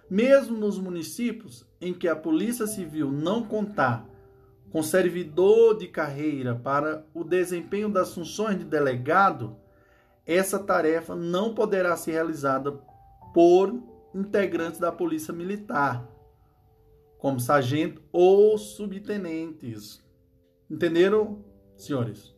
mesmo 0.10 0.58
nos 0.58 0.80
municípios 0.80 1.66
em 1.80 1.94
que 1.94 2.08
a 2.08 2.16
Polícia 2.16 2.66
Civil 2.66 3.12
não 3.12 3.44
contar 3.44 4.10
com 4.72 4.82
servidor 4.82 5.78
de 5.78 5.88
carreira 5.88 6.56
para 6.56 7.06
o 7.14 7.24
desempenho 7.24 7.90
das 7.90 8.14
funções 8.14 8.58
de 8.58 8.66
delegado, 8.66 9.56
essa 10.26 10.60
tarefa 10.60 11.16
não 11.16 11.54
poderá 11.54 11.96
ser 11.96 12.14
realizada 12.14 12.72
por 13.34 13.82
integrantes 14.14 14.80
da 14.80 14.92
Polícia 14.92 15.34
Militar, 15.34 16.08
como 17.18 17.40
sargento 17.40 18.02
ou 18.12 18.58
subtenentes. 18.58 20.04
Entenderam, 20.70 21.44
senhores? 21.84 22.36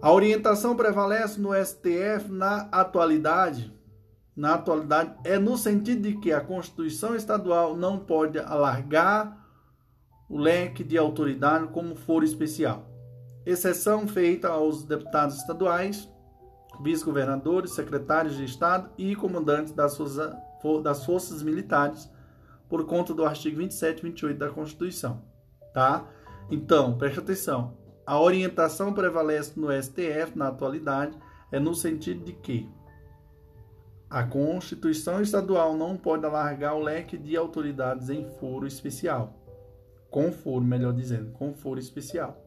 A 0.00 0.12
orientação 0.12 0.74
prevalece 0.74 1.40
no 1.40 1.50
STF 1.54 2.30
na 2.30 2.68
atualidade 2.72 3.72
na 4.34 4.54
atualidade 4.54 5.14
é 5.24 5.38
no 5.38 5.56
sentido 5.58 6.02
de 6.02 6.16
que 6.16 6.32
a 6.32 6.40
Constituição 6.40 7.14
Estadual 7.14 7.76
não 7.76 7.98
pode 7.98 8.38
alargar 8.38 9.38
o 10.28 10.38
leque 10.38 10.82
de 10.82 10.96
autoridade 10.96 11.68
como 11.68 11.94
foro 11.94 12.24
especial. 12.24 12.88
Exceção 13.44 14.08
feita 14.08 14.48
aos 14.48 14.84
deputados 14.84 15.36
estaduais, 15.36 16.08
vice-governadores, 16.82 17.72
secretários 17.72 18.36
de 18.36 18.44
Estado 18.44 18.90
e 18.96 19.14
comandantes 19.14 19.74
das 19.74 19.96
forças, 19.96 20.34
das 20.82 21.04
forças 21.04 21.42
militares, 21.42 22.10
por 22.68 22.86
conta 22.86 23.12
do 23.12 23.26
artigo 23.26 23.58
27 23.58 23.98
e 23.98 24.02
28 24.04 24.38
da 24.38 24.48
Constituição. 24.48 25.22
Tá? 25.74 26.06
Então, 26.50 26.96
preste 26.96 27.18
atenção. 27.18 27.76
A 28.04 28.20
orientação 28.20 28.92
prevalece 28.92 29.58
no 29.58 29.70
STF 29.70 30.36
na 30.36 30.48
atualidade 30.48 31.16
é 31.50 31.60
no 31.60 31.74
sentido 31.74 32.24
de 32.24 32.32
que 32.32 32.68
a 34.10 34.24
Constituição 34.24 35.22
estadual 35.22 35.76
não 35.76 35.96
pode 35.96 36.26
alargar 36.26 36.74
o 36.74 36.82
leque 36.82 37.16
de 37.16 37.36
autoridades 37.36 38.10
em 38.10 38.28
foro 38.38 38.66
especial. 38.66 39.38
Com 40.10 40.30
foro, 40.32 40.64
melhor 40.64 40.92
dizendo, 40.92 41.32
com 41.32 41.54
foro 41.54 41.80
especial. 41.80 42.42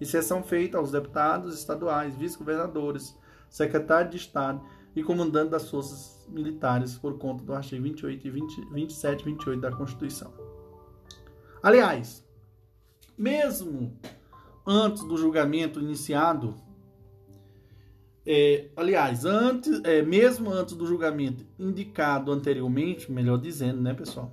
Exceção 0.00 0.42
feita 0.42 0.78
aos 0.78 0.92
deputados 0.92 1.58
estaduais, 1.58 2.16
vice-governadores, 2.16 3.14
secretário 3.50 4.10
de 4.10 4.16
Estado 4.16 4.62
e 4.96 5.02
comandante 5.02 5.50
das 5.50 5.68
forças 5.68 6.26
militares 6.28 6.96
por 6.96 7.18
conta 7.18 7.44
do 7.44 7.52
artigo 7.52 7.82
28 7.82 8.26
e 8.26 8.30
20, 8.30 8.72
27 8.72 9.20
e 9.20 9.24
28 9.24 9.60
da 9.60 9.72
Constituição. 9.72 10.32
Aliás, 11.62 12.26
mesmo 13.18 13.98
antes 14.70 15.02
do 15.02 15.16
julgamento 15.16 15.80
iniciado, 15.80 16.54
é, 18.24 18.68
aliás, 18.76 19.24
antes, 19.24 19.82
é, 19.82 20.00
mesmo 20.00 20.48
antes 20.52 20.76
do 20.76 20.86
julgamento 20.86 21.44
indicado 21.58 22.30
anteriormente, 22.30 23.10
melhor 23.10 23.38
dizendo, 23.38 23.82
né, 23.82 23.92
pessoal? 23.92 24.32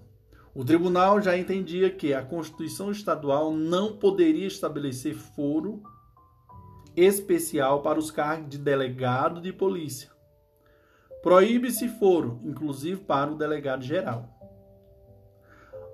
O 0.53 0.63
tribunal 0.63 1.19
já 1.19 1.35
entendia 1.35 1.89
que 1.89 2.13
a 2.13 2.21
Constituição 2.21 2.91
Estadual 2.91 3.51
não 3.51 3.97
poderia 3.97 4.45
estabelecer 4.45 5.15
foro 5.15 5.81
especial 6.95 7.81
para 7.81 7.97
os 7.97 8.11
cargos 8.11 8.49
de 8.49 8.59
delegado 8.59 9.41
de 9.41 9.51
polícia. 9.51 10.11
Proíbe-se 11.23 11.89
foro, 11.89 12.39
inclusive 12.43 13.01
para 13.01 13.31
o 13.31 13.35
delegado 13.35 13.83
geral. 13.83 14.29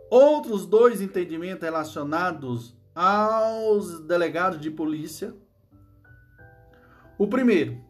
Outros 0.09 0.65
dois 0.65 1.01
entendimentos 1.01 1.63
relacionados 1.63 2.75
aos 2.95 4.01
delegados 4.01 4.59
de 4.59 4.69
polícia. 4.69 5.33
O 7.17 7.27
primeiro, 7.27 7.81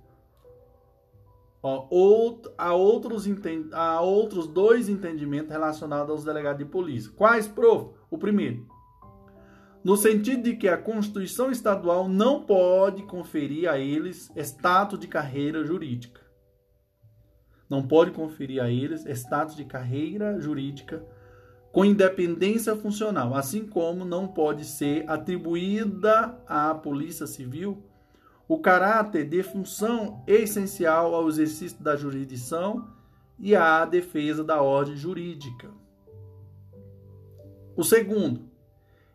ó, 1.61 1.87
há, 2.57 2.73
outros, 2.73 3.25
há 3.71 4.01
outros 4.01 4.47
dois 4.47 4.89
entendimentos 4.89 5.51
relacionados 5.51 6.09
aos 6.09 6.23
delegados 6.23 6.59
de 6.59 6.65
polícia. 6.65 7.11
Quais, 7.15 7.47
prof? 7.47 7.95
O 8.09 8.17
primeiro, 8.17 8.67
no 9.83 9.97
sentido 9.97 10.43
de 10.43 10.55
que 10.55 10.69
a 10.69 10.77
Constituição 10.77 11.51
Estadual 11.51 12.07
não 12.07 12.45
pode 12.45 13.03
conferir 13.03 13.69
a 13.69 13.77
eles 13.77 14.31
status 14.35 14.97
de 14.99 15.07
carreira 15.07 15.65
jurídica. 15.65 16.21
Não 17.69 17.85
pode 17.85 18.11
conferir 18.11 18.61
a 18.61 18.69
eles 18.69 19.05
status 19.05 19.55
de 19.55 19.65
carreira 19.65 20.39
jurídica 20.39 21.05
com 21.73 21.83
independência 21.83 22.75
funcional, 22.75 23.33
assim 23.33 23.65
como 23.65 24.05
não 24.05 24.27
pode 24.27 24.63
ser 24.63 25.09
atribuída 25.09 26.39
à 26.47 26.71
Polícia 26.75 27.25
Civil 27.25 27.83
o 28.47 28.59
caráter 28.59 29.27
de 29.27 29.41
função 29.41 30.23
essencial 30.27 31.15
ao 31.15 31.27
exercício 31.27 31.81
da 31.81 31.95
jurisdição 31.95 32.87
e 33.39 33.55
à 33.55 33.83
defesa 33.85 34.43
da 34.43 34.61
ordem 34.61 34.95
jurídica. 34.95 35.71
O 37.75 37.83
segundo, 37.83 38.47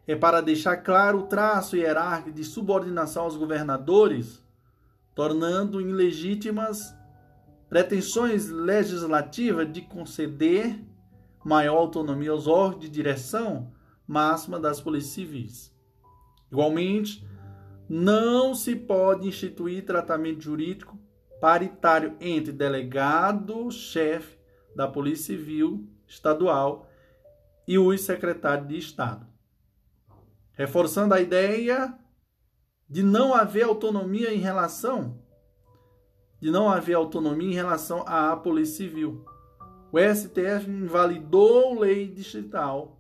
é 0.05 0.17
para 0.17 0.41
deixar 0.41 0.79
claro 0.79 1.21
o 1.21 1.27
traço 1.29 1.77
hierárquico 1.77 2.33
de 2.33 2.43
subordinação 2.43 3.23
aos 3.23 3.37
governadores, 3.37 4.43
tornando 5.15 5.81
ilegítimas 5.81 6.93
pretensões 7.69 8.49
legislativas 8.49 9.71
de 9.71 9.83
conceder 9.83 10.88
maior 11.49 11.79
autonomia 11.79 12.31
aos 12.31 12.47
órgãos 12.47 12.81
de 12.81 12.89
direção 12.89 13.73
máxima 14.07 14.61
das 14.61 14.81
polícias 14.81 15.15
civis. 15.15 15.75
Igualmente, 16.53 17.27
não 17.89 18.55
se 18.55 18.77
pode 18.77 19.27
instituir 19.27 19.85
tratamento 19.85 20.43
jurídico 20.43 20.99
paritário 21.41 22.17
entre 22.21 22.53
delegado-chefe 22.53 24.39
da 24.77 24.87
Polícia 24.87 25.37
Civil 25.37 25.89
Estadual 26.07 26.89
e 27.67 27.79
os 27.79 28.01
secretários 28.03 28.69
de 28.69 28.79
Estado 28.79 29.29
reforçando 30.59 31.15
a 31.15 31.21
ideia 31.21 31.97
de 32.91 33.01
não 33.05 33.33
haver 33.33 33.63
autonomia 33.63 34.35
em 34.35 34.39
relação 34.39 35.23
de 36.41 36.51
não 36.51 36.69
haver 36.69 36.95
autonomia 36.95 37.51
em 37.51 37.55
relação 37.55 38.05
à 38.07 38.37
Polícia 38.37 38.77
Civil. 38.77 39.25
O 39.91 39.99
STF 39.99 40.69
invalidou 40.69 41.79
lei 41.79 42.09
distrital 42.09 42.99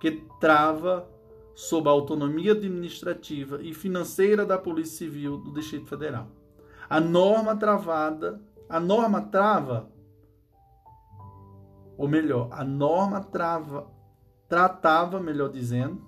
que 0.00 0.22
trava 0.38 1.08
sob 1.54 1.88
a 1.88 1.92
autonomia 1.92 2.52
administrativa 2.52 3.62
e 3.62 3.72
financeira 3.72 4.44
da 4.44 4.58
Polícia 4.58 4.98
Civil 4.98 5.38
do 5.38 5.54
Distrito 5.54 5.88
Federal. 5.88 6.28
A 6.90 7.00
norma 7.00 7.56
travada, 7.56 8.40
a 8.68 8.78
norma 8.78 9.22
trava 9.22 9.90
ou 11.96 12.08
melhor, 12.08 12.48
a 12.50 12.64
norma 12.64 13.20
trava 13.20 13.86
tratava, 14.48 15.20
melhor 15.20 15.48
dizendo, 15.48 16.02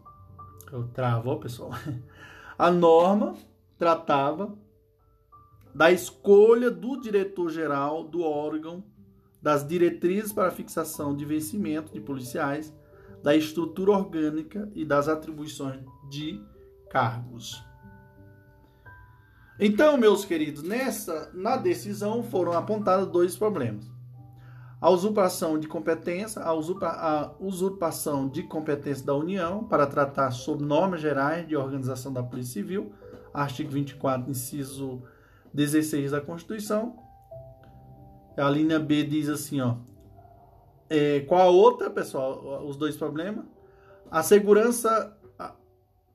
eu 0.73 0.89
travou, 0.89 1.39
pessoal. 1.39 1.71
A 2.59 2.71
norma 2.71 3.35
tratava 3.77 4.57
da 5.75 5.93
escolha 5.93 6.71
do 6.71 6.99
diretor-geral 6.99 8.03
do 8.03 8.23
órgão, 8.23 8.83
das 9.47 9.65
diretrizes 9.65 10.33
para 10.33 10.51
fixação 10.51 11.15
de 11.15 11.25
vencimento 11.25 11.93
de 11.93 12.01
policiais, 12.01 12.75
da 13.23 13.37
estrutura 13.37 13.93
orgânica 13.93 14.69
e 14.75 14.85
das 14.85 15.07
atribuições 15.07 15.85
de 16.11 16.43
cargos. 16.91 17.65
Então, 19.61 19.97
meus 19.97 20.25
queridos, 20.25 20.65
nessa 20.65 21.31
na 21.33 21.57
decisão 21.57 22.25
foram 22.25 22.55
apontados 22.55 23.07
dois 23.07 23.37
problemas 23.37 23.89
a 24.81 24.91
usurpação 24.91 25.61
de 25.61 25.69
competência, 25.69 26.43
a, 26.43 26.53
usurpa, 26.53 26.89
a, 26.89 27.33
usurpação 27.39 28.29
de 28.29 28.43
competência 28.43 29.07
da 29.07 29.15
União 29.15 29.63
para 29.63 29.87
tratar 29.87 30.33
sobre 30.33 30.67
normas 30.67 31.01
gerais 31.01 31.47
de 31.47 31.57
organização 31.57 32.13
da 32.13 32.23
Polícia 32.23 32.55
Civil, 32.55 32.93
artigo 33.33 33.71
24, 33.71 34.29
inciso 34.29 35.05
16 35.55 36.11
da 36.11 36.21
Constituição. 36.21 37.06
A 38.37 38.51
linha 38.51 38.79
B 38.79 39.03
diz 39.05 39.29
assim, 39.29 39.61
ó, 39.61 39.77
é, 40.89 41.21
qual 41.21 41.41
a 41.41 41.51
outra, 41.51 41.91
pessoal, 41.91 42.65
os 42.67 42.77
dois 42.77 42.97
problemas? 42.97 43.45
A 44.11 44.23
segurança, 44.23 45.17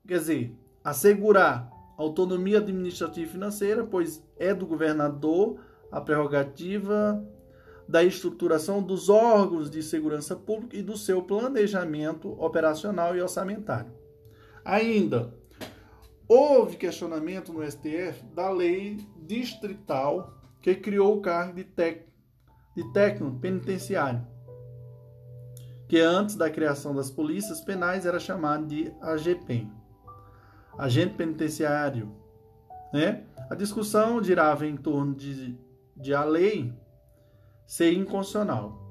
quer 0.06 0.18
dizer, 0.18 0.56
assegurar 0.82 1.70
autonomia 1.96 2.58
administrativa 2.58 3.28
e 3.28 3.32
financeira, 3.32 3.84
pois 3.84 4.24
é 4.38 4.54
do 4.54 4.66
governador 4.66 5.60
a 5.90 6.00
prerrogativa 6.00 7.22
da 7.86 8.02
estruturação 8.02 8.82
dos 8.82 9.08
órgãos 9.08 9.70
de 9.70 9.82
segurança 9.82 10.34
pública 10.34 10.76
e 10.76 10.82
do 10.82 10.96
seu 10.96 11.22
planejamento 11.22 12.30
operacional 12.42 13.14
e 13.14 13.20
orçamentário. 13.20 13.92
Ainda, 14.64 15.34
houve 16.26 16.76
questionamento 16.76 17.52
no 17.52 17.68
STF 17.68 18.24
da 18.34 18.48
lei 18.48 19.06
distrital 19.18 20.38
que 20.62 20.74
criou 20.74 21.18
o 21.18 21.20
cargo 21.20 21.56
de, 21.56 21.64
tec, 21.64 22.06
de 22.74 22.92
técnico 22.92 23.38
penitenciário, 23.38 24.26
que 25.88 26.00
antes 26.00 26.36
da 26.36 26.50
criação 26.50 26.94
das 26.94 27.10
polícias 27.10 27.60
penais 27.60 28.06
era 28.06 28.18
chamado 28.18 28.66
de 28.66 28.92
AGPEN, 29.00 29.70
agente 30.78 31.14
penitenciário. 31.14 32.10
Né? 32.92 33.24
A 33.50 33.54
discussão 33.54 34.22
girava 34.22 34.66
em 34.66 34.76
torno 34.76 35.14
de, 35.14 35.58
de 35.96 36.14
a 36.14 36.24
lei 36.24 36.72
ser 37.66 37.92
inconstitucional 37.92 38.82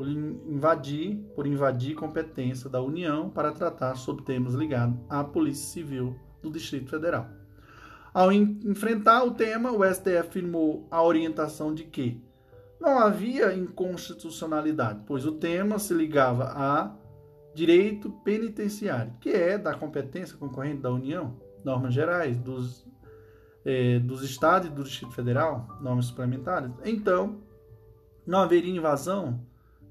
por 0.00 0.08
invadir, 0.08 1.16
por 1.34 1.46
invadir 1.46 1.94
competência 1.94 2.70
da 2.70 2.80
União 2.80 3.28
para 3.28 3.52
tratar 3.52 3.96
sobre 3.96 4.24
temas 4.24 4.54
ligados 4.54 4.98
à 5.08 5.22
Polícia 5.22 5.72
Civil 5.72 6.18
do 6.42 6.50
Distrito 6.50 6.88
Federal. 6.88 7.28
Ao 8.12 8.32
enfrentar 8.32 9.24
o 9.24 9.32
tema, 9.32 9.70
o 9.70 9.84
STF 9.84 10.16
afirmou 10.16 10.88
a 10.90 11.02
orientação 11.02 11.74
de 11.74 11.84
que 11.84 12.20
não 12.80 12.98
havia 12.98 13.52
inconstitucionalidade, 13.52 15.02
pois 15.06 15.26
o 15.26 15.32
tema 15.32 15.78
se 15.78 15.92
ligava 15.92 16.44
a 16.44 16.96
direito 17.54 18.10
penitenciário, 18.24 19.12
que 19.20 19.30
é 19.30 19.58
da 19.58 19.74
competência 19.74 20.36
concorrente 20.36 20.80
da 20.80 20.90
União, 20.90 21.36
normas 21.62 21.92
gerais 21.92 22.38
dos, 22.38 22.86
eh, 23.64 23.98
dos 23.98 24.22
estados 24.22 24.68
e 24.68 24.70
do 24.72 24.82
Distrito 24.82 25.12
Federal, 25.12 25.68
normas 25.80 26.06
suplementares. 26.06 26.72
Então, 26.84 27.42
não 28.26 28.40
haveria 28.40 28.74
invasão 28.74 29.44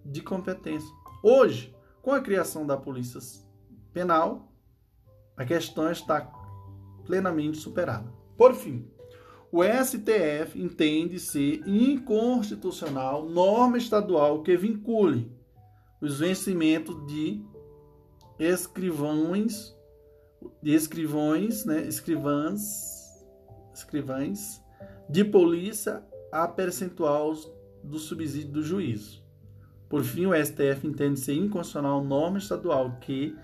de 0.03 0.21
competência. 0.21 0.89
Hoje, 1.21 1.75
com 2.01 2.13
a 2.13 2.21
criação 2.21 2.65
da 2.65 2.77
Polícia 2.77 3.19
Penal, 3.93 4.51
a 5.37 5.45
questão 5.45 5.91
está 5.91 6.21
plenamente 7.05 7.57
superada. 7.57 8.11
Por 8.37 8.53
fim, 8.53 8.89
o 9.51 9.63
STF 9.63 10.61
entende 10.61 11.19
ser 11.19 11.67
inconstitucional 11.67 13.27
norma 13.27 13.77
estadual 13.77 14.43
que 14.43 14.55
vincule 14.55 15.31
os 15.99 16.19
vencimentos 16.19 16.95
de 17.07 17.43
escrivães, 18.37 19.75
de 20.61 20.73
escrivões, 20.73 21.65
né, 21.65 21.81
escrivãs, 21.87 23.25
escrivães 23.73 24.61
de 25.09 25.25
polícia 25.25 26.03
a 26.31 26.47
percentual 26.47 27.33
do 27.83 27.97
subsídio 27.97 28.51
do 28.51 28.61
juízo. 28.61 29.23
Por 29.89 30.03
fim, 30.03 30.27
o 30.27 30.33
STF 30.35 30.85
entende 30.85 31.19
ser 31.19 31.33
inconstitucional 31.33 32.03
norma 32.03 32.37
estadual 32.37 32.97
que 33.01 33.35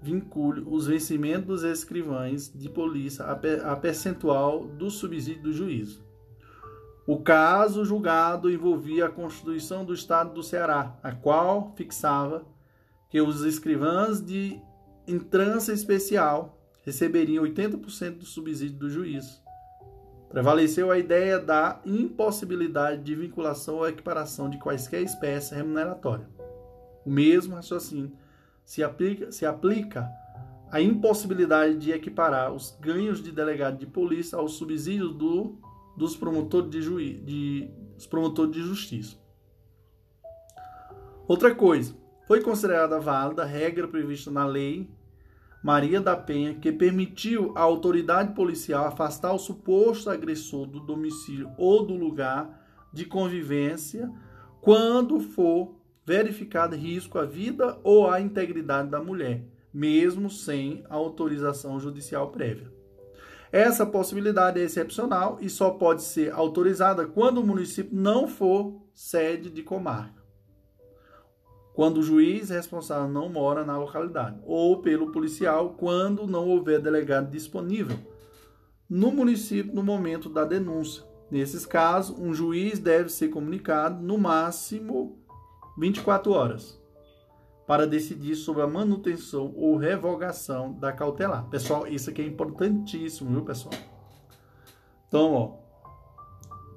vincule 0.00 0.62
os 0.66 0.86
vencimentos 0.86 1.46
dos 1.46 1.64
escrivães 1.64 2.52
de 2.54 2.68
polícia 2.68 3.24
a 3.24 3.76
percentual 3.76 4.64
do 4.64 4.90
subsídio 4.90 5.42
do 5.42 5.52
juízo. 5.52 6.06
O 7.06 7.20
caso 7.20 7.84
julgado 7.84 8.50
envolvia 8.50 9.06
a 9.06 9.10
Constituição 9.10 9.84
do 9.84 9.94
Estado 9.94 10.34
do 10.34 10.42
Ceará, 10.42 10.98
a 11.02 11.10
qual 11.10 11.72
fixava 11.74 12.44
que 13.08 13.20
os 13.20 13.42
escrivães 13.42 14.20
de 14.24 14.60
entrância 15.06 15.72
especial 15.72 16.60
receberiam 16.84 17.44
80% 17.44 18.18
do 18.18 18.26
subsídio 18.26 18.78
do 18.78 18.90
juízo. 18.90 19.42
Prevaleceu 20.28 20.90
a 20.90 20.98
ideia 20.98 21.38
da 21.38 21.80
impossibilidade 21.86 23.02
de 23.02 23.14
vinculação 23.14 23.76
ou 23.76 23.88
equiparação 23.88 24.50
de 24.50 24.58
quaisquer 24.58 25.00
espécies 25.00 25.50
remuneratórias. 25.50 26.28
O 27.06 27.10
mesmo 27.10 27.54
raciocínio 27.54 28.12
se 28.68 28.82
aplica, 28.82 29.32
se 29.32 29.46
aplica 29.46 30.12
a 30.70 30.78
impossibilidade 30.78 31.78
de 31.78 31.90
equiparar 31.90 32.52
os 32.52 32.76
ganhos 32.78 33.22
de 33.22 33.32
delegado 33.32 33.78
de 33.78 33.86
polícia 33.86 34.36
aos 34.36 34.58
subsídios 34.58 35.14
do, 35.14 35.58
dos 35.96 36.14
promotores 36.14 36.68
de, 36.68 36.82
juiz, 36.82 37.24
de, 37.24 37.70
dos 37.94 38.06
promotores 38.06 38.52
de 38.52 38.60
justiça. 38.60 39.16
Outra 41.26 41.54
coisa, 41.54 41.96
foi 42.26 42.42
considerada 42.42 43.00
válida 43.00 43.42
a 43.42 43.46
regra 43.46 43.88
prevista 43.88 44.30
na 44.30 44.44
lei 44.44 44.90
Maria 45.64 45.98
da 45.98 46.14
Penha, 46.14 46.54
que 46.54 46.70
permitiu 46.70 47.54
à 47.56 47.62
autoridade 47.62 48.34
policial 48.34 48.84
afastar 48.84 49.32
o 49.32 49.38
suposto 49.38 50.10
agressor 50.10 50.66
do 50.66 50.80
domicílio 50.80 51.50
ou 51.56 51.86
do 51.86 51.94
lugar 51.94 52.68
de 52.92 53.06
convivência 53.06 54.12
quando 54.60 55.20
for 55.20 55.77
verificado 56.08 56.74
risco 56.74 57.18
à 57.18 57.26
vida 57.26 57.78
ou 57.84 58.08
à 58.08 58.18
integridade 58.18 58.88
da 58.88 58.98
mulher, 58.98 59.44
mesmo 59.72 60.30
sem 60.30 60.82
autorização 60.88 61.78
judicial 61.78 62.30
prévia. 62.30 62.72
Essa 63.52 63.84
possibilidade 63.84 64.58
é 64.58 64.64
excepcional 64.64 65.36
e 65.40 65.50
só 65.50 65.70
pode 65.70 66.02
ser 66.02 66.32
autorizada 66.32 67.06
quando 67.06 67.38
o 67.38 67.46
município 67.46 67.94
não 67.94 68.26
for 68.26 68.82
sede 68.94 69.50
de 69.50 69.62
comarca 69.62 70.18
quando 71.74 71.98
o 71.98 72.02
juiz 72.02 72.50
responsável 72.50 73.06
não 73.06 73.28
mora 73.28 73.64
na 73.64 73.78
localidade, 73.78 74.40
ou 74.44 74.82
pelo 74.82 75.12
policial 75.12 75.76
quando 75.78 76.26
não 76.26 76.48
houver 76.48 76.80
delegado 76.80 77.30
disponível 77.30 77.96
no 78.90 79.12
município 79.12 79.72
no 79.72 79.84
momento 79.84 80.28
da 80.28 80.44
denúncia. 80.44 81.04
Nesses 81.30 81.64
casos, 81.64 82.18
um 82.18 82.34
juiz 82.34 82.80
deve 82.80 83.10
ser 83.10 83.28
comunicado 83.28 84.02
no 84.02 84.18
máximo 84.18 85.22
24 85.78 86.32
horas 86.32 86.78
para 87.66 87.86
decidir 87.86 88.34
sobre 88.34 88.62
a 88.62 88.66
manutenção 88.66 89.52
ou 89.54 89.76
revogação 89.76 90.72
da 90.72 90.92
cautelar. 90.92 91.48
Pessoal, 91.48 91.86
isso 91.86 92.10
aqui 92.10 92.22
é 92.22 92.26
importantíssimo, 92.26 93.30
viu, 93.30 93.44
pessoal? 93.44 93.74
Então, 95.06 95.32
ó, 95.34 95.52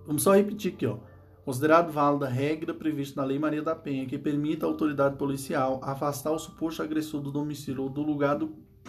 vamos 0.06 0.22
só 0.22 0.34
repetir 0.36 0.74
aqui, 0.74 0.86
ó. 0.86 0.98
Considerado 1.44 1.92
válida 1.92 2.28
a 2.28 2.30
regra 2.30 2.74
prevista 2.74 3.20
na 3.20 3.28
Lei 3.28 3.40
Maria 3.40 3.64
da 3.64 3.74
Penha 3.74 4.06
que 4.06 4.18
permita 4.18 4.66
à 4.66 4.70
autoridade 4.70 5.16
policial 5.16 5.80
afastar 5.82 6.32
o 6.32 6.38
suposto 6.38 6.84
agressor 6.84 7.22
do 7.22 7.32
domicílio 7.32 7.84
ou 7.84 7.90
do 7.90 8.04
lugar 8.04 8.38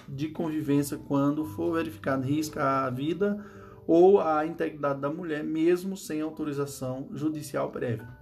de 0.06 0.28
convivência 0.28 0.98
quando 0.98 1.46
for 1.46 1.72
verificado 1.72 2.26
risco 2.26 2.58
à 2.58 2.90
vida 2.90 3.42
ou 3.86 4.20
à 4.20 4.44
integridade 4.44 5.00
da 5.00 5.08
mulher, 5.08 5.42
mesmo 5.42 5.96
sem 5.96 6.20
autorização 6.20 7.08
judicial 7.12 7.70
prévia. 7.70 8.21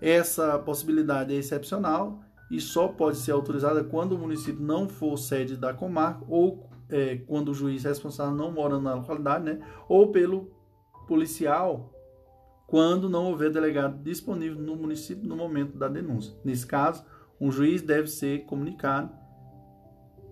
Essa 0.00 0.58
possibilidade 0.58 1.34
é 1.34 1.36
excepcional 1.36 2.20
e 2.50 2.60
só 2.60 2.88
pode 2.88 3.18
ser 3.18 3.32
autorizada 3.32 3.84
quando 3.84 4.12
o 4.12 4.18
município 4.18 4.62
não 4.62 4.88
for 4.88 5.16
sede 5.16 5.56
da 5.56 5.72
comarca 5.72 6.24
ou 6.28 6.68
é, 6.88 7.16
quando 7.26 7.50
o 7.50 7.54
juiz 7.54 7.84
responsável 7.84 8.34
não 8.34 8.50
mora 8.50 8.80
na 8.80 8.94
localidade, 8.94 9.44
né, 9.44 9.60
ou 9.88 10.10
pelo 10.10 10.50
policial 11.06 11.92
quando 12.66 13.08
não 13.08 13.26
houver 13.26 13.50
delegado 13.50 14.00
disponível 14.02 14.60
no 14.60 14.76
município 14.76 15.28
no 15.28 15.36
momento 15.36 15.76
da 15.76 15.88
denúncia. 15.88 16.36
Nesse 16.44 16.64
caso, 16.64 17.04
um 17.40 17.50
juiz 17.50 17.82
deve 17.82 18.06
ser 18.06 18.44
comunicado 18.44 19.12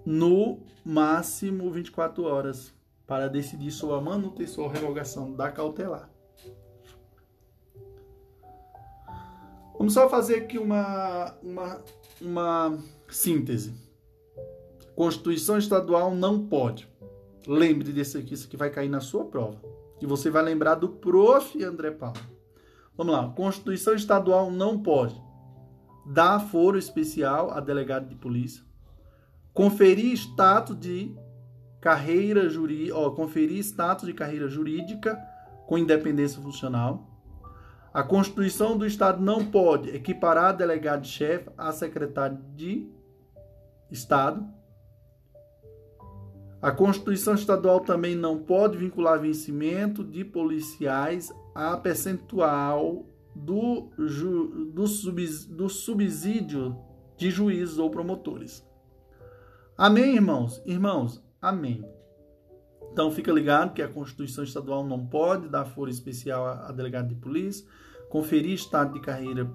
no 0.07 0.61
máximo 0.85 1.71
24 1.71 2.23
horas 2.23 2.73
para 3.07 3.29
decidir 3.29 3.73
sobre 3.73 3.97
a 3.97 4.01
manutenção 4.01 4.65
ou 4.65 4.71
revogação 4.71 5.35
da 5.35 5.51
cautelar. 5.51 6.09
Vamos 9.79 9.95
só 9.95 10.09
fazer 10.09 10.37
aqui 10.37 10.59
uma, 10.59 11.35
uma, 11.43 11.81
uma 12.21 12.79
síntese. 13.09 13.73
Constituição 14.95 15.57
estadual 15.57 16.15
não 16.15 16.47
pode. 16.47 16.89
Lembre 17.47 17.93
desse 17.93 18.19
aqui, 18.19 18.35
isso 18.35 18.49
aqui 18.49 18.57
vai 18.57 18.69
cair 18.69 18.89
na 18.89 19.01
sua 19.01 19.25
prova 19.25 19.79
que 19.99 20.07
você 20.07 20.31
vai 20.31 20.43
lembrar 20.43 20.77
do 20.77 20.89
prof. 20.89 21.63
André 21.63 21.91
Paulo. 21.91 22.19
Vamos 22.97 23.13
lá. 23.13 23.29
Constituição 23.29 23.95
estadual 23.95 24.51
não 24.51 24.83
pode 24.83 25.21
dar 26.07 26.41
foro 26.41 26.79
especial 26.79 27.51
a 27.51 27.61
delegado 27.61 28.09
de 28.09 28.15
polícia, 28.15 28.65
conferir 29.53 30.15
status 30.15 30.79
de 30.79 31.15
carreira 31.81 32.49
jurídica, 32.49 33.11
conferir 33.11 33.59
status 33.59 34.07
de 34.07 34.15
carreira 34.15 34.49
jurídica 34.49 35.19
com 35.67 35.77
independência 35.77 36.41
funcional. 36.41 37.08
A 37.99 38.03
Constituição 38.03 38.79
do 38.79 38.87
Estado 38.87 39.21
não 39.23 39.45
pode 39.45 39.91
equiparar 39.91 40.57
delegado-chefe 40.57 41.51
a 41.57 41.73
secretário 41.73 42.39
de 42.55 42.89
Estado 43.91 44.47
a 46.61 46.73
Constituição 46.73 47.35
Estadual 47.35 47.81
também 47.81 48.17
não 48.17 48.39
pode 48.39 48.77
vincular 48.77 49.21
vencimento 49.21 50.03
de 50.03 50.25
policiais 50.25 51.33
a 51.55 51.77
percentual 51.77 53.07
do, 53.33 53.91
ju, 53.97 54.73
do, 54.73 54.85
do 55.55 55.69
subsídio 55.69 56.77
de 57.17 57.31
juízes 57.31 57.79
ou 57.79 57.89
promotores. 57.91 58.67
Amém, 59.77 60.17
irmãos? 60.17 60.61
Irmãos, 60.67 61.23
amém. 61.41 61.85
Então 62.91 63.13
fica 63.13 63.31
ligado 63.31 63.73
que 63.73 63.83
a 63.83 63.89
Constituição 63.89 64.43
Estadual 64.43 64.85
não 64.85 65.07
pode 65.07 65.49
dar 65.49 65.65
foro 65.65 65.89
especial 65.89 66.45
a, 66.45 66.69
a 66.69 66.73
delegado 66.73 67.09
de 67.09 67.15
polícia, 67.15 67.65
conferir 68.09 68.53
estado 68.53 68.95
de 68.95 69.01
carreira, 69.01 69.49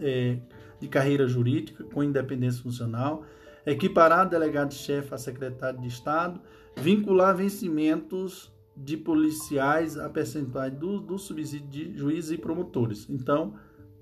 é, 0.00 0.38
de 0.80 0.88
carreira 0.88 1.26
jurídica 1.26 1.84
com 1.84 2.02
independência 2.02 2.62
funcional 2.62 3.24
equiparar 3.66 4.28
delegado-chefe 4.28 5.14
a 5.14 5.18
secretário 5.18 5.80
de 5.80 5.88
Estado, 5.88 6.40
vincular 6.76 7.36
vencimentos 7.36 8.52
de 8.76 8.96
policiais 8.96 9.98
a 9.98 10.08
percentuais 10.08 10.72
do, 10.72 11.00
do 11.00 11.18
subsídio 11.18 11.68
de 11.68 11.96
juízes 11.96 12.30
e 12.30 12.38
promotores. 12.38 13.06
Então, 13.10 13.54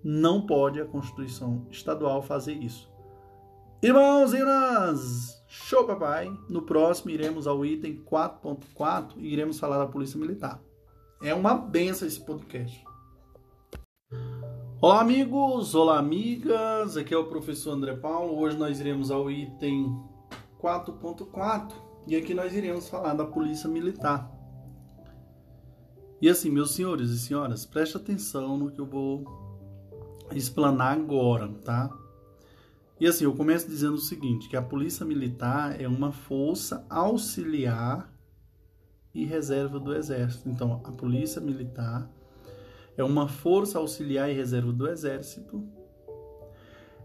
não 0.02 0.46
pode 0.46 0.80
a 0.80 0.84
Constituição 0.84 1.66
Estadual 1.70 2.22
fazer 2.22 2.54
isso. 2.54 2.88
Irmãos 3.82 4.32
e 4.32 4.38
irmãs, 4.38 5.44
show 5.46 5.84
papai! 5.84 6.32
No 6.48 6.62
próximo 6.62 7.10
iremos 7.10 7.46
ao 7.46 7.64
item 7.64 8.02
4.4 8.04 9.12
e 9.16 9.32
iremos 9.32 9.58
falar 9.58 9.78
da 9.78 9.86
Polícia 9.86 10.18
Militar. 10.18 10.60
É 11.22 11.34
uma 11.34 11.54
benção 11.54 12.06
esse 12.06 12.24
podcast. 12.24 12.87
Olá, 14.80 15.00
amigos! 15.00 15.74
Olá, 15.74 15.98
amigas! 15.98 16.96
Aqui 16.96 17.12
é 17.12 17.18
o 17.18 17.26
professor 17.26 17.72
André 17.72 17.96
Paulo. 17.96 18.38
Hoje 18.38 18.56
nós 18.56 18.78
iremos 18.78 19.10
ao 19.10 19.28
item 19.28 20.00
4.4 20.62 21.72
e 22.06 22.14
aqui 22.14 22.32
nós 22.32 22.54
iremos 22.54 22.88
falar 22.88 23.14
da 23.14 23.26
Polícia 23.26 23.68
Militar. 23.68 24.30
E 26.22 26.28
assim, 26.28 26.48
meus 26.48 26.76
senhores 26.76 27.10
e 27.10 27.18
senhoras, 27.18 27.66
preste 27.66 27.96
atenção 27.96 28.56
no 28.56 28.70
que 28.70 28.80
eu 28.80 28.86
vou 28.86 29.24
explanar 30.32 30.96
agora, 30.96 31.48
tá? 31.64 31.92
E 33.00 33.06
assim, 33.08 33.24
eu 33.24 33.34
começo 33.34 33.66
dizendo 33.66 33.94
o 33.94 34.00
seguinte, 34.00 34.48
que 34.48 34.56
a 34.56 34.62
Polícia 34.62 35.04
Militar 35.04 35.80
é 35.80 35.88
uma 35.88 36.12
força 36.12 36.86
auxiliar 36.88 38.08
e 39.12 39.24
reserva 39.24 39.80
do 39.80 39.92
Exército. 39.92 40.48
Então, 40.48 40.80
a 40.84 40.92
Polícia 40.92 41.40
Militar 41.40 42.08
é 42.98 43.04
uma 43.04 43.28
força 43.28 43.78
auxiliar 43.78 44.28
e 44.28 44.34
reserva 44.34 44.72
do 44.72 44.88
Exército. 44.88 45.64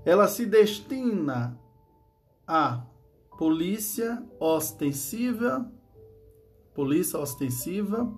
Ela 0.03 0.27
se 0.27 0.43
destina 0.43 1.57
à 2.47 2.83
polícia 3.37 4.21
ostensiva, 4.39 5.71
polícia 6.73 7.19
ostensiva 7.19 8.11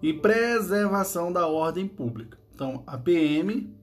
e 0.00 0.12
preservação 0.14 1.32
da 1.32 1.48
ordem 1.48 1.88
pública. 1.88 2.38
Então, 2.54 2.84
a 2.86 2.96
PM 2.96 3.74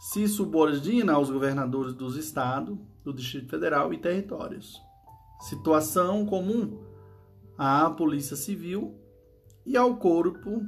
se 0.00 0.26
subordina 0.26 1.12
aos 1.12 1.30
governadores 1.30 1.94
dos 1.94 2.16
estados, 2.16 2.76
do 3.04 3.12
Distrito 3.12 3.48
Federal 3.48 3.94
e 3.94 3.98
territórios. 3.98 4.82
Situação 5.40 6.26
comum 6.26 6.82
à 7.56 7.88
Polícia 7.88 8.36
Civil 8.36 8.94
e 9.64 9.76
ao 9.76 9.96
Corpo 9.96 10.66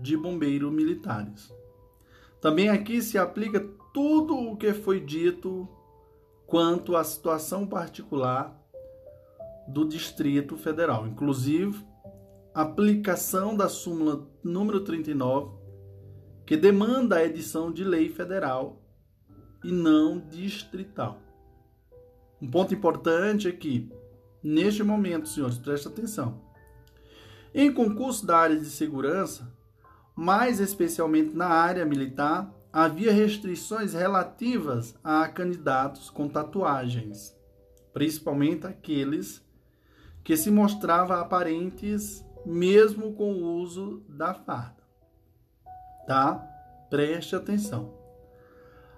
de 0.00 0.16
Bombeiros 0.16 0.72
Militares. 0.72 1.52
Também 2.40 2.68
aqui 2.68 3.00
se 3.02 3.18
aplica 3.18 3.60
tudo 3.92 4.36
o 4.36 4.56
que 4.56 4.72
foi 4.72 5.00
dito 5.00 5.68
quanto 6.46 6.96
à 6.96 7.02
situação 7.02 7.66
particular 7.66 8.56
do 9.66 9.84
Distrito 9.84 10.56
Federal, 10.56 11.06
inclusive 11.06 11.84
aplicação 12.54 13.54
da 13.54 13.68
súmula 13.68 14.26
número 14.42 14.80
39, 14.80 15.56
que 16.46 16.56
demanda 16.56 17.16
a 17.16 17.24
edição 17.24 17.72
de 17.72 17.84
lei 17.84 18.08
federal 18.08 18.80
e 19.62 19.70
não 19.70 20.18
distrital. 20.18 21.20
Um 22.40 22.50
ponto 22.50 22.72
importante 22.72 23.48
é 23.48 23.52
que, 23.52 23.90
neste 24.42 24.82
momento, 24.82 25.28
senhores, 25.28 25.58
preste 25.58 25.88
atenção. 25.88 26.40
Em 27.52 27.72
concurso 27.72 28.26
da 28.26 28.38
área 28.38 28.58
de 28.58 28.66
segurança, 28.66 29.50
mais 30.16 30.60
especialmente 30.60 31.36
na 31.36 31.46
área 31.46 31.84
militar, 31.84 32.50
havia 32.72 33.12
restrições 33.12 33.92
relativas 33.92 34.94
a 35.04 35.28
candidatos 35.28 36.08
com 36.08 36.26
tatuagens, 36.26 37.36
principalmente 37.92 38.66
aqueles 38.66 39.44
que 40.24 40.36
se 40.36 40.50
mostravam 40.50 41.18
aparentes 41.18 42.24
mesmo 42.46 43.12
com 43.12 43.34
o 43.34 43.60
uso 43.60 44.02
da 44.08 44.32
farda. 44.32 44.82
Tá? 46.06 46.34
Preste 46.88 47.36
atenção. 47.36 47.94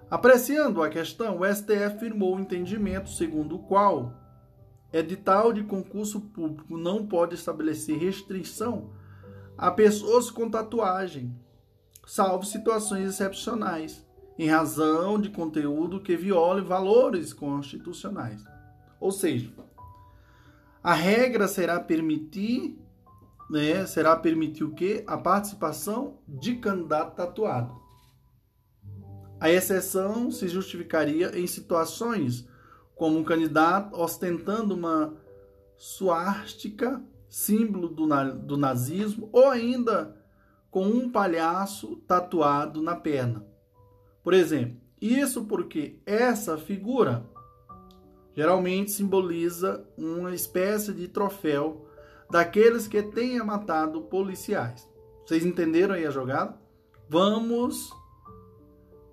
Apreciando 0.09 0.81
a 0.81 0.89
questão, 0.89 1.39
o 1.39 1.45
STF 1.45 1.99
firmou 1.99 2.35
o 2.35 2.39
entendimento 2.39 3.09
segundo 3.09 3.57
o 3.57 3.59
qual 3.59 4.13
edital 4.91 5.53
de 5.53 5.63
concurso 5.63 6.21
público 6.21 6.77
não 6.77 7.05
pode 7.05 7.35
estabelecer 7.35 7.97
restrição 7.97 8.91
a 9.59 9.69
pessoas 9.69 10.31
com 10.31 10.49
tatuagem, 10.49 11.35
salvo 12.07 12.45
situações 12.45 13.09
excepcionais, 13.09 14.07
em 14.37 14.47
razão 14.47 15.19
de 15.19 15.29
conteúdo 15.29 15.99
que 15.99 16.15
viole 16.15 16.61
valores 16.61 17.33
constitucionais. 17.33 18.41
Ou 19.01 19.11
seja, 19.11 19.51
a 20.81 20.93
regra 20.93 21.45
será 21.45 21.77
permitir, 21.77 22.79
né, 23.49 23.85
será 23.85 24.15
permitir 24.15 24.63
o 24.63 24.73
quê? 24.73 25.03
A 25.05 25.17
participação 25.17 26.19
de 26.25 26.55
candidato 26.55 27.17
tatuado. 27.17 27.77
A 29.41 29.51
exceção 29.51 30.31
se 30.31 30.47
justificaria 30.47 31.37
em 31.37 31.45
situações 31.45 32.47
como 32.95 33.19
um 33.19 33.25
candidato 33.25 33.93
ostentando 33.99 34.73
uma 34.73 35.17
suástica, 35.75 37.03
símbolo 37.29 37.87
do, 37.87 38.07
do 38.33 38.57
nazismo, 38.57 39.29
ou 39.31 39.47
ainda 39.47 40.15
com 40.71 40.85
um 40.85 41.09
palhaço 41.09 41.97
tatuado 42.07 42.81
na 42.81 42.95
perna. 42.95 43.45
Por 44.23 44.33
exemplo, 44.33 44.77
isso 45.01 45.45
porque 45.45 45.99
essa 46.05 46.57
figura 46.57 47.25
geralmente 48.35 48.91
simboliza 48.91 49.85
uma 49.97 50.33
espécie 50.33 50.93
de 50.93 51.07
troféu 51.07 51.85
daqueles 52.29 52.87
que 52.87 53.01
tenham 53.01 53.45
matado 53.45 54.01
policiais. 54.03 54.87
Vocês 55.25 55.45
entenderam 55.45 55.95
aí 55.95 56.05
a 56.05 56.11
jogada? 56.11 56.57
Vamos 57.07 57.91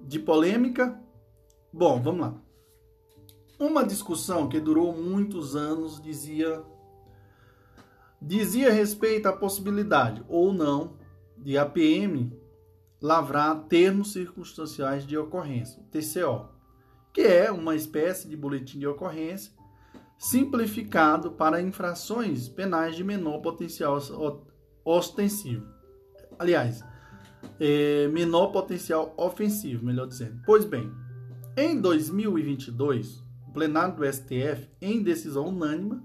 de 0.01 0.19
polêmica? 0.19 1.01
Bom, 1.73 2.01
vamos 2.01 2.21
lá. 2.21 2.35
Uma 3.59 3.85
discussão 3.85 4.49
que 4.49 4.61
durou 4.61 4.93
muitos 4.93 5.57
anos 5.57 6.01
dizia 6.01 6.63
dizia 8.21 8.73
respeito 8.73 9.27
à 9.27 9.33
possibilidade 9.33 10.25
ou 10.29 10.53
não 10.53 10.97
de 11.37 11.57
APM 11.57 12.33
lavrar 13.01 13.65
termos 13.69 14.13
circunstanciais 14.13 15.07
de 15.07 15.17
ocorrência, 15.17 15.83
TCO, 15.91 16.49
que 17.13 17.23
é 17.23 17.51
uma 17.51 17.75
espécie 17.75 18.29
de 18.29 18.37
boletim 18.37 18.79
de 18.79 18.87
ocorrência 18.87 19.53
simplificado 20.19 21.33
para 21.33 21.61
infrações 21.61 22.49
penais 22.49 22.97
de 22.97 23.05
menor 23.05 23.41
potencial 23.41 23.99
ostensivo. 24.85 25.67
Aliás, 26.39 26.83
é, 27.61 28.09
menor 28.09 28.49
potencial 28.49 29.15
ofensivo, 29.17 29.85
melhor 29.85 30.07
dizendo. 30.07 30.41
Pois 30.45 30.65
bem, 30.65 30.91
em 31.57 31.81
2022, 31.81 33.23
o 33.47 33.53
plenário 33.53 33.97
do 33.97 34.05
STF, 34.05 34.69
em 34.81 35.03
decisão 35.03 35.49
unânime, 35.49 36.01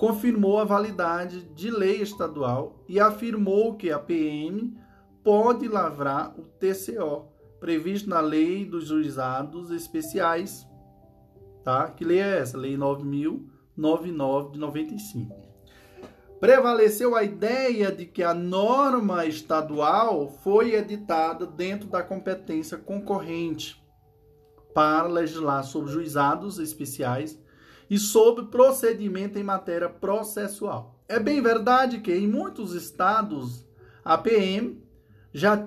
confirmou 0.00 0.58
a 0.58 0.64
validade 0.64 1.42
de 1.54 1.70
lei 1.70 2.00
estadual 2.00 2.82
e 2.88 2.98
afirmou 2.98 3.76
que 3.76 3.90
a 3.90 3.98
PM 3.98 4.74
pode 5.22 5.68
lavrar 5.68 6.34
o 6.40 6.44
TCO 6.58 7.28
previsto 7.60 8.08
na 8.08 8.18
Lei 8.18 8.64
dos 8.64 8.86
Juizados 8.86 9.70
Especiais, 9.70 10.66
tá? 11.62 11.90
Que 11.90 12.02
lei 12.02 12.18
é 12.18 12.38
essa? 12.38 12.56
Lei 12.56 12.78
9099 12.78 14.52
de 14.52 14.58
95. 14.58 15.36
Prevaleceu 16.40 17.14
a 17.14 17.22
ideia 17.22 17.92
de 17.92 18.06
que 18.06 18.22
a 18.22 18.32
norma 18.32 19.26
estadual 19.26 20.30
foi 20.42 20.72
editada 20.76 21.44
dentro 21.44 21.90
da 21.90 22.02
competência 22.02 22.78
concorrente 22.78 23.78
para 24.72 25.06
legislar 25.08 25.62
sobre 25.62 25.92
juizados 25.92 26.58
especiais 26.58 27.38
e 27.90 27.98
sobre 27.98 28.46
procedimento 28.46 29.38
em 29.38 29.42
matéria 29.42 29.90
processual. 29.90 30.94
É 31.08 31.18
bem 31.18 31.42
verdade 31.42 31.98
que 31.98 32.14
em 32.14 32.28
muitos 32.28 32.72
estados 32.72 33.66
a 34.04 34.16
PM 34.16 34.80
já 35.34 35.66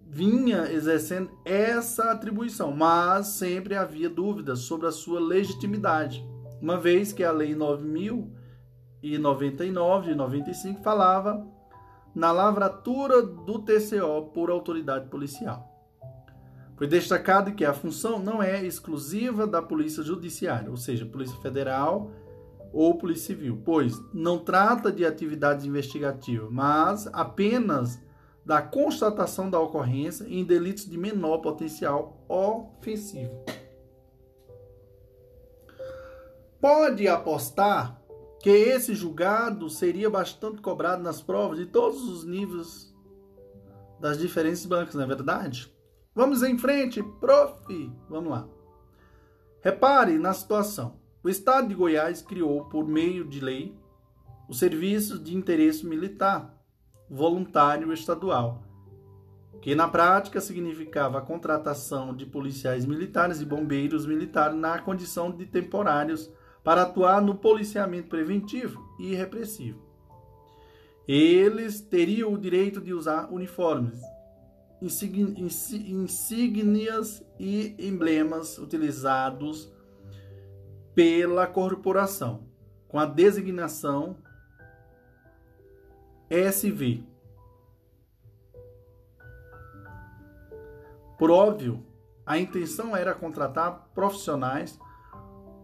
vinha 0.00 0.72
exercendo 0.72 1.30
essa 1.44 2.10
atribuição, 2.10 2.72
mas 2.72 3.26
sempre 3.26 3.74
havia 3.74 4.08
dúvidas 4.08 4.60
sobre 4.60 4.86
a 4.86 4.92
sua 4.92 5.20
legitimidade, 5.20 6.26
uma 6.62 6.78
vez 6.78 7.12
que 7.12 7.22
a 7.22 7.30
Lei 7.30 7.54
9099 7.54 10.08
de 10.08 10.14
95 10.14 10.82
falava 10.82 11.46
na 12.14 12.32
lavratura 12.32 13.20
do 13.20 13.58
TCO 13.58 14.30
por 14.32 14.48
autoridade 14.50 15.10
policial. 15.10 15.77
Foi 16.78 16.86
destacado 16.86 17.54
que 17.54 17.64
a 17.64 17.74
função 17.74 18.20
não 18.20 18.40
é 18.40 18.64
exclusiva 18.64 19.48
da 19.48 19.60
Polícia 19.60 20.00
Judiciária, 20.00 20.70
ou 20.70 20.76
seja, 20.76 21.04
Polícia 21.04 21.36
Federal 21.40 22.12
ou 22.72 22.96
Polícia 22.96 23.34
Civil, 23.34 23.60
pois 23.64 24.00
não 24.14 24.38
trata 24.38 24.92
de 24.92 25.04
atividades 25.04 25.66
investigativas, 25.66 26.48
mas 26.52 27.08
apenas 27.12 28.00
da 28.46 28.62
constatação 28.62 29.50
da 29.50 29.58
ocorrência 29.58 30.24
em 30.28 30.44
delitos 30.44 30.88
de 30.88 30.96
menor 30.96 31.38
potencial 31.38 32.24
ofensivo. 32.28 33.44
Pode 36.60 37.08
apostar 37.08 38.00
que 38.40 38.50
esse 38.50 38.94
julgado 38.94 39.68
seria 39.68 40.08
bastante 40.08 40.62
cobrado 40.62 41.02
nas 41.02 41.20
provas 41.20 41.58
de 41.58 41.66
todos 41.66 42.08
os 42.08 42.24
níveis 42.24 42.94
das 43.98 44.16
diferentes 44.16 44.64
bancas, 44.64 44.94
não 44.94 45.02
é 45.02 45.06
verdade? 45.06 45.76
Vamos 46.18 46.42
em 46.42 46.58
frente, 46.58 47.00
prof. 47.00 47.92
Vamos 48.10 48.30
lá. 48.32 48.48
Repare 49.62 50.18
na 50.18 50.32
situação. 50.32 50.98
O 51.22 51.28
Estado 51.28 51.68
de 51.68 51.76
Goiás 51.76 52.20
criou, 52.22 52.64
por 52.64 52.88
meio 52.88 53.24
de 53.24 53.38
lei, 53.38 53.78
o 54.48 54.52
Serviço 54.52 55.16
de 55.16 55.36
Interesse 55.36 55.86
Militar 55.86 56.60
Voluntário 57.08 57.92
Estadual, 57.92 58.64
que 59.62 59.76
na 59.76 59.86
prática 59.86 60.40
significava 60.40 61.18
a 61.18 61.22
contratação 61.22 62.12
de 62.12 62.26
policiais 62.26 62.84
militares 62.84 63.40
e 63.40 63.44
bombeiros 63.44 64.04
militares 64.04 64.58
na 64.58 64.76
condição 64.80 65.30
de 65.30 65.46
temporários 65.46 66.28
para 66.64 66.82
atuar 66.82 67.22
no 67.22 67.36
policiamento 67.36 68.08
preventivo 68.08 68.84
e 68.98 69.14
repressivo. 69.14 69.80
Eles 71.06 71.80
teriam 71.80 72.34
o 72.34 72.38
direito 72.38 72.80
de 72.80 72.92
usar 72.92 73.32
uniformes, 73.32 74.02
insígnias 74.80 75.74
e 77.38 77.74
emblemas 77.78 78.58
utilizados 78.58 79.72
pela 80.94 81.46
corporação, 81.46 82.48
com 82.88 82.98
a 82.98 83.06
designação 83.06 84.16
SV. 86.30 87.04
Por 91.18 91.30
óbvio, 91.30 91.84
a 92.24 92.38
intenção 92.38 92.96
era 92.96 93.14
contratar 93.14 93.90
profissionais 93.94 94.78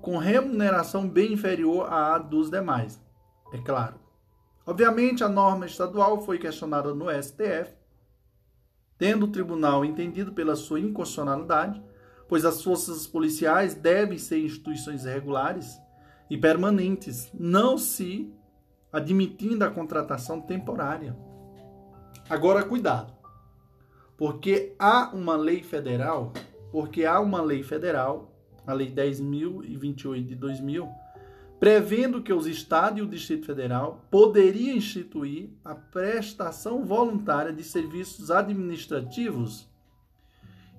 com 0.00 0.18
remuneração 0.18 1.08
bem 1.08 1.32
inferior 1.32 1.90
à 1.92 2.18
dos 2.18 2.50
demais, 2.50 3.00
é 3.52 3.58
claro. 3.58 4.00
Obviamente, 4.66 5.22
a 5.22 5.28
norma 5.28 5.66
estadual 5.66 6.22
foi 6.22 6.38
questionada 6.38 6.94
no 6.94 7.10
STF, 7.10 7.76
tendo 8.98 9.26
o 9.26 9.30
tribunal 9.30 9.84
entendido 9.84 10.32
pela 10.32 10.56
sua 10.56 10.80
inconstitucionalidade, 10.80 11.82
pois 12.28 12.44
as 12.44 12.62
forças 12.62 13.06
policiais 13.06 13.74
devem 13.74 14.18
ser 14.18 14.38
instituições 14.38 15.04
regulares 15.04 15.80
e 16.30 16.38
permanentes, 16.38 17.30
não 17.34 17.76
se 17.76 18.32
admitindo 18.92 19.64
a 19.64 19.70
contratação 19.70 20.40
temporária. 20.40 21.16
Agora, 22.28 22.62
cuidado, 22.62 23.12
porque 24.16 24.74
há 24.78 25.10
uma 25.12 25.36
lei 25.36 25.62
federal, 25.62 26.32
porque 26.70 27.04
há 27.04 27.20
uma 27.20 27.42
lei 27.42 27.62
federal, 27.62 28.34
a 28.66 28.72
Lei 28.72 28.90
10.028 28.90 30.24
de 30.24 30.34
2000, 30.34 30.88
prevendo 31.58 32.22
que 32.22 32.32
os 32.32 32.46
estados 32.46 32.98
e 32.98 33.02
o 33.02 33.06
Distrito 33.06 33.46
Federal 33.46 34.04
poderiam 34.10 34.76
instituir 34.76 35.50
a 35.64 35.74
prestação 35.74 36.84
voluntária 36.84 37.52
de 37.52 37.62
serviços 37.62 38.30
administrativos 38.30 39.68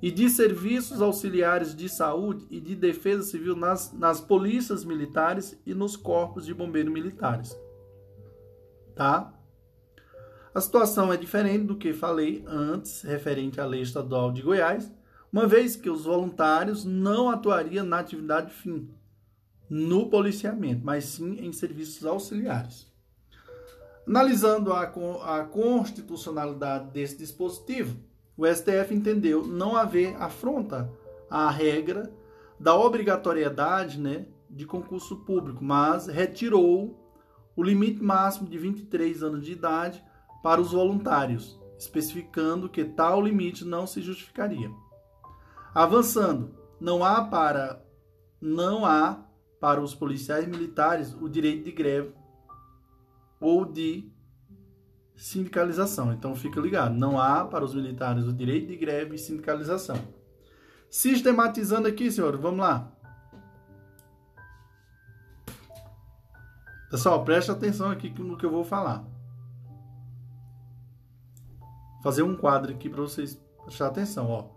e 0.02 0.12
de 0.12 0.30
serviços 0.30 1.02
auxiliares 1.02 1.76
de 1.76 1.90
saúde 1.90 2.46
e 2.50 2.60
de 2.60 2.76
defesa 2.76 3.24
civil 3.24 3.56
nas, 3.56 3.94
nas 3.94 4.20
polícias 4.22 4.84
militares 4.84 5.60
e 5.66 5.74
nos 5.74 5.96
corpos 5.96 6.46
de 6.46 6.54
bombeiros 6.54 6.94
militares. 6.94 7.58
Tá? 8.94 9.34
A 10.54 10.62
situação 10.62 11.12
é 11.12 11.18
diferente 11.18 11.66
do 11.66 11.76
que 11.76 11.94
falei 11.94 12.44
antes, 12.48 13.02
referente 13.02 13.60
à 13.60 13.66
lei 13.66 13.82
estadual 13.82 14.32
de 14.32 14.42
Goiás, 14.42 14.92
uma 15.32 15.48
vez 15.48 15.76
que 15.76 15.90
os 15.90 16.06
voluntários 16.06 16.86
não 16.86 17.30
atuariam 17.30 17.86
na 17.86 18.00
atividade 18.00 18.54
fim, 18.54 18.90
no 19.70 20.10
policiamento, 20.10 20.82
mas 20.84 21.06
sim 21.06 21.40
em 21.40 21.52
serviços 21.52 22.06
auxiliares. 22.06 22.92
Analisando 24.08 24.72
a, 24.72 24.84
a 24.84 25.44
constitucionalidade 25.46 26.92
desse 26.92 27.18
dispositivo, 27.18 27.98
o 28.38 28.46
STF 28.46 28.94
entendeu 28.94 29.48
não 29.48 29.76
haver 29.76 30.16
afronta 30.22 30.92
à 31.30 31.50
regra 31.50 32.14
da 32.60 32.76
obrigatoriedade 32.76 34.00
né, 34.00 34.28
de 34.50 34.66
concurso 34.66 35.18
público, 35.18 35.64
mas 35.64 36.08
retirou 36.08 37.02
o 37.56 37.64
limite 37.64 38.04
máximo 38.04 38.48
de 38.48 38.58
23 38.58 39.24
anos 39.24 39.44
de 39.44 39.54
idade 39.54 40.04
para 40.44 40.62
os 40.62 40.72
voluntários, 40.74 41.60
especificando 41.78 42.70
que 42.70 42.84
tal 42.84 43.22
limite 43.22 43.66
não 43.66 43.88
se 43.88 44.02
justificaria. 44.02 44.70
Avançando, 45.74 46.56
não 46.80 47.04
há 47.04 47.24
para 47.24 47.84
não 48.40 48.86
há 48.86 49.25
para 49.66 49.82
os 49.82 49.96
policiais 49.96 50.48
militares 50.48 51.16
o 51.20 51.28
direito 51.28 51.64
de 51.64 51.72
greve 51.72 52.14
ou 53.40 53.66
de 53.66 54.08
sindicalização. 55.16 56.14
Então 56.14 56.36
fica 56.36 56.60
ligado, 56.60 56.94
não 56.94 57.20
há 57.20 57.44
para 57.44 57.66
os 57.66 57.74
militares 57.74 58.26
o 58.26 58.32
direito 58.32 58.68
de 58.68 58.76
greve 58.76 59.16
e 59.16 59.18
sindicalização. 59.18 59.98
Sistematizando 60.88 61.88
aqui, 61.88 62.12
senhores, 62.12 62.40
vamos 62.40 62.60
lá. 62.60 62.92
Pessoal, 66.92 67.26
preste 67.26 67.50
atenção 67.50 67.90
aqui 67.90 68.12
no 68.22 68.38
que 68.38 68.46
eu 68.46 68.52
vou 68.52 68.64
falar 68.64 69.04
fazer 72.04 72.22
um 72.22 72.38
quadro 72.38 72.72
aqui 72.72 72.88
para 72.88 73.02
vocês 73.02 73.34
prestar 73.64 73.88
atenção, 73.88 74.30
ó. 74.30 74.48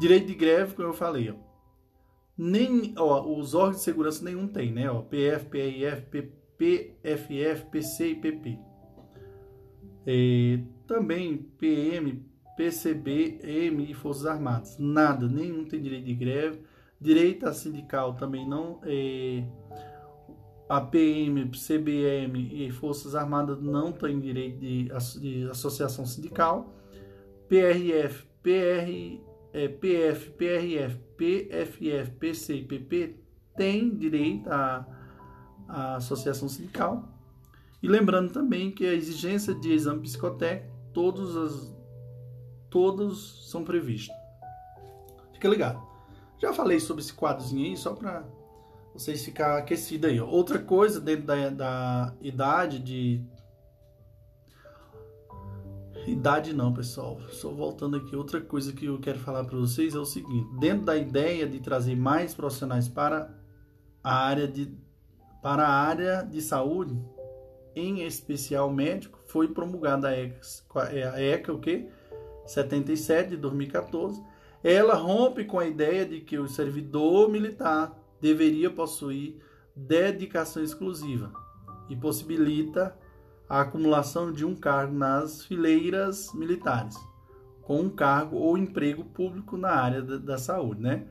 Direito 0.00 0.26
de 0.26 0.34
greve, 0.34 0.74
como 0.74 0.88
eu 0.88 0.92
falei, 0.92 1.30
ó. 1.30 1.45
Nem, 2.36 2.92
ó, 2.96 3.26
os 3.38 3.54
órgãos 3.54 3.76
de 3.76 3.82
segurança 3.82 4.24
nenhum 4.24 4.46
tem, 4.46 4.72
né, 4.72 4.90
ó. 4.90 5.00
PF, 5.00 5.46
PRF, 5.46 6.30
PFF, 6.58 7.66
PC 7.70 8.08
e 8.08 8.14
PP. 8.14 8.58
E 10.06 10.64
também 10.86 11.38
PM, 11.58 12.24
PCB, 12.56 13.40
EM 13.42 13.90
e 13.90 13.94
Forças 13.94 14.26
Armadas. 14.26 14.76
Nada, 14.78 15.26
nenhum 15.28 15.64
tem 15.64 15.80
direito 15.80 16.04
de 16.04 16.14
greve. 16.14 16.60
Direito 17.00 17.46
a 17.46 17.52
sindical 17.52 18.14
também 18.14 18.48
não. 18.48 18.80
É, 18.84 19.44
a 20.68 20.80
PM, 20.80 21.50
CBM 21.50 22.66
e 22.66 22.70
Forças 22.70 23.14
Armadas 23.14 23.60
não 23.60 23.92
têm 23.92 24.18
direito 24.18 24.58
de, 24.58 24.88
de 25.20 25.50
associação 25.50 26.06
sindical. 26.06 26.74
PRF, 27.48 28.26
PR, 28.42 29.20
é, 29.56 29.68
PF, 29.68 30.30
PRF, 30.32 30.98
PFF, 31.16 32.10
PC 32.18 32.56
e 32.56 32.64
PP 32.64 33.16
têm 33.56 33.96
direito 33.96 34.50
à, 34.50 34.86
à 35.66 35.96
associação 35.96 36.46
sindical. 36.46 37.08
E 37.82 37.88
lembrando 37.88 38.30
também 38.30 38.70
que 38.70 38.86
a 38.86 38.92
exigência 38.92 39.54
de 39.54 39.72
exame 39.72 40.02
psicotécnico, 40.02 40.76
todos, 40.92 41.34
as, 41.36 41.74
todos 42.68 43.50
são 43.50 43.64
previstos. 43.64 44.14
Fica 45.32 45.48
ligado. 45.48 45.82
Já 46.38 46.52
falei 46.52 46.78
sobre 46.78 47.02
esse 47.02 47.14
quadrozinho 47.14 47.64
aí, 47.64 47.76
só 47.78 47.94
para 47.94 48.24
vocês 48.92 49.24
ficar 49.24 49.56
aquecidos 49.56 50.10
aí. 50.10 50.20
Outra 50.20 50.58
coisa 50.58 51.00
dentro 51.00 51.24
da, 51.24 51.48
da 51.48 52.14
idade 52.20 52.78
de 52.78 53.24
Idade 56.06 56.52
não, 56.52 56.72
pessoal. 56.72 57.20
Só 57.30 57.50
voltando 57.50 57.96
aqui, 57.96 58.14
outra 58.14 58.40
coisa 58.40 58.72
que 58.72 58.86
eu 58.86 58.98
quero 58.98 59.18
falar 59.18 59.44
para 59.44 59.58
vocês 59.58 59.94
é 59.94 59.98
o 59.98 60.04
seguinte: 60.04 60.48
dentro 60.58 60.84
da 60.84 60.96
ideia 60.96 61.46
de 61.46 61.58
trazer 61.58 61.96
mais 61.96 62.32
profissionais 62.32 62.88
para 62.88 63.34
a 64.02 64.14
área 64.14 64.46
de 64.46 64.72
para 65.42 65.66
a 65.66 65.72
área 65.72 66.22
de 66.22 66.40
saúde, 66.40 66.96
em 67.74 68.04
especial 68.04 68.70
médico, 68.72 69.18
foi 69.26 69.48
promulgada 69.48 70.08
a 70.08 70.16
ECA, 70.16 70.42
a 71.14 71.20
ECA 71.20 71.52
o 71.52 71.58
quê? 71.58 71.88
77 72.46 73.30
de 73.30 73.36
2014. 73.36 74.22
Ela 74.62 74.94
rompe 74.94 75.44
com 75.44 75.58
a 75.58 75.66
ideia 75.66 76.06
de 76.06 76.20
que 76.20 76.38
o 76.38 76.48
servidor 76.48 77.28
militar 77.28 77.96
deveria 78.20 78.70
possuir 78.70 79.36
dedicação 79.74 80.62
exclusiva 80.62 81.32
e 81.88 81.94
possibilita 81.94 82.96
a 83.48 83.60
acumulação 83.60 84.32
de 84.32 84.44
um 84.44 84.54
cargo 84.54 84.94
nas 84.94 85.44
fileiras 85.44 86.32
militares, 86.34 86.96
com 87.62 87.80
um 87.80 87.90
cargo 87.90 88.36
ou 88.36 88.58
emprego 88.58 89.04
público 89.04 89.56
na 89.56 89.70
área 89.70 90.02
da, 90.02 90.38
saúde, 90.38 90.80
né? 90.80 91.06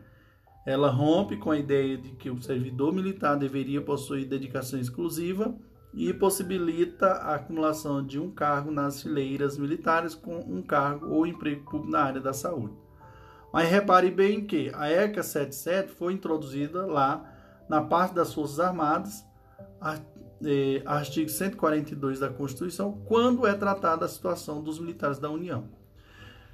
Ela 0.65 0.89
rompe 0.89 1.37
com 1.37 1.51
a 1.51 1.57
ideia 1.57 1.97
de 1.97 2.09
que 2.11 2.29
o 2.29 2.41
servidor 2.41 2.91
militar 2.91 3.35
deveria 3.37 3.81
possuir 3.81 4.27
dedicação 4.27 4.79
exclusiva 4.79 5.55
e 5.93 6.13
possibilita 6.13 7.07
a 7.07 7.35
acumulação 7.35 8.05
de 8.05 8.19
um 8.19 8.29
cargo 8.29 8.71
nas 8.71 9.01
fileiras 9.01 9.57
militares 9.57 10.15
com 10.15 10.39
um 10.39 10.61
cargo 10.61 11.07
ou 11.07 11.25
emprego 11.25 11.63
público 11.63 11.89
na 11.89 12.01
área 12.01 12.19
da 12.19 12.33
saúde. 12.33 12.73
Mas 13.53 13.69
repare 13.69 14.11
bem 14.11 14.45
que 14.45 14.69
a 14.73 14.89
ECA 14.89 15.23
77 15.23 15.93
foi 15.93 16.13
introduzida 16.13 16.85
lá 16.85 17.31
na 17.69 17.81
parte 17.81 18.13
das 18.13 18.33
Forças 18.33 18.59
Armadas, 18.59 19.23
eh, 20.45 20.81
artigo 20.85 21.29
142 21.29 22.19
da 22.19 22.29
Constituição, 22.29 23.01
quando 23.05 23.47
é 23.47 23.53
tratada 23.53 24.05
a 24.05 24.07
situação 24.07 24.61
dos 24.61 24.79
militares 24.79 25.19
da 25.19 25.29
União. 25.29 25.65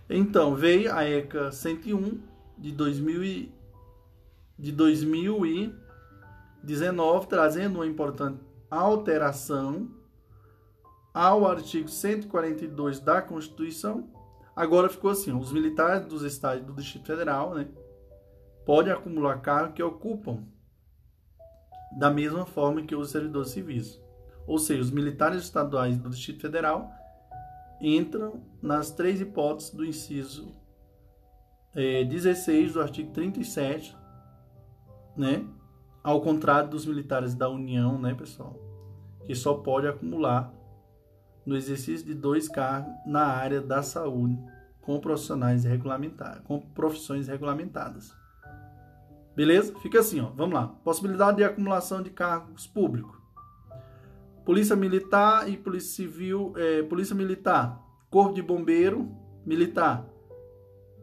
Então, 0.09 0.55
veio 0.55 0.91
a 0.93 1.07
ECA 1.07 1.51
101 1.51 2.19
de, 2.57 2.71
2000 2.71 3.23
e, 3.23 3.53
de 4.57 4.71
2019, 4.71 7.27
trazendo 7.27 7.75
uma 7.75 7.85
importante 7.87 8.39
alteração 8.69 9.89
ao 11.13 11.45
artigo 11.45 11.87
142 11.87 12.99
da 12.99 13.21
Constituição. 13.21 14.09
Agora 14.55 14.89
ficou 14.89 15.11
assim: 15.11 15.31
os 15.33 15.51
militares 15.51 16.07
dos 16.07 16.23
estados 16.23 16.65
do 16.65 16.73
Distrito 16.73 17.05
Federal 17.07 17.53
né, 17.53 17.67
podem 18.65 18.93
acumular 18.93 19.41
cargos 19.41 19.75
que 19.75 19.83
ocupam 19.83 20.43
da 21.91 22.09
mesma 22.09 22.45
forma 22.45 22.81
que 22.83 22.95
os 22.95 23.09
servidores 23.11 23.49
civis. 23.49 24.01
Ou 24.47 24.57
seja, 24.57 24.81
os 24.81 24.91
militares 24.91 25.43
estaduais 25.43 25.97
do 25.97 26.09
Distrito 26.09 26.41
Federal 26.41 26.91
entram 27.79 28.41
nas 28.61 28.91
três 28.91 29.19
hipóteses 29.19 29.71
do 29.71 29.85
inciso 29.85 30.55
é, 31.73 32.03
16 32.03 32.73
do 32.73 32.81
artigo 32.81 33.11
37, 33.11 33.95
né? 35.15 35.45
Ao 36.03 36.21
contrário 36.21 36.69
dos 36.69 36.85
militares 36.85 37.35
da 37.35 37.49
União, 37.49 37.99
né, 37.99 38.13
pessoal? 38.13 38.55
Que 39.25 39.35
só 39.35 39.53
pode 39.53 39.87
acumular 39.87 40.53
no 41.45 41.55
exercício 41.55 42.05
de 42.05 42.13
dois 42.13 42.47
cargos 42.47 42.91
na 43.05 43.25
área 43.25 43.61
da 43.61 43.81
saúde 43.81 44.37
com 44.81 44.99
profissionais 44.99 45.63
regulamentados, 45.63 46.43
com 46.43 46.59
profissões 46.59 47.27
regulamentadas. 47.27 48.20
Beleza? 49.35 49.73
Fica 49.79 49.99
assim, 49.99 50.19
ó. 50.19 50.29
Vamos 50.29 50.53
lá. 50.53 50.67
Possibilidade 50.67 51.37
de 51.37 51.43
acumulação 51.43 52.01
de 52.01 52.09
cargos 52.09 52.67
públicos. 52.67 53.17
Polícia 54.45 54.75
Militar 54.75 55.47
e 55.49 55.55
Polícia 55.55 55.95
Civil, 55.95 56.53
é, 56.57 56.81
Polícia 56.83 57.15
Militar, 57.15 57.79
Corpo 58.09 58.33
de 58.33 58.41
Bombeiro 58.41 59.09
Militar. 59.45 60.07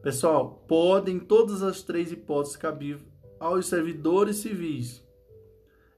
Pessoal, 0.03 0.65
podem 0.67 1.19
todas 1.19 1.63
as 1.63 1.83
três 1.83 2.11
hipóteses 2.13 2.57
cabíveis 2.57 3.07
aos 3.39 3.67
servidores 3.67 4.37
civis. 4.37 5.05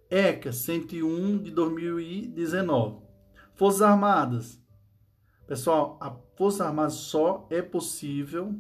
ECA 0.09 0.53
101 0.53 1.39
de 1.39 1.51
2019. 1.51 3.03
Forças 3.55 3.83
Armadas. 3.83 4.61
Pessoal, 5.47 5.99
a 6.01 6.11
Força 6.37 6.65
Armada 6.65 6.91
só 6.91 7.47
é 7.51 7.61
possível 7.61 8.55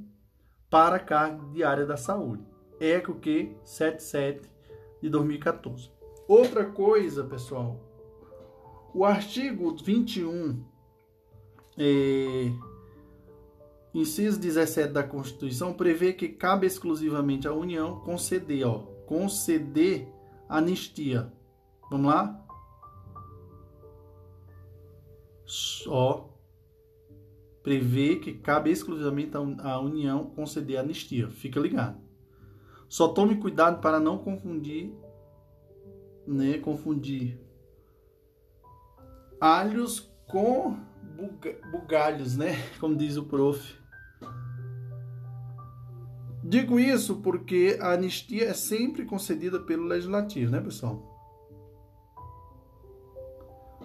para 0.68 0.96
a 0.96 1.00
carga 1.00 1.44
diária 1.52 1.86
da 1.86 1.96
saúde. 1.96 2.49
ECO 2.80 3.14
Q 3.14 3.54
77 3.64 4.48
de 5.02 5.08
2014. 5.10 5.90
Outra 6.26 6.64
coisa, 6.64 7.24
pessoal, 7.24 7.78
o 8.94 9.04
artigo 9.04 9.76
21, 9.76 10.64
é, 11.78 12.52
inciso 13.94 14.40
17 14.40 14.92
da 14.92 15.02
Constituição, 15.02 15.72
prevê 15.72 16.12
que 16.12 16.28
cabe 16.28 16.66
exclusivamente 16.66 17.46
à 17.46 17.52
União 17.52 18.00
conceder, 18.00 18.66
ó, 18.66 18.78
conceder 19.06 20.08
anistia. 20.48 21.32
Vamos 21.90 22.12
lá? 22.12 22.46
Só 25.44 26.30
prevê 27.62 28.16
que 28.16 28.32
cabe 28.32 28.70
exclusivamente 28.70 29.36
à 29.36 29.80
União 29.80 30.24
conceder 30.26 30.78
anistia. 30.78 31.28
Fica 31.28 31.60
ligado. 31.60 31.99
Só 32.90 33.06
tome 33.06 33.36
cuidado 33.36 33.80
para 33.80 34.00
não 34.00 34.18
confundir, 34.18 34.92
né, 36.26 36.58
confundir 36.58 37.40
alhos 39.40 40.12
com 40.26 40.76
bugalhos, 41.70 42.36
né, 42.36 42.56
como 42.80 42.96
diz 42.96 43.16
o 43.16 43.26
prof. 43.26 43.78
Digo 46.42 46.80
isso 46.80 47.20
porque 47.22 47.78
a 47.80 47.92
anistia 47.92 48.46
é 48.46 48.54
sempre 48.54 49.04
concedida 49.04 49.60
pelo 49.60 49.84
legislativo, 49.84 50.50
né, 50.50 50.60
pessoal? 50.60 51.08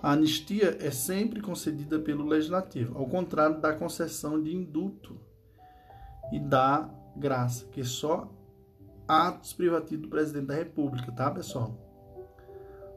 A 0.01 0.13
anistia 0.13 0.79
é 0.81 0.89
sempre 0.89 1.41
concedida 1.41 1.99
pelo 1.99 2.25
legislativo, 2.25 2.97
ao 2.97 3.05
contrário 3.05 3.61
da 3.61 3.71
concessão 3.71 4.41
de 4.41 4.55
indulto 4.55 5.15
e 6.31 6.39
da 6.39 6.89
graça, 7.15 7.67
que 7.67 7.83
só 7.83 8.34
atos 9.07 9.53
privativos 9.53 10.03
do 10.03 10.09
presidente 10.09 10.47
da 10.47 10.55
República, 10.55 11.11
tá, 11.11 11.29
pessoal? 11.31 11.77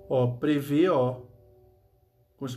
Ó, 0.08 0.26
prevê, 0.26 0.88
ó, 0.88 1.20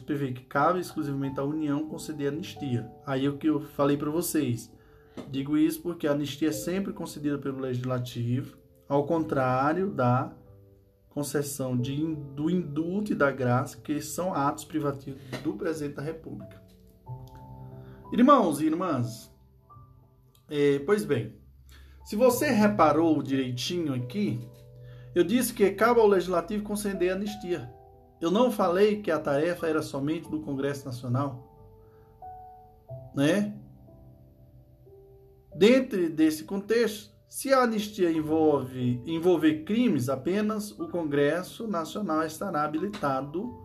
prevê 0.06 0.32
que 0.32 0.44
cabe 0.44 0.80
exclusivamente 0.80 1.40
à 1.40 1.44
União 1.44 1.88
conceder 1.88 2.30
anistia. 2.30 2.90
Aí 3.06 3.28
o 3.28 3.38
que 3.38 3.48
eu 3.48 3.60
falei 3.60 3.98
para 3.98 4.10
vocês. 4.10 4.72
Digo 5.30 5.57
isso 5.57 5.82
porque 5.82 6.07
a 6.07 6.11
anistia 6.11 6.49
é 6.49 6.53
sempre 6.53 6.94
concedida 6.94 7.38
pelo 7.38 7.60
legislativo, 7.60 8.57
ao 8.88 9.06
contrário 9.06 9.90
da 9.90 10.34
concessão 11.10 11.78
de, 11.78 12.15
do 12.15 12.49
indulto 12.49 13.11
e 13.11 13.15
da 13.15 13.30
graça, 13.30 13.78
que 13.78 14.02
são 14.02 14.34
atos 14.34 14.64
privativos 14.64 15.22
do 15.44 15.53
presidente 15.53 15.95
da 15.95 16.02
República. 16.02 16.61
Irmãos 18.14 18.61
e 18.61 18.65
irmãs, 18.65 19.34
é, 20.49 20.80
pois 20.80 21.06
bem, 21.06 21.34
se 22.03 22.15
você 22.15 22.49
reparou 22.52 23.22
direitinho 23.22 23.94
aqui, 23.94 24.40
eu 25.14 25.23
disse 25.23 25.53
que 25.53 25.69
cabe 25.72 25.99
ao 25.99 26.07
Legislativo 26.07 26.64
conceder 26.64 27.11
anistia. 27.11 27.72
Eu 28.19 28.32
não 28.32 28.52
falei 28.52 29.02
que 29.02 29.11
a 29.11 29.19
tarefa 29.19 29.68
era 29.68 29.82
somente 29.82 30.30
do 30.30 30.41
Congresso 30.41 30.86
Nacional, 30.86 31.48
né? 33.15 33.57
Dentro 35.56 36.10
desse 36.10 36.44
contexto, 36.45 37.11
se 37.28 37.53
a 37.53 37.64
anistia 37.64 38.11
envolve 38.11 39.02
envolver 39.06 39.64
crimes, 39.64 40.07
apenas 40.07 40.72
o 40.72 40.88
Congresso 40.88 41.68
Nacional 41.68 42.26
estará 42.26 42.64
habilitado 42.64 43.57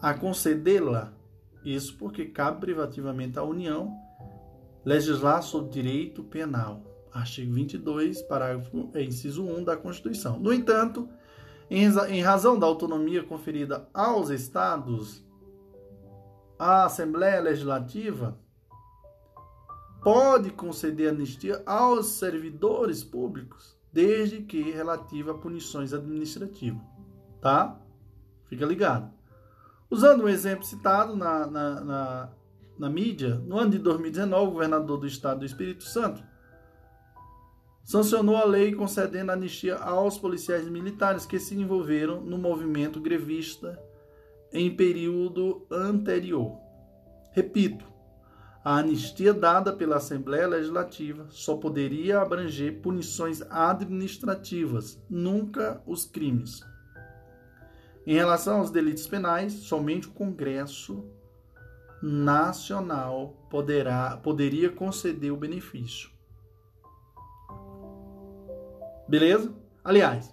a 0.00 0.14
concedê-la. 0.14 1.12
Isso 1.64 1.96
porque 1.96 2.26
cabe 2.26 2.60
privativamente 2.60 3.38
à 3.38 3.42
União 3.42 3.94
legislar 4.84 5.42
sobre 5.42 5.70
direito 5.70 6.24
penal. 6.24 6.89
Artigo 7.12 7.52
22, 7.52 8.22
parágrafo 8.22 8.90
é, 8.94 9.02
inciso 9.02 9.44
1 9.44 9.64
da 9.64 9.76
Constituição. 9.76 10.38
No 10.38 10.52
entanto, 10.52 11.08
em 11.70 12.20
razão 12.20 12.58
da 12.58 12.66
autonomia 12.66 13.22
conferida 13.22 13.88
aos 13.94 14.30
estados, 14.30 15.24
a 16.58 16.84
Assembleia 16.84 17.40
Legislativa 17.40 18.38
pode 20.02 20.50
conceder 20.50 21.10
anistia 21.10 21.62
aos 21.66 22.06
servidores 22.06 23.04
públicos, 23.04 23.78
desde 23.92 24.42
que 24.42 24.70
relativa 24.70 25.32
a 25.32 25.38
punições 25.38 25.92
administrativas. 25.92 26.82
Tá? 27.40 27.78
Fica 28.46 28.64
ligado. 28.64 29.12
Usando 29.90 30.24
um 30.24 30.28
exemplo 30.28 30.64
citado 30.64 31.16
na, 31.16 31.46
na, 31.46 31.80
na, 31.80 32.32
na 32.78 32.90
mídia, 32.90 33.36
no 33.46 33.58
ano 33.58 33.70
de 33.70 33.78
2019, 33.78 34.48
o 34.48 34.50
governador 34.52 34.98
do 34.98 35.06
estado 35.06 35.40
do 35.40 35.46
Espírito 35.46 35.84
Santo 35.84 36.22
sancionou 37.90 38.36
a 38.36 38.44
lei 38.44 38.72
concedendo 38.72 39.32
anistia 39.32 39.74
aos 39.74 40.16
policiais 40.16 40.68
militares 40.68 41.26
que 41.26 41.40
se 41.40 41.56
envolveram 41.56 42.20
no 42.20 42.38
movimento 42.38 43.00
grevista 43.00 43.82
em 44.52 44.72
período 44.72 45.66
anterior. 45.68 46.56
Repito, 47.32 47.84
a 48.64 48.76
anistia 48.76 49.34
dada 49.34 49.72
pela 49.72 49.96
Assembleia 49.96 50.46
Legislativa 50.46 51.26
só 51.30 51.56
poderia 51.56 52.20
abranger 52.20 52.80
punições 52.80 53.42
administrativas, 53.50 55.02
nunca 55.10 55.82
os 55.84 56.04
crimes. 56.04 56.60
Em 58.06 58.14
relação 58.14 58.58
aos 58.58 58.70
delitos 58.70 59.08
penais, 59.08 59.52
somente 59.52 60.06
o 60.06 60.12
Congresso 60.12 61.04
Nacional 62.00 63.48
poderá, 63.50 64.16
poderia 64.18 64.70
conceder 64.70 65.32
o 65.32 65.36
benefício. 65.36 66.19
Beleza? 69.10 69.52
Aliás, 69.82 70.32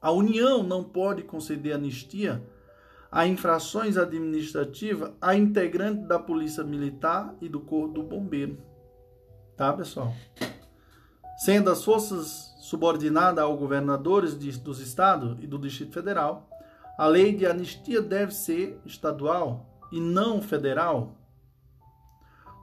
a 0.00 0.10
União 0.10 0.62
não 0.62 0.82
pode 0.82 1.22
conceder 1.22 1.74
anistia 1.74 2.42
a 3.12 3.26
infrações 3.26 3.98
administrativas 3.98 5.12
a 5.20 5.34
integrante 5.34 6.06
da 6.06 6.18
Polícia 6.18 6.64
Militar 6.64 7.36
e 7.42 7.48
do 7.48 7.60
Corpo 7.60 7.92
do 7.92 8.02
Bombeiro. 8.02 8.56
Tá, 9.54 9.70
pessoal? 9.70 10.14
Sendo 11.36 11.70
as 11.70 11.84
forças 11.84 12.54
subordinadas 12.62 13.44
aos 13.44 13.58
governadores 13.58 14.38
de, 14.38 14.50
dos 14.58 14.80
estados 14.80 15.36
e 15.42 15.46
do 15.46 15.58
Distrito 15.58 15.92
Federal, 15.92 16.48
a 16.96 17.06
lei 17.06 17.34
de 17.34 17.44
anistia 17.44 18.00
deve 18.00 18.32
ser 18.32 18.80
estadual 18.86 19.84
e 19.92 20.00
não 20.00 20.40
federal. 20.40 21.18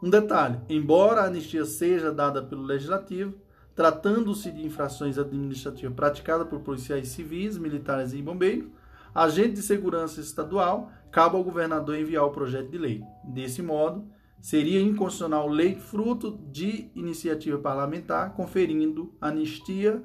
Um 0.01 0.09
detalhe: 0.09 0.59
embora 0.67 1.21
a 1.21 1.25
anistia 1.25 1.63
seja 1.63 2.11
dada 2.11 2.41
pelo 2.41 2.63
legislativo, 2.63 3.44
tratando-se 3.75 4.51
de 4.51 4.65
infrações 4.65 5.17
administrativas 5.17 5.93
praticadas 5.93 6.47
por 6.47 6.61
policiais 6.61 7.09
civis, 7.09 7.57
militares 7.57 8.13
e 8.13 8.21
bombeiros, 8.21 8.69
agente 9.13 9.53
de 9.53 9.61
segurança 9.61 10.21
estadual, 10.21 10.91
cabe 11.11 11.35
ao 11.35 11.43
governador 11.43 11.95
enviar 11.95 12.23
o 12.23 12.31
projeto 12.31 12.71
de 12.71 12.77
lei. 12.77 13.03
Desse 13.23 13.61
modo, 13.61 14.07
seria 14.39 14.81
inconstitucional 14.81 15.47
lei 15.47 15.75
fruto 15.75 16.39
de 16.49 16.89
iniciativa 16.95 17.57
parlamentar, 17.57 18.33
conferindo 18.33 19.13
anistia 19.19 20.01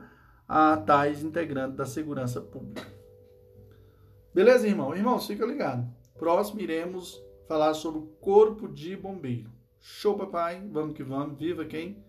a 0.48 0.76
tais 0.76 1.22
integrantes 1.22 1.76
da 1.76 1.86
segurança 1.86 2.40
pública. 2.40 2.86
Beleza, 4.34 4.66
irmão? 4.66 4.94
Irmãos, 4.96 5.26
fica 5.26 5.46
ligado. 5.46 5.88
Próximo 6.18 6.60
iremos 6.60 7.22
falar 7.46 7.74
sobre 7.74 8.00
o 8.00 8.06
corpo 8.20 8.68
de 8.68 8.96
bombeiro. 8.96 9.50
Show, 9.80 10.16
papai. 10.16 10.68
Vamos 10.70 10.94
que 10.94 11.02
vamos. 11.02 11.38
Viva 11.38 11.64
quem? 11.64 12.04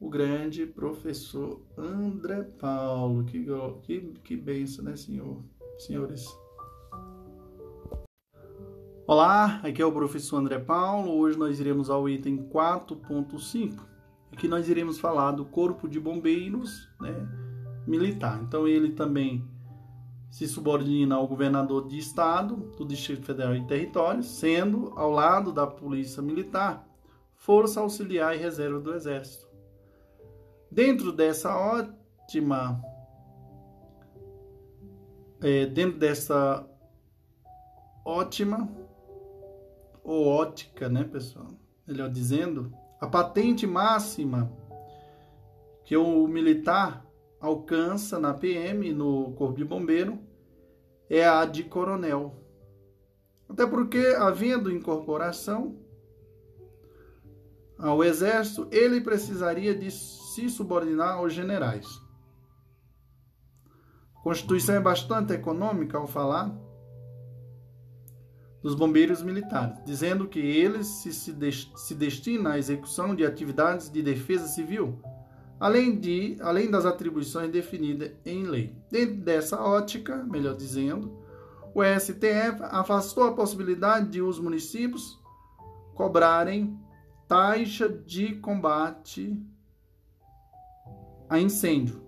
O 0.00 0.08
grande 0.08 0.64
professor 0.64 1.60
André 1.76 2.42
Paulo. 2.58 3.22
Que, 3.24 3.44
que, 3.82 4.00
que 4.24 4.34
benção, 4.34 4.82
né, 4.82 4.96
senhor? 4.96 5.44
Senhores. 5.78 6.26
Olá, 9.06 9.60
aqui 9.62 9.82
é 9.82 9.84
o 9.84 9.92
professor 9.92 10.38
André 10.38 10.58
Paulo. 10.58 11.10
Hoje 11.18 11.38
nós 11.38 11.60
iremos 11.60 11.90
ao 11.90 12.08
item 12.08 12.48
4.5. 12.48 13.78
Aqui 14.32 14.48
nós 14.48 14.70
iremos 14.70 14.98
falar 14.98 15.32
do 15.32 15.44
Corpo 15.44 15.86
de 15.86 16.00
Bombeiros 16.00 16.88
né, 16.98 17.14
Militar. 17.86 18.40
Então, 18.42 18.66
ele 18.66 18.92
também 18.92 19.46
se 20.30 20.48
subordina 20.48 21.16
ao 21.16 21.28
governador 21.28 21.86
de 21.86 21.98
estado, 21.98 22.56
do 22.78 22.86
Distrito 22.86 23.26
Federal 23.26 23.54
e 23.54 23.66
Território, 23.66 24.22
sendo, 24.22 24.94
ao 24.96 25.10
lado 25.10 25.52
da 25.52 25.66
Polícia 25.66 26.22
Militar, 26.22 26.88
força 27.34 27.80
auxiliar 27.80 28.34
e 28.34 28.38
reserva 28.38 28.80
do 28.80 28.94
Exército. 28.94 29.49
Dentro 30.70 31.12
dessa 31.12 31.56
ótima. 31.56 32.82
É, 35.42 35.66
dentro 35.66 35.98
dessa 35.98 36.68
ótima 38.04 38.68
ou 40.04 40.26
ótica, 40.26 40.88
né, 40.88 41.04
pessoal? 41.04 41.48
Melhor 41.86 42.10
dizendo, 42.10 42.72
a 43.00 43.06
patente 43.06 43.66
máxima 43.66 44.52
que 45.84 45.96
o 45.96 46.28
militar 46.28 47.04
alcança 47.40 48.18
na 48.18 48.34
PM, 48.34 48.92
no 48.92 49.32
Corpo 49.32 49.56
de 49.56 49.64
Bombeiro, 49.64 50.18
é 51.08 51.26
a 51.26 51.44
de 51.44 51.64
coronel. 51.64 52.36
Até 53.48 53.66
porque, 53.66 54.14
havendo 54.18 54.70
incorporação 54.70 55.76
ao 57.76 58.04
exército, 58.04 58.68
ele 58.70 59.00
precisaria 59.00 59.74
de 59.74 59.90
se 60.30 60.48
subordinar 60.48 61.16
aos 61.16 61.32
generais. 61.32 61.86
A 64.16 64.20
Constituição 64.20 64.74
é 64.74 64.80
bastante 64.80 65.32
econômica 65.32 65.98
ao 65.98 66.06
falar 66.06 66.54
dos 68.62 68.74
bombeiros 68.74 69.22
militares, 69.22 69.82
dizendo 69.84 70.28
que 70.28 70.38
eles 70.38 70.86
se, 70.86 71.12
se, 71.12 71.34
se 71.74 71.94
destinam 71.94 72.52
à 72.52 72.58
execução 72.58 73.14
de 73.14 73.24
atividades 73.24 73.90
de 73.90 74.02
defesa 74.02 74.46
civil, 74.46 75.00
além, 75.58 75.98
de, 75.98 76.36
além 76.40 76.70
das 76.70 76.84
atribuições 76.84 77.50
definidas 77.50 78.12
em 78.24 78.44
lei. 78.44 78.76
Dentro 78.90 79.16
dessa 79.16 79.60
ótica, 79.60 80.22
melhor 80.24 80.54
dizendo, 80.54 81.18
o 81.74 81.82
STF 81.82 82.62
afastou 82.62 83.24
a 83.24 83.32
possibilidade 83.32 84.10
de 84.10 84.20
os 84.20 84.38
municípios 84.38 85.18
cobrarem 85.94 86.78
taxa 87.26 87.88
de 87.88 88.34
combate 88.36 89.40
a 91.30 91.38
incêndio, 91.38 92.02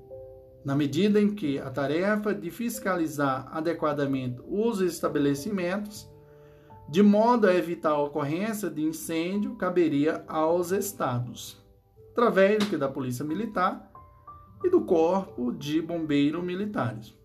na 0.65 0.75
medida 0.75 1.21
em 1.21 1.33
que 1.33 1.59
a 1.59 1.71
tarefa 1.71 2.35
de 2.35 2.51
fiscalizar 2.51 3.49
adequadamente 3.57 4.43
os 4.49 4.81
estabelecimentos 4.81 6.11
de 6.91 7.03
modo 7.03 7.47
a 7.47 7.55
evitar 7.55 7.93
a 7.93 8.03
ocorrência 8.03 8.69
de 8.69 8.83
incêndio, 8.83 9.55
caberia 9.55 10.25
aos 10.29 10.73
estados, 10.73 11.57
através 12.11 12.69
da 12.73 12.89
Polícia 12.89 13.25
Militar 13.25 13.91
e 14.63 14.69
do 14.69 14.83
Corpo 14.83 15.53
de 15.53 15.81
Bombeiros 15.81 16.45
Militares. 16.45 17.17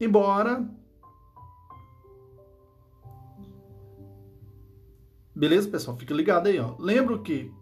Embora 0.00 0.66
Beleza, 5.36 5.68
pessoal? 5.68 5.96
Fica 5.96 6.14
ligado 6.14 6.46
aí, 6.46 6.60
ó. 6.60 6.76
Lembro 6.78 7.20
que 7.20 7.52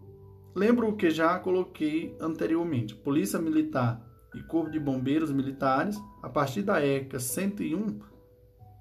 lembro 0.55 0.89
o 0.89 0.95
que 0.95 1.09
já 1.09 1.37
coloquei 1.39 2.15
anteriormente. 2.19 2.95
Polícia 2.95 3.39
Militar 3.39 4.01
e 4.35 4.41
Corpo 4.41 4.71
de 4.71 4.79
Bombeiros 4.79 5.31
Militares, 5.31 5.99
a 6.21 6.29
partir 6.29 6.63
da 6.63 6.83
ECA 6.85 7.19
101 7.19 7.99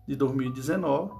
de 0.06 0.16
2019, 0.16 1.12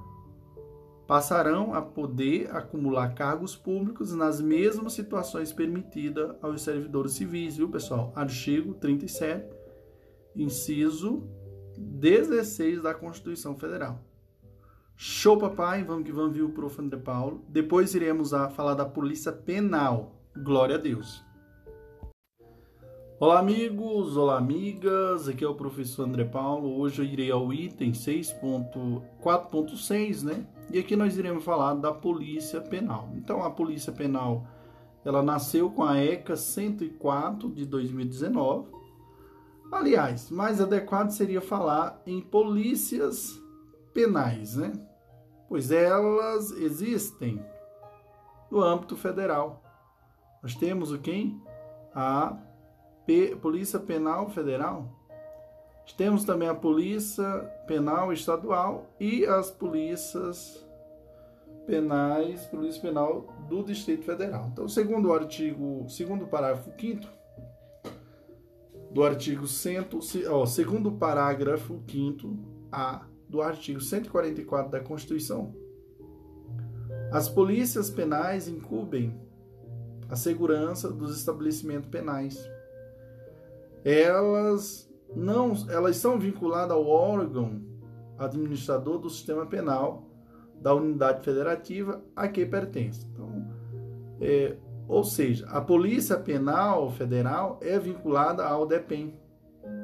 passarão 1.06 1.74
a 1.74 1.82
poder 1.82 2.50
acumular 2.54 3.14
cargos 3.14 3.54
públicos 3.54 4.14
nas 4.14 4.40
mesmas 4.40 4.94
situações 4.94 5.52
permitidas 5.52 6.36
aos 6.40 6.62
servidores 6.62 7.12
civis, 7.12 7.56
viu, 7.56 7.68
pessoal? 7.68 8.12
Artigo 8.14 8.74
37, 8.74 9.54
inciso 10.34 11.28
16 11.76 12.82
da 12.82 12.94
Constituição 12.94 13.58
Federal. 13.58 14.00
Show, 14.96 15.36
papai! 15.36 15.82
Vamos 15.82 16.04
que 16.04 16.12
vamos, 16.12 16.34
viu, 16.34 16.50
prof. 16.50 16.80
André 16.80 16.98
Paulo. 16.98 17.44
Depois 17.48 17.94
iremos 17.94 18.32
a 18.32 18.48
falar 18.48 18.74
da 18.74 18.84
Polícia 18.84 19.32
Penal. 19.32 20.21
Glória 20.36 20.76
a 20.76 20.78
Deus. 20.78 21.24
Olá, 23.20 23.38
amigos! 23.38 24.16
Olá, 24.16 24.38
amigas! 24.38 25.28
Aqui 25.28 25.44
é 25.44 25.48
o 25.48 25.54
professor 25.54 26.04
André 26.04 26.24
Paulo. 26.24 26.80
Hoje 26.80 27.02
eu 27.02 27.04
irei 27.04 27.30
ao 27.30 27.52
item 27.52 27.92
6.4.6, 27.92 30.22
né? 30.22 30.46
E 30.70 30.78
aqui 30.78 30.96
nós 30.96 31.18
iremos 31.18 31.44
falar 31.44 31.74
da 31.74 31.92
Polícia 31.92 32.62
Penal. 32.62 33.10
Então, 33.14 33.44
a 33.44 33.50
Polícia 33.50 33.92
Penal, 33.92 34.46
ela 35.04 35.22
nasceu 35.22 35.70
com 35.70 35.84
a 35.84 36.02
ECA 36.02 36.34
104 36.34 37.50
de 37.50 37.66
2019. 37.66 38.70
Aliás, 39.70 40.30
mais 40.30 40.62
adequado 40.62 41.10
seria 41.10 41.42
falar 41.42 42.00
em 42.06 42.22
polícias 42.22 43.38
penais, 43.92 44.56
né? 44.56 44.72
Pois 45.46 45.70
elas 45.70 46.52
existem 46.52 47.44
no 48.50 48.62
âmbito 48.62 48.96
federal. 48.96 49.61
Nós 50.42 50.54
temos 50.54 50.90
o 50.90 50.98
quem? 50.98 51.40
A 51.94 52.36
P 53.06 53.36
Polícia 53.36 53.78
Penal 53.78 54.28
Federal. 54.30 54.88
Temos 55.96 56.24
também 56.24 56.48
a 56.48 56.54
Polícia 56.54 57.24
Penal 57.66 58.12
Estadual 58.12 58.90
e 58.98 59.26
as 59.26 59.50
polícias 59.50 60.66
penais, 61.66 62.44
Polícia 62.46 62.80
Penal 62.80 63.26
do 63.48 63.62
Distrito 63.62 64.04
Federal. 64.04 64.48
Então, 64.52 64.66
segundo 64.68 65.08
o 65.08 65.12
artigo, 65.12 65.86
segundo 65.88 66.24
o 66.24 66.28
parágrafo 66.28 66.72
5 66.78 67.06
do 68.90 69.04
artigo 69.04 69.46
100, 69.46 69.88
ó, 70.28 70.46
segundo 70.46 70.92
parágrafo 70.92 71.82
5 71.88 72.36
A 72.70 73.06
do 73.28 73.40
artigo 73.40 73.80
144 73.80 74.70
da 74.70 74.80
Constituição, 74.80 75.54
as 77.12 77.28
polícias 77.28 77.90
penais 77.90 78.48
incumbem 78.48 79.18
a 80.12 80.14
segurança 80.14 80.90
dos 80.90 81.16
estabelecimentos 81.16 81.88
penais. 81.88 82.46
Elas 83.82 84.86
não, 85.16 85.54
elas 85.70 85.96
são 85.96 86.18
vinculadas 86.18 86.76
ao 86.76 86.86
órgão 86.86 87.62
administrador 88.18 88.98
do 88.98 89.08
sistema 89.08 89.46
penal 89.46 90.06
da 90.60 90.74
unidade 90.74 91.24
federativa 91.24 92.02
a 92.14 92.28
que 92.28 92.44
pertence. 92.44 93.06
Então, 93.10 93.48
é, 94.20 94.54
ou 94.86 95.02
seja, 95.02 95.46
a 95.48 95.62
Polícia 95.62 96.18
Penal 96.18 96.90
Federal 96.90 97.58
é 97.62 97.78
vinculada 97.78 98.44
ao 98.44 98.66
DEPEN, 98.66 99.18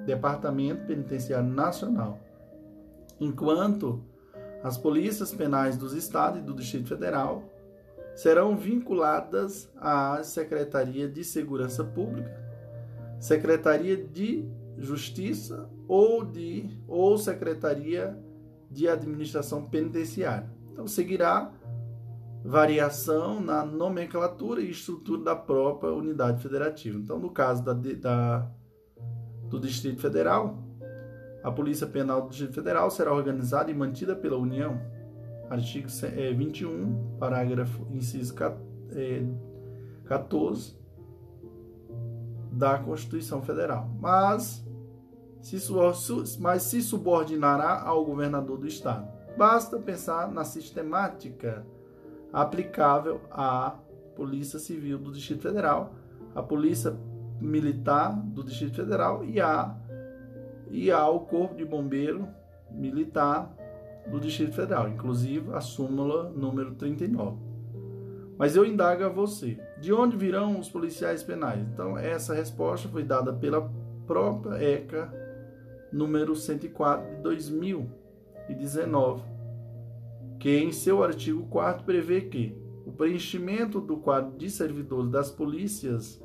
Departamento 0.05 0.87
Penitenciário 0.87 1.49
Nacional, 1.49 2.21
enquanto 3.19 4.05
as 4.63 4.77
polícias 4.77 5.33
penais 5.33 5.79
dos 5.79 5.95
estados 5.95 6.41
e 6.41 6.43
do 6.43 6.53
Distrito 6.53 6.87
Federal 6.87 7.43
serão 8.19 8.57
vinculadas 8.57 9.71
à 9.77 10.21
Secretaria 10.25 11.09
de 11.09 11.23
Segurança 11.23 11.85
Pública, 11.85 12.37
Secretaria 13.21 13.97
de 13.97 14.45
Justiça 14.77 15.71
ou 15.87 16.25
de 16.25 16.69
ou 16.89 17.17
Secretaria 17.17 18.19
de 18.69 18.89
Administração 18.89 19.67
Penitenciária. 19.67 20.51
Então 20.73 20.89
seguirá 20.89 21.53
variação 22.45 23.41
na 23.41 23.65
nomenclatura 23.65 24.63
e 24.63 24.71
estrutura 24.71 25.23
da 25.23 25.37
própria 25.37 25.93
unidade 25.93 26.43
federativa. 26.43 26.99
Então, 26.99 27.21
no 27.21 27.31
caso 27.31 27.65
da, 27.65 27.73
da 27.73 28.51
do 29.49 29.61
Distrito 29.61 30.01
Federal, 30.01 30.59
a 31.45 31.53
Polícia 31.53 31.87
Penal 31.87 32.23
do 32.23 32.31
Distrito 32.31 32.55
Federal 32.55 32.91
será 32.91 33.15
organizada 33.15 33.71
e 33.71 33.75
mantida 33.75 34.17
pela 34.17 34.37
União. 34.37 34.98
Artigo 35.51 35.89
21, 35.89 37.15
é, 37.17 37.19
parágrafo 37.19 37.87
inciso 37.91 38.35
14 40.05 40.73
é, 40.73 40.79
da 42.53 42.79
Constituição 42.79 43.41
Federal. 43.41 43.89
Mas 44.01 44.67
se, 45.41 45.57
mas 46.39 46.63
se 46.63 46.83
subordinará 46.83 47.81
ao 47.83 48.05
governador 48.05 48.59
do 48.59 48.67
estado. 48.67 49.09
Basta 49.37 49.79
pensar 49.79 50.31
na 50.31 50.45
sistemática 50.45 51.65
aplicável 52.33 53.21
à 53.31 53.77
Polícia 54.17 54.59
Civil 54.59 54.99
do 54.99 55.13
Distrito 55.13 55.43
Federal, 55.43 55.95
à 56.35 56.43
Polícia 56.43 56.99
Militar 57.41 58.13
do 58.13 58.43
Distrito 58.43 58.77
Federal 58.77 59.25
e 59.25 59.39
e 60.71 60.91
ao 60.91 61.21
Corpo 61.21 61.55
de 61.55 61.65
Bombeiro 61.65 62.29
Militar 62.71 63.55
do 64.11 64.21
Distrito 64.21 64.55
Federal, 64.55 64.89
inclusive 64.89 65.53
a 65.53 65.61
súmula 65.61 66.31
número 66.31 66.75
39. 66.75 67.37
Mas 68.39 68.55
eu 68.55 68.65
indago 68.65 69.05
a 69.05 69.09
você, 69.09 69.59
de 69.81 69.93
onde 69.93 70.17
virão 70.17 70.59
os 70.59 70.69
policiais 70.69 71.23
penais? 71.23 71.61
Então, 71.73 71.99
essa 71.99 72.33
resposta 72.33 72.89
foi 72.89 73.03
dada 73.03 73.33
pela 73.33 73.71
própria 74.07 74.63
ECA 74.63 75.13
número 75.93 76.37
104 76.37 77.17
de 77.17 77.23
2019, 77.23 79.23
que 80.39 80.57
em 80.57 80.71
seu 80.71 81.03
artigo 81.03 81.43
4 81.51 81.85
prevê 81.85 82.23
que 82.23 82.57
o 82.87 82.93
preenchimento 82.93 83.81
do 83.81 83.97
quadro 83.97 84.39
de 84.39 84.49
servidores 84.49 85.11
das 85.11 85.31
polícias 85.31 86.23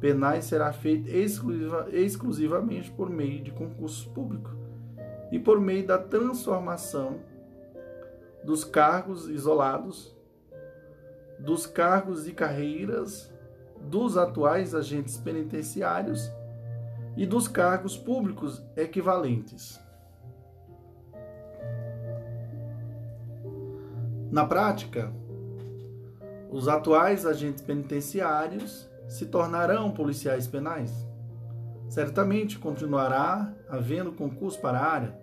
penais 0.00 0.46
será 0.46 0.72
feito 0.72 1.08
exclusiva, 1.08 1.86
exclusivamente 1.92 2.90
por 2.90 3.08
meio 3.08 3.42
de 3.42 3.52
concurso 3.52 4.10
público 4.10 4.61
e 5.32 5.38
por 5.38 5.58
meio 5.58 5.84
da 5.84 5.98
transformação 5.98 7.20
dos 8.44 8.62
cargos 8.62 9.28
isolados, 9.28 10.14
dos 11.38 11.66
cargos 11.66 12.28
e 12.28 12.32
carreiras 12.32 13.32
dos 13.80 14.16
atuais 14.16 14.74
agentes 14.74 15.16
penitenciários 15.16 16.30
e 17.16 17.26
dos 17.26 17.48
cargos 17.48 17.96
públicos 17.96 18.62
equivalentes. 18.76 19.80
Na 24.30 24.46
prática, 24.46 25.12
os 26.50 26.68
atuais 26.68 27.24
agentes 27.24 27.62
penitenciários 27.62 28.88
se 29.08 29.26
tornarão 29.26 29.90
policiais 29.90 30.46
penais? 30.46 31.06
Certamente 31.88 32.58
continuará 32.58 33.52
havendo 33.68 34.12
concurso 34.12 34.58
para 34.60 34.78
a 34.78 34.86
área. 34.86 35.21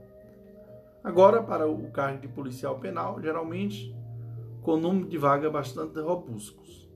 Agora, 1.04 1.42
para 1.42 1.68
o 1.68 1.90
cargo 1.92 2.22
de 2.22 2.28
policial 2.28 2.80
penal, 2.80 3.22
geralmente 3.22 3.96
com 4.62 4.78
número 4.78 5.08
de 5.08 5.18
vagas 5.18 5.52
bastante 5.52 6.00
robustos. 6.00 6.90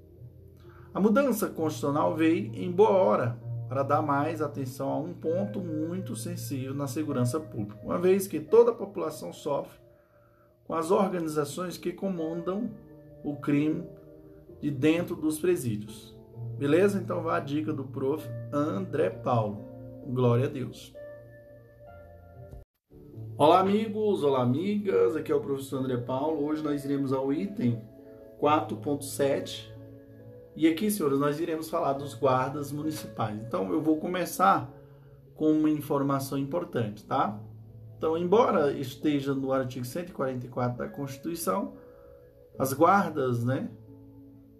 A 0.93 0.99
mudança 0.99 1.47
constitucional 1.47 2.15
veio 2.15 2.53
em 2.53 2.71
boa 2.71 2.91
hora 2.91 3.39
para 3.67 3.81
dar 3.81 4.01
mais 4.01 4.41
atenção 4.41 4.89
a 4.89 4.99
um 4.99 5.13
ponto 5.13 5.59
muito 5.59 6.15
sensível 6.15 6.73
na 6.73 6.85
segurança 6.85 7.39
pública, 7.39 7.79
uma 7.83 7.97
vez 7.97 8.27
que 8.27 8.39
toda 8.39 8.71
a 8.71 8.75
população 8.75 9.33
sofre 9.33 9.81
com 10.65 10.75
as 10.75 10.91
organizações 10.91 11.77
que 11.77 11.91
comandam 11.91 12.69
o 13.23 13.35
crime 13.37 13.83
de 14.61 14.69
dentro 14.69 15.15
dos 15.15 15.39
presídios. 15.39 16.15
Beleza? 16.57 16.99
Então 16.99 17.21
vá 17.21 17.37
a 17.37 17.39
dica 17.39 17.73
do 17.73 17.83
prof. 17.83 18.27
André 18.51 19.09
Paulo. 19.09 19.65
Glória 20.07 20.45
a 20.45 20.49
Deus. 20.49 20.93
Olá, 23.35 23.61
amigos, 23.61 24.21
olá, 24.21 24.43
amigas. 24.43 25.15
Aqui 25.15 25.31
é 25.31 25.35
o 25.35 25.39
professor 25.41 25.79
André 25.79 25.97
Paulo. 25.97 26.45
Hoje 26.45 26.61
nós 26.61 26.85
iremos 26.85 27.11
ao 27.11 27.33
item 27.33 27.81
4.7. 28.39 29.73
E 30.55 30.67
aqui, 30.67 30.91
senhores, 30.91 31.17
nós 31.17 31.39
iremos 31.39 31.67
falar 31.67 31.93
dos 31.93 32.13
guardas 32.13 32.71
municipais. 32.71 33.41
Então, 33.41 33.73
eu 33.73 33.81
vou 33.81 33.97
começar 33.97 34.71
com 35.33 35.51
uma 35.51 35.69
informação 35.71 36.37
importante, 36.37 37.03
tá? 37.05 37.39
Então, 37.97 38.15
embora 38.15 38.71
esteja 38.71 39.33
no 39.33 39.51
artigo 39.51 39.83
144 39.83 40.77
da 40.77 40.87
Constituição, 40.87 41.73
as 42.59 42.71
guardas, 42.71 43.43
né, 43.43 43.67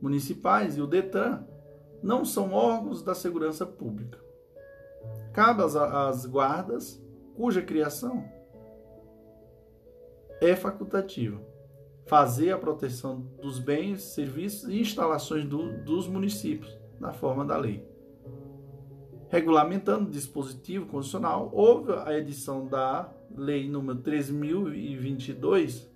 municipais 0.02 0.78
e 0.78 0.82
o 0.82 0.88
DETRAN 0.88 1.46
não 2.02 2.26
são 2.26 2.52
órgãos 2.52 3.04
da 3.04 3.14
segurança 3.14 3.68
pública. 3.68 4.18
Cabe 5.32 5.62
às, 5.62 6.26
guardas, 6.26 7.00
cuja 7.36 7.62
criação 7.62 8.33
é 10.50 10.56
facultativa. 10.56 11.42
Fazer 12.06 12.52
a 12.52 12.58
proteção 12.58 13.22
dos 13.42 13.60
bens, 13.60 14.04
serviços 14.04 14.68
e 14.68 14.82
instalações 14.82 15.46
do, 15.46 15.82
dos 15.84 16.08
municípios, 16.08 16.78
na 17.00 17.14
forma 17.14 17.46
da 17.46 17.56
lei. 17.56 17.88
Regulamentando 19.30 20.08
o 20.08 20.12
dispositivo 20.12 20.86
constitucional, 20.86 21.50
houve 21.54 21.94
a 21.94 22.14
edição 22.18 22.68
da 22.68 23.12
Lei 23.36 23.68
número 23.68 24.00
3022 24.00 25.90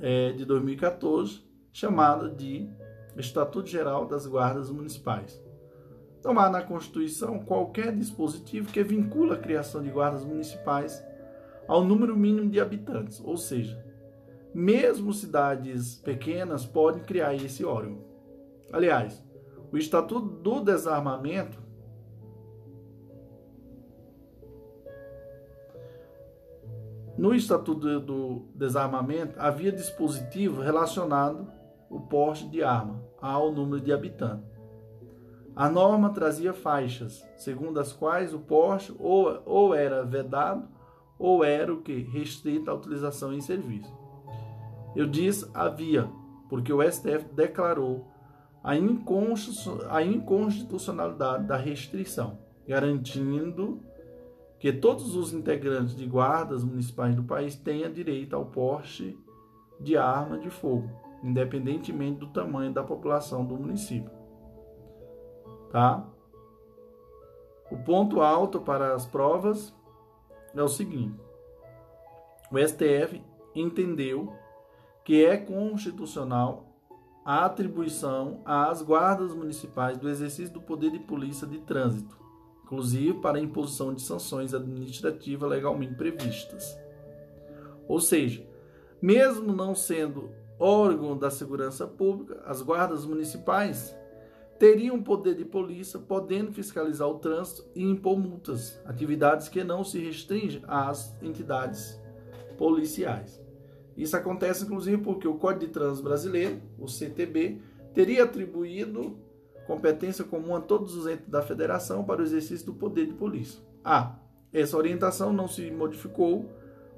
é, 0.00 0.32
de 0.32 0.44
2014, 0.44 1.44
chamada 1.70 2.28
de 2.28 2.68
Estatuto 3.16 3.68
Geral 3.68 4.06
das 4.06 4.26
Guardas 4.26 4.68
Municipais. 4.70 5.40
Tomar 6.20 6.50
na 6.50 6.62
Constituição 6.62 7.38
qualquer 7.38 7.94
dispositivo 7.94 8.72
que 8.72 8.82
vincula 8.82 9.34
a 9.34 9.38
criação 9.38 9.80
de 9.80 9.90
guardas 9.90 10.24
municipais 10.24 11.04
ao 11.66 11.84
número 11.84 12.16
mínimo 12.16 12.50
de 12.50 12.60
habitantes, 12.60 13.20
ou 13.24 13.36
seja, 13.36 13.82
mesmo 14.54 15.12
cidades 15.12 15.96
pequenas 15.96 16.64
podem 16.64 17.02
criar 17.02 17.34
esse 17.34 17.64
órgão. 17.64 18.04
Aliás, 18.72 19.24
o 19.72 19.76
Estatuto 19.76 20.28
do 20.28 20.60
Desarmamento 20.60 21.64
No 27.16 27.32
Estatuto 27.32 28.00
do 28.00 28.48
Desarmamento 28.56 29.38
havia 29.38 29.70
dispositivo 29.70 30.60
relacionado 30.60 31.46
o 31.88 32.00
porte 32.00 32.48
de 32.48 32.60
arma 32.62 33.00
ao 33.20 33.52
número 33.52 33.80
de 33.80 33.92
habitantes. 33.92 34.52
A 35.54 35.70
norma 35.70 36.10
trazia 36.10 36.52
faixas, 36.52 37.24
segundo 37.36 37.78
as 37.78 37.92
quais 37.92 38.34
o 38.34 38.40
porte 38.40 38.92
ou, 38.98 39.40
ou 39.46 39.72
era 39.72 40.04
vedado 40.04 40.68
ou 41.18 41.42
era 41.44 41.72
o 41.72 41.82
que? 41.82 42.02
Restrita 42.02 42.70
à 42.70 42.74
utilização 42.74 43.32
em 43.32 43.40
serviço. 43.40 43.90
Eu 44.94 45.06
disse 45.06 45.50
havia, 45.54 46.10
porque 46.48 46.72
o 46.72 46.82
STF 46.82 47.24
declarou 47.32 48.06
a 48.62 48.76
inconstitucionalidade 48.76 51.46
da 51.46 51.56
restrição, 51.56 52.38
garantindo 52.66 53.80
que 54.58 54.72
todos 54.72 55.14
os 55.14 55.34
integrantes 55.34 55.94
de 55.94 56.06
guardas 56.06 56.64
municipais 56.64 57.14
do 57.14 57.22
país 57.22 57.54
tenham 57.54 57.92
direito 57.92 58.34
ao 58.34 58.46
porte 58.46 59.16
de 59.78 59.94
arma 59.96 60.38
de 60.38 60.48
fogo, 60.48 60.88
independentemente 61.22 62.20
do 62.20 62.28
tamanho 62.28 62.72
da 62.72 62.82
população 62.82 63.44
do 63.44 63.56
município. 63.56 64.10
Tá? 65.70 66.08
O 67.70 67.76
ponto 67.78 68.22
alto 68.22 68.60
para 68.60 68.94
as 68.94 69.04
provas 69.04 69.74
é 70.62 70.64
o 70.64 70.68
seguinte: 70.68 71.18
o 72.50 72.58
STF 72.58 73.22
entendeu 73.54 74.32
que 75.04 75.24
é 75.24 75.36
constitucional 75.36 76.74
a 77.24 77.46
atribuição 77.46 78.42
às 78.44 78.82
guardas 78.82 79.34
municipais 79.34 79.96
do 79.96 80.08
exercício 80.08 80.52
do 80.52 80.60
poder 80.60 80.90
de 80.90 80.98
polícia 80.98 81.46
de 81.46 81.58
trânsito, 81.58 82.16
inclusive 82.64 83.20
para 83.20 83.38
a 83.38 83.40
imposição 83.40 83.94
de 83.94 84.02
sanções 84.02 84.52
administrativas 84.52 85.48
legalmente 85.48 85.94
previstas. 85.94 86.78
Ou 87.88 88.00
seja, 88.00 88.46
mesmo 89.00 89.52
não 89.52 89.74
sendo 89.74 90.30
órgão 90.58 91.16
da 91.16 91.30
segurança 91.30 91.86
pública, 91.86 92.42
as 92.46 92.62
guardas 92.62 93.04
municipais 93.04 93.96
teriam 94.58 95.02
poder 95.02 95.34
de 95.34 95.44
polícia, 95.44 95.98
podendo 95.98 96.52
fiscalizar 96.52 97.08
o 97.08 97.18
trânsito 97.18 97.66
e 97.74 97.82
impor 97.82 98.18
multas, 98.18 98.80
atividades 98.84 99.48
que 99.48 99.64
não 99.64 99.82
se 99.84 99.98
restringem 99.98 100.62
às 100.66 101.16
entidades 101.22 102.00
policiais. 102.56 103.42
Isso 103.96 104.16
acontece 104.16 104.64
inclusive 104.64 104.98
porque 104.98 105.26
o 105.26 105.34
Código 105.34 105.66
de 105.66 105.72
Trânsito 105.72 106.04
Brasileiro, 106.04 106.60
o 106.78 106.88
CTB, 106.88 107.60
teria 107.92 108.24
atribuído 108.24 109.16
competência 109.66 110.24
comum 110.24 110.54
a 110.54 110.60
todos 110.60 110.94
os 110.94 111.06
entes 111.06 111.28
da 111.28 111.42
federação 111.42 112.04
para 112.04 112.20
o 112.20 112.24
exercício 112.24 112.66
do 112.66 112.74
poder 112.74 113.06
de 113.06 113.14
polícia. 113.14 113.60
Ah, 113.82 114.16
essa 114.52 114.76
orientação 114.76 115.32
não 115.32 115.48
se 115.48 115.70
modificou 115.70 116.50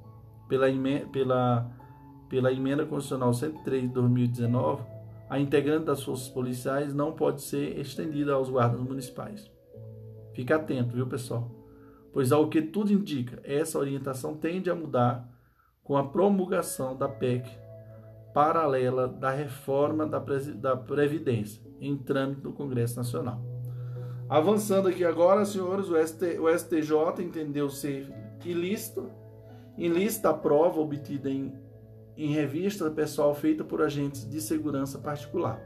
pela, 0.46 0.66
pela, 1.10 1.70
pela 2.28 2.52
Emenda 2.52 2.84
Constitucional 2.84 3.32
103 3.32 3.84
de 3.84 3.88
2019, 3.88 4.82
a 5.30 5.38
integrante 5.38 5.86
das 5.86 6.02
forças 6.02 6.28
policiais 6.28 6.92
não 6.92 7.12
pode 7.12 7.40
ser 7.40 7.78
estendida 7.78 8.34
aos 8.34 8.50
guardas 8.50 8.82
municipais. 8.82 9.50
Fique 10.34 10.52
atento, 10.52 10.94
viu, 10.94 11.06
pessoal? 11.06 11.50
Pois, 12.12 12.32
ao 12.32 12.50
que 12.50 12.60
tudo 12.60 12.92
indica, 12.92 13.40
essa 13.42 13.78
orientação 13.78 14.36
tende 14.36 14.68
a 14.68 14.74
mudar 14.74 15.26
com 15.82 15.96
a 15.96 16.06
promulgação 16.06 16.94
da 16.94 17.08
PEC 17.08 17.48
paralela 18.34 19.08
da 19.08 19.30
reforma 19.30 20.06
da, 20.06 20.22
da 20.54 20.76
Previdência, 20.76 21.62
em 21.80 21.96
trâmite 21.96 22.42
no 22.42 22.52
Congresso 22.52 22.96
Nacional. 22.96 23.40
Avançando 24.28 24.88
aqui 24.88 25.05
agora, 25.05 25.44
senhores, 25.44 25.88
o, 25.88 26.06
ST, 26.06 26.38
o 26.38 26.48
STJ 26.59 27.24
entendeu 27.24 27.70
ser 27.70 28.12
ilícito, 28.44 29.10
ilícita 29.76 30.30
a 30.30 30.34
prova 30.34 30.80
obtida 30.80 31.30
em, 31.30 31.55
em 32.16 32.32
revista 32.32 32.90
pessoal 32.90 33.34
feita 33.34 33.64
por 33.64 33.80
agentes 33.80 34.28
de 34.28 34.40
segurança 34.40 34.98
particular. 34.98 35.59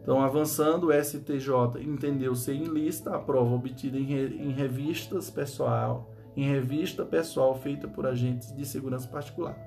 Então, 0.00 0.22
avançando, 0.22 0.88
o 0.88 0.92
STJ 0.92 1.82
entendeu 1.82 2.34
ser 2.34 2.54
ilícita 2.54 3.14
a 3.14 3.18
prova 3.18 3.54
obtida 3.54 3.98
em, 3.98 4.10
em 4.10 4.50
revistas 4.52 5.28
pessoal, 5.28 6.10
em 6.36 6.48
revista 6.48 7.04
pessoal 7.04 7.54
feita 7.56 7.88
por 7.88 8.06
agentes 8.06 8.54
de 8.54 8.64
segurança 8.64 9.08
particular. 9.08 9.58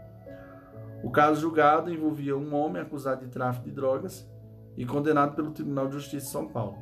O 1.03 1.11
caso 1.11 1.41
julgado 1.41 1.93
envolvia 1.93 2.37
um 2.37 2.55
homem 2.55 2.81
acusado 2.81 3.25
de 3.25 3.31
tráfico 3.31 3.65
de 3.65 3.71
drogas 3.71 4.27
e 4.77 4.85
condenado 4.85 5.35
pelo 5.35 5.51
Tribunal 5.51 5.87
de 5.87 5.93
Justiça 5.93 6.25
de 6.25 6.31
São 6.31 6.47
Paulo. 6.47 6.77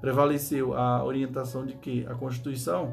Prevaleceu 0.00 0.74
a 0.74 1.02
orientação 1.04 1.64
de 1.64 1.74
que 1.74 2.06
a 2.06 2.14
Constituição, 2.14 2.92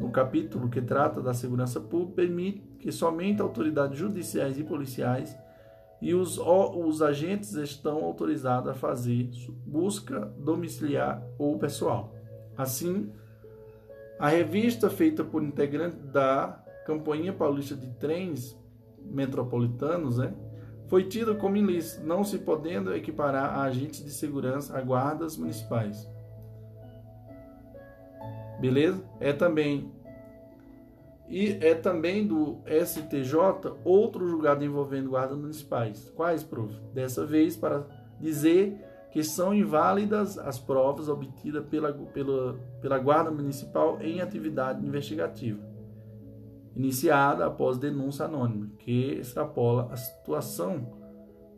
no 0.00 0.10
capítulo 0.10 0.68
que 0.68 0.80
trata 0.80 1.20
da 1.20 1.34
segurança 1.34 1.80
pública, 1.80 2.22
permite 2.22 2.60
que 2.78 2.90
somente 2.90 3.42
autoridades 3.42 3.98
judiciais 3.98 4.58
e 4.58 4.64
policiais 4.64 5.36
e 6.00 6.14
os, 6.14 6.36
os 6.36 7.00
agentes 7.00 7.52
estão 7.54 8.02
autorizados 8.04 8.70
a 8.70 8.74
fazer 8.74 9.30
busca 9.64 10.20
domiciliar 10.36 11.22
ou 11.38 11.58
pessoal. 11.58 12.12
Assim, 12.56 13.12
a 14.18 14.28
revista 14.28 14.90
feita 14.90 15.22
por 15.22 15.42
integrante 15.42 15.96
da 15.96 16.60
Campanha 16.84 17.32
Paulista 17.32 17.76
de 17.76 17.86
Trens 17.94 18.58
Metropolitanos 19.04 20.18
né, 20.18 20.34
foi 20.92 21.04
tida 21.04 21.34
como 21.34 21.56
ilícita, 21.56 22.04
não 22.04 22.22
se 22.22 22.36
podendo 22.36 22.94
equiparar 22.94 23.58
a 23.58 23.62
agentes 23.62 24.04
de 24.04 24.10
segurança 24.10 24.76
a 24.76 24.82
guardas 24.82 25.38
municipais. 25.38 26.06
Beleza? 28.60 29.02
É 29.18 29.32
também 29.32 29.90
e 31.26 31.56
é 31.62 31.74
também 31.74 32.26
do 32.26 32.60
STJ 32.66 33.72
outro 33.82 34.28
julgado 34.28 34.62
envolvendo 34.66 35.08
guardas 35.08 35.38
municipais. 35.38 36.12
Quais, 36.14 36.42
prof? 36.42 36.78
Dessa 36.92 37.24
vez 37.24 37.56
para 37.56 37.86
dizer 38.20 38.78
que 39.10 39.24
são 39.24 39.54
inválidas 39.54 40.36
as 40.36 40.58
provas 40.58 41.08
obtidas 41.08 41.64
pela, 41.70 41.90
pela, 41.94 42.60
pela 42.82 42.98
Guarda 42.98 43.30
Municipal 43.30 43.96
em 44.02 44.20
atividade 44.20 44.86
investigativa, 44.86 45.58
iniciada 46.74 47.46
após 47.46 47.78
denúncia 47.78 48.24
anônima, 48.24 48.70
que 48.78 49.14
extrapola 49.14 49.88
a 49.92 49.96
situação 49.96 50.98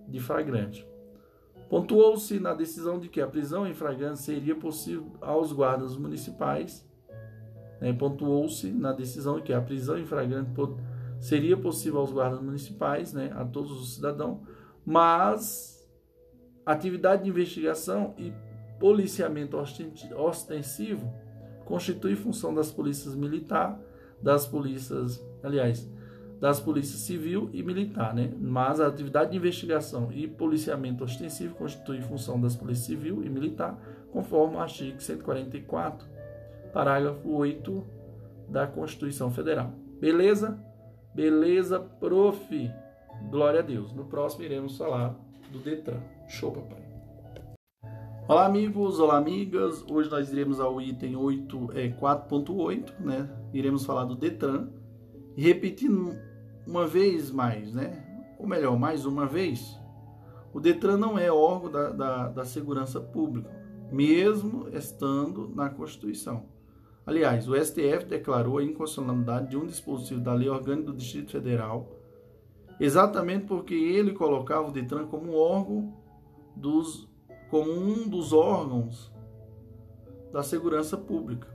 de 0.09 0.21
flagrante. 0.21 0.87
Pontuou-se 1.69 2.39
na 2.39 2.53
decisão 2.53 2.99
de 2.99 3.09
que 3.09 3.21
a 3.21 3.27
prisão 3.27 3.67
em 3.67 3.75
flagrante 3.75 4.21
seria 4.21 4.55
possível 4.55 5.13
aos 5.21 5.53
guardas 5.53 5.97
municipais 5.97 6.87
né, 7.85 7.93
pontuou-se 7.93 8.71
na 8.71 8.93
decisão 8.93 9.41
que 9.41 9.53
a 9.53 9.61
prisão 9.61 9.99
em 9.99 10.07
flagrante 10.07 10.51
seria 11.21 11.55
possível 11.55 12.01
aos 12.01 12.11
guardas 12.11 12.41
municipais, 12.41 13.13
né, 13.13 13.31
a 13.35 13.45
todos 13.45 13.71
os 13.73 13.95
cidadãos, 13.95 14.41
mas 14.85 15.87
atividade 16.65 17.25
de 17.25 17.31
investigação 17.31 18.15
e 18.17 18.33
policiamento 18.81 19.59
ostensivo 20.17 21.13
constitui 21.67 22.17
função 22.17 22.55
das 22.55 22.71
polícias 22.71 23.15
militar, 23.15 23.79
das 24.23 24.47
polícias, 24.47 25.25
aliás, 25.43 25.89
das 26.41 26.61
polícias 26.61 27.01
civil 27.01 27.49
e 27.53 27.63
militar, 27.63 28.15
né? 28.15 28.33
Mas 28.39 28.81
a 28.81 28.87
atividade 28.87 29.31
de 29.31 29.37
investigação 29.37 30.13
e 30.13 30.27
policiamento 30.27 31.05
ostensivo 31.05 31.55
constitui 31.55 32.01
função 32.03 32.41
das 32.41 32.55
polícias 32.57 32.87
civil 32.87 33.25
e 33.25 33.31
militar, 33.31 33.79
conforme 34.13 34.57
o 34.57 34.61
artigo 34.61 35.01
144 35.01 36.15
parágrafo 36.73 37.31
8 37.31 37.87
da 38.49 38.67
Constituição 38.67 39.31
Federal. 39.31 39.73
Beleza? 40.01 40.59
Beleza, 41.15 41.79
prof. 41.79 42.71
Glória 43.31 43.61
a 43.61 43.63
Deus. 43.63 43.93
No 43.95 44.05
próximo 44.05 44.45
iremos 44.45 44.77
falar 44.77 45.15
do 45.51 45.61
Detran. 45.61 46.01
Show, 46.29 46.51
papai. 46.51 46.84
Olá, 48.27 48.47
amigos, 48.47 48.99
olá, 49.01 49.19
amigas. 49.19 49.85
Hoje 49.87 50.11
nós 50.11 50.33
iremos 50.33 50.59
ao 50.59 50.81
item 50.81 51.15
8, 51.15 51.73
é, 51.75 51.89
4.8, 51.91 52.99
né? 52.99 53.29
Iremos 53.53 53.85
falar 53.85 54.07
do 54.07 54.17
Detran. 54.17 54.71
E 55.37 55.43
repetindo 55.43 56.17
uma 56.67 56.87
vez 56.87 57.31
mais, 57.31 57.75
né? 57.75 58.03
Ou 58.39 58.47
melhor, 58.47 58.79
mais 58.79 59.05
uma 59.05 59.27
vez, 59.27 59.79
o 60.55 60.59
Detran 60.59 60.97
não 60.97 61.19
é 61.19 61.31
órgão 61.31 61.71
da, 61.71 61.91
da, 61.91 62.29
da 62.29 62.45
segurança 62.47 62.99
pública, 62.99 63.51
mesmo 63.93 64.71
estando 64.73 65.47
na 65.55 65.69
Constituição. 65.69 66.47
Aliás, 67.05 67.47
o 67.47 67.55
STF 67.55 68.07
declarou 68.09 68.57
a 68.57 68.65
inconstitucionalidade 68.65 69.51
de 69.51 69.59
um 69.59 69.67
dispositivo 69.67 70.23
da 70.23 70.33
Lei 70.33 70.49
Orgânica 70.49 70.91
do 70.91 70.97
Distrito 70.97 71.31
Federal, 71.31 71.91
exatamente 72.81 73.45
porque 73.45 73.75
ele 73.75 74.15
colocava 74.15 74.67
o 74.67 74.73
Detran 74.73 75.05
como 75.09 75.35
órgão 75.35 75.93
dos 76.57 77.07
como 77.55 77.71
um 77.71 78.09
dos 78.09 78.33
órgãos 78.33 79.13
da 80.33 80.43
segurança 80.43 80.97
pública, 80.97 81.47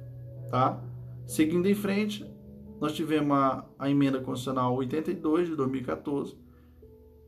tá? 0.49 0.81
Seguindo 1.27 1.67
em 1.67 1.75
frente, 1.75 2.25
nós 2.79 2.93
tivemos 2.93 3.35
a, 3.35 3.65
a 3.77 3.89
emenda 3.89 4.21
constitucional 4.21 4.73
82 4.77 5.49
de 5.49 5.57
2014, 5.57 6.37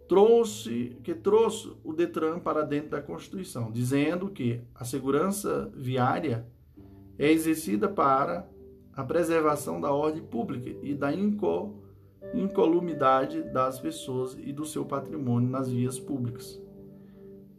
trouxe 0.07 0.95
que 1.03 1.14
trouxe 1.14 1.73
o 1.84 1.91
Detran 1.91 2.40
para 2.40 2.61
dentro 2.61 2.91
da 2.91 3.01
Constituição, 3.01 3.69
dizendo 3.69 4.30
que 4.30 4.61
a 4.74 4.85
segurança 4.85 5.69
viária 5.75 6.48
é 7.19 7.30
exercida 7.30 7.90
para 7.90 8.48
a 8.95 9.03
preservação 9.03 9.82
da 9.82 9.91
ordem 9.91 10.24
pública 10.24 10.69
e 10.82 10.93
da 10.95 11.11
incolumidade 12.33 13.43
das 13.51 13.82
pessoas 13.82 14.38
e 14.40 14.53
do 14.53 14.64
seu 14.66 14.85
patrimônio 14.85 15.50
nas 15.50 15.69
vias 15.69 16.00
públicas. 16.00 16.58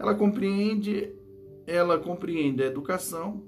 Ela 0.03 0.17
compreende, 0.17 1.15
ela 1.65 1.97
compreende 1.97 2.61
a 2.61 2.67
educação, 2.67 3.45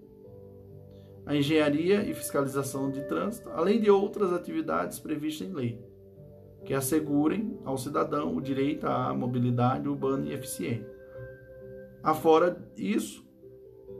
a 1.27 1.35
engenharia 1.35 2.09
e 2.09 2.15
fiscalização 2.15 2.93
de 2.93 3.03
trânsito, 3.09 3.51
além 3.51 3.81
de 3.81 3.91
outras 3.91 4.33
atividades 4.33 5.01
previstas 5.01 5.49
em 5.49 5.53
lei, 5.53 5.85
que 6.65 6.73
assegurem 6.73 7.59
ao 7.65 7.77
cidadão 7.77 8.37
o 8.37 8.41
direito 8.41 8.87
à 8.87 9.13
mobilidade 9.13 9.89
urbana 9.89 10.29
e 10.29 10.33
eficiente. 10.33 10.87
Afora 12.05 12.65
isso, 12.77 13.27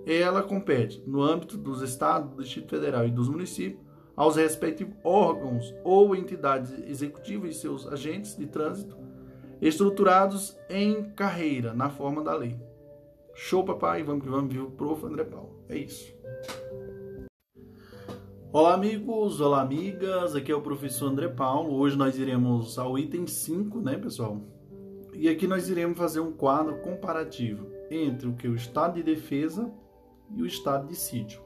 ela 0.07 0.41
compete, 0.41 1.03
no 1.05 1.23
âmbito 1.23 1.59
dos 1.59 1.83
estados, 1.83 2.31
do 2.37 2.45
Distrito 2.45 2.71
Federal 2.71 3.05
e 3.05 3.11
dos 3.11 3.29
municípios, 3.29 3.83
aos 4.15 4.37
respectivos 4.37 4.95
órgãos 5.03 5.75
ou 5.83 6.15
entidades 6.15 6.71
executivas 6.87 7.57
e 7.57 7.59
seus 7.59 7.85
agentes 7.85 8.37
de 8.37 8.47
trânsito, 8.47 8.97
estruturados 9.67 10.55
em 10.69 11.11
carreira, 11.13 11.73
na 11.73 11.89
forma 11.89 12.23
da 12.23 12.35
lei. 12.37 12.55
Show, 13.35 13.65
papai, 13.65 14.03
vamos 14.03 14.23
que 14.23 14.29
vamos, 14.29 14.53
viu, 14.53 14.71
prof. 14.73 15.07
André 15.07 15.25
Paulo. 15.25 15.65
É 15.71 15.79
isso. 15.79 16.15
Olá, 18.53 18.75
amigos, 18.75 19.41
olá, 19.41 19.63
amigas, 19.63 20.37
aqui 20.37 20.53
é 20.53 20.55
o 20.55 20.61
professor 20.61 21.07
André 21.07 21.29
Paulo. 21.29 21.75
Hoje 21.77 21.97
nós 21.97 22.19
iremos 22.19 22.79
ao 22.79 22.99
item 22.99 23.27
5, 23.27 23.81
né, 23.81 23.97
pessoal? 23.97 24.39
E 25.15 25.31
aqui 25.31 25.47
nós 25.47 25.71
iremos 25.71 25.97
fazer 25.97 26.21
um 26.21 26.31
quadro 26.31 26.77
comparativo 26.83 27.67
entre 27.91 28.29
o 28.29 28.35
que 28.35 28.47
o 28.47 28.55
Estado 28.55 28.97
de 28.97 29.03
Defesa 29.03 29.73
e 30.37 30.43
o 30.43 30.47
estado 30.47 30.87
de 30.89 30.95
sítio. 30.95 31.41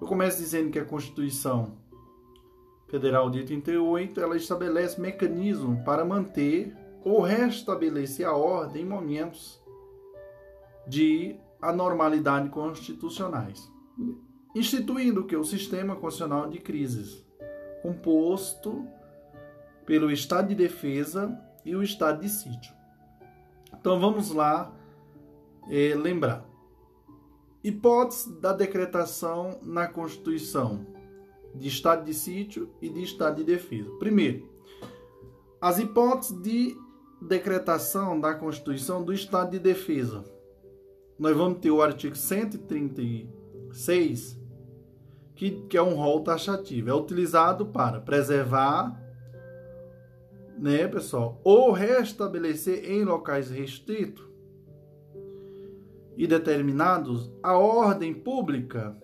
Eu 0.00 0.06
começo 0.06 0.38
dizendo 0.38 0.70
que 0.70 0.78
a 0.78 0.84
Constituição 0.84 1.78
Federal 2.86 3.28
de 3.28 3.38
88 3.40 4.20
ela 4.20 4.36
estabelece 4.36 5.00
mecanismos 5.00 5.82
para 5.84 6.04
manter 6.04 6.74
ou 7.08 7.22
restabelecer 7.22 8.28
a 8.28 8.36
ordem 8.36 8.82
em 8.82 8.86
momentos 8.86 9.62
de 10.86 11.36
anormalidade 11.60 12.50
constitucionais, 12.50 13.72
instituindo 14.54 15.24
que 15.24 15.34
o 15.34 15.42
sistema 15.42 15.96
constitucional 15.96 16.50
de 16.50 16.58
crises, 16.58 17.24
composto 17.82 18.86
pelo 19.86 20.10
estado 20.10 20.48
de 20.48 20.54
defesa 20.54 21.34
e 21.64 21.74
o 21.74 21.82
estado 21.82 22.20
de 22.20 22.28
sítio. 22.28 22.74
Então 23.78 23.98
vamos 23.98 24.30
lá 24.30 24.74
eh, 25.70 25.94
lembrar. 25.94 26.46
Hipótese 27.64 28.38
da 28.38 28.52
decretação 28.52 29.58
na 29.62 29.88
Constituição 29.88 30.86
de 31.54 31.68
estado 31.68 32.04
de 32.04 32.12
sítio 32.12 32.70
e 32.82 32.88
de 32.88 33.02
estado 33.02 33.36
de 33.36 33.44
defesa. 33.44 33.90
Primeiro, 33.98 34.46
as 35.60 35.78
hipóteses 35.78 36.40
de 36.42 36.76
decretação 37.20 38.20
da 38.20 38.32
Constituição 38.34 39.04
do 39.04 39.12
estado 39.12 39.50
de 39.50 39.58
defesa. 39.58 40.24
Nós 41.18 41.36
vamos 41.36 41.58
ter 41.58 41.70
o 41.70 41.82
artigo 41.82 42.14
136, 42.14 44.40
que, 45.34 45.50
que 45.68 45.76
é 45.76 45.82
um 45.82 45.94
rol 45.94 46.22
taxativo. 46.22 46.88
É 46.90 46.94
utilizado 46.94 47.66
para 47.66 48.00
preservar, 48.00 48.96
né, 50.56 50.86
pessoal, 50.86 51.40
ou 51.42 51.72
restabelecer 51.72 52.88
em 52.88 53.02
locais 53.04 53.50
restritos 53.50 54.24
e 56.16 56.24
determinados 56.26 57.30
a 57.42 57.56
ordem 57.56 58.14
pública 58.14 58.96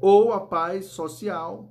ou 0.00 0.32
a 0.32 0.40
paz 0.40 0.86
social, 0.86 1.68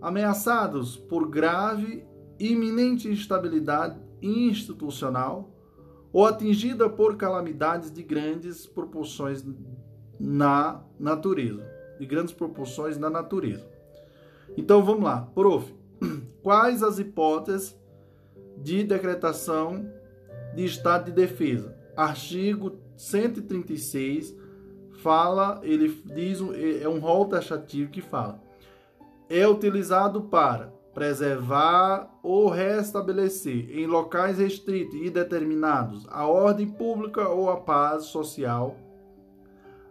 ameaçados 0.00 0.96
por 0.96 1.28
grave 1.28 2.06
iminente 2.38 3.08
instabilidade 3.08 4.05
institucional 4.22 5.50
ou 6.12 6.24
atingida 6.24 6.88
por 6.88 7.16
calamidades 7.16 7.90
de 7.92 8.02
grandes 8.02 8.66
proporções 8.66 9.44
na 10.18 10.82
natureza, 10.98 11.62
de 11.98 12.06
grandes 12.06 12.32
proporções 12.32 12.96
na 12.96 13.10
natureza. 13.10 13.68
Então 14.56 14.84
vamos 14.84 15.04
lá, 15.04 15.28
prof. 15.34 15.74
Quais 16.42 16.82
as 16.82 16.98
hipóteses 16.98 17.78
de 18.56 18.82
decretação 18.84 19.90
de 20.54 20.64
estado 20.64 21.06
de 21.06 21.12
defesa? 21.12 21.76
Artigo 21.96 22.78
136 22.96 24.34
fala, 25.02 25.60
ele 25.62 26.02
diz, 26.06 26.40
é 26.82 26.88
um 26.88 26.98
rol 26.98 27.26
taxativo 27.26 27.90
que 27.90 28.00
fala, 28.00 28.42
é 29.28 29.46
utilizado 29.46 30.22
para 30.22 30.72
preservar 30.96 32.08
ou 32.22 32.48
restabelecer 32.48 33.68
em 33.70 33.86
locais 33.86 34.38
restritos 34.38 34.94
e 34.94 35.10
determinados 35.10 36.06
a 36.08 36.26
ordem 36.26 36.66
pública 36.66 37.28
ou 37.28 37.50
a 37.50 37.58
paz 37.58 38.04
social, 38.04 38.78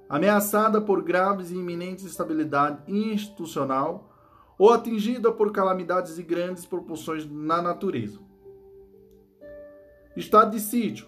ameaçada 0.10 0.82
por 0.82 1.04
graves 1.04 1.52
e 1.52 1.54
iminentes 1.54 2.06
instabilidade 2.06 2.92
institucional 2.92 4.12
ou 4.58 4.72
atingida 4.74 5.32
por 5.32 5.52
calamidades 5.52 6.16
de 6.16 6.24
grandes 6.24 6.66
proporções 6.66 7.30
na 7.30 7.62
natureza. 7.62 8.20
Estado 10.18 10.50
de 10.54 10.60
sítio. 10.60 11.06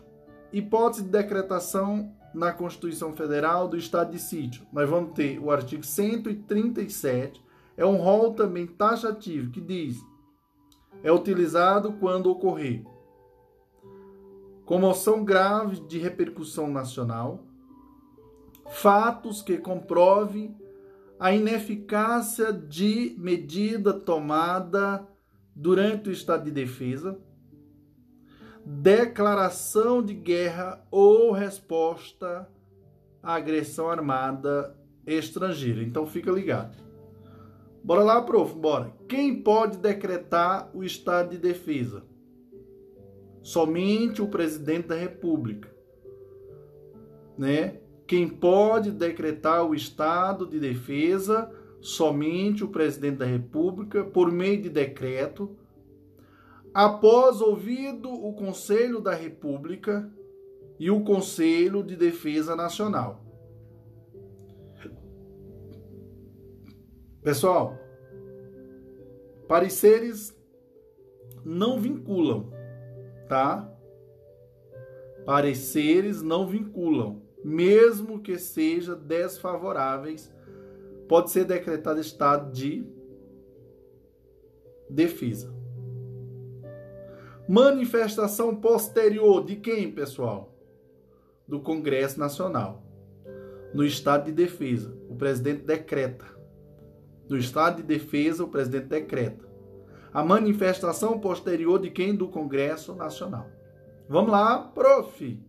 Hipótese 0.54 1.06
de 1.06 1.10
decretação 1.10 2.14
na 2.36 2.52
Constituição 2.52 3.14
Federal 3.14 3.68
do 3.68 3.76
Estado 3.76 4.12
de 4.12 4.20
sítio. 4.20 4.64
Nós 4.72 4.88
vamos 4.88 5.14
ter 5.16 5.40
o 5.40 5.50
artigo 5.50 5.84
137, 5.84 7.47
é 7.78 7.86
um 7.86 7.96
rol 7.96 8.34
também 8.34 8.68
taxativo 8.68 9.52
que 9.52 9.62
diz: 9.62 10.04
é 11.02 11.12
utilizado 11.12 11.94
quando 11.94 12.30
ocorrer 12.30 12.84
comoção 14.68 15.24
grave 15.24 15.80
de 15.80 15.98
repercussão 15.98 16.70
nacional, 16.70 17.42
fatos 18.70 19.42
que 19.42 19.58
comprove 19.58 20.54
a 21.18 21.32
ineficácia 21.32 22.52
de 22.52 23.16
medida 23.18 23.94
tomada 23.94 25.08
durante 25.56 26.10
o 26.10 26.12
estado 26.12 26.44
de 26.44 26.52
defesa, 26.52 27.18
declaração 28.66 30.04
de 30.04 30.14
guerra 30.14 30.86
ou 30.92 31.32
resposta 31.32 32.46
à 33.24 33.36
agressão 33.36 33.90
armada 33.90 34.78
estrangeira. 35.06 35.82
Então 35.82 36.06
fica 36.06 36.30
ligado. 36.30 36.87
Bora 37.88 38.04
lá, 38.04 38.22
prof, 38.22 38.54
bora. 38.54 38.94
Quem 39.08 39.42
pode 39.42 39.78
decretar 39.78 40.70
o 40.74 40.84
estado 40.84 41.30
de 41.30 41.38
defesa? 41.38 42.04
Somente 43.42 44.22
o 44.22 44.28
presidente 44.28 44.90
da 44.90 44.96
República, 44.96 45.74
né? 47.38 47.80
Quem 48.06 48.28
pode 48.28 48.92
decretar 48.92 49.66
o 49.66 49.74
estado 49.74 50.46
de 50.46 50.60
defesa? 50.60 51.50
Somente 51.80 52.62
o 52.62 52.68
presidente 52.68 53.20
da 53.20 53.26
República 53.26 54.04
por 54.04 54.34
meio 54.34 54.62
de 54.62 54.68
decreto 54.68 55.56
após 56.74 57.40
ouvido 57.40 58.12
o 58.12 58.34
Conselho 58.34 59.00
da 59.00 59.14
República 59.14 60.12
e 60.78 60.92
o 60.92 61.06
Conselho 61.06 61.82
de 61.82 61.96
Defesa 61.96 62.54
Nacional. 62.54 63.27
Pessoal, 67.28 67.78
pareceres 69.50 70.34
não 71.44 71.78
vinculam, 71.78 72.50
tá? 73.28 73.70
Pareceres 75.26 76.22
não 76.22 76.48
vinculam, 76.48 77.22
mesmo 77.44 78.22
que 78.22 78.38
seja 78.40 78.96
desfavoráveis, 78.96 80.34
pode 81.10 81.30
ser 81.30 81.44
decretado 81.44 82.00
estado 82.00 82.50
de 82.50 82.88
defesa. 84.90 85.54
Manifestação 87.46 88.56
posterior 88.56 89.44
de 89.44 89.58
quem, 89.58 89.92
pessoal? 89.92 90.56
Do 91.46 91.60
Congresso 91.60 92.18
Nacional. 92.18 92.86
No 93.74 93.84
estado 93.84 94.28
de 94.28 94.32
defesa, 94.32 94.98
o 95.10 95.16
presidente 95.18 95.66
decreta. 95.66 96.37
No 97.30 97.38
estado 97.38 97.78
de 97.78 97.84
defesa, 97.84 98.44
o 98.44 98.48
presidente 98.48 98.88
decreta. 98.88 99.48
A 100.14 100.24
manifestação 100.24 101.20
posterior 101.20 101.80
de 101.80 101.90
quem? 101.92 102.16
Do 102.16 102.28
Congresso 102.28 102.96
Nacional. 102.96 103.48
Vamos 104.08 104.32
lá, 104.32 104.60
prof. 104.60 105.40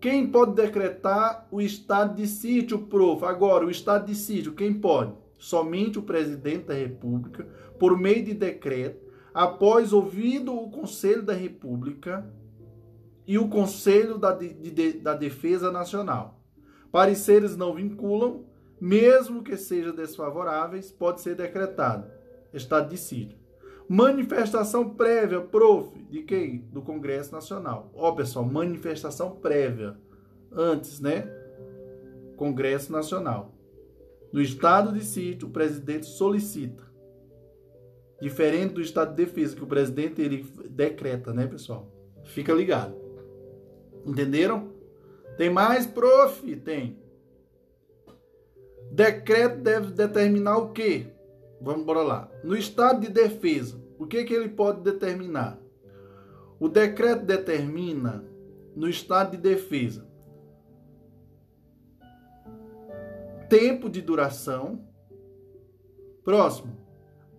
Quem 0.00 0.30
pode 0.30 0.54
decretar 0.54 1.48
o 1.50 1.60
estado 1.60 2.14
de 2.14 2.26
sítio, 2.26 2.86
prof? 2.86 3.24
Agora, 3.24 3.66
o 3.66 3.70
estado 3.70 4.06
de 4.06 4.14
sítio, 4.14 4.52
quem 4.52 4.72
pode? 4.72 5.14
Somente 5.38 5.98
o 5.98 6.02
presidente 6.02 6.66
da 6.66 6.74
República, 6.74 7.44
por 7.78 7.98
meio 7.98 8.24
de 8.24 8.34
decreto 8.34 9.04
após 9.34 9.92
ouvido 9.92 10.54
o 10.54 10.70
Conselho 10.70 11.22
da 11.22 11.32
República 11.32 12.24
e 13.26 13.36
o 13.36 13.48
Conselho 13.48 14.16
da, 14.16 14.30
de, 14.30 14.54
de, 14.54 14.92
da 14.92 15.14
Defesa 15.14 15.72
Nacional. 15.72 16.40
Pareceres 16.92 17.56
não 17.56 17.74
vinculam, 17.74 18.44
mesmo 18.80 19.42
que 19.42 19.56
sejam 19.56 19.94
desfavoráveis, 19.94 20.90
pode 20.90 21.20
ser 21.20 21.34
decretado 21.34 22.10
estado 22.52 22.88
de 22.88 22.96
sítio. 22.96 23.38
Manifestação 23.88 24.88
prévia, 24.90 25.40
prof, 25.40 25.90
de 26.04 26.22
quem? 26.22 26.58
Do 26.72 26.80
Congresso 26.80 27.32
Nacional. 27.32 27.90
Ó, 27.94 28.12
pessoal, 28.12 28.44
manifestação 28.44 29.36
prévia. 29.36 29.96
Antes, 30.50 31.00
né? 31.00 31.28
Congresso 32.36 32.92
Nacional. 32.92 33.52
No 34.32 34.40
estado 34.40 34.92
de 34.92 35.04
sítio, 35.04 35.48
o 35.48 35.50
presidente 35.50 36.06
solicita 36.06 36.84
Diferente 38.20 38.74
do 38.74 38.80
estado 38.80 39.10
de 39.10 39.24
defesa, 39.24 39.54
que 39.54 39.62
o 39.62 39.66
presidente 39.66 40.22
ele 40.22 40.46
decreta, 40.70 41.32
né, 41.34 41.46
pessoal? 41.46 41.92
Fica 42.24 42.54
ligado. 42.54 42.94
Entenderam? 44.06 44.72
Tem 45.36 45.50
mais, 45.50 45.86
prof? 45.86 46.56
Tem. 46.56 47.03
Decreto 48.94 49.60
deve 49.60 49.92
determinar 49.92 50.56
o 50.58 50.72
quê? 50.72 51.08
Vamos 51.60 51.84
bora 51.84 52.02
lá. 52.02 52.30
No 52.44 52.56
estado 52.56 53.00
de 53.00 53.08
defesa, 53.08 53.80
o 53.98 54.06
que, 54.06 54.22
que 54.22 54.32
ele 54.32 54.48
pode 54.48 54.82
determinar? 54.82 55.58
O 56.60 56.68
decreto 56.68 57.24
determina 57.24 58.24
no 58.76 58.88
estado 58.88 59.32
de 59.32 59.38
defesa 59.38 60.06
tempo 63.48 63.90
de 63.90 64.00
duração. 64.00 64.86
Próximo 66.22 66.84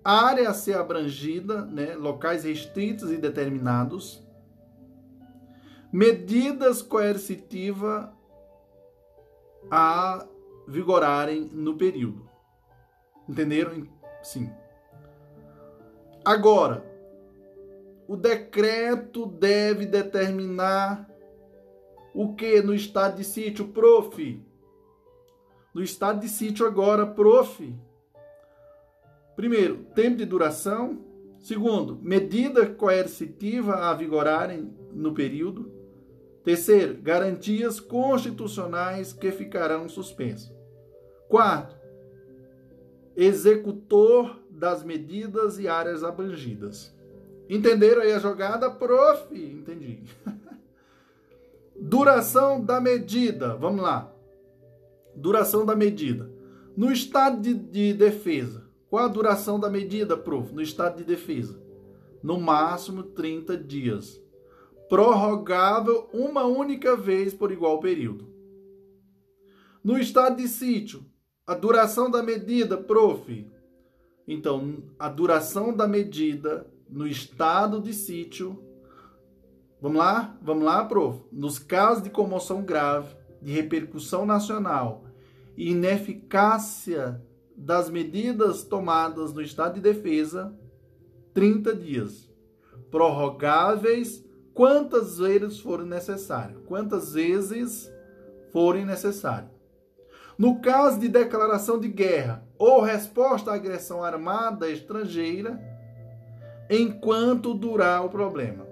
área 0.03 0.50
a 0.50 0.53
ser 0.53 0.77
abrangida, 0.77 1.66
né, 1.66 1.95
locais 1.95 2.43
restritos 2.43 3.11
e 3.11 3.17
determinados, 3.17 4.24
medidas 5.92 6.84
coercitivas 6.84 8.08
a 9.72 10.27
vigorarem 10.68 11.50
no 11.52 11.77
período. 11.77 12.30
Entenderam? 13.27 13.88
Sim. 14.22 14.52
Agora, 16.24 16.85
o 18.08 18.16
decreto 18.16 19.26
deve 19.26 19.85
determinar 19.85 21.10
o 22.14 22.34
que 22.34 22.61
no 22.61 22.74
estado 22.74 23.18
de 23.18 23.24
sítio, 23.24 23.68
prof? 23.68 24.42
No 25.74 25.82
estado 25.82 26.22
de 26.22 26.30
sítio 26.30 26.66
agora, 26.66 27.06
prof, 27.06 27.76
Primeiro, 29.35 29.84
tempo 29.94 30.18
de 30.18 30.26
duração. 30.26 31.03
Segundo, 31.40 32.00
medida 32.02 32.66
coercitiva 32.66 33.76
a 33.76 33.94
vigorarem 33.94 34.74
no 34.94 35.14
período. 35.14 35.72
Terceiro, 36.44 36.98
garantias 37.02 37.80
constitucionais 37.80 39.11
que 39.11 39.32
ficarão 39.32 39.90
suspensas. 39.90 40.55
Quarto, 41.28 41.76
executor 43.16 44.40
das 44.50 44.84
medidas 44.84 45.60
e 45.60 45.68
áreas 45.68 46.04
abrangidas. 46.04 46.94
Entenderam 47.50 48.02
aí 48.02 48.12
a 48.12 48.20
jogada, 48.20 48.70
prof? 48.72 49.34
Entendi. 49.34 50.04
Duração 51.80 52.64
da 52.64 52.80
medida. 52.80 53.56
Vamos 53.56 53.82
lá. 53.82 54.12
Duração 55.16 55.66
da 55.66 55.76
medida. 55.76 56.32
No 56.76 56.92
estado 56.92 57.42
de, 57.42 57.54
de 57.54 57.94
defesa, 57.94 58.66
qual 58.90 59.06
a 59.06 59.10
duração 59.10 59.60
da 59.60 59.70
medida, 59.70 60.18
prof? 60.18 60.54
No 60.54 60.62
estado 60.62 60.98
de 60.98 61.04
defesa? 61.04 61.62
No 62.24 62.40
máximo 62.40 63.04
30 63.04 63.58
dias. 63.58 64.22
Prorrogável 64.90 66.10
uma 66.14 66.45
única 66.45 66.95
vez 66.95 67.34
por 67.34 67.52
igual 67.52 67.80
período. 67.80 68.28
No 69.84 69.98
estado 70.00 70.38
de 70.38 70.48
sítio, 70.48 71.06
a 71.45 71.53
duração 71.53 72.09
da 72.09 72.24
medida, 72.24 72.75
prof. 72.77 73.48
Então, 74.27 74.83
a 74.98 75.07
duração 75.07 75.75
da 75.75 75.88
medida 75.88 76.65
no 76.90 77.07
estado 77.07 77.80
de 77.80 77.93
sítio. 77.93 78.64
Vamos 79.80 79.98
lá? 79.98 80.35
Vamos 80.41 80.64
lá, 80.64 80.83
prof. 80.85 81.24
Nos 81.32 81.59
casos 81.59 82.03
de 82.03 82.09
comoção 82.09 82.64
grave, 82.64 83.15
de 83.41 83.51
repercussão 83.51 84.25
nacional 84.25 85.06
e 85.56 85.72
ineficácia 85.72 87.22
das 87.56 87.90
medidas 87.90 88.64
tomadas 88.64 89.32
no 89.32 89.41
estado 89.41 89.75
de 89.75 89.82
defesa, 89.82 90.53
30 91.33 91.75
dias. 91.75 92.30
Prorrogáveis 92.90 94.25
quantas 94.53 95.19
vezes 95.19 95.59
forem 95.59 95.85
necessárias. 95.85 96.59
Quantas 96.65 97.14
vezes 97.14 97.91
forem 98.51 98.85
necessárias. 98.85 99.55
No 100.38 100.60
caso 100.60 101.00
de 101.00 101.08
declaração 101.08 101.80
de 101.80 101.88
guerra 101.88 102.46
ou 102.58 102.82
resposta 102.82 103.52
à 103.52 103.56
agressão 103.56 104.04
armada 104.04 104.70
estrangeira, 104.70 105.60
enquanto 106.70 107.54
durar 107.54 108.06
o 108.06 108.10
problema. 108.10 108.68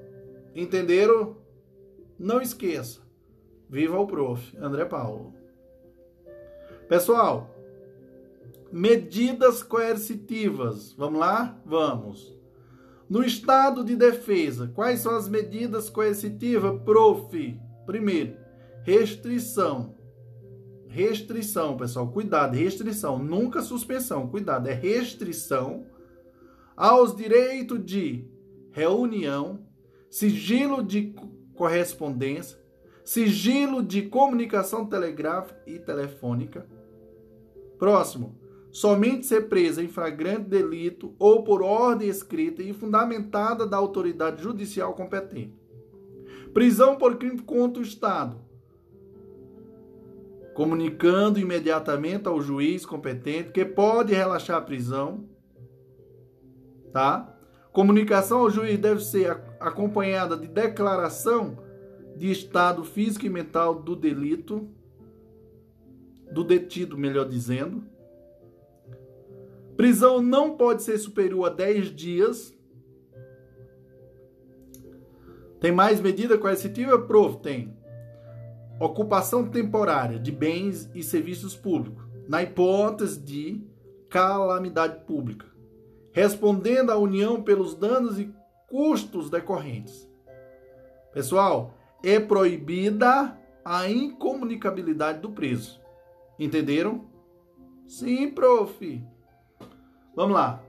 Entenderam? 0.55 1.37
Não 2.19 2.41
esqueça. 2.41 3.01
Viva 3.69 3.97
o 3.97 4.07
prof. 4.07 4.55
André 4.57 4.85
Paulo. 4.85 5.33
Pessoal, 6.87 7.49
medidas 8.71 9.63
coercitivas. 9.63 10.93
Vamos 10.93 11.19
lá? 11.19 11.57
Vamos. 11.65 12.37
No 13.09 13.23
estado 13.23 13.83
de 13.83 13.95
defesa, 13.95 14.71
quais 14.73 14.99
são 14.99 15.15
as 15.15 15.29
medidas 15.29 15.89
coercitivas, 15.89 16.81
prof? 16.83 17.59
Primeiro, 17.85 18.37
restrição. 18.83 19.95
Restrição, 20.93 21.75
pessoal, 21.75 22.07
cuidado, 22.07 22.55
restrição, 22.55 23.17
nunca 23.17 23.63
suspensão, 23.63 24.27
cuidado, 24.27 24.67
é 24.67 24.73
restrição 24.73 25.87
aos 26.77 27.15
direitos 27.15 27.83
de 27.83 28.27
reunião, 28.69 29.65
sigilo 30.07 30.83
de 30.83 31.15
correspondência, 31.55 32.59
sigilo 33.03 33.81
de 33.81 34.03
comunicação 34.03 34.85
telegráfica 34.85 35.59
e 35.65 35.79
telefônica. 35.79 36.67
Próximo, 37.79 38.37
somente 38.71 39.25
ser 39.25 39.49
presa 39.49 39.81
em 39.81 39.87
flagrante 39.87 40.47
delito 40.47 41.15
ou 41.17 41.43
por 41.43 41.63
ordem 41.63 42.07
escrita 42.07 42.61
e 42.61 42.71
fundamentada 42.71 43.65
da 43.65 43.77
autoridade 43.77 44.43
judicial 44.43 44.93
competente. 44.93 45.57
Prisão 46.53 46.95
por 46.95 47.17
crime 47.17 47.41
contra 47.41 47.81
o 47.81 47.83
Estado, 47.83 48.42
comunicando 50.53 51.39
imediatamente 51.39 52.27
ao 52.27 52.41
juiz 52.41 52.85
competente 52.85 53.51
que 53.51 53.65
pode 53.65 54.13
relaxar 54.13 54.57
a 54.57 54.61
prisão, 54.61 55.25
tá? 56.91 57.35
Comunicação 57.71 58.39
ao 58.39 58.49
juiz 58.49 58.77
deve 58.77 59.03
ser 59.03 59.31
acompanhada 59.59 60.37
de 60.37 60.47
declaração 60.47 61.57
de 62.15 62.31
estado 62.31 62.83
físico 62.83 63.25
e 63.25 63.29
mental 63.29 63.73
do 63.73 63.95
delito, 63.95 64.69
do 66.31 66.43
detido, 66.43 66.97
melhor 66.97 67.27
dizendo. 67.27 67.83
Prisão 69.75 70.21
não 70.21 70.55
pode 70.55 70.83
ser 70.83 70.99
superior 70.99 71.45
a 71.45 71.49
10 71.49 71.87
dias. 71.95 72.55
Tem 75.59 75.71
mais 75.71 75.99
medida 75.99 76.37
coercitiva? 76.37 76.99
Prof, 76.99 77.37
tem. 77.41 77.75
Ocupação 78.79 79.47
temporária 79.47 80.19
de 80.19 80.31
bens 80.31 80.89
e 80.93 81.03
serviços 81.03 81.55
públicos, 81.55 82.03
na 82.27 82.41
hipótese 82.41 83.19
de 83.19 83.61
calamidade 84.09 85.05
pública, 85.05 85.45
respondendo 86.11 86.91
à 86.91 86.97
União 86.97 87.41
pelos 87.41 87.75
danos 87.75 88.19
e 88.19 88.33
custos 88.67 89.29
decorrentes. 89.29 90.09
Pessoal, 91.13 91.73
é 92.03 92.19
proibida 92.19 93.37
a 93.63 93.89
incomunicabilidade 93.89 95.19
do 95.19 95.31
preso. 95.31 95.79
Entenderam? 96.39 97.05
Sim, 97.87 98.31
prof. 98.31 99.03
Vamos 100.15 100.33
lá. 100.33 100.63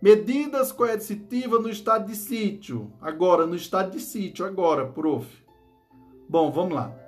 Medidas 0.00 0.72
coercitivas 0.72 1.62
no 1.62 1.70
estado 1.70 2.06
de 2.06 2.16
sítio. 2.16 2.92
Agora, 3.00 3.46
no 3.46 3.54
estado 3.54 3.92
de 3.92 4.00
sítio, 4.00 4.44
agora, 4.44 4.86
prof. 4.86 5.26
Bom, 6.28 6.50
vamos 6.50 6.74
lá. 6.74 7.01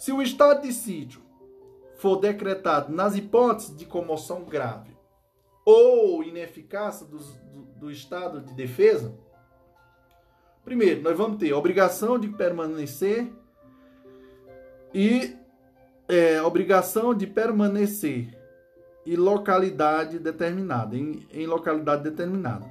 Se 0.00 0.10
o 0.10 0.20
estado 0.20 0.62
de 0.62 0.72
sítio 0.72 1.22
for 1.94 2.16
decretado 2.16 2.92
nas 2.92 3.14
hipóteses 3.14 3.76
de 3.76 3.84
comoção 3.84 4.42
grave 4.42 4.96
ou 5.64 6.24
ineficácia 6.24 7.06
do, 7.06 7.18
do, 7.18 7.62
do 7.78 7.90
estado 7.90 8.40
de 8.40 8.52
defesa, 8.54 9.14
Primeiro, 10.64 11.02
nós 11.02 11.16
vamos 11.16 11.38
ter 11.38 11.52
a 11.52 11.58
obrigação 11.58 12.18
de 12.18 12.28
permanecer 12.28 13.28
e 14.92 15.36
é, 16.08 16.40
obrigação 16.42 17.14
de 17.14 17.26
permanecer 17.26 18.38
e 19.06 19.16
localidade 19.16 20.18
determinada, 20.18 20.96
em, 20.96 21.26
em 21.32 21.46
localidade 21.46 22.02
determinada. 22.02 22.70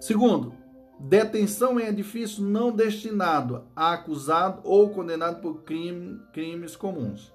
Segundo, 0.00 0.52
detenção 0.98 1.78
em 1.78 1.86
edifício 1.86 2.42
não 2.42 2.72
destinado 2.72 3.68
a 3.74 3.92
acusado 3.92 4.62
ou 4.64 4.88
condenado 4.90 5.40
por 5.40 5.62
crime, 5.62 6.20
crimes 6.32 6.74
comuns. 6.74 7.32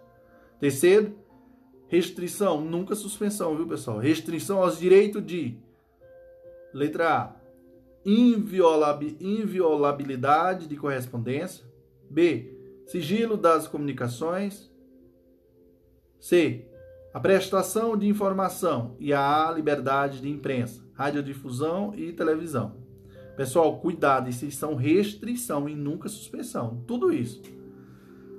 Terceiro, 0.59 1.15
restrição, 1.87 2.59
nunca 2.61 2.95
suspensão, 2.95 3.55
viu 3.55 3.67
pessoal? 3.67 3.99
Restrição 3.99 4.63
aos 4.63 4.79
direitos 4.79 5.25
de 5.25 5.57
letra 6.73 7.17
A, 7.17 7.35
inviolabilidade 8.05 10.67
de 10.67 10.75
correspondência. 10.75 11.65
B. 12.09 12.57
Sigilo 12.87 13.37
das 13.37 13.67
comunicações. 13.67 14.71
C. 16.19 16.67
A 17.13 17.19
prestação 17.19 17.95
de 17.97 18.07
informação 18.07 18.95
e 18.99 19.13
a 19.13 19.51
liberdade 19.53 20.21
de 20.21 20.29
imprensa, 20.29 20.81
radiodifusão 20.93 21.93
e 21.95 22.13
televisão. 22.13 22.80
Pessoal, 23.35 23.79
cuidado, 23.79 24.29
isso 24.29 24.49
são 24.51 24.75
restrição 24.75 25.67
e 25.67 25.75
nunca 25.75 26.09
suspensão. 26.09 26.83
Tudo 26.85 27.11
isso. 27.11 27.41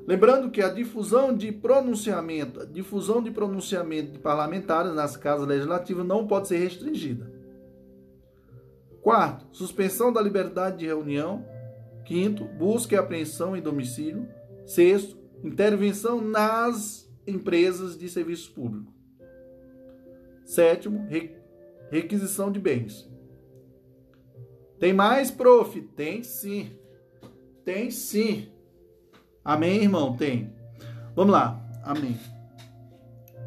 Lembrando 0.07 0.51
que 0.51 0.61
a 0.61 0.69
difusão 0.69 1.35
de 1.35 1.53
pronunciamento, 1.53 2.67
difusão 2.67 3.23
de 3.23 3.31
pronunciamento 3.31 4.13
de 4.13 4.19
parlamentares 4.19 4.93
nas 4.95 5.17
casas 5.17 5.47
legislativas 5.47 6.05
não 6.05 6.27
pode 6.27 6.49
ser 6.49 6.59
restringida. 6.59 7.33
Quarto, 9.01 9.47
suspensão 9.53 10.13
da 10.13 10.21
liberdade 10.21 10.79
de 10.79 10.87
reunião. 10.87 11.45
Quinto, 12.05 12.45
busca 12.45 12.95
e 12.95 12.99
apreensão 12.99 13.57
em 13.57 13.63
domicílio. 13.63 14.29
Sexto, 14.67 15.17
intervenção 15.43 16.21
nas 16.21 17.09
empresas 17.27 17.97
de 17.97 18.09
serviço 18.09 18.53
público. 18.53 18.93
Sétimo, 20.45 21.07
requisição 21.91 22.51
de 22.51 22.59
bens. 22.59 23.12
Tem 24.83 24.93
mais, 24.93 25.31
prof? 25.31 25.81
Tem 25.81 26.25
sim. 26.25 26.73
Tem 27.65 27.89
sim. 27.89 28.49
Amém, 29.45 29.83
irmão? 29.83 30.17
Tem. 30.17 30.53
Vamos 31.15 31.33
lá. 31.33 31.65
Amém. 31.85 32.19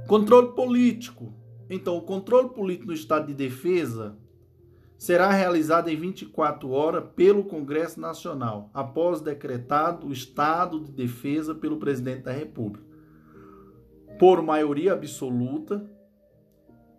Controle 0.07 0.55
político. 0.55 1.33
Então, 1.69 1.97
o 1.97 2.01
controle 2.03 2.47
político 2.51 2.88
no 2.88 2.93
estado 2.93 3.27
de 3.27 3.33
defesa 3.33 4.17
será 4.97 5.30
realizada 5.30 5.91
em 5.91 5.97
24 5.97 6.69
horas 6.69 7.03
pelo 7.17 7.43
Congresso 7.43 7.99
Nacional, 7.99 8.69
após 8.73 9.19
decretado 9.19 10.07
o 10.07 10.14
estado 10.14 10.80
de 10.80 10.93
defesa 10.93 11.53
pelo 11.53 11.75
presidente 11.75 12.23
da 12.23 12.31
República. 12.31 12.88
Por 14.17 14.41
maioria 14.41 14.93
absoluta, 14.93 15.85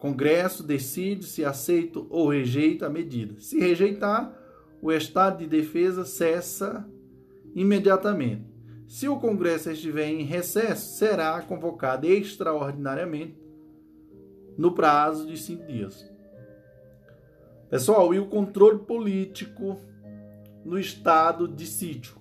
Congresso 0.06 0.62
decide 0.62 1.24
se 1.24 1.44
aceita 1.44 1.98
ou 2.08 2.28
rejeita 2.28 2.86
a 2.86 2.90
medida. 2.90 3.40
Se 3.40 3.58
rejeitar, 3.58 4.32
o 4.80 4.92
estado 4.92 5.38
de 5.38 5.48
defesa 5.48 6.04
cessa 6.04 6.88
imediatamente. 7.56 8.44
Se 8.86 9.08
o 9.08 9.18
Congresso 9.18 9.68
estiver 9.68 10.08
em 10.08 10.22
recesso, 10.22 10.96
será 10.96 11.42
convocado 11.42 12.06
extraordinariamente 12.06 13.36
no 14.56 14.72
prazo 14.72 15.26
de 15.26 15.36
cinco 15.36 15.66
dias. 15.66 16.08
Pessoal, 17.68 18.14
e 18.14 18.20
o 18.20 18.26
controle 18.26 18.78
político 18.78 19.80
no 20.64 20.78
estado 20.78 21.48
de 21.48 21.66
sítio? 21.66 22.14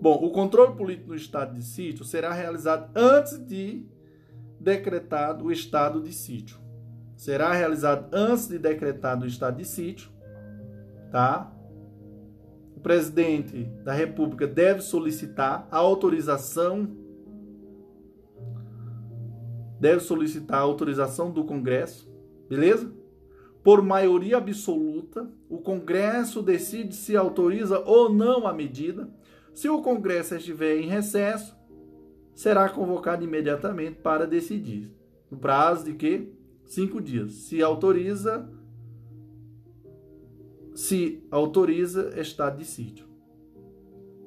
Bom, 0.00 0.14
o 0.24 0.30
controle 0.30 0.74
político 0.74 1.08
no 1.08 1.14
estado 1.14 1.54
de 1.54 1.62
sítio 1.62 2.06
será 2.06 2.32
realizado 2.32 2.90
antes 2.96 3.38
de 3.46 3.84
decretado 4.60 5.46
o 5.46 5.52
estado 5.52 6.00
de 6.02 6.12
sítio. 6.12 6.58
Será 7.16 7.52
realizado 7.52 8.08
antes 8.12 8.48
de 8.48 8.58
decretado 8.58 9.24
o 9.24 9.28
estado 9.28 9.56
de 9.56 9.64
sítio, 9.64 10.10
tá? 11.10 11.52
O 12.76 12.80
presidente 12.80 13.64
da 13.84 13.92
República 13.92 14.46
deve 14.46 14.80
solicitar 14.82 15.66
a 15.70 15.76
autorização 15.76 17.04
deve 19.78 20.00
solicitar 20.00 20.58
a 20.58 20.62
autorização 20.62 21.30
do 21.30 21.44
Congresso, 21.44 22.10
beleza? 22.48 22.90
por 23.66 23.82
maioria 23.82 24.36
absoluta, 24.36 25.28
o 25.48 25.58
Congresso 25.58 26.40
decide 26.40 26.94
se 26.94 27.16
autoriza 27.16 27.80
ou 27.80 28.12
não 28.12 28.46
a 28.46 28.52
medida. 28.52 29.10
Se 29.52 29.68
o 29.68 29.82
Congresso 29.82 30.36
estiver 30.36 30.76
em 30.76 30.86
recesso, 30.86 31.55
será 32.36 32.68
convocado 32.68 33.24
imediatamente 33.24 33.96
para 33.96 34.26
decidir. 34.26 34.94
No 35.30 35.38
prazo 35.38 35.86
de 35.86 35.94
que? 35.94 36.32
Cinco 36.66 37.00
dias. 37.00 37.32
Se 37.32 37.62
autoriza, 37.62 38.46
se 40.74 41.26
autoriza 41.30 42.20
estado 42.20 42.58
de 42.58 42.66
sítio. 42.66 43.06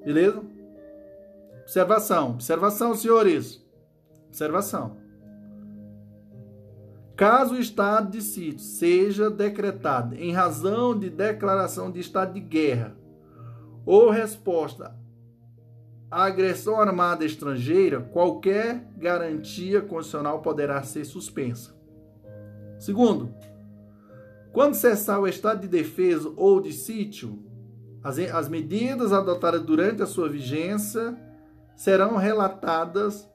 Beleza? 0.04 0.42
Observação, 1.62 2.32
observação, 2.32 2.96
senhores. 2.96 3.64
Observação. 4.28 4.98
Caso 7.16 7.56
o 7.56 7.60
estado 7.60 8.10
de 8.10 8.24
sítio 8.24 8.60
seja 8.60 9.30
decretado 9.30 10.16
em 10.16 10.32
razão 10.32 10.98
de 10.98 11.10
declaração 11.10 11.92
de 11.92 12.00
estado 12.00 12.34
de 12.34 12.40
guerra 12.40 12.96
ou 13.86 14.10
resposta 14.10 14.98
à 16.12 16.24
agressão 16.24 16.80
armada 16.80 17.24
estrangeira, 17.24 18.02
qualquer 18.02 18.84
garantia 18.98 19.82
constitucional 19.82 20.42
poderá 20.42 20.82
ser 20.84 21.06
suspensa. 21.06 21.76
Segundo, 22.80 23.34
quando 24.52 24.74
cessar 24.74 25.20
o 25.20 25.28
estado 25.28 25.62
de 25.62 25.68
defesa 25.68 26.32
ou 26.36 26.60
de 26.60 26.74
sítio, 26.74 27.40
as, 28.04 28.18
as 28.18 28.50
medidas 28.50 29.14
adotadas 29.14 29.62
durante 29.62 30.02
a 30.02 30.08
sua 30.08 30.30
vigência 30.30 31.16
serão 31.76 32.16
relatadas 32.16 33.30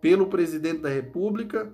pelo 0.00 0.28
presidente 0.28 0.80
da 0.80 0.88
República 0.88 1.70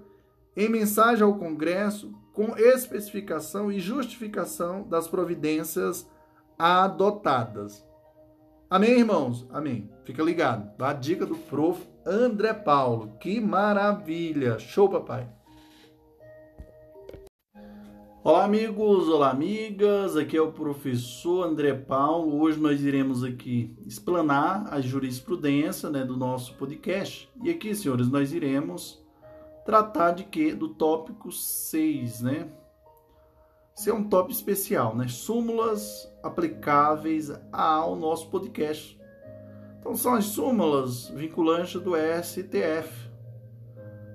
em 0.56 0.68
mensagem 0.68 1.22
ao 1.22 1.38
Congresso 1.38 2.12
com 2.32 2.56
especificação 2.56 3.70
e 3.70 3.78
justificação 3.78 4.88
das 4.88 5.06
providências 5.06 6.08
adotadas. 6.58 7.84
Amém, 8.72 9.00
irmãos? 9.00 9.46
Amém. 9.50 9.90
Fica 10.02 10.22
ligado. 10.22 10.82
A 10.82 10.94
dica 10.94 11.26
do 11.26 11.36
prof. 11.36 11.86
André 12.06 12.54
Paulo. 12.54 13.18
Que 13.20 13.38
maravilha! 13.38 14.58
Show, 14.58 14.88
papai! 14.88 15.28
Olá, 18.24 18.44
amigos, 18.44 19.10
olá, 19.10 19.28
amigas. 19.28 20.16
Aqui 20.16 20.38
é 20.38 20.40
o 20.40 20.52
professor 20.52 21.46
André 21.46 21.74
Paulo. 21.74 22.40
Hoje 22.40 22.58
nós 22.58 22.82
iremos 22.82 23.22
aqui 23.22 23.76
explanar 23.84 24.72
a 24.72 24.80
jurisprudência 24.80 25.90
né, 25.90 26.02
do 26.02 26.16
nosso 26.16 26.54
podcast. 26.54 27.30
E 27.44 27.50
aqui, 27.50 27.74
senhores, 27.74 28.08
nós 28.08 28.32
iremos 28.32 29.04
tratar 29.66 30.12
de 30.12 30.24
quê? 30.24 30.54
Do 30.54 30.70
tópico 30.70 31.30
6, 31.30 32.22
né? 32.22 32.48
Esse 33.76 33.90
é 33.90 33.94
um 33.94 34.08
tópico 34.08 34.32
especial, 34.32 34.94
né? 34.94 35.08
Súmulas 35.08 36.10
aplicáveis 36.22 37.32
ao 37.50 37.96
nosso 37.96 38.28
podcast. 38.30 39.00
Então, 39.80 39.96
são 39.96 40.14
as 40.14 40.26
súmulas 40.26 41.08
vinculantes 41.08 41.80
do 41.80 41.92
STF. 41.96 43.10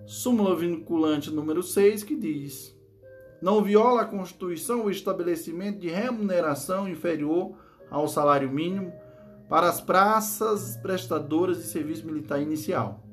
Súmula 0.05 0.55
vinculante 0.55 1.29
número 1.29 1.61
6 1.61 2.03
que 2.03 2.15
diz 2.15 2.77
não 3.41 3.61
viola 3.61 4.01
a 4.01 4.05
Constituição 4.05 4.85
o 4.85 4.89
estabelecimento 4.89 5.79
de 5.79 5.89
remuneração 5.89 6.87
inferior 6.87 7.55
ao 7.89 8.07
salário 8.07 8.49
mínimo 8.49 8.91
para 9.47 9.69
as 9.69 9.79
praças 9.79 10.75
prestadoras 10.77 11.57
de 11.57 11.63
serviço 11.63 12.05
militar 12.05 12.41
inicial. 12.41 13.06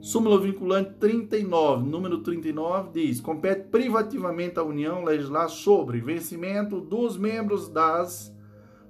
Súmula 0.00 0.38
vinculante 0.38 0.94
39, 1.00 1.84
número 1.84 2.22
39, 2.22 2.90
diz: 2.92 3.20
compete 3.20 3.68
privativamente 3.68 4.58
à 4.58 4.62
União 4.62 5.04
legislar 5.04 5.48
sobre 5.48 6.00
vencimento 6.00 6.80
dos 6.80 7.16
membros 7.16 7.68
das 7.68 8.32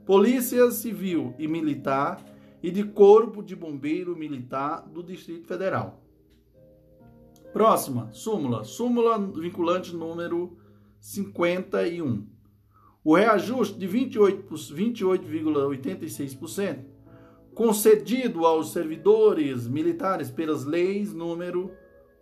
Polícias 0.05 0.75
Civil 0.75 1.35
e 1.39 1.49
Militar 1.49 2.23
e 2.63 2.71
de 2.71 2.85
Corpo 2.85 3.43
de 3.43 3.57
Bombeiro 3.57 4.17
Militar 4.17 4.87
do 4.89 5.03
Distrito 5.03 5.47
Federal 5.47 6.03
Próxima, 7.53 8.11
súmula. 8.13 8.65
Súmula 8.65 9.19
vinculante 9.19 9.95
número 9.95 10.57
51. 11.01 12.27
O 13.03 13.17
reajuste 13.17 13.79
de 13.79 13.89
28,86% 13.89 16.85
concedido 17.59 18.47
aos 18.47 18.73
servidores 18.73 19.67
militares 19.67 20.31
pelas 20.31 20.65
leis 20.65 21.13
número 21.13 21.73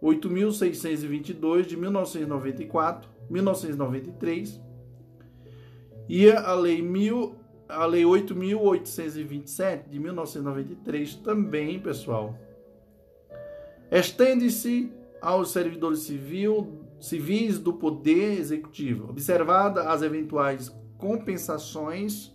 8.622 0.03 1.67
de 1.67 1.77
1994, 1.77 3.11
1993 3.29 4.59
e 6.09 6.31
a 6.31 6.55
lei, 6.55 6.81
mil, 6.81 7.35
a 7.69 7.85
lei 7.85 8.05
8.827 8.05 9.91
de 9.91 9.99
1993 9.99 11.17
também, 11.17 11.79
pessoal. 11.81 12.35
Estende-se 13.93 14.91
aos 15.21 15.51
servidores 15.51 15.99
civil, 15.99 16.81
civis 16.99 17.59
do 17.59 17.75
Poder 17.75 18.39
Executivo, 18.39 19.11
observada 19.11 19.91
as 19.91 20.01
eventuais 20.01 20.75
compensações 20.97 22.35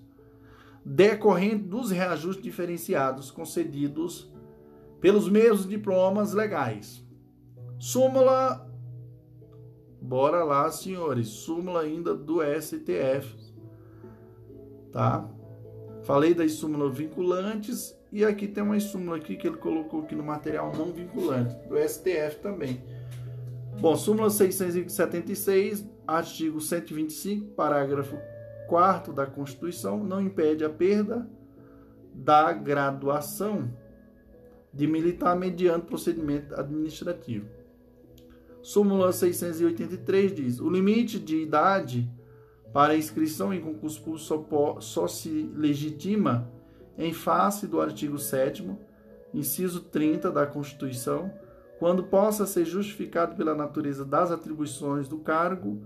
decorrentes 0.85 1.67
dos 1.67 1.91
reajustes 1.91 2.43
diferenciados 2.43 3.29
concedidos 3.31 4.31
pelos 4.99 5.29
mesmos 5.29 5.67
diplomas 5.67 6.33
legais. 6.33 7.05
Súmula, 7.79 8.69
bora 10.01 10.43
lá, 10.43 10.69
senhores, 10.71 11.27
súmula 11.27 11.81
ainda 11.81 12.15
do 12.15 12.41
STF, 12.41 13.35
tá? 14.91 15.27
Falei 16.03 16.33
das 16.33 16.53
súmulas 16.53 16.95
vinculantes 16.95 17.95
e 18.11 18.25
aqui 18.25 18.47
tem 18.47 18.63
uma 18.63 18.79
súmula 18.79 19.17
aqui 19.17 19.35
que 19.35 19.47
ele 19.47 19.57
colocou 19.57 20.01
aqui 20.01 20.15
no 20.15 20.23
material 20.23 20.71
não 20.75 20.91
vinculante, 20.91 21.55
do 21.67 21.77
STF 21.77 22.39
também. 22.41 22.83
Bom, 23.79 23.95
súmula 23.95 24.29
676, 24.29 25.85
artigo 26.05 26.59
125, 26.59 27.53
parágrafo 27.53 28.17
4 28.71 29.11
da 29.11 29.25
Constituição, 29.25 30.01
não 30.01 30.21
impede 30.21 30.63
a 30.63 30.69
perda 30.69 31.29
da 32.13 32.53
graduação 32.53 33.69
de 34.73 34.87
militar 34.87 35.35
mediante 35.35 35.87
procedimento 35.87 36.55
administrativo. 36.55 37.49
Súmula 38.61 39.11
683 39.11 40.33
diz: 40.33 40.59
o 40.61 40.69
limite 40.69 41.19
de 41.19 41.35
idade 41.35 42.09
para 42.71 42.95
inscrição 42.95 43.53
em 43.53 43.59
concurso 43.59 44.01
público 44.01 44.23
só, 44.23 44.79
só 44.79 45.05
se 45.05 45.51
legitima 45.53 46.49
em 46.97 47.11
face 47.11 47.67
do 47.67 47.81
artigo 47.81 48.17
7 48.17 48.73
inciso 49.33 49.81
30 49.81 50.31
da 50.31 50.47
Constituição, 50.47 51.29
quando 51.77 52.05
possa 52.05 52.45
ser 52.45 52.63
justificado 52.63 53.35
pela 53.35 53.53
natureza 53.53 54.05
das 54.05 54.31
atribuições 54.31 55.09
do 55.09 55.17
cargo 55.17 55.81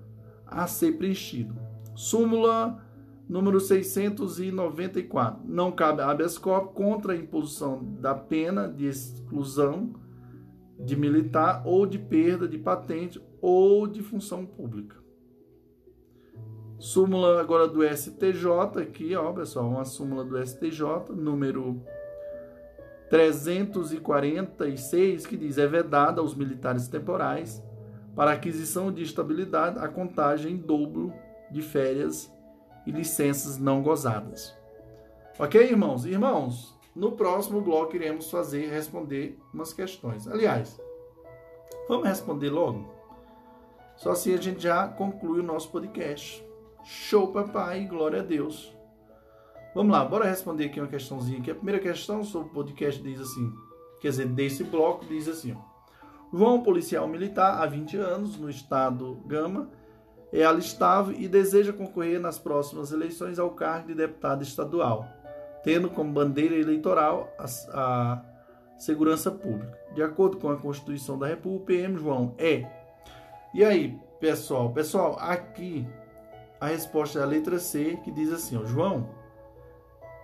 a 0.45 0.67
ser 0.67 0.99
preenchido. 0.99 1.55
Súmula 1.95 2.85
número 3.27 3.59
694. 3.59 5.41
Não 5.45 5.71
cabe 5.71 6.01
habeas 6.01 6.37
corpus 6.37 6.75
contra 6.75 7.13
a 7.13 7.15
imposição 7.15 7.83
da 7.99 8.13
pena 8.13 8.67
de 8.67 8.85
exclusão 8.85 9.93
de 10.77 10.95
militar 10.95 11.63
ou 11.65 11.85
de 11.85 11.97
perda 11.97 12.47
de 12.47 12.57
patente 12.57 13.21
ou 13.41 13.87
de 13.87 14.03
função 14.03 14.45
pública. 14.45 14.97
Súmula 16.77 17.39
agora 17.39 17.67
do 17.67 17.81
STJ, 17.83 18.81
aqui, 18.81 19.15
ó, 19.15 19.31
pessoal, 19.31 19.69
uma 19.69 19.85
súmula 19.85 20.25
do 20.25 20.37
STJ, 20.45 21.13
número 21.15 21.81
346, 23.09 25.25
que 25.25 25.37
diz: 25.37 25.57
é 25.57 25.65
vedada 25.65 26.19
aos 26.19 26.35
militares 26.35 26.89
temporais 26.89 27.63
para 28.13 28.31
aquisição 28.31 28.91
de 28.91 29.03
estabilidade 29.03 29.79
a 29.79 29.87
contagem 29.87 30.53
em 30.53 30.57
dobro 30.57 31.13
de 31.55 31.61
férias 31.61 32.29
e 32.85 32.91
licenças 32.91 33.57
não 33.57 33.81
gozadas. 33.81 34.53
Ok, 35.39 35.61
irmãos? 35.61 36.05
Irmãos, 36.05 36.77
no 36.93 37.13
próximo 37.13 37.61
bloco 37.61 37.95
iremos 37.95 38.29
fazer 38.29 38.69
responder 38.69 39.39
umas 39.53 39.71
questões. 39.71 40.27
Aliás, 40.27 40.77
vamos 41.87 42.09
responder 42.09 42.49
logo? 42.49 42.93
Só 43.95 44.11
assim 44.11 44.33
a 44.33 44.37
gente 44.37 44.61
já 44.61 44.85
conclui 44.85 45.39
o 45.39 45.43
nosso 45.43 45.69
podcast. 45.69 46.45
Show, 46.83 47.31
papai, 47.31 47.85
glória 47.85 48.19
a 48.19 48.23
Deus. 48.23 48.75
Vamos 49.73 49.93
lá, 49.93 50.03
bora 50.03 50.25
responder 50.25 50.65
aqui 50.65 50.81
uma 50.81 50.89
questãozinha. 50.89 51.39
Aqui. 51.39 51.51
A 51.51 51.55
primeira 51.55 51.79
questão 51.79 52.21
sobre 52.21 52.49
o 52.49 52.53
podcast 52.53 53.01
diz 53.01 53.21
assim, 53.21 53.53
quer 54.01 54.09
dizer, 54.09 54.27
desse 54.27 54.65
bloco 54.65 55.05
diz 55.05 55.29
assim, 55.29 55.53
ó. 55.53 56.37
João, 56.37 56.63
policial 56.63 57.07
militar, 57.07 57.61
há 57.61 57.65
20 57.65 57.95
anos, 57.95 58.37
no 58.37 58.49
estado 58.49 59.15
Gama, 59.25 59.69
é 60.35 60.45
alistável 60.45 61.15
e 61.17 61.27
deseja 61.27 61.71
concorrer 61.71 62.19
nas 62.19 62.37
próximas 62.37 62.91
eleições 62.91 63.39
ao 63.39 63.51
cargo 63.51 63.87
de 63.87 63.95
deputado 63.95 64.43
estadual, 64.43 65.07
tendo 65.63 65.89
como 65.89 66.11
bandeira 66.11 66.55
eleitoral 66.55 67.33
a, 67.39 67.45
a 67.73 68.21
segurança 68.77 69.31
pública. 69.31 69.79
De 69.93 70.03
acordo 70.03 70.37
com 70.37 70.49
a 70.49 70.57
Constituição 70.57 71.17
da 71.17 71.27
República, 71.27 71.65
PM 71.67 71.97
João 71.97 72.35
é. 72.37 72.65
E 73.53 73.63
aí, 73.63 73.97
pessoal? 74.19 74.73
Pessoal, 74.73 75.17
aqui 75.19 75.87
a 76.59 76.67
resposta 76.67 77.19
é 77.19 77.23
a 77.23 77.25
letra 77.25 77.57
C, 77.57 77.97
que 78.03 78.11
diz 78.11 78.31
assim: 78.33 78.57
ó, 78.57 78.65
João, 78.65 79.09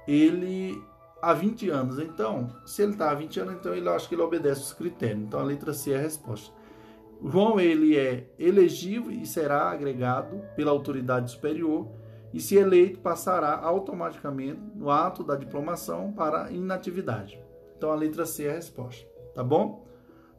ele 0.05 0.81
há 1.21 1.33
20 1.33 1.69
anos, 1.69 1.99
então, 1.99 2.53
se 2.65 2.81
ele 2.81 2.93
está 2.93 3.11
há 3.11 3.13
20 3.13 3.39
anos, 3.39 3.53
então 3.53 3.73
ele 3.73 3.87
acho 3.87 4.09
que 4.09 4.15
ele 4.15 4.21
obedece 4.21 4.61
os 4.61 4.73
critérios. 4.73 5.23
Então 5.23 5.39
a 5.39 5.43
letra 5.43 5.73
C 5.73 5.93
é 5.93 5.97
a 5.97 6.01
resposta. 6.01 6.53
João 7.23 7.59
ele 7.59 7.95
é 7.97 8.27
elegível 8.39 9.11
e 9.11 9.25
será 9.25 9.69
agregado 9.69 10.41
pela 10.55 10.71
autoridade 10.71 11.31
superior 11.31 11.87
e, 12.33 12.39
se 12.39 12.55
eleito, 12.55 12.99
passará 12.99 13.55
automaticamente 13.59 14.59
no 14.75 14.89
ato 14.89 15.23
da 15.23 15.35
diplomação 15.35 16.11
para 16.11 16.51
inatividade. 16.51 17.39
Então 17.77 17.91
a 17.91 17.95
letra 17.95 18.25
C 18.25 18.45
é 18.45 18.51
a 18.51 18.55
resposta, 18.55 19.07
tá 19.35 19.43
bom? 19.43 19.85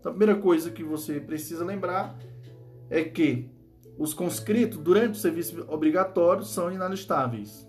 Então 0.01 0.11
a 0.11 0.15
primeira 0.15 0.41
coisa 0.41 0.70
que 0.70 0.83
você 0.83 1.20
precisa 1.20 1.65
lembrar 1.65 2.19
é 2.91 3.05
que 3.05 3.49
os 3.97 4.12
conscritos 4.12 4.78
durante 4.78 5.12
o 5.12 5.20
serviço 5.20 5.65
obrigatório 5.69 6.44
são 6.44 6.73
inalistáveis 6.73 7.69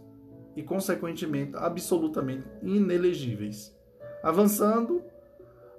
e, 0.56 0.64
consequentemente, 0.64 1.56
absolutamente 1.56 2.48
inelegíveis. 2.62 3.76
Avançando 4.24 5.04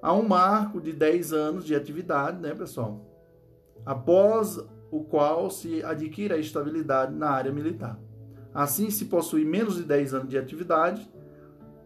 a 0.03 0.13
um 0.13 0.23
marco 0.23 0.81
de 0.81 0.93
10 0.93 1.33
anos 1.33 1.65
de 1.65 1.75
atividade, 1.75 2.41
né, 2.41 2.55
pessoal? 2.55 3.14
Após 3.85 4.59
o 4.91 5.03
qual 5.03 5.51
se 5.51 5.83
adquire 5.83 6.33
a 6.33 6.39
estabilidade 6.39 7.15
na 7.15 7.31
área 7.31 7.51
militar. 7.51 7.99
Assim, 8.55 8.91
se 8.91 9.07
possui 9.07 9.45
menos 9.45 9.75
de 9.75 9.83
10 9.83 10.15
anos 10.15 10.29
de 10.29 10.39
atividade, 10.39 11.11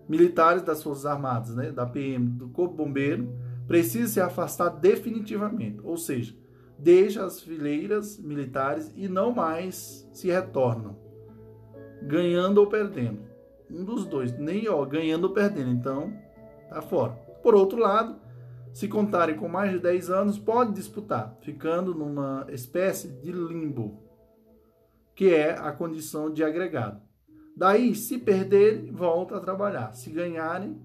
militares 0.07 0.63
das 0.63 0.83
Forças 0.83 1.07
Armadas, 1.07 1.55
né, 1.55 1.73
da 1.73 1.87
PM, 1.87 2.27
do 2.27 2.49
Corpo 2.51 2.75
Bombeiro, 2.75 3.33
precisam 3.67 4.09
se 4.09 4.21
afastar 4.21 4.69
definitivamente, 4.69 5.81
ou 5.83 5.97
seja, 5.97 6.35
deixa 6.79 7.25
as 7.25 7.41
fileiras 7.41 8.19
militares 8.19 8.93
e 8.95 9.09
não 9.09 9.33
mais 9.33 10.09
se 10.13 10.29
retornam, 10.29 10.97
ganhando 12.03 12.59
ou 12.59 12.67
perdendo. 12.67 13.21
Um 13.71 13.85
dos 13.85 14.05
dois, 14.05 14.39
nem 14.39 14.69
ó, 14.69 14.85
ganhando 14.85 15.25
ou 15.25 15.35
perdendo, 15.35 15.71
então 15.71 16.13
tá 16.69 16.81
fora. 16.83 17.13
Por 17.43 17.55
outro 17.55 17.79
lado, 17.79 18.17
se 18.73 18.89
contarem 18.89 19.37
com 19.37 19.49
mais 19.49 19.73
de 19.73 19.79
10 19.79 20.11
anos, 20.11 20.39
pode 20.39 20.73
disputar, 20.73 21.37
ficando 21.41 21.95
numa 21.95 22.47
espécie 22.51 23.09
de 23.09 23.33
limbo, 23.33 24.03
que 25.15 25.35
é 25.35 25.53
a 25.53 25.73
condição 25.73 26.33
de 26.33 26.45
agregado. 26.45 27.01
Daí, 27.57 27.95
se 27.95 28.19
perderem, 28.19 28.93
volta 28.93 29.37
a 29.37 29.41
trabalhar. 29.41 29.93
Se 29.93 30.11
ganharem, 30.11 30.81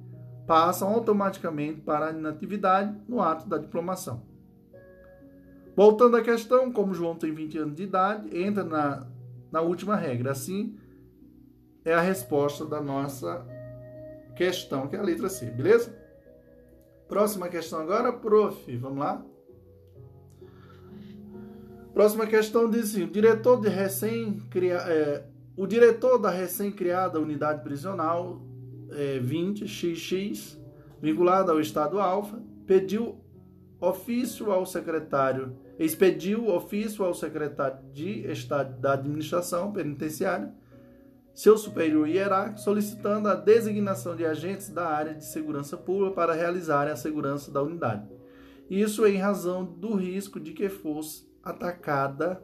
passam 0.48 0.90
automaticamente 0.90 1.82
para 1.82 2.08
a 2.08 2.12
inatividade 2.12 3.00
no 3.08 3.22
ato 3.22 3.48
da 3.48 3.60
diplomação. 3.60 4.26
Voltando 5.76 6.18
à 6.18 6.22
questão, 6.22 6.72
como 6.72 6.94
João 6.94 7.16
tem 7.16 7.32
20 7.34 7.58
anos 7.60 7.76
de 7.76 7.84
idade, 7.84 8.36
entra 8.36 8.64
na, 8.64 9.08
na 9.52 9.62
última 9.62 9.96
regra. 9.96 10.32
Assim, 10.32 10.78
é 11.86 11.94
a 11.94 12.02
resposta 12.02 12.66
da 12.66 12.82
nossa 12.82 13.46
questão, 14.36 14.88
que 14.88 14.96
é 14.96 15.00
a 15.00 15.04
letra 15.04 15.30
C, 15.30 15.52
beleza? 15.52 16.03
Próxima 17.14 17.48
questão 17.48 17.80
agora, 17.80 18.12
prof. 18.12 18.76
Vamos 18.78 18.98
lá? 18.98 19.24
Próxima 21.94 22.26
questão 22.26 22.68
diz 22.68 22.86
assim: 22.86 23.04
o 23.04 23.08
diretor 23.08 23.62
de 23.62 23.70
recém 23.70 24.42
é, 24.56 25.24
o 25.56 25.68
diretor 25.68 26.18
da 26.18 26.32
recém-criada 26.32 27.20
unidade 27.20 27.62
prisional 27.62 28.42
é, 28.94 29.20
20XX, 29.20 30.58
vinculada 31.00 31.52
ao 31.52 31.60
Estado 31.60 32.00
Alfa, 32.00 32.42
pediu 32.66 33.24
ofício 33.80 34.52
ao 34.52 34.66
secretário, 34.66 35.56
expediu 35.78 36.48
ofício 36.48 37.06
ao 37.06 37.14
secretário 37.14 37.78
de 37.92 38.26
Estado 38.32 38.82
da 38.82 38.94
Administração 38.94 39.72
Penitenciária, 39.72 40.52
seu 41.34 41.58
superior 41.58 42.08
hierárquico, 42.08 42.60
solicitando 42.60 43.28
a 43.28 43.36
designação 43.36 44.16
de 44.16 44.26
agentes 44.26 44.70
da 44.70 44.88
área 44.88 45.16
de 45.16 45.26
segurança 45.26 45.76
pública 45.76 46.16
para 46.16 46.34
realizarem 46.34 46.94
a 46.94 46.98
segurança 46.98 47.52
da 47.52 47.62
unidade. 47.62 48.08
Isso 48.70 49.06
em 49.06 49.18
razão 49.18 49.66
do 49.66 49.96
risco 49.96 50.40
de 50.40 50.54
que 50.54 50.70
fosse 50.70 51.28
atacada 51.44 52.42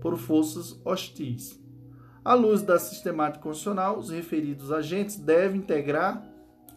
por 0.00 0.16
forças 0.16 0.80
hostis. 0.84 1.60
À 2.24 2.34
luz 2.34 2.62
da 2.62 2.78
sistemática 2.78 3.42
constitucional, 3.42 3.98
os 3.98 4.10
referidos 4.10 4.72
agentes 4.72 5.16
devem 5.16 5.60
integrar. 5.60 6.22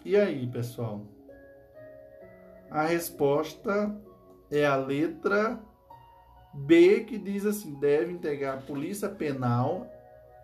E 0.06 0.16
aí, 0.16 0.48
pessoal? 0.48 1.06
A 2.70 2.84
resposta 2.86 3.96
é 4.50 4.66
a 4.66 4.76
letra 4.76 5.60
B, 6.54 7.02
que 7.02 7.18
diz 7.18 7.46
assim: 7.46 7.80
deve 7.80 8.14
integrar 8.14 8.58
a 8.58 8.62
Polícia 8.62 9.10
Penal 9.10 9.88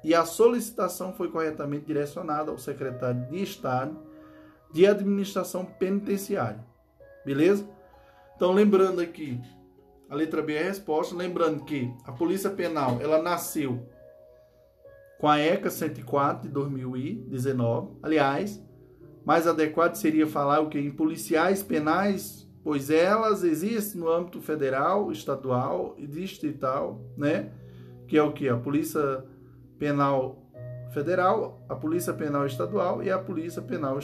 e 0.05 0.13
a 0.13 0.23
solicitação 0.23 1.11
foi 1.13 1.31
corretamente 1.31 1.87
direcionada 1.87 2.51
ao 2.51 2.59
secretário 2.59 3.25
de 3.25 3.41
Estado 3.41 3.97
de 4.71 4.85
Administração 4.85 5.65
Penitenciária. 5.65 6.63
Beleza? 7.25 7.67
Então, 8.35 8.51
lembrando 8.51 9.01
aqui, 9.01 9.41
a 10.07 10.13
letra 10.13 10.43
B 10.43 10.53
é 10.53 10.61
a 10.61 10.65
resposta. 10.65 11.15
Lembrando 11.15 11.65
que 11.65 11.91
a 12.05 12.11
Polícia 12.11 12.51
Penal 12.51 12.99
ela 13.01 13.19
nasceu 13.19 13.83
com 15.17 15.27
a 15.27 15.39
ECA 15.39 15.71
104 15.71 16.43
de 16.43 16.53
2019. 16.53 17.97
Aliás, 18.03 18.63
mais 19.25 19.47
adequado 19.47 19.95
seria 19.95 20.27
falar 20.27 20.59
o 20.59 20.69
que 20.69 20.77
em 20.77 20.91
policiais 20.91 21.63
penais, 21.63 22.47
pois 22.63 22.91
elas 22.91 23.43
existem 23.43 24.01
no 24.01 24.11
âmbito 24.11 24.39
federal, 24.39 25.11
estadual 25.11 25.95
e 25.97 26.05
distrital, 26.05 27.01
né? 27.17 27.49
Que 28.07 28.19
é 28.19 28.21
o 28.21 28.33
que 28.33 28.47
a 28.47 28.55
Polícia 28.55 29.25
Penal 29.77 30.41
Federal, 30.93 31.61
a 31.67 31.75
Polícia 31.75 32.13
Penal 32.13 32.45
Estadual 32.45 33.03
e 33.03 33.11
a 33.11 33.19
Polícia 33.19 33.61
Penal 33.61 33.99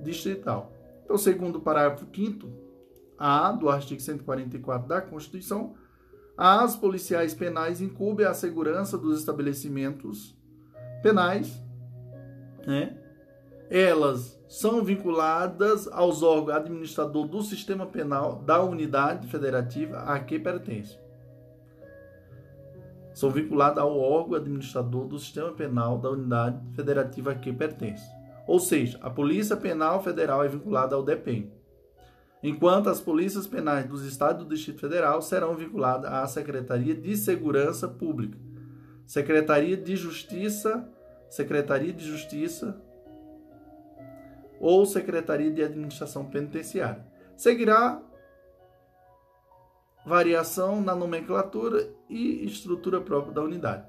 Distrital. 0.00 0.72
Então, 1.04 1.18
segundo 1.18 1.56
o 1.56 1.60
parágrafo 1.60 2.06
5 2.14 2.48
A 3.18 3.50
do 3.52 3.68
artigo 3.68 4.00
144 4.00 4.86
da 4.86 5.00
Constituição, 5.00 5.74
as 6.36 6.76
policiais 6.76 7.34
penais 7.34 7.80
incumbem 7.80 8.24
a 8.24 8.34
segurança 8.34 8.96
dos 8.96 9.18
estabelecimentos 9.18 10.38
penais, 11.02 11.60
né? 12.64 12.96
Elas 13.70 14.40
são 14.48 14.82
vinculadas 14.82 15.88
aos 15.88 16.22
órgãos 16.22 16.56
administrador 16.56 17.26
do 17.26 17.42
sistema 17.42 17.86
penal 17.86 18.36
da 18.36 18.62
unidade 18.62 19.26
federativa 19.26 19.98
a 19.98 20.18
que 20.20 20.38
pertence. 20.38 20.98
São 23.18 23.32
vinculadas 23.32 23.82
ao 23.82 23.98
órgão 23.98 24.36
administrador 24.36 25.08
do 25.08 25.18
sistema 25.18 25.50
penal 25.50 25.98
da 25.98 26.08
unidade 26.08 26.64
federativa 26.76 27.32
a 27.32 27.34
que 27.34 27.52
pertence. 27.52 28.08
Ou 28.46 28.60
seja, 28.60 28.96
a 29.02 29.10
Polícia 29.10 29.56
Penal 29.56 30.00
Federal 30.00 30.44
é 30.44 30.46
vinculada 30.46 30.94
ao 30.94 31.02
DEPEN, 31.02 31.52
enquanto 32.44 32.88
as 32.88 33.00
polícias 33.00 33.44
penais 33.44 33.86
dos 33.86 34.04
estados 34.04 34.44
do 34.44 34.54
Distrito 34.54 34.78
Federal 34.78 35.20
serão 35.20 35.56
vinculadas 35.56 36.08
à 36.08 36.24
Secretaria 36.28 36.94
de 36.94 37.16
Segurança 37.16 37.88
Pública, 37.88 38.38
Secretaria 39.04 39.76
de 39.76 39.96
Justiça, 39.96 40.88
Secretaria 41.28 41.92
de 41.92 42.06
Justiça 42.06 42.80
ou 44.60 44.86
Secretaria 44.86 45.50
de 45.50 45.64
Administração 45.64 46.24
Penitenciária. 46.24 47.04
Seguirá 47.36 48.00
variação 50.08 50.80
na 50.80 50.94
nomenclatura 50.94 51.88
e 52.08 52.44
estrutura 52.44 53.00
própria 53.00 53.34
da 53.34 53.42
unidade. 53.42 53.86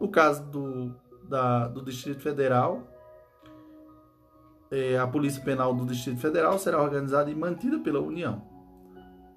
No 0.00 0.08
caso 0.08 0.42
do, 0.44 0.94
da, 1.28 1.68
do 1.68 1.84
Distrito 1.84 2.22
Federal, 2.22 2.82
é, 4.70 4.98
a 4.98 5.06
Polícia 5.06 5.42
Penal 5.42 5.74
do 5.74 5.84
Distrito 5.84 6.20
Federal 6.20 6.58
será 6.58 6.82
organizada 6.82 7.30
e 7.30 7.34
mantida 7.34 7.78
pela 7.78 8.00
União. 8.00 8.42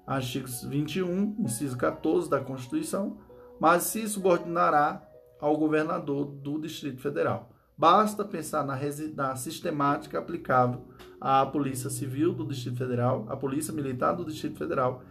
Artigos 0.06 0.64
21, 0.64 1.36
inciso 1.38 1.76
14 1.76 2.28
da 2.28 2.40
Constituição, 2.40 3.18
mas 3.60 3.84
se 3.84 4.08
subordinará 4.08 5.06
ao 5.40 5.56
governador 5.56 6.24
do 6.24 6.58
Distrito 6.58 7.00
Federal. 7.00 7.50
Basta 7.76 8.24
pensar 8.24 8.64
na, 8.64 8.78
na, 9.14 9.36
sistemática 9.36 10.18
aplicável 10.18 10.86
à 11.20 11.44
Polícia 11.44 11.90
Civil 11.90 12.32
do 12.32 12.46
Distrito 12.46 12.78
Federal, 12.78 13.26
à 13.28 13.36
Polícia 13.36 13.72
Militar 13.72 14.14
do 14.14 14.24
Distrito 14.24 14.58
Federal 14.58 15.02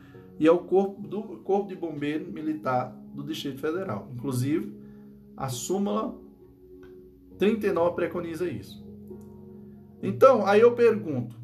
e 0.42 0.48
ao 0.48 0.58
Corpo, 0.58 1.08
do, 1.08 1.22
Corpo 1.44 1.70
de 1.70 1.76
Bombeiro 1.76 2.32
Militar 2.32 2.98
do 3.14 3.24
Distrito 3.24 3.62
Federal. 3.62 4.10
Inclusive, 4.12 4.76
a 5.38 5.50
súmula 5.50 6.20
39 7.38 7.94
preconiza 7.94 8.50
isso. 8.50 8.84
Então, 10.02 10.44
aí 10.44 10.60
eu 10.60 10.74
pergunto, 10.74 11.40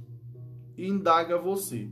e 0.76 0.88
indaga 0.88 1.38
você, 1.38 1.88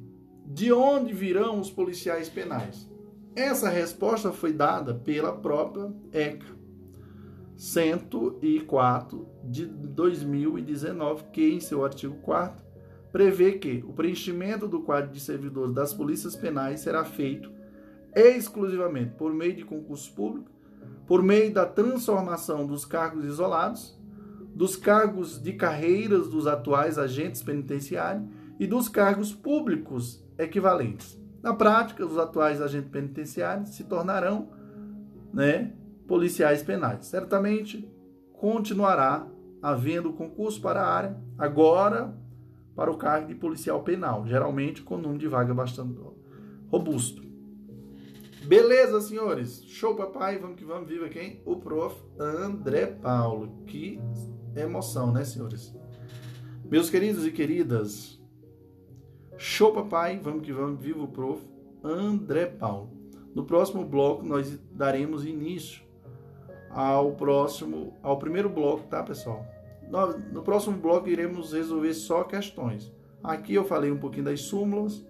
de 0.48 0.74
onde 0.74 1.14
virão 1.14 1.59
os 1.59 1.69
policiais 1.69 2.27
penais? 2.27 2.90
Essa 3.35 3.69
resposta 3.69 4.32
foi 4.32 4.51
dada 4.51 4.95
pela 4.95 5.32
própria 5.32 5.93
ECA. 6.11 6.56
104 7.56 9.27
de 9.43 9.67
2019, 9.67 11.25
que 11.25 11.53
em 11.53 11.59
seu 11.59 11.85
artigo 11.85 12.16
4 12.24 12.65
prevê 13.16 13.53
que 13.53 13.82
o 13.88 13.94
preenchimento 13.94 14.68
do 14.68 14.82
quadro 14.82 15.10
de 15.10 15.22
servidores 15.22 15.74
das 15.74 15.94
polícias 15.94 16.35
penais 16.35 16.82
será 16.82 17.06
feito 17.06 17.50
exclusivamente 18.14 19.14
por 19.14 19.34
meio 19.34 19.56
de 19.56 19.64
concurso 19.64 20.14
público, 20.14 20.52
por 21.08 21.24
meio 21.24 21.53
da 21.53 21.66
transformação 21.66 22.68
dos 22.68 22.84
cargos 22.84 23.24
isolados, 23.24 23.98
dos 24.53 24.76
cargos 24.76 25.42
de 25.42 25.53
carreiras 25.53 26.27
dos 26.27 26.45
atuais 26.45 26.98
agentes 26.98 27.42
penitenciários 27.42 28.27
e 28.60 28.68
dos 28.68 28.90
cargos 28.90 29.34
públicos 29.34 30.22
equivalentes. 30.38 31.18
Na 31.42 31.53
prática, 31.53 32.06
os 32.06 32.18
atuais 32.18 32.61
agentes 32.61 32.92
penitenciários 32.92 33.69
se 33.69 33.85
tornarão 33.85 34.50
né, 35.34 35.72
policiais 36.06 36.61
penais. 36.61 37.06
Certamente, 37.06 37.90
continuará 38.34 39.26
havendo 39.61 40.11
concurso 40.11 40.60
para 40.60 40.82
a 40.82 40.94
área, 40.94 41.18
agora 41.38 42.25
para 42.76 42.92
o 42.92 42.98
cargo 42.98 43.28
de 43.28 43.36
policial 43.36 43.82
penal, 43.84 44.26
geralmente 44.28 44.82
com 44.82 44.98
número 44.98 45.20
de 45.20 45.28
vaga 45.28 45.54
bastante 45.54 45.98
robusto. 46.70 47.24
Beleza, 48.45 49.02
senhores? 49.02 49.64
Show, 49.64 49.95
papai. 49.95 50.38
Vamos 50.38 50.58
que 50.58 50.66
vamos. 50.66 50.88
Viva 50.88 51.10
quem? 51.10 51.42
O 51.45 51.56
prof. 51.56 51.95
André 52.20 52.86
Paulo. 52.86 53.64
Que 53.66 54.00
emoção, 54.56 55.12
né, 55.12 55.24
senhores? 55.24 55.74
Meus 56.64 56.90
queridos 56.90 57.26
e 57.26 57.32
queridas, 57.32 58.22
show, 59.38 59.74
papai. 59.74 60.20
Vamos 60.22 60.44
que 60.44 60.54
vamos. 60.54 60.80
Viva 60.80 61.02
o 61.02 61.08
prof. 61.08 61.42
André 61.84 62.45
Paulo. 62.45 62.92
No 63.34 63.45
próximo 63.45 63.84
bloco, 63.84 64.24
nós 64.24 64.60
daremos 64.72 65.26
início 65.26 65.84
ao 66.70 67.14
próximo, 67.14 67.98
ao 68.04 68.18
primeiro 68.20 68.50
bloco, 68.50 68.88
tá, 68.88 69.02
pessoal? 69.04 69.45
No, 69.90 70.42
próximo 70.42 70.78
bloco, 70.78 71.08
iremos 71.08 71.54
resolver 71.54 71.94
só 71.94 72.24
questões. 72.24 72.92
Aqui 73.24 73.54
eu 73.54 73.66
falei 73.66 73.92
um 73.92 73.98
pouquinho 73.98 74.26
das 74.26 74.42
súmulas 74.42 75.06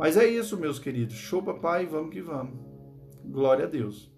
mas 0.00 0.16
é 0.16 0.26
isso, 0.26 0.56
meus 0.56 0.78
queridos. 0.78 1.14
Show, 1.14 1.42
papai, 1.42 1.84
vamos 1.84 2.10
que 2.10 2.22
vamos. 2.22 2.58
Glória 3.22 3.66
a 3.66 3.68
Deus. 3.68 4.10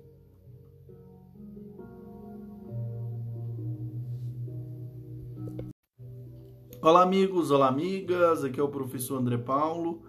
Olá, 6.81 7.03
amigos, 7.03 7.51
olá, 7.51 7.67
amigas. 7.67 8.45
Aqui 8.45 8.61
é 8.61 8.63
o 8.63 8.69
professor 8.69 9.19
André 9.19 9.39
Paulo, 9.39 10.05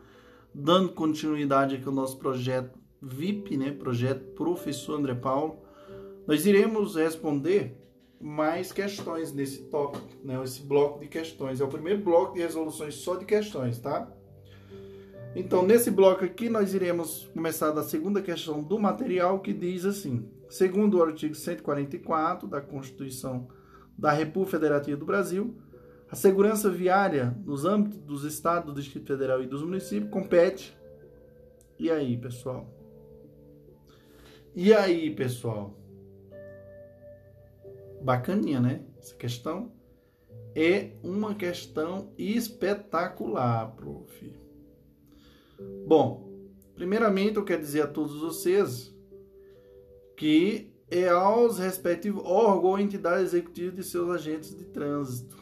dando 0.54 0.90
continuidade 0.90 1.78
aqui 1.78 1.88
ao 1.88 1.92
nosso 1.92 2.20
projeto 2.20 2.78
VIP, 3.02 3.58
né? 3.58 3.72
Projeto 3.72 4.32
Professor 4.36 5.00
André 5.00 5.16
Paulo. 5.16 5.58
Nós 6.28 6.46
iremos 6.46 6.98
responder 6.98 7.83
mais 8.24 8.72
questões 8.72 9.34
nesse 9.34 9.64
tópico, 9.64 10.08
né? 10.24 10.42
Esse 10.44 10.62
bloco 10.62 11.02
de 11.02 11.08
questões. 11.08 11.60
É 11.60 11.64
o 11.64 11.68
primeiro 11.68 12.02
bloco 12.02 12.34
de 12.34 12.40
resoluções 12.40 12.96
só 12.96 13.16
de 13.16 13.26
questões, 13.26 13.80
tá? 13.80 14.10
Então, 15.36 15.66
nesse 15.66 15.92
bloco 15.92 16.24
aqui, 16.24 16.48
nós 16.48 16.74
iremos 16.74 17.30
começar 17.34 17.72
da 17.72 17.84
segunda 17.84 18.22
questão 18.22 18.64
do 18.64 18.80
material, 18.80 19.42
que 19.42 19.52
diz 19.52 19.84
assim: 19.84 20.26
segundo 20.50 21.00
o 21.00 21.04
artigo 21.04 21.36
144 21.36 22.48
da 22.48 22.62
Constituição 22.62 23.50
da 23.98 24.12
República 24.12 24.52
Federativa 24.58 24.96
do 24.96 25.06
Brasil, 25.06 25.58
a 26.10 26.16
segurança 26.16 26.70
viária 26.70 27.36
nos 27.44 27.66
âmbitos 27.66 28.00
dos 28.00 28.24
estados, 28.24 28.74
do 28.74 28.80
Distrito 28.80 29.08
Federal 29.08 29.44
e 29.44 29.48
dos 29.48 29.64
municípios 29.64 30.10
compete. 30.10 30.78
E 31.78 31.92
aí, 31.92 32.18
pessoal? 32.18 32.72
E 34.56 34.74
aí, 34.74 35.14
pessoal? 35.14 35.83
Bacaninha, 38.04 38.60
né? 38.60 38.82
Essa 39.00 39.16
questão 39.16 39.72
é 40.56 40.92
uma 41.04 41.34
questão 41.34 42.12
espetacular, 42.18 43.72
prof. 43.76 44.34
Bom, 45.88 46.30
primeiramente 46.76 47.38
eu 47.38 47.46
quero 47.46 47.62
dizer 47.62 47.82
a 47.84 47.88
todos 47.88 48.20
vocês 48.20 48.94
que 50.18 50.72
é 50.92 51.10
aos 51.10 51.58
respectivos 51.58 52.24
órgãos 52.26 52.72
ou 52.72 52.80
entidades 52.80 53.34
executivas 53.34 53.76
de 53.76 53.84
seus 53.84 54.10
agentes 54.10 54.56
de 54.56 54.66
trânsito. 54.66 55.42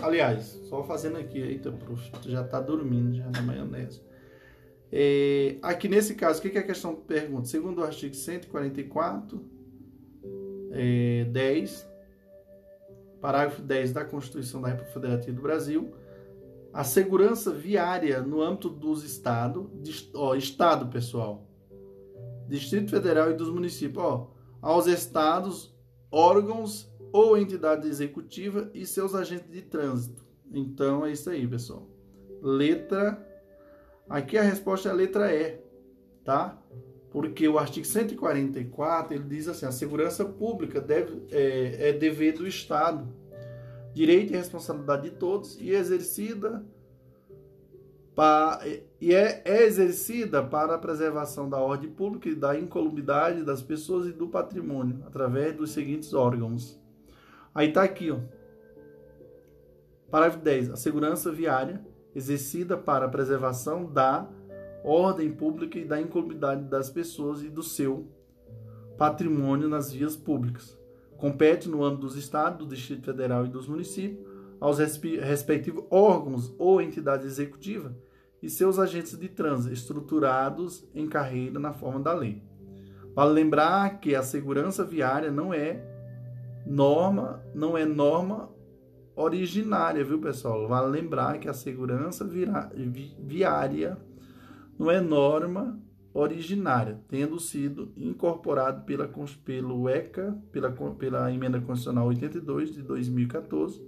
Aliás, 0.00 0.46
só 0.68 0.82
fazendo 0.84 1.18
aqui, 1.18 1.38
eita, 1.38 1.70
prof, 1.72 2.10
já 2.26 2.42
está 2.42 2.60
dormindo 2.60 3.14
já 3.14 3.28
na 3.28 3.42
maionese. 3.42 4.00
É, 4.92 5.56
aqui 5.62 5.88
nesse 5.88 6.14
caso, 6.14 6.38
o 6.38 6.42
que, 6.42 6.50
que 6.50 6.58
a 6.58 6.62
questão 6.62 6.94
pergunta? 6.94 7.46
Segundo 7.46 7.80
o 7.80 7.84
artigo 7.84 8.14
144, 8.14 9.59
é, 10.70 11.24
10, 11.24 11.88
parágrafo 13.20 13.62
10 13.62 13.92
da 13.92 14.04
Constituição 14.04 14.60
da 14.60 14.68
República 14.68 14.92
Federativa 14.92 15.36
do 15.36 15.42
Brasil, 15.42 15.94
a 16.72 16.84
segurança 16.84 17.50
viária 17.50 18.22
no 18.22 18.40
âmbito 18.40 18.68
dos 18.68 19.04
estados, 19.04 19.66
ó, 20.14 20.34
estado, 20.34 20.86
pessoal, 20.86 21.46
Distrito 22.48 22.90
Federal 22.90 23.30
e 23.30 23.34
dos 23.34 23.50
municípios, 23.50 24.02
ó, 24.02 24.30
aos 24.62 24.86
estados, 24.86 25.74
órgãos 26.10 26.90
ou 27.12 27.36
entidade 27.36 27.88
executiva 27.88 28.70
e 28.72 28.86
seus 28.86 29.14
agentes 29.14 29.50
de 29.50 29.62
trânsito. 29.62 30.24
Então 30.52 31.04
é 31.04 31.12
isso 31.12 31.30
aí, 31.30 31.46
pessoal. 31.46 31.88
Letra 32.42 33.26
Aqui 34.10 34.36
a 34.36 34.42
resposta 34.42 34.88
é 34.88 34.90
a 34.90 34.94
letra 34.94 35.32
E, 35.32 35.60
tá? 36.24 36.60
Porque 37.10 37.48
o 37.48 37.58
artigo 37.58 37.86
144 37.86 39.14
ele 39.14 39.24
diz 39.24 39.48
assim: 39.48 39.66
a 39.66 39.72
segurança 39.72 40.24
pública 40.24 40.80
deve, 40.80 41.22
é, 41.30 41.88
é 41.88 41.92
dever 41.92 42.34
do 42.34 42.46
Estado 42.46 43.08
direito 43.92 44.32
e 44.32 44.36
responsabilidade 44.36 45.10
de 45.10 45.16
todos 45.16 45.58
e 45.60 45.70
exercida 45.70 46.64
para, 48.14 48.60
e 49.00 49.14
é, 49.14 49.42
é 49.44 49.62
exercida 49.64 50.42
para 50.42 50.74
a 50.74 50.78
preservação 50.78 51.48
da 51.48 51.58
ordem 51.58 51.90
pública 51.90 52.28
e 52.28 52.34
da 52.34 52.58
incolumidade 52.58 53.42
das 53.42 53.62
pessoas 53.62 54.06
e 54.06 54.12
do 54.12 54.28
patrimônio 54.28 55.02
através 55.06 55.56
dos 55.56 55.70
seguintes 55.70 56.12
órgãos. 56.12 56.78
Aí 57.54 57.68
está 57.68 57.82
aqui, 57.82 58.10
ó. 58.10 58.18
Parágrafo 60.10 60.42
10. 60.42 60.70
A 60.70 60.76
segurança 60.76 61.30
viária 61.30 61.84
exercida 62.14 62.76
para 62.76 63.06
a 63.06 63.08
preservação 63.08 63.90
da 63.90 64.28
ordem 64.84 65.30
pública 65.30 65.78
e 65.78 65.84
da 65.84 66.00
incolumidade 66.00 66.64
das 66.64 66.90
pessoas 66.90 67.42
e 67.42 67.48
do 67.48 67.62
seu 67.62 68.06
patrimônio 68.96 69.68
nas 69.68 69.92
vias 69.92 70.16
públicas 70.16 70.80
compete 71.20 71.68
no 71.68 71.84
âmbito 71.84 72.06
dos 72.06 72.16
estados, 72.16 72.66
do 72.66 72.74
Distrito 72.74 73.04
Federal 73.04 73.44
e 73.44 73.50
dos 73.50 73.68
municípios, 73.68 74.26
aos 74.58 74.78
respectivos 74.78 75.84
órgãos 75.90 76.52
ou 76.58 76.80
entidades 76.80 77.26
executivas 77.26 77.92
e 78.42 78.48
seus 78.48 78.78
agentes 78.78 79.18
de 79.18 79.28
trânsito, 79.28 79.72
estruturados 79.72 80.88
em 80.94 81.06
carreira 81.06 81.58
na 81.58 81.72
forma 81.72 82.00
da 82.00 82.14
lei. 82.14 82.42
Vale 83.14 83.32
lembrar 83.32 84.00
que 84.00 84.14
a 84.14 84.22
segurança 84.22 84.82
viária 84.82 85.30
não 85.30 85.52
é 85.52 85.84
norma, 86.66 87.42
não 87.54 87.76
é 87.76 87.84
norma 87.84 88.50
originária, 89.14 90.02
viu, 90.04 90.20
pessoal? 90.20 90.66
Vale 90.68 90.90
lembrar 90.90 91.38
que 91.38 91.48
a 91.48 91.52
segurança 91.52 92.26
viária 93.18 93.98
não 94.80 94.90
é 94.90 94.98
norma 94.98 95.78
originária, 96.14 96.98
tendo 97.06 97.38
sido 97.38 97.92
incorporado 97.94 98.86
pela, 98.86 99.06
pelo 99.44 99.86
ECA, 99.90 100.42
pela, 100.50 100.70
pela 100.70 101.30
Emenda 101.30 101.60
Constitucional 101.60 102.06
82 102.06 102.72
de 102.72 102.82
2014, 102.82 103.78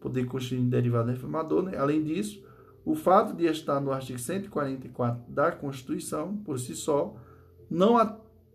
Poder 0.00 0.24
Constituinte 0.24 0.70
Derivado 0.70 1.10
Reformador. 1.10 1.64
Né? 1.64 1.76
Além 1.76 2.02
disso, 2.02 2.42
o 2.82 2.94
fato 2.94 3.36
de 3.36 3.44
estar 3.44 3.78
no 3.78 3.92
artigo 3.92 4.18
144 4.18 5.30
da 5.30 5.52
Constituição, 5.52 6.34
por 6.38 6.58
si 6.58 6.74
só, 6.74 7.14
não 7.68 7.98
a 7.98 8.06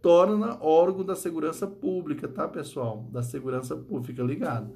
torna 0.02 0.58
órgão 0.64 1.06
da 1.06 1.16
segurança 1.16 1.68
pública, 1.68 2.28
tá, 2.28 2.48
pessoal? 2.48 3.08
Da 3.12 3.22
segurança 3.22 3.76
pública, 3.76 4.24
ligado. 4.24 4.74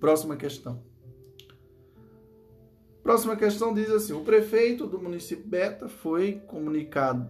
Próxima 0.00 0.34
questão. 0.34 0.82
Próxima 3.02 3.36
questão 3.36 3.74
diz 3.74 3.90
assim: 3.90 4.12
o 4.12 4.22
prefeito 4.22 4.86
do 4.86 4.98
município 5.00 5.44
Beta 5.44 5.88
foi 5.88 6.40
comunicado 6.46 7.28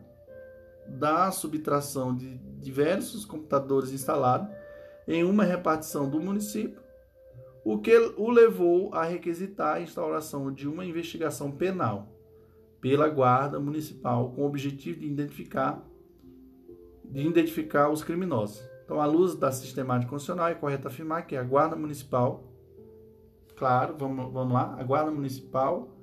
da 0.87 1.31
subtração 1.31 2.15
de 2.15 2.37
diversos 2.61 3.25
computadores 3.25 3.93
instalados 3.93 4.49
em 5.09 5.25
uma 5.25 5.45
repartição 5.45 6.09
do 6.09 6.21
município, 6.21 6.81
o 7.65 7.79
que 7.79 7.97
o 8.17 8.31
levou 8.31 8.93
a 8.93 9.05
requisitar 9.05 9.77
a 9.77 9.81
instauração 9.81 10.53
de 10.53 10.69
uma 10.69 10.85
investigação 10.85 11.51
penal 11.51 12.09
pela 12.81 13.09
Guarda 13.09 13.59
Municipal 13.59 14.31
com 14.33 14.43
o 14.43 14.47
objetivo 14.47 15.01
de 15.01 15.07
identificar 15.07 15.83
de 17.05 17.27
identificar 17.27 17.91
os 17.91 18.03
criminosos. 18.03 18.63
Então, 18.85 19.01
à 19.01 19.07
luz 19.07 19.35
da 19.35 19.53
sistemática 19.53 20.11
constitucional, 20.11 20.49
é 20.49 20.55
correto 20.55 20.89
afirmar 20.89 21.27
que 21.27 21.37
a 21.37 21.43
Guarda 21.43 21.77
Municipal 21.77 22.52
claro, 23.63 23.95
vamos, 23.97 24.33
vamos 24.33 24.55
lá, 24.55 24.75
a 24.77 24.83
Guarda 24.83 25.13
Municipal 25.13 25.97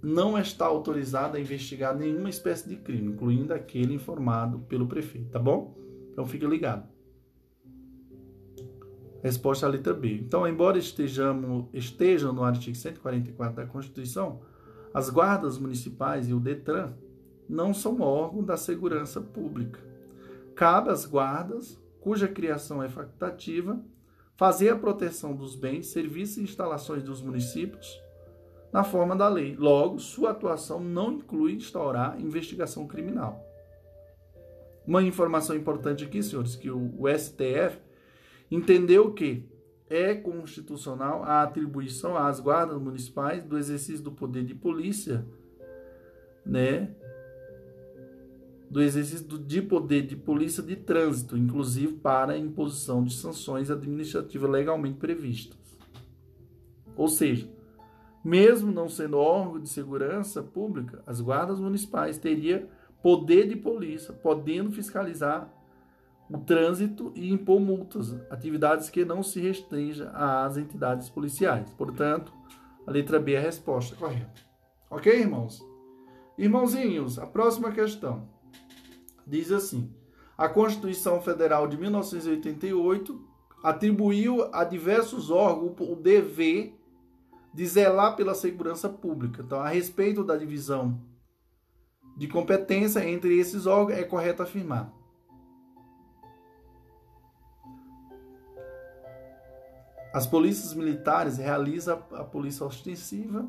não 0.00 0.38
está 0.38 0.64
autorizada 0.64 1.36
a 1.36 1.40
investigar 1.40 1.92
nenhuma 1.92 2.30
espécie 2.30 2.68
de 2.68 2.76
crime, 2.76 3.12
incluindo 3.12 3.52
aquele 3.52 3.92
informado 3.92 4.60
pelo 4.60 4.86
prefeito, 4.86 5.30
tá 5.30 5.40
bom? 5.40 5.76
Então 6.12 6.24
fique 6.24 6.46
ligado. 6.46 6.88
Resposta 9.24 9.66
à 9.66 9.68
letra 9.68 9.92
B. 9.92 10.14
Então, 10.14 10.46
embora 10.46 10.78
estejamos, 10.78 11.66
estejam 11.72 12.32
no 12.32 12.44
artigo 12.44 12.76
144 12.76 13.56
da 13.56 13.66
Constituição, 13.66 14.40
as 14.94 15.10
guardas 15.10 15.58
municipais 15.58 16.28
e 16.28 16.32
o 16.32 16.38
DETRAN 16.38 16.94
não 17.48 17.74
são 17.74 18.00
órgãos 18.00 18.46
da 18.46 18.56
segurança 18.56 19.20
pública. 19.20 19.80
Cabe 20.54 20.90
às 20.90 21.04
guardas, 21.04 21.76
cuja 21.98 22.28
criação 22.28 22.80
é 22.80 22.88
facultativa, 22.88 23.84
fazer 24.36 24.70
a 24.70 24.76
proteção 24.76 25.34
dos 25.34 25.54
bens, 25.54 25.88
serviços 25.88 26.38
e 26.38 26.42
instalações 26.42 27.02
dos 27.02 27.22
municípios 27.22 28.00
na 28.72 28.82
forma 28.82 29.14
da 29.14 29.28
lei. 29.28 29.54
Logo, 29.54 29.98
sua 29.98 30.30
atuação 30.30 30.80
não 30.80 31.12
inclui 31.12 31.52
instaurar 31.52 32.20
investigação 32.20 32.86
criminal. 32.86 33.46
Uma 34.86 35.02
informação 35.02 35.54
importante 35.54 36.04
aqui, 36.04 36.22
senhores, 36.22 36.56
que 36.56 36.70
o, 36.70 37.04
STF 37.16 37.78
entendeu 38.50 39.12
que 39.12 39.48
é 39.88 40.14
constitucional 40.14 41.22
a 41.22 41.42
atribuição 41.42 42.16
às 42.16 42.40
guardas 42.40 42.80
municipais 42.80 43.44
do 43.44 43.58
exercício 43.58 44.02
do 44.02 44.10
poder 44.10 44.42
de 44.42 44.54
polícia, 44.54 45.24
né? 46.44 46.96
Do 48.72 48.80
exercício 48.80 49.38
de 49.38 49.60
poder 49.60 50.00
de 50.06 50.16
polícia 50.16 50.62
de 50.62 50.76
trânsito, 50.76 51.36
inclusive 51.36 51.92
para 51.92 52.32
a 52.32 52.38
imposição 52.38 53.04
de 53.04 53.12
sanções 53.12 53.70
administrativas 53.70 54.50
legalmente 54.50 54.96
previstas. 54.96 55.58
Ou 56.96 57.06
seja, 57.06 57.52
mesmo 58.24 58.72
não 58.72 58.88
sendo 58.88 59.18
órgão 59.18 59.60
de 59.60 59.68
segurança 59.68 60.42
pública, 60.42 61.02
as 61.06 61.20
guardas 61.20 61.60
municipais 61.60 62.16
teriam 62.16 62.62
poder 63.02 63.46
de 63.46 63.56
polícia, 63.56 64.14
podendo 64.14 64.72
fiscalizar 64.72 65.52
o 66.30 66.38
trânsito 66.38 67.12
e 67.14 67.30
impor 67.30 67.60
multas, 67.60 68.14
atividades 68.30 68.88
que 68.88 69.04
não 69.04 69.22
se 69.22 69.38
restringam 69.38 70.08
às 70.14 70.56
entidades 70.56 71.10
policiais. 71.10 71.68
Portanto, 71.74 72.32
a 72.86 72.90
letra 72.90 73.20
B 73.20 73.34
é 73.34 73.38
a 73.38 73.42
resposta 73.42 73.94
correta. 73.96 74.40
Ok, 74.88 75.12
irmãos? 75.12 75.62
Irmãozinhos, 76.38 77.18
a 77.18 77.26
próxima 77.26 77.70
questão 77.70 78.31
diz 79.38 79.50
assim: 79.50 79.90
a 80.36 80.48
Constituição 80.48 81.20
Federal 81.20 81.66
de 81.66 81.76
1988 81.76 83.20
atribuiu 83.62 84.48
a 84.52 84.64
diversos 84.64 85.30
órgãos 85.30 85.74
o 85.80 85.96
dever 85.96 86.78
de 87.54 87.66
zelar 87.66 88.16
pela 88.16 88.34
segurança 88.34 88.88
pública. 88.88 89.42
Então, 89.42 89.60
a 89.60 89.68
respeito 89.68 90.24
da 90.24 90.36
divisão 90.36 91.00
de 92.16 92.28
competência 92.28 93.06
entre 93.08 93.38
esses 93.38 93.66
órgãos, 93.66 93.98
é 93.98 94.04
correto 94.04 94.42
afirmar 94.42 94.92
As 100.12 100.26
polícias 100.26 100.74
militares 100.74 101.38
realizam 101.38 101.94
a 102.12 102.22
polícia 102.22 102.66
ostensiva 102.66 103.48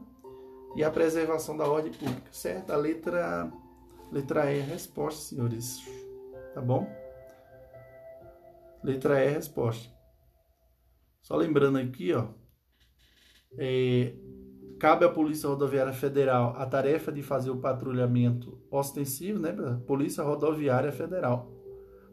e 0.77 0.83
a 0.83 0.89
preservação 0.89 1.57
da 1.57 1.67
ordem 1.67 1.91
pública, 1.91 2.31
certo? 2.31 2.71
A 2.71 2.77
letra, 2.77 3.51
letra 4.13 4.53
E 4.53 4.59
é 4.59 4.61
resposta, 4.61 5.21
senhores. 5.21 5.83
Tá 6.53 6.61
bom? 6.61 6.87
Letra 8.83 9.19
E 9.19 9.27
é 9.27 9.29
resposta. 9.29 9.91
Só 11.21 11.35
lembrando 11.35 11.79
aqui, 11.79 12.13
ó. 12.13 12.27
É, 13.57 14.13
cabe 14.79 15.05
à 15.05 15.09
Polícia 15.09 15.49
Rodoviária 15.49 15.93
Federal 15.93 16.53
a 16.57 16.65
tarefa 16.65 17.11
de 17.11 17.23
fazer 17.23 17.49
o 17.49 17.57
patrulhamento 17.57 18.61
ostensivo, 18.69 19.39
né? 19.39 19.51
Polícia 19.87 20.23
Rodoviária 20.23 20.91
Federal. 20.91 21.51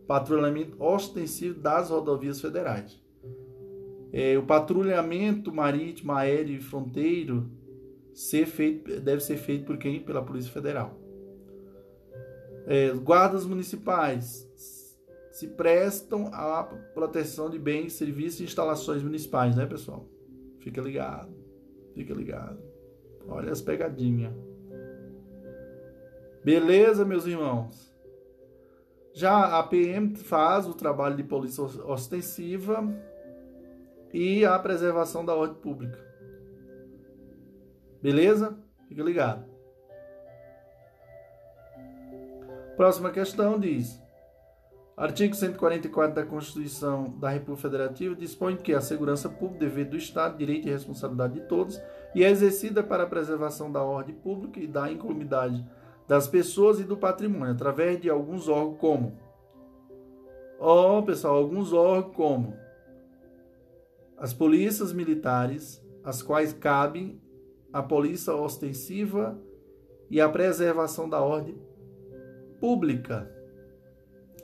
Patrulhamento 0.06 0.82
ostensivo 0.82 1.60
das 1.60 1.90
rodovias 1.90 2.40
federais. 2.40 3.00
É, 4.12 4.36
o 4.36 4.42
patrulhamento 4.42 5.52
marítimo, 5.52 6.12
aéreo 6.12 6.56
e 6.56 6.60
fronteiro 6.60 7.48
ser 8.12 8.46
feito, 8.46 9.00
deve 9.00 9.20
ser 9.20 9.36
feito 9.36 9.66
por 9.66 9.78
quem? 9.78 10.00
Pela 10.00 10.24
Polícia 10.24 10.50
Federal. 10.50 10.99
É, 12.66 12.90
guardas 12.92 13.44
municipais 13.46 14.48
se 15.32 15.48
prestam 15.48 16.28
à 16.32 16.62
proteção 16.94 17.48
de 17.48 17.58
bens, 17.58 17.94
serviços 17.94 18.40
e 18.40 18.44
instalações 18.44 19.02
municipais, 19.02 19.56
né, 19.56 19.66
pessoal? 19.66 20.06
Fica 20.58 20.80
ligado, 20.80 21.34
fica 21.94 22.12
ligado. 22.12 22.62
Olha 23.26 23.50
as 23.50 23.62
pegadinhas. 23.62 24.34
Beleza, 26.44 27.04
meus 27.04 27.26
irmãos? 27.26 27.90
Já 29.12 29.58
a 29.58 29.62
PM 29.62 30.14
faz 30.14 30.66
o 30.66 30.74
trabalho 30.74 31.16
de 31.16 31.24
polícia 31.24 31.62
ostensiva 31.62 32.82
e 34.12 34.44
a 34.44 34.58
preservação 34.58 35.24
da 35.24 35.34
ordem 35.34 35.56
pública. 35.56 35.98
Beleza? 38.02 38.56
Fica 38.88 39.02
ligado. 39.02 39.49
Próxima 42.80 43.10
questão 43.10 43.60
diz: 43.60 44.02
Artigo 44.96 45.34
144 45.34 46.14
da 46.14 46.24
Constituição 46.24 47.10
da 47.18 47.28
República 47.28 47.60
Federativa 47.60 48.14
dispõe 48.14 48.56
que 48.56 48.72
a 48.72 48.80
segurança 48.80 49.28
pública, 49.28 49.66
dever 49.66 49.84
do 49.84 49.98
Estado, 49.98 50.38
direito 50.38 50.66
e 50.66 50.70
responsabilidade 50.70 51.34
de 51.34 51.40
todos, 51.42 51.78
e 52.14 52.24
é 52.24 52.30
exercida 52.30 52.82
para 52.82 53.02
a 53.02 53.06
preservação 53.06 53.70
da 53.70 53.82
ordem 53.82 54.14
pública 54.14 54.58
e 54.58 54.66
da 54.66 54.90
incolumidade 54.90 55.62
das 56.08 56.26
pessoas 56.26 56.80
e 56.80 56.84
do 56.84 56.96
patrimônio, 56.96 57.52
através 57.52 58.00
de 58.00 58.08
alguns 58.08 58.48
órgãos 58.48 58.78
como. 58.78 59.18
Ó, 60.58 61.00
oh, 61.00 61.02
pessoal, 61.02 61.36
alguns 61.36 61.74
órgãos 61.74 62.16
como 62.16 62.56
as 64.16 64.32
polícias 64.32 64.90
militares, 64.90 65.84
as 66.02 66.22
quais 66.22 66.54
cabem 66.54 67.20
a 67.74 67.82
polícia 67.82 68.34
ostensiva 68.34 69.38
e 70.08 70.18
a 70.18 70.30
preservação 70.30 71.10
da 71.10 71.20
ordem 71.20 71.68
pública. 72.60 73.30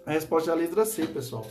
A 0.05 0.13
resposta 0.13 0.51
é 0.51 0.55
a 0.55 0.57
letra 0.57 0.85
C, 0.85 1.07
pessoal. 1.07 1.47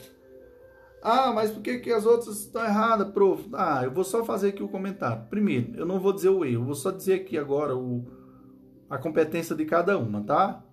Ah, 1.02 1.32
mas 1.32 1.52
por 1.52 1.62
que, 1.62 1.78
que 1.78 1.92
as 1.92 2.06
outras 2.06 2.40
estão 2.40 2.64
erradas, 2.64 3.12
prof? 3.12 3.48
Ah, 3.54 3.84
eu 3.84 3.92
vou 3.92 4.04
só 4.04 4.26
fazer 4.26 4.50
aqui 4.50 4.64
o 4.64 4.68
comentário. 4.68 5.28
Primeiro, 5.30 5.78
eu 5.78 5.86
não 5.86 6.00
vou 6.00 6.12
dizer 6.12 6.30
o 6.30 6.44
erro, 6.44 6.62
eu 6.62 6.66
vou 6.66 6.74
só 6.74 6.90
dizer 6.90 7.22
aqui 7.22 7.38
agora 7.38 7.78
o, 7.78 8.08
a 8.90 8.98
competência 8.98 9.56
de 9.56 9.66
cada 9.66 9.98
uma, 9.98 10.24
tá? 10.24 10.66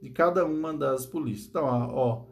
De 0.00 0.10
cada 0.10 0.44
uma 0.44 0.74
das 0.74 1.06
polícias. 1.06 1.48
Então, 1.48 1.64
ó, 1.64 2.24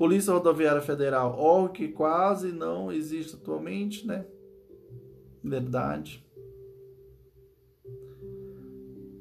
Polícia 0.00 0.32
Rodoviária 0.32 0.80
Federal, 0.80 1.38
órgão 1.38 1.74
que 1.74 1.88
quase 1.88 2.50
não 2.50 2.90
existe 2.90 3.36
atualmente, 3.36 4.06
né? 4.06 4.24
Verdade. 5.44 6.24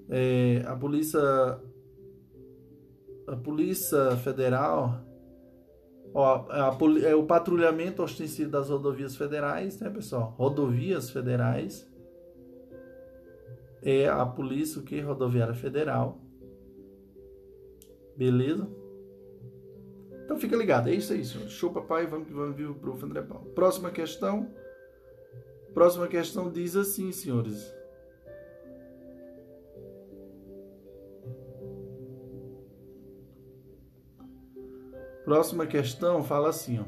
É, 0.08 0.64
a 0.66 0.78
Polícia 0.78 1.20
a 3.30 3.36
Polícia 3.36 4.18
Federal 4.18 5.06
ó, 6.14 6.48
a, 6.50 6.78
é 7.06 7.16
o 7.16 7.26
patrulhamento 7.26 8.02
ostensivo 8.02 8.50
das 8.50 8.70
rodovias 8.70 9.16
federais, 9.16 9.80
né, 9.80 9.90
pessoal? 9.90 10.36
Rodovias 10.38 11.10
federais 11.10 11.88
é 13.82 14.08
a 14.08 14.26
Polícia 14.26 14.82
que 14.82 15.00
Rodoviária 15.00 15.54
Federal. 15.54 16.20
Beleza? 18.18 18.68
Então 20.26 20.38
fica 20.38 20.56
ligado, 20.56 20.90
é 20.90 20.94
isso 20.94 21.14
aí, 21.14 21.24
senhor. 21.24 21.48
Show, 21.48 21.72
papai, 21.72 22.06
vamos 22.06 22.28
que 22.28 22.34
vamos 22.34 22.56
vir 22.56 22.70
o 22.70 22.76
prof. 22.76 23.04
André 23.04 23.22
Paulo. 23.22 23.50
Próxima 23.52 23.90
questão. 23.90 24.54
Próxima 25.74 26.08
questão 26.08 26.52
diz 26.52 26.76
assim, 26.76 27.12
senhores. 27.12 27.74
Próxima 35.30 35.68
questão 35.68 36.24
fala 36.24 36.50
assim, 36.50 36.80
ó. 36.80 36.86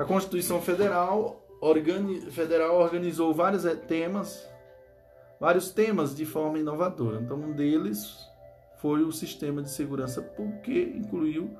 A 0.00 0.04
Constituição 0.04 0.62
Federal, 0.62 1.44
organi 1.60 2.20
Federal 2.30 2.76
organizou 2.76 3.34
vários 3.34 3.64
eh, 3.64 3.74
temas, 3.74 4.48
vários 5.40 5.72
temas 5.72 6.14
de 6.14 6.24
forma 6.24 6.60
inovadora. 6.60 7.20
Então, 7.20 7.36
um 7.36 7.52
deles 7.52 8.16
foi 8.76 9.02
o 9.02 9.10
sistema 9.10 9.60
de 9.60 9.70
segurança 9.70 10.22
porque 10.22 10.84
incluiu 10.94 11.50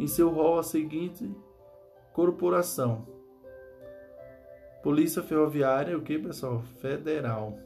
em 0.00 0.08
seu 0.08 0.30
rol 0.30 0.58
a 0.58 0.64
seguinte 0.64 1.32
corporação: 2.12 3.06
Polícia 4.82 5.22
Ferroviária, 5.22 5.96
o 5.96 6.02
que, 6.02 6.18
pessoal? 6.18 6.60
Federal. 6.80 7.56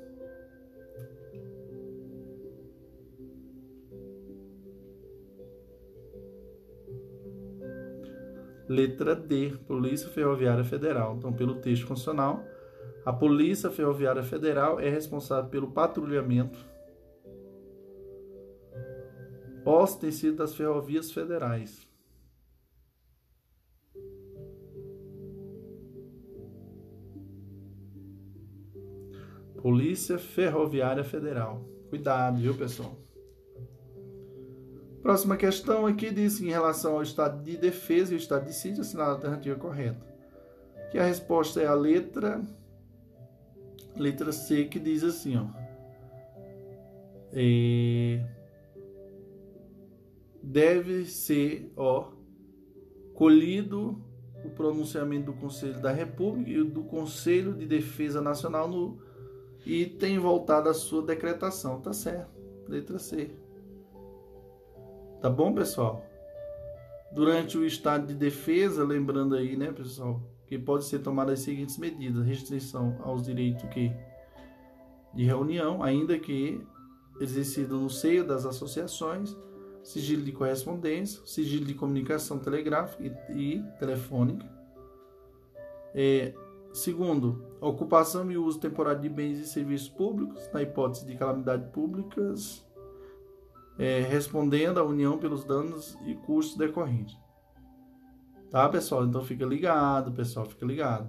Letra 8.70 9.16
D, 9.16 9.56
Polícia 9.66 10.08
Ferroviária 10.08 10.62
Federal. 10.62 11.16
Então, 11.16 11.32
pelo 11.32 11.56
texto 11.56 11.88
constitucional, 11.88 12.44
a 13.04 13.12
Polícia 13.12 13.68
Ferroviária 13.68 14.22
Federal 14.22 14.78
é 14.78 14.88
responsável 14.88 15.50
pelo 15.50 15.72
patrulhamento 15.72 16.70
sido 20.12 20.36
das 20.36 20.54
ferrovias 20.54 21.10
federais. 21.10 21.88
Polícia 29.60 30.16
Ferroviária 30.16 31.04
Federal. 31.04 31.64
Cuidado, 31.90 32.38
viu, 32.38 32.56
pessoal? 32.56 32.99
Próxima 35.02 35.36
questão 35.36 35.86
aqui 35.86 36.10
diz 36.10 36.40
em 36.40 36.50
relação 36.50 36.94
ao 36.94 37.02
estado 37.02 37.42
de 37.42 37.56
defesa 37.56 38.12
e 38.12 38.16
o 38.16 38.18
estado 38.18 38.46
de 38.46 38.54
sítio, 38.54 38.82
assinar 38.82 39.06
a 39.06 39.12
alternativa 39.12 39.58
correta. 39.58 40.06
Que 40.90 40.98
a 40.98 41.04
resposta 41.04 41.60
é 41.60 41.66
a 41.66 41.74
letra 41.74 42.42
letra 43.96 44.32
C, 44.32 44.64
que 44.64 44.78
diz 44.78 45.02
assim, 45.02 45.36
ó. 45.36 45.46
É, 47.32 48.24
deve 50.42 51.04
ser, 51.04 51.72
ó, 51.76 52.10
colhido 53.14 54.02
o 54.44 54.50
pronunciamento 54.50 55.26
do 55.26 55.38
Conselho 55.38 55.80
da 55.80 55.92
República 55.92 56.50
e 56.50 56.64
do 56.64 56.82
Conselho 56.84 57.54
de 57.54 57.66
Defesa 57.66 58.20
Nacional 58.20 58.68
no 58.68 58.98
item 59.64 60.18
voltado 60.18 60.68
à 60.68 60.74
sua 60.74 61.02
decretação. 61.02 61.80
Tá 61.80 61.92
certo. 61.92 62.30
Letra 62.66 62.98
C. 62.98 63.30
Tá 65.20 65.28
bom, 65.28 65.52
pessoal? 65.52 66.02
Durante 67.12 67.58
o 67.58 67.66
estado 67.66 68.06
de 68.06 68.14
defesa, 68.14 68.82
lembrando 68.84 69.34
aí, 69.34 69.54
né, 69.54 69.70
pessoal, 69.70 70.22
que 70.46 70.58
pode 70.58 70.86
ser 70.86 71.00
tomada 71.00 71.32
as 71.32 71.40
seguintes 71.40 71.76
medidas: 71.76 72.24
restrição 72.24 72.96
aos 73.02 73.22
direitos 73.22 73.68
que 73.68 73.92
de 75.12 75.24
reunião, 75.24 75.82
ainda 75.82 76.18
que 76.18 76.64
exercido 77.20 77.78
no 77.78 77.90
seio 77.90 78.26
das 78.26 78.46
associações, 78.46 79.36
sigilo 79.82 80.22
de 80.22 80.32
correspondência, 80.32 81.20
sigilo 81.26 81.66
de 81.66 81.74
comunicação 81.74 82.38
telegráfica 82.38 83.04
e, 83.28 83.56
e 83.58 83.62
telefônica. 83.78 84.48
É, 85.94 86.32
segundo, 86.72 87.44
ocupação 87.60 88.30
e 88.30 88.38
uso 88.38 88.58
temporário 88.58 89.02
de 89.02 89.08
bens 89.10 89.38
e 89.38 89.46
serviços 89.46 89.88
públicos, 89.88 90.48
na 90.52 90.62
hipótese 90.62 91.04
de 91.04 91.14
calamidades 91.16 91.68
públicas, 91.70 92.64
é, 93.78 94.00
respondendo 94.00 94.78
à 94.78 94.84
União 94.84 95.18
pelos 95.18 95.44
danos 95.44 95.98
e 96.06 96.14
custos 96.14 96.56
decorrentes. 96.56 97.16
Tá, 98.50 98.68
pessoal? 98.68 99.04
Então 99.04 99.22
fica 99.22 99.44
ligado, 99.44 100.12
pessoal, 100.12 100.44
fica 100.44 100.66
ligado. 100.66 101.08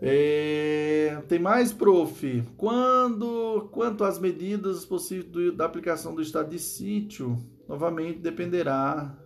É, 0.00 1.22
tem 1.28 1.38
mais, 1.38 1.72
prof. 1.72 2.44
Quando, 2.56 3.68
quanto 3.72 4.04
às 4.04 4.18
medidas 4.18 4.84
possíveis 4.84 5.30
do, 5.30 5.52
da 5.52 5.64
aplicação 5.64 6.14
do 6.14 6.20
estado 6.20 6.50
de 6.50 6.58
sítio, 6.58 7.38
novamente 7.66 8.18
dependerá 8.18 9.16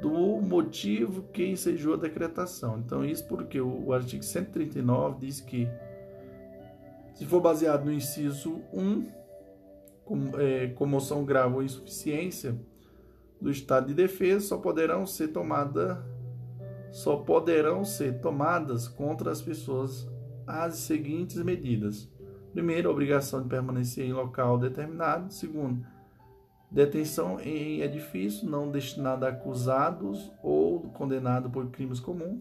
do 0.00 0.40
motivo 0.40 1.24
que 1.32 1.46
ensejou 1.46 1.94
a 1.94 1.98
decretação. 1.98 2.78
Então, 2.78 3.04
isso 3.04 3.26
porque 3.28 3.60
o, 3.60 3.86
o 3.86 3.92
artigo 3.92 4.22
139 4.22 5.26
diz 5.26 5.40
que, 5.40 5.68
se 7.14 7.24
for 7.24 7.40
baseado 7.40 7.84
no 7.84 7.92
inciso 7.92 8.60
1, 8.72 9.06
com, 10.04 10.38
é, 10.38 10.68
comoção 10.68 11.24
grave 11.24 11.54
ou 11.54 11.62
insuficiência 11.62 12.58
do 13.40 13.50
estado 13.50 13.86
de 13.86 13.94
defesa, 13.94 14.46
só 14.46 14.58
poderão 14.58 15.06
ser 15.06 15.28
tomadas 15.28 15.98
só 16.94 17.16
poderão 17.16 17.84
ser 17.84 18.20
tomadas 18.20 18.86
contra 18.86 19.32
as 19.32 19.42
pessoas 19.42 20.08
as 20.46 20.76
seguintes 20.76 21.36
medidas: 21.42 22.08
primeiro, 22.52 22.88
obrigação 22.88 23.42
de 23.42 23.48
permanecer 23.48 24.06
em 24.06 24.12
local 24.12 24.58
determinado; 24.58 25.32
segundo, 25.32 25.84
detenção 26.70 27.40
em 27.40 27.80
edifício 27.80 28.48
não 28.48 28.70
destinado 28.70 29.26
a 29.26 29.30
acusados 29.30 30.30
ou 30.40 30.82
condenados 30.90 31.50
por 31.50 31.68
crimes 31.70 31.98
comuns; 31.98 32.40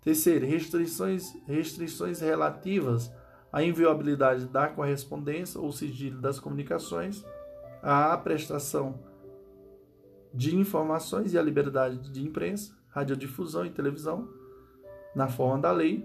terceiro, 0.00 0.46
restrições 0.46 1.34
restrições 1.44 2.20
relativas 2.20 3.10
à 3.52 3.62
inviolabilidade 3.62 4.46
da 4.46 4.68
correspondência 4.68 5.60
ou 5.60 5.72
sigilo 5.72 6.20
das 6.20 6.38
comunicações, 6.38 7.24
à 7.82 8.16
prestação 8.16 9.00
de 10.32 10.54
informações 10.54 11.32
e 11.32 11.38
à 11.38 11.42
liberdade 11.42 12.10
de 12.10 12.22
imprensa 12.22 12.76
radiodifusão 12.88 13.64
e 13.64 13.70
televisão, 13.70 14.28
na 15.14 15.28
forma 15.28 15.58
da 15.58 15.72
lei, 15.72 16.04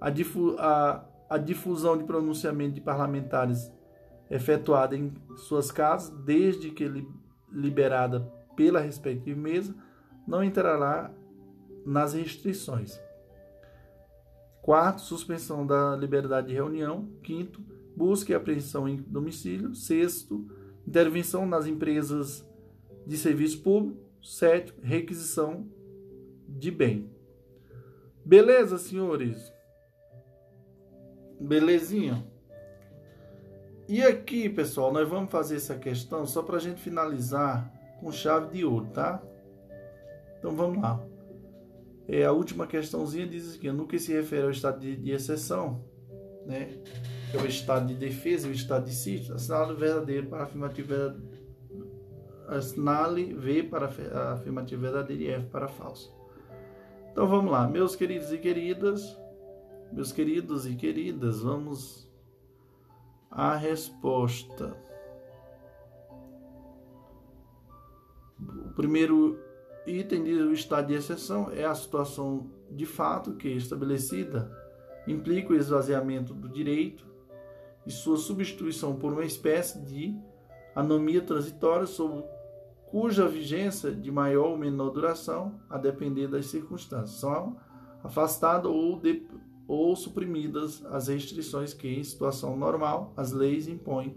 a, 0.00 0.10
difu 0.10 0.56
a, 0.58 1.04
a 1.28 1.38
difusão 1.38 1.96
de 1.96 2.04
pronunciamento 2.04 2.74
de 2.74 2.80
parlamentares 2.80 3.72
efetuada 4.30 4.96
em 4.96 5.12
suas 5.36 5.70
casas, 5.70 6.10
desde 6.24 6.70
que 6.70 6.88
li 6.88 7.06
liberada 7.52 8.20
pela 8.56 8.80
respectiva 8.80 9.38
mesa, 9.38 9.74
não 10.26 10.42
entrará 10.42 11.10
nas 11.86 12.14
restrições. 12.14 13.00
Quarto, 14.64 15.02
suspensão 15.02 15.66
da 15.66 15.94
liberdade 15.94 16.46
de 16.46 16.54
reunião. 16.54 17.06
Quinto, 17.22 17.60
busca 17.94 18.32
e 18.32 18.34
apreensão 18.34 18.88
em 18.88 18.96
domicílio. 18.96 19.74
Sexto, 19.74 20.42
intervenção 20.88 21.44
nas 21.44 21.66
empresas 21.66 22.48
de 23.06 23.18
serviço 23.18 23.62
público. 23.62 24.00
Sétimo, 24.22 24.78
requisição 24.80 25.68
de 26.48 26.70
bem. 26.70 27.10
Beleza, 28.24 28.78
senhores? 28.78 29.52
Belezinha? 31.38 32.26
E 33.86 34.00
aqui, 34.00 34.48
pessoal, 34.48 34.90
nós 34.90 35.06
vamos 35.06 35.30
fazer 35.30 35.56
essa 35.56 35.74
questão 35.76 36.24
só 36.24 36.42
para 36.42 36.56
a 36.56 36.60
gente 36.60 36.80
finalizar 36.80 37.70
com 38.00 38.10
chave 38.10 38.50
de 38.56 38.64
ouro, 38.64 38.86
tá? 38.94 39.22
Então 40.38 40.56
vamos 40.56 40.80
lá. 40.80 41.13
É, 42.06 42.24
a 42.24 42.32
última 42.32 42.66
questãozinha 42.66 43.26
diz 43.26 43.54
aqui, 43.54 43.70
no 43.72 43.86
que 43.86 43.98
se 43.98 44.12
refere 44.12 44.42
ao 44.42 44.50
estado 44.50 44.80
de, 44.80 44.96
de 44.96 45.10
exceção, 45.10 45.82
né? 46.46 46.82
Que 47.30 47.36
é 47.36 47.40
o 47.40 47.46
estado 47.46 47.86
de 47.86 47.94
defesa 47.94 48.46
e 48.46 48.50
o 48.50 48.54
estado 48.54 48.84
de 48.84 48.94
sítio, 48.94 49.34
assinale 49.34 49.74
verdadeiro 49.74 50.26
para 50.28 50.44
afirmativo 50.44 50.88
verdadeiro. 50.88 51.44
Assinale 52.46 53.32
V 53.32 53.62
para 53.64 53.86
afirmativo 54.32 54.82
verdadeiro 54.82 55.22
e 55.22 55.30
F 55.30 55.46
para 55.46 55.66
falso. 55.66 56.14
Então 57.10 57.26
vamos 57.26 57.50
lá, 57.50 57.66
meus 57.66 57.96
queridos 57.96 58.32
e 58.32 58.38
queridas, 58.38 59.16
meus 59.92 60.12
queridos 60.12 60.66
e 60.66 60.74
queridas, 60.74 61.40
vamos 61.40 62.10
à 63.30 63.56
resposta. 63.56 64.76
O 68.40 68.74
primeiro 68.74 69.38
item 69.86 70.24
do 70.24 70.52
estado 70.52 70.88
de 70.88 70.94
exceção 70.94 71.50
é 71.52 71.64
a 71.64 71.74
situação 71.74 72.50
de 72.70 72.86
fato 72.86 73.34
que 73.34 73.48
é 73.48 73.52
estabelecida 73.52 74.50
implica 75.06 75.52
o 75.52 75.56
esvaziamento 75.56 76.32
do 76.32 76.48
direito 76.48 77.06
e 77.86 77.90
sua 77.90 78.16
substituição 78.16 78.96
por 78.96 79.12
uma 79.12 79.24
espécie 79.24 79.78
de 79.80 80.16
anomia 80.74 81.20
transitória 81.20 81.86
sobre 81.86 82.24
cuja 82.86 83.28
vigência 83.28 83.90
de 83.92 84.10
maior 84.10 84.50
ou 84.50 84.56
menor 84.58 84.90
duração, 84.90 85.60
a 85.68 85.76
depender 85.76 86.28
das 86.28 86.46
circunstâncias, 86.46 87.20
são 87.20 87.56
afastadas 88.02 88.70
ou, 88.70 88.98
de, 88.98 89.26
ou 89.66 89.94
suprimidas 89.96 90.84
as 90.86 91.08
restrições 91.08 91.74
que, 91.74 91.88
em 91.88 92.04
situação 92.04 92.56
normal, 92.56 93.12
as 93.16 93.32
leis 93.32 93.66
impõem 93.66 94.16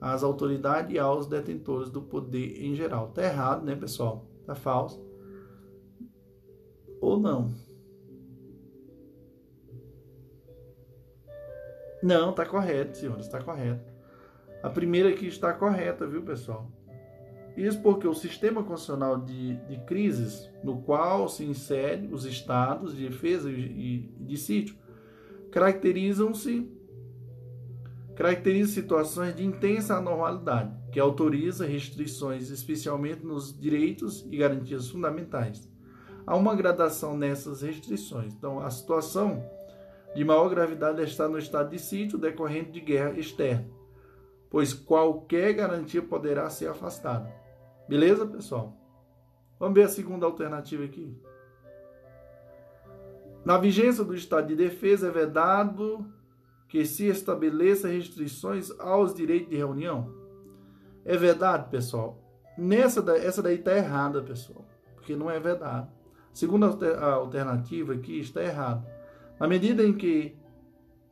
às 0.00 0.22
autoridades 0.22 0.94
e 0.94 0.98
aos 0.98 1.26
detentores 1.26 1.90
do 1.90 2.02
poder 2.02 2.62
em 2.62 2.74
geral. 2.74 3.08
Tá 3.08 3.22
errado, 3.24 3.64
né, 3.64 3.74
pessoal? 3.74 4.26
Tá 4.46 4.54
falso. 4.54 5.04
Ou 7.00 7.18
não? 7.18 7.52
Não, 12.02 12.32
tá 12.32 12.44
correto, 12.44 12.96
senhores, 12.96 13.26
está 13.26 13.40
correto. 13.40 13.92
A 14.62 14.68
primeira 14.68 15.08
aqui 15.08 15.26
está 15.26 15.52
correta, 15.52 16.06
viu, 16.06 16.22
pessoal? 16.22 16.70
Isso 17.56 17.80
porque 17.82 18.08
o 18.08 18.14
sistema 18.14 18.62
constitucional 18.62 19.20
de, 19.20 19.56
de 19.66 19.76
crises, 19.84 20.50
no 20.64 20.80
qual 20.82 21.28
se 21.28 21.44
insere 21.44 22.08
os 22.12 22.24
estados 22.24 22.96
de 22.96 23.08
defesa 23.08 23.50
e, 23.50 24.10
de 24.18 24.36
sítio, 24.36 24.76
caracterizam-se 25.50 26.70
caracteriza 28.14 28.72
situações 28.72 29.34
de 29.34 29.44
intensa 29.44 29.96
anormalidade, 29.96 30.72
que 30.92 31.00
autoriza 31.00 31.66
restrições 31.66 32.50
especialmente 32.50 33.24
nos 33.24 33.58
direitos 33.58 34.26
e 34.30 34.36
garantias 34.36 34.90
fundamentais. 34.90 35.66
Há 36.26 36.36
uma 36.36 36.54
gradação 36.54 37.16
nessas 37.16 37.62
restrições. 37.62 38.34
Então, 38.34 38.60
a 38.60 38.70
situação 38.70 39.42
de 40.14 40.22
maior 40.22 40.50
gravidade 40.50 41.02
está 41.02 41.26
no 41.26 41.38
estado 41.38 41.70
de 41.70 41.78
sítio 41.78 42.18
decorrente 42.18 42.70
de 42.70 42.80
guerra 42.80 43.18
externa, 43.18 43.66
pois 44.50 44.74
qualquer 44.74 45.54
garantia 45.54 46.02
poderá 46.02 46.48
ser 46.50 46.68
afastada. 46.68 47.32
Beleza, 47.88 48.26
pessoal? 48.26 48.76
Vamos 49.58 49.74
ver 49.74 49.84
a 49.84 49.88
segunda 49.88 50.26
alternativa 50.26 50.84
aqui. 50.84 51.16
Na 53.44 53.56
vigência 53.56 54.04
do 54.04 54.14
estado 54.14 54.48
de 54.48 54.56
defesa 54.56 55.08
é 55.08 55.10
vedado 55.10 56.06
que 56.68 56.84
se 56.84 57.06
estabeleça 57.06 57.88
restrições 57.88 58.70
aos 58.78 59.14
direitos 59.14 59.48
de 59.48 59.56
reunião. 59.56 60.21
É 61.04 61.16
verdade, 61.16 61.70
pessoal? 61.70 62.18
Nessa 62.56 63.00
essa 63.16 63.42
daí 63.42 63.56
está 63.56 63.76
errada, 63.76 64.22
pessoal, 64.22 64.64
porque 64.94 65.16
não 65.16 65.30
é 65.30 65.40
vedado. 65.40 65.90
Segunda 66.32 66.66
alternativa 66.66 67.92
aqui 67.92 68.20
está 68.20 68.42
errada. 68.42 68.86
Na 69.38 69.48
medida 69.48 69.84
em 69.84 69.92
que 69.92 70.36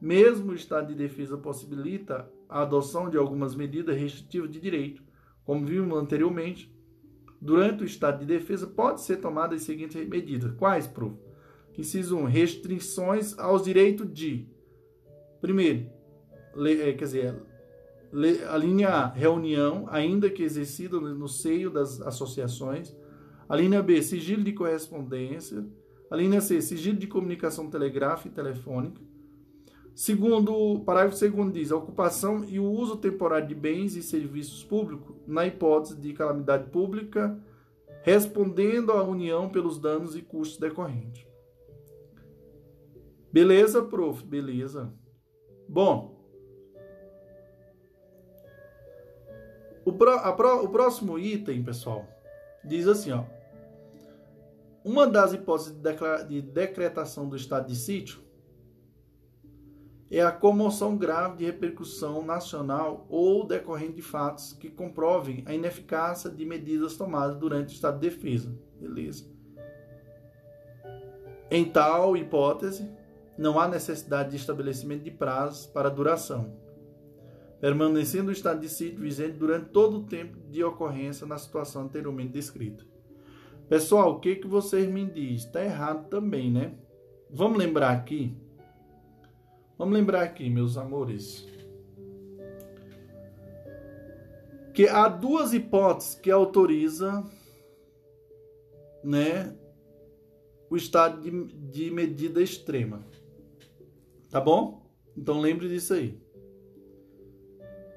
mesmo 0.00 0.52
o 0.52 0.54
estado 0.54 0.88
de 0.88 0.94
defesa 0.94 1.36
possibilita 1.36 2.30
a 2.48 2.62
adoção 2.62 3.10
de 3.10 3.16
algumas 3.16 3.54
medidas 3.54 3.96
restritivas 3.96 4.50
de 4.50 4.60
direito, 4.60 5.02
como 5.44 5.66
vimos 5.66 5.98
anteriormente, 5.98 6.74
durante 7.40 7.82
o 7.82 7.86
estado 7.86 8.20
de 8.20 8.26
defesa 8.26 8.66
pode 8.66 9.00
ser 9.02 9.16
tomada 9.16 9.54
as 9.54 9.62
seguintes 9.62 10.08
medidas. 10.08 10.52
Quais, 10.56 10.86
prof? 10.86 11.16
Inciso 11.76 12.18
1. 12.18 12.24
Restrições 12.24 13.38
aos 13.38 13.62
direitos 13.62 14.12
de. 14.12 14.46
Primeiro, 15.40 15.90
é, 16.56 16.92
quer 16.92 17.04
dizer, 17.04 17.42
A 18.48 18.56
linha 18.56 19.06
reunião, 19.06 19.86
ainda 19.88 20.28
que 20.28 20.42
exercida 20.42 20.98
no 21.00 21.28
seio 21.28 21.70
das 21.70 22.00
associações. 22.00 22.94
A 23.48 23.56
linha 23.56 23.82
B, 23.82 24.02
sigilo 24.02 24.42
de 24.42 24.52
correspondência. 24.52 25.64
A 26.10 26.16
linha 26.16 26.40
C, 26.40 26.60
sigilo 26.60 26.98
de 26.98 27.06
comunicação 27.06 27.70
telegráfica 27.70 28.28
e 28.28 28.32
telefônica. 28.32 29.00
Segundo, 29.94 30.80
parágrafo 30.80 31.16
segundo 31.16 31.52
diz, 31.52 31.70
a 31.70 31.76
ocupação 31.76 32.44
e 32.44 32.58
o 32.58 32.64
uso 32.64 32.96
temporário 32.96 33.46
de 33.46 33.54
bens 33.54 33.96
e 33.96 34.02
serviços 34.02 34.64
públicos 34.64 35.14
na 35.26 35.46
hipótese 35.46 35.96
de 35.96 36.12
calamidade 36.12 36.70
pública, 36.70 37.38
respondendo 38.02 38.92
à 38.92 39.02
União 39.04 39.48
pelos 39.48 39.78
danos 39.78 40.16
e 40.16 40.22
custos 40.22 40.58
decorrentes. 40.58 41.26
Beleza, 43.32 43.82
prof? 43.82 44.24
Beleza. 44.24 44.92
Bom, 45.68 46.19
o, 49.90 49.92
pro, 49.92 50.36
pro, 50.36 50.64
o 50.64 50.68
próximo 50.68 51.18
item, 51.18 51.62
pessoal, 51.62 52.06
diz 52.64 52.86
assim, 52.86 53.10
ó. 53.12 53.24
Uma 54.84 55.06
das 55.06 55.34
hipóteses 55.34 55.72
de, 55.72 56.24
de 56.28 56.42
decretação 56.42 57.28
do 57.28 57.36
estado 57.36 57.66
de 57.66 57.76
sítio 57.76 58.20
é 60.10 60.22
a 60.22 60.32
comoção 60.32 60.96
grave 60.96 61.36
de 61.38 61.44
repercussão 61.44 62.24
nacional 62.24 63.06
ou 63.08 63.46
decorrente 63.46 63.94
de 63.94 64.02
fatos 64.02 64.52
que 64.52 64.70
comprovem 64.70 65.44
a 65.46 65.54
ineficácia 65.54 66.30
de 66.30 66.44
medidas 66.44 66.96
tomadas 66.96 67.36
durante 67.36 67.68
o 67.68 67.74
estado 67.74 68.00
de 68.00 68.08
defesa. 68.08 68.56
Beleza. 68.80 69.24
Em 71.50 71.64
tal 71.64 72.16
hipótese, 72.16 72.90
não 73.36 73.58
há 73.58 73.68
necessidade 73.68 74.30
de 74.30 74.36
estabelecimento 74.36 75.02
de 75.02 75.10
prazos 75.10 75.66
para 75.66 75.90
duração, 75.90 76.56
permanecendo 77.60 78.30
o 78.30 78.32
estado 78.32 78.60
de 78.60 78.68
sítio 78.68 79.00
vigente 79.00 79.36
durante 79.36 79.68
todo 79.68 79.98
o 79.98 80.04
tempo 80.04 80.38
de 80.48 80.64
ocorrência 80.64 81.26
na 81.26 81.36
situação 81.36 81.82
anteriormente 81.82 82.32
descrita. 82.32 82.84
Pessoal, 83.68 84.12
o 84.12 84.20
que, 84.20 84.36
que 84.36 84.48
vocês 84.48 84.88
me 84.88 85.04
dizem? 85.04 85.34
Está 85.34 85.62
errado 85.62 86.08
também, 86.08 86.50
né? 86.50 86.74
Vamos 87.30 87.58
lembrar 87.58 87.90
aqui. 87.90 88.34
Vamos 89.78 89.94
lembrar 89.94 90.22
aqui, 90.22 90.48
meus 90.48 90.76
amores. 90.76 91.46
Que 94.74 94.88
há 94.88 95.06
duas 95.06 95.52
hipóteses 95.52 96.14
que 96.14 96.30
autoriza, 96.30 97.24
né, 99.04 99.54
o 100.70 100.76
estado 100.76 101.20
de, 101.20 101.30
de 101.70 101.90
medida 101.90 102.42
extrema. 102.42 103.04
Tá 104.30 104.40
bom? 104.40 104.90
Então 105.16 105.40
lembre 105.40 105.68
disso 105.68 105.94
aí. 105.94 106.18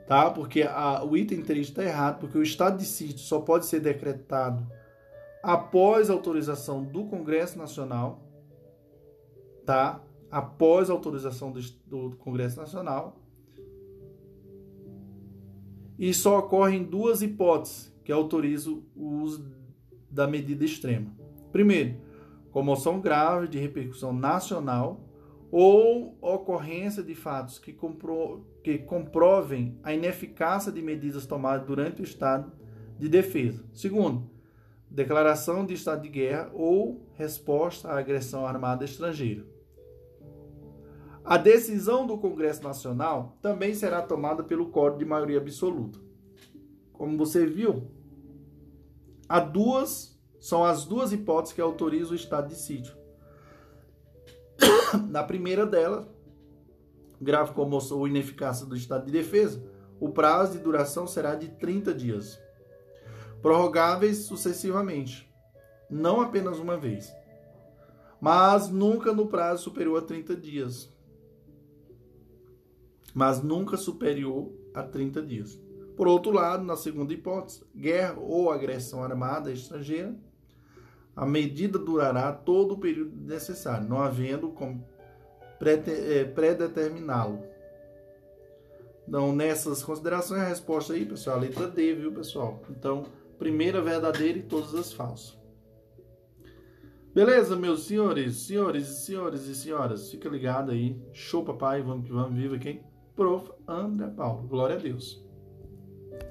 Tá? 0.08 0.30
Porque 0.30 0.64
a, 0.64 1.04
o 1.04 1.16
item 1.16 1.42
3 1.42 1.68
está 1.68 1.84
errado, 1.84 2.20
porque 2.20 2.38
o 2.38 2.44
estado 2.44 2.78
de 2.78 2.86
sítio 2.86 3.20
só 3.20 3.40
pode 3.40 3.66
ser 3.66 3.80
decretado 3.80 4.66
após 5.42 6.10
autorização 6.10 6.84
do 6.84 7.06
Congresso 7.06 7.58
Nacional, 7.58 8.22
tá? 9.66 10.02
Após 10.32 10.90
autorização 10.90 11.52
do, 11.52 11.62
do 11.86 12.16
Congresso 12.18 12.58
Nacional. 12.58 13.18
E 16.00 16.14
só 16.14 16.40
ocorrem 16.40 16.84
duas 16.84 17.22
hipóteses 17.22 17.94
que 18.04 18.12
autorizam 18.12 18.84
o 18.96 19.22
uso 19.22 19.46
da 20.10 20.28
medida 20.28 20.66
extrema. 20.66 21.12
Primeiro, 21.52 21.98
comoção 22.52 23.00
grave 23.00 23.48
de 23.48 23.60
repercussão 23.60 24.14
nacional 24.14 25.02
ou 25.52 26.18
ocorrência 26.22 27.04
de 27.04 27.14
fatos 27.14 27.60
que, 27.60 27.74
compro, 27.74 28.46
que 28.64 28.78
comprovem 28.78 29.78
a 29.84 29.94
ineficácia 29.94 30.72
de 30.72 30.82
medidas 30.82 31.26
tomadas 31.26 31.68
durante 31.68 32.02
o 32.02 32.04
estado 32.04 32.52
de 32.98 33.10
defesa. 33.10 33.64
Segundo, 33.74 34.30
declaração 34.90 35.66
de 35.66 35.74
estado 35.74 36.04
de 36.04 36.10
guerra 36.10 36.50
ou 36.54 37.06
resposta 37.16 37.90
à 37.90 38.00
agressão 38.00 38.48
armada 38.48 38.86
estrangeira. 38.86 39.46
A 41.26 41.38
decisão 41.38 42.06
do 42.06 42.18
Congresso 42.18 42.64
Nacional 42.64 43.38
também 43.42 43.74
será 43.74 44.02
tomada 44.02 44.44
pelo 44.44 44.70
Código 44.70 45.00
de 45.00 45.06
Maioria 45.06 45.40
Absoluta. 45.40 46.00
Como 46.92 47.18
você 47.18 47.46
viu, 47.46 47.88
há 49.28 49.40
duas, 49.40 50.20
são 50.40 50.64
as 50.64 50.86
duas 50.86 51.12
hipóteses 51.12 51.56
que 51.56 51.62
autorizam 51.62 52.12
o 52.12 52.16
estado 52.16 52.50
de 52.50 52.56
sítio. 52.56 52.96
Na 55.10 55.24
primeira 55.24 55.66
delas, 55.66 56.06
como 57.54 57.80
ou 57.92 58.08
ineficácia 58.08 58.66
do 58.66 58.76
estado 58.76 59.06
de 59.06 59.12
defesa, 59.12 59.64
o 60.00 60.10
prazo 60.10 60.54
de 60.54 60.60
duração 60.60 61.08
será 61.08 61.36
de 61.36 61.50
30 61.50 61.94
dias, 61.94 62.40
prorrogáveis 63.42 64.20
sucessivamente, 64.20 65.32
não 65.90 66.22
apenas 66.22 66.60
uma 66.60 66.78
vez, 66.78 67.14
mas 68.20 68.70
nunca 68.70 69.14
no 69.14 69.28
prazo 69.28 69.64
superior 69.64 70.02
a 70.02 70.06
30 70.06 70.36
dias. 70.36 70.92
Mas 73.14 73.44
nunca 73.44 73.78
superior 73.78 74.50
a 74.74 74.82
30 74.82 75.22
dias. 75.22 75.60
Por 75.96 76.08
outro 76.08 76.32
lado, 76.32 76.64
na 76.64 76.76
segunda 76.76 77.14
hipótese, 77.14 77.64
guerra 77.76 78.18
ou 78.18 78.50
agressão 78.50 79.04
armada 79.04 79.52
estrangeira, 79.52 80.18
a 81.16 81.26
medida 81.26 81.78
durará 81.78 82.32
todo 82.32 82.74
o 82.74 82.80
período 82.80 83.16
necessário, 83.16 83.88
não 83.88 84.00
havendo 84.00 84.50
como 84.50 84.84
é, 85.72 86.26
pré-determiná-lo. 86.26 87.44
Então, 89.08 89.36
nessas 89.36 89.84
considerações, 89.84 90.42
a 90.42 90.48
resposta 90.48 90.94
aí, 90.94 91.06
pessoal, 91.06 91.38
a 91.38 91.42
letra 91.42 91.68
D, 91.68 91.94
viu, 91.94 92.14
pessoal? 92.14 92.62
Então, 92.70 93.06
primeira 93.38 93.82
verdadeira 93.82 94.40
e 94.40 94.44
todas 94.44 94.74
as 94.74 94.94
falsas. 94.94 95.38
Beleza, 97.14 97.56
meus 97.56 97.86
senhores, 97.86 98.38
senhores 98.38 98.88
e 98.88 98.96
senhores 98.96 99.46
e 99.46 99.54
senhoras, 99.54 100.10
fica 100.10 100.28
ligado 100.28 100.72
aí. 100.72 101.00
Show, 101.14 101.44
papai, 101.44 101.82
vamos 101.82 102.06
que 102.06 102.12
vamos, 102.12 102.36
viva 102.36 102.58
quem? 102.58 102.82
Prof. 103.16 103.52
André 103.68 104.08
Paulo. 104.08 104.48
Glória 104.48 104.78
a 104.78 104.80
Deus. 104.80 105.23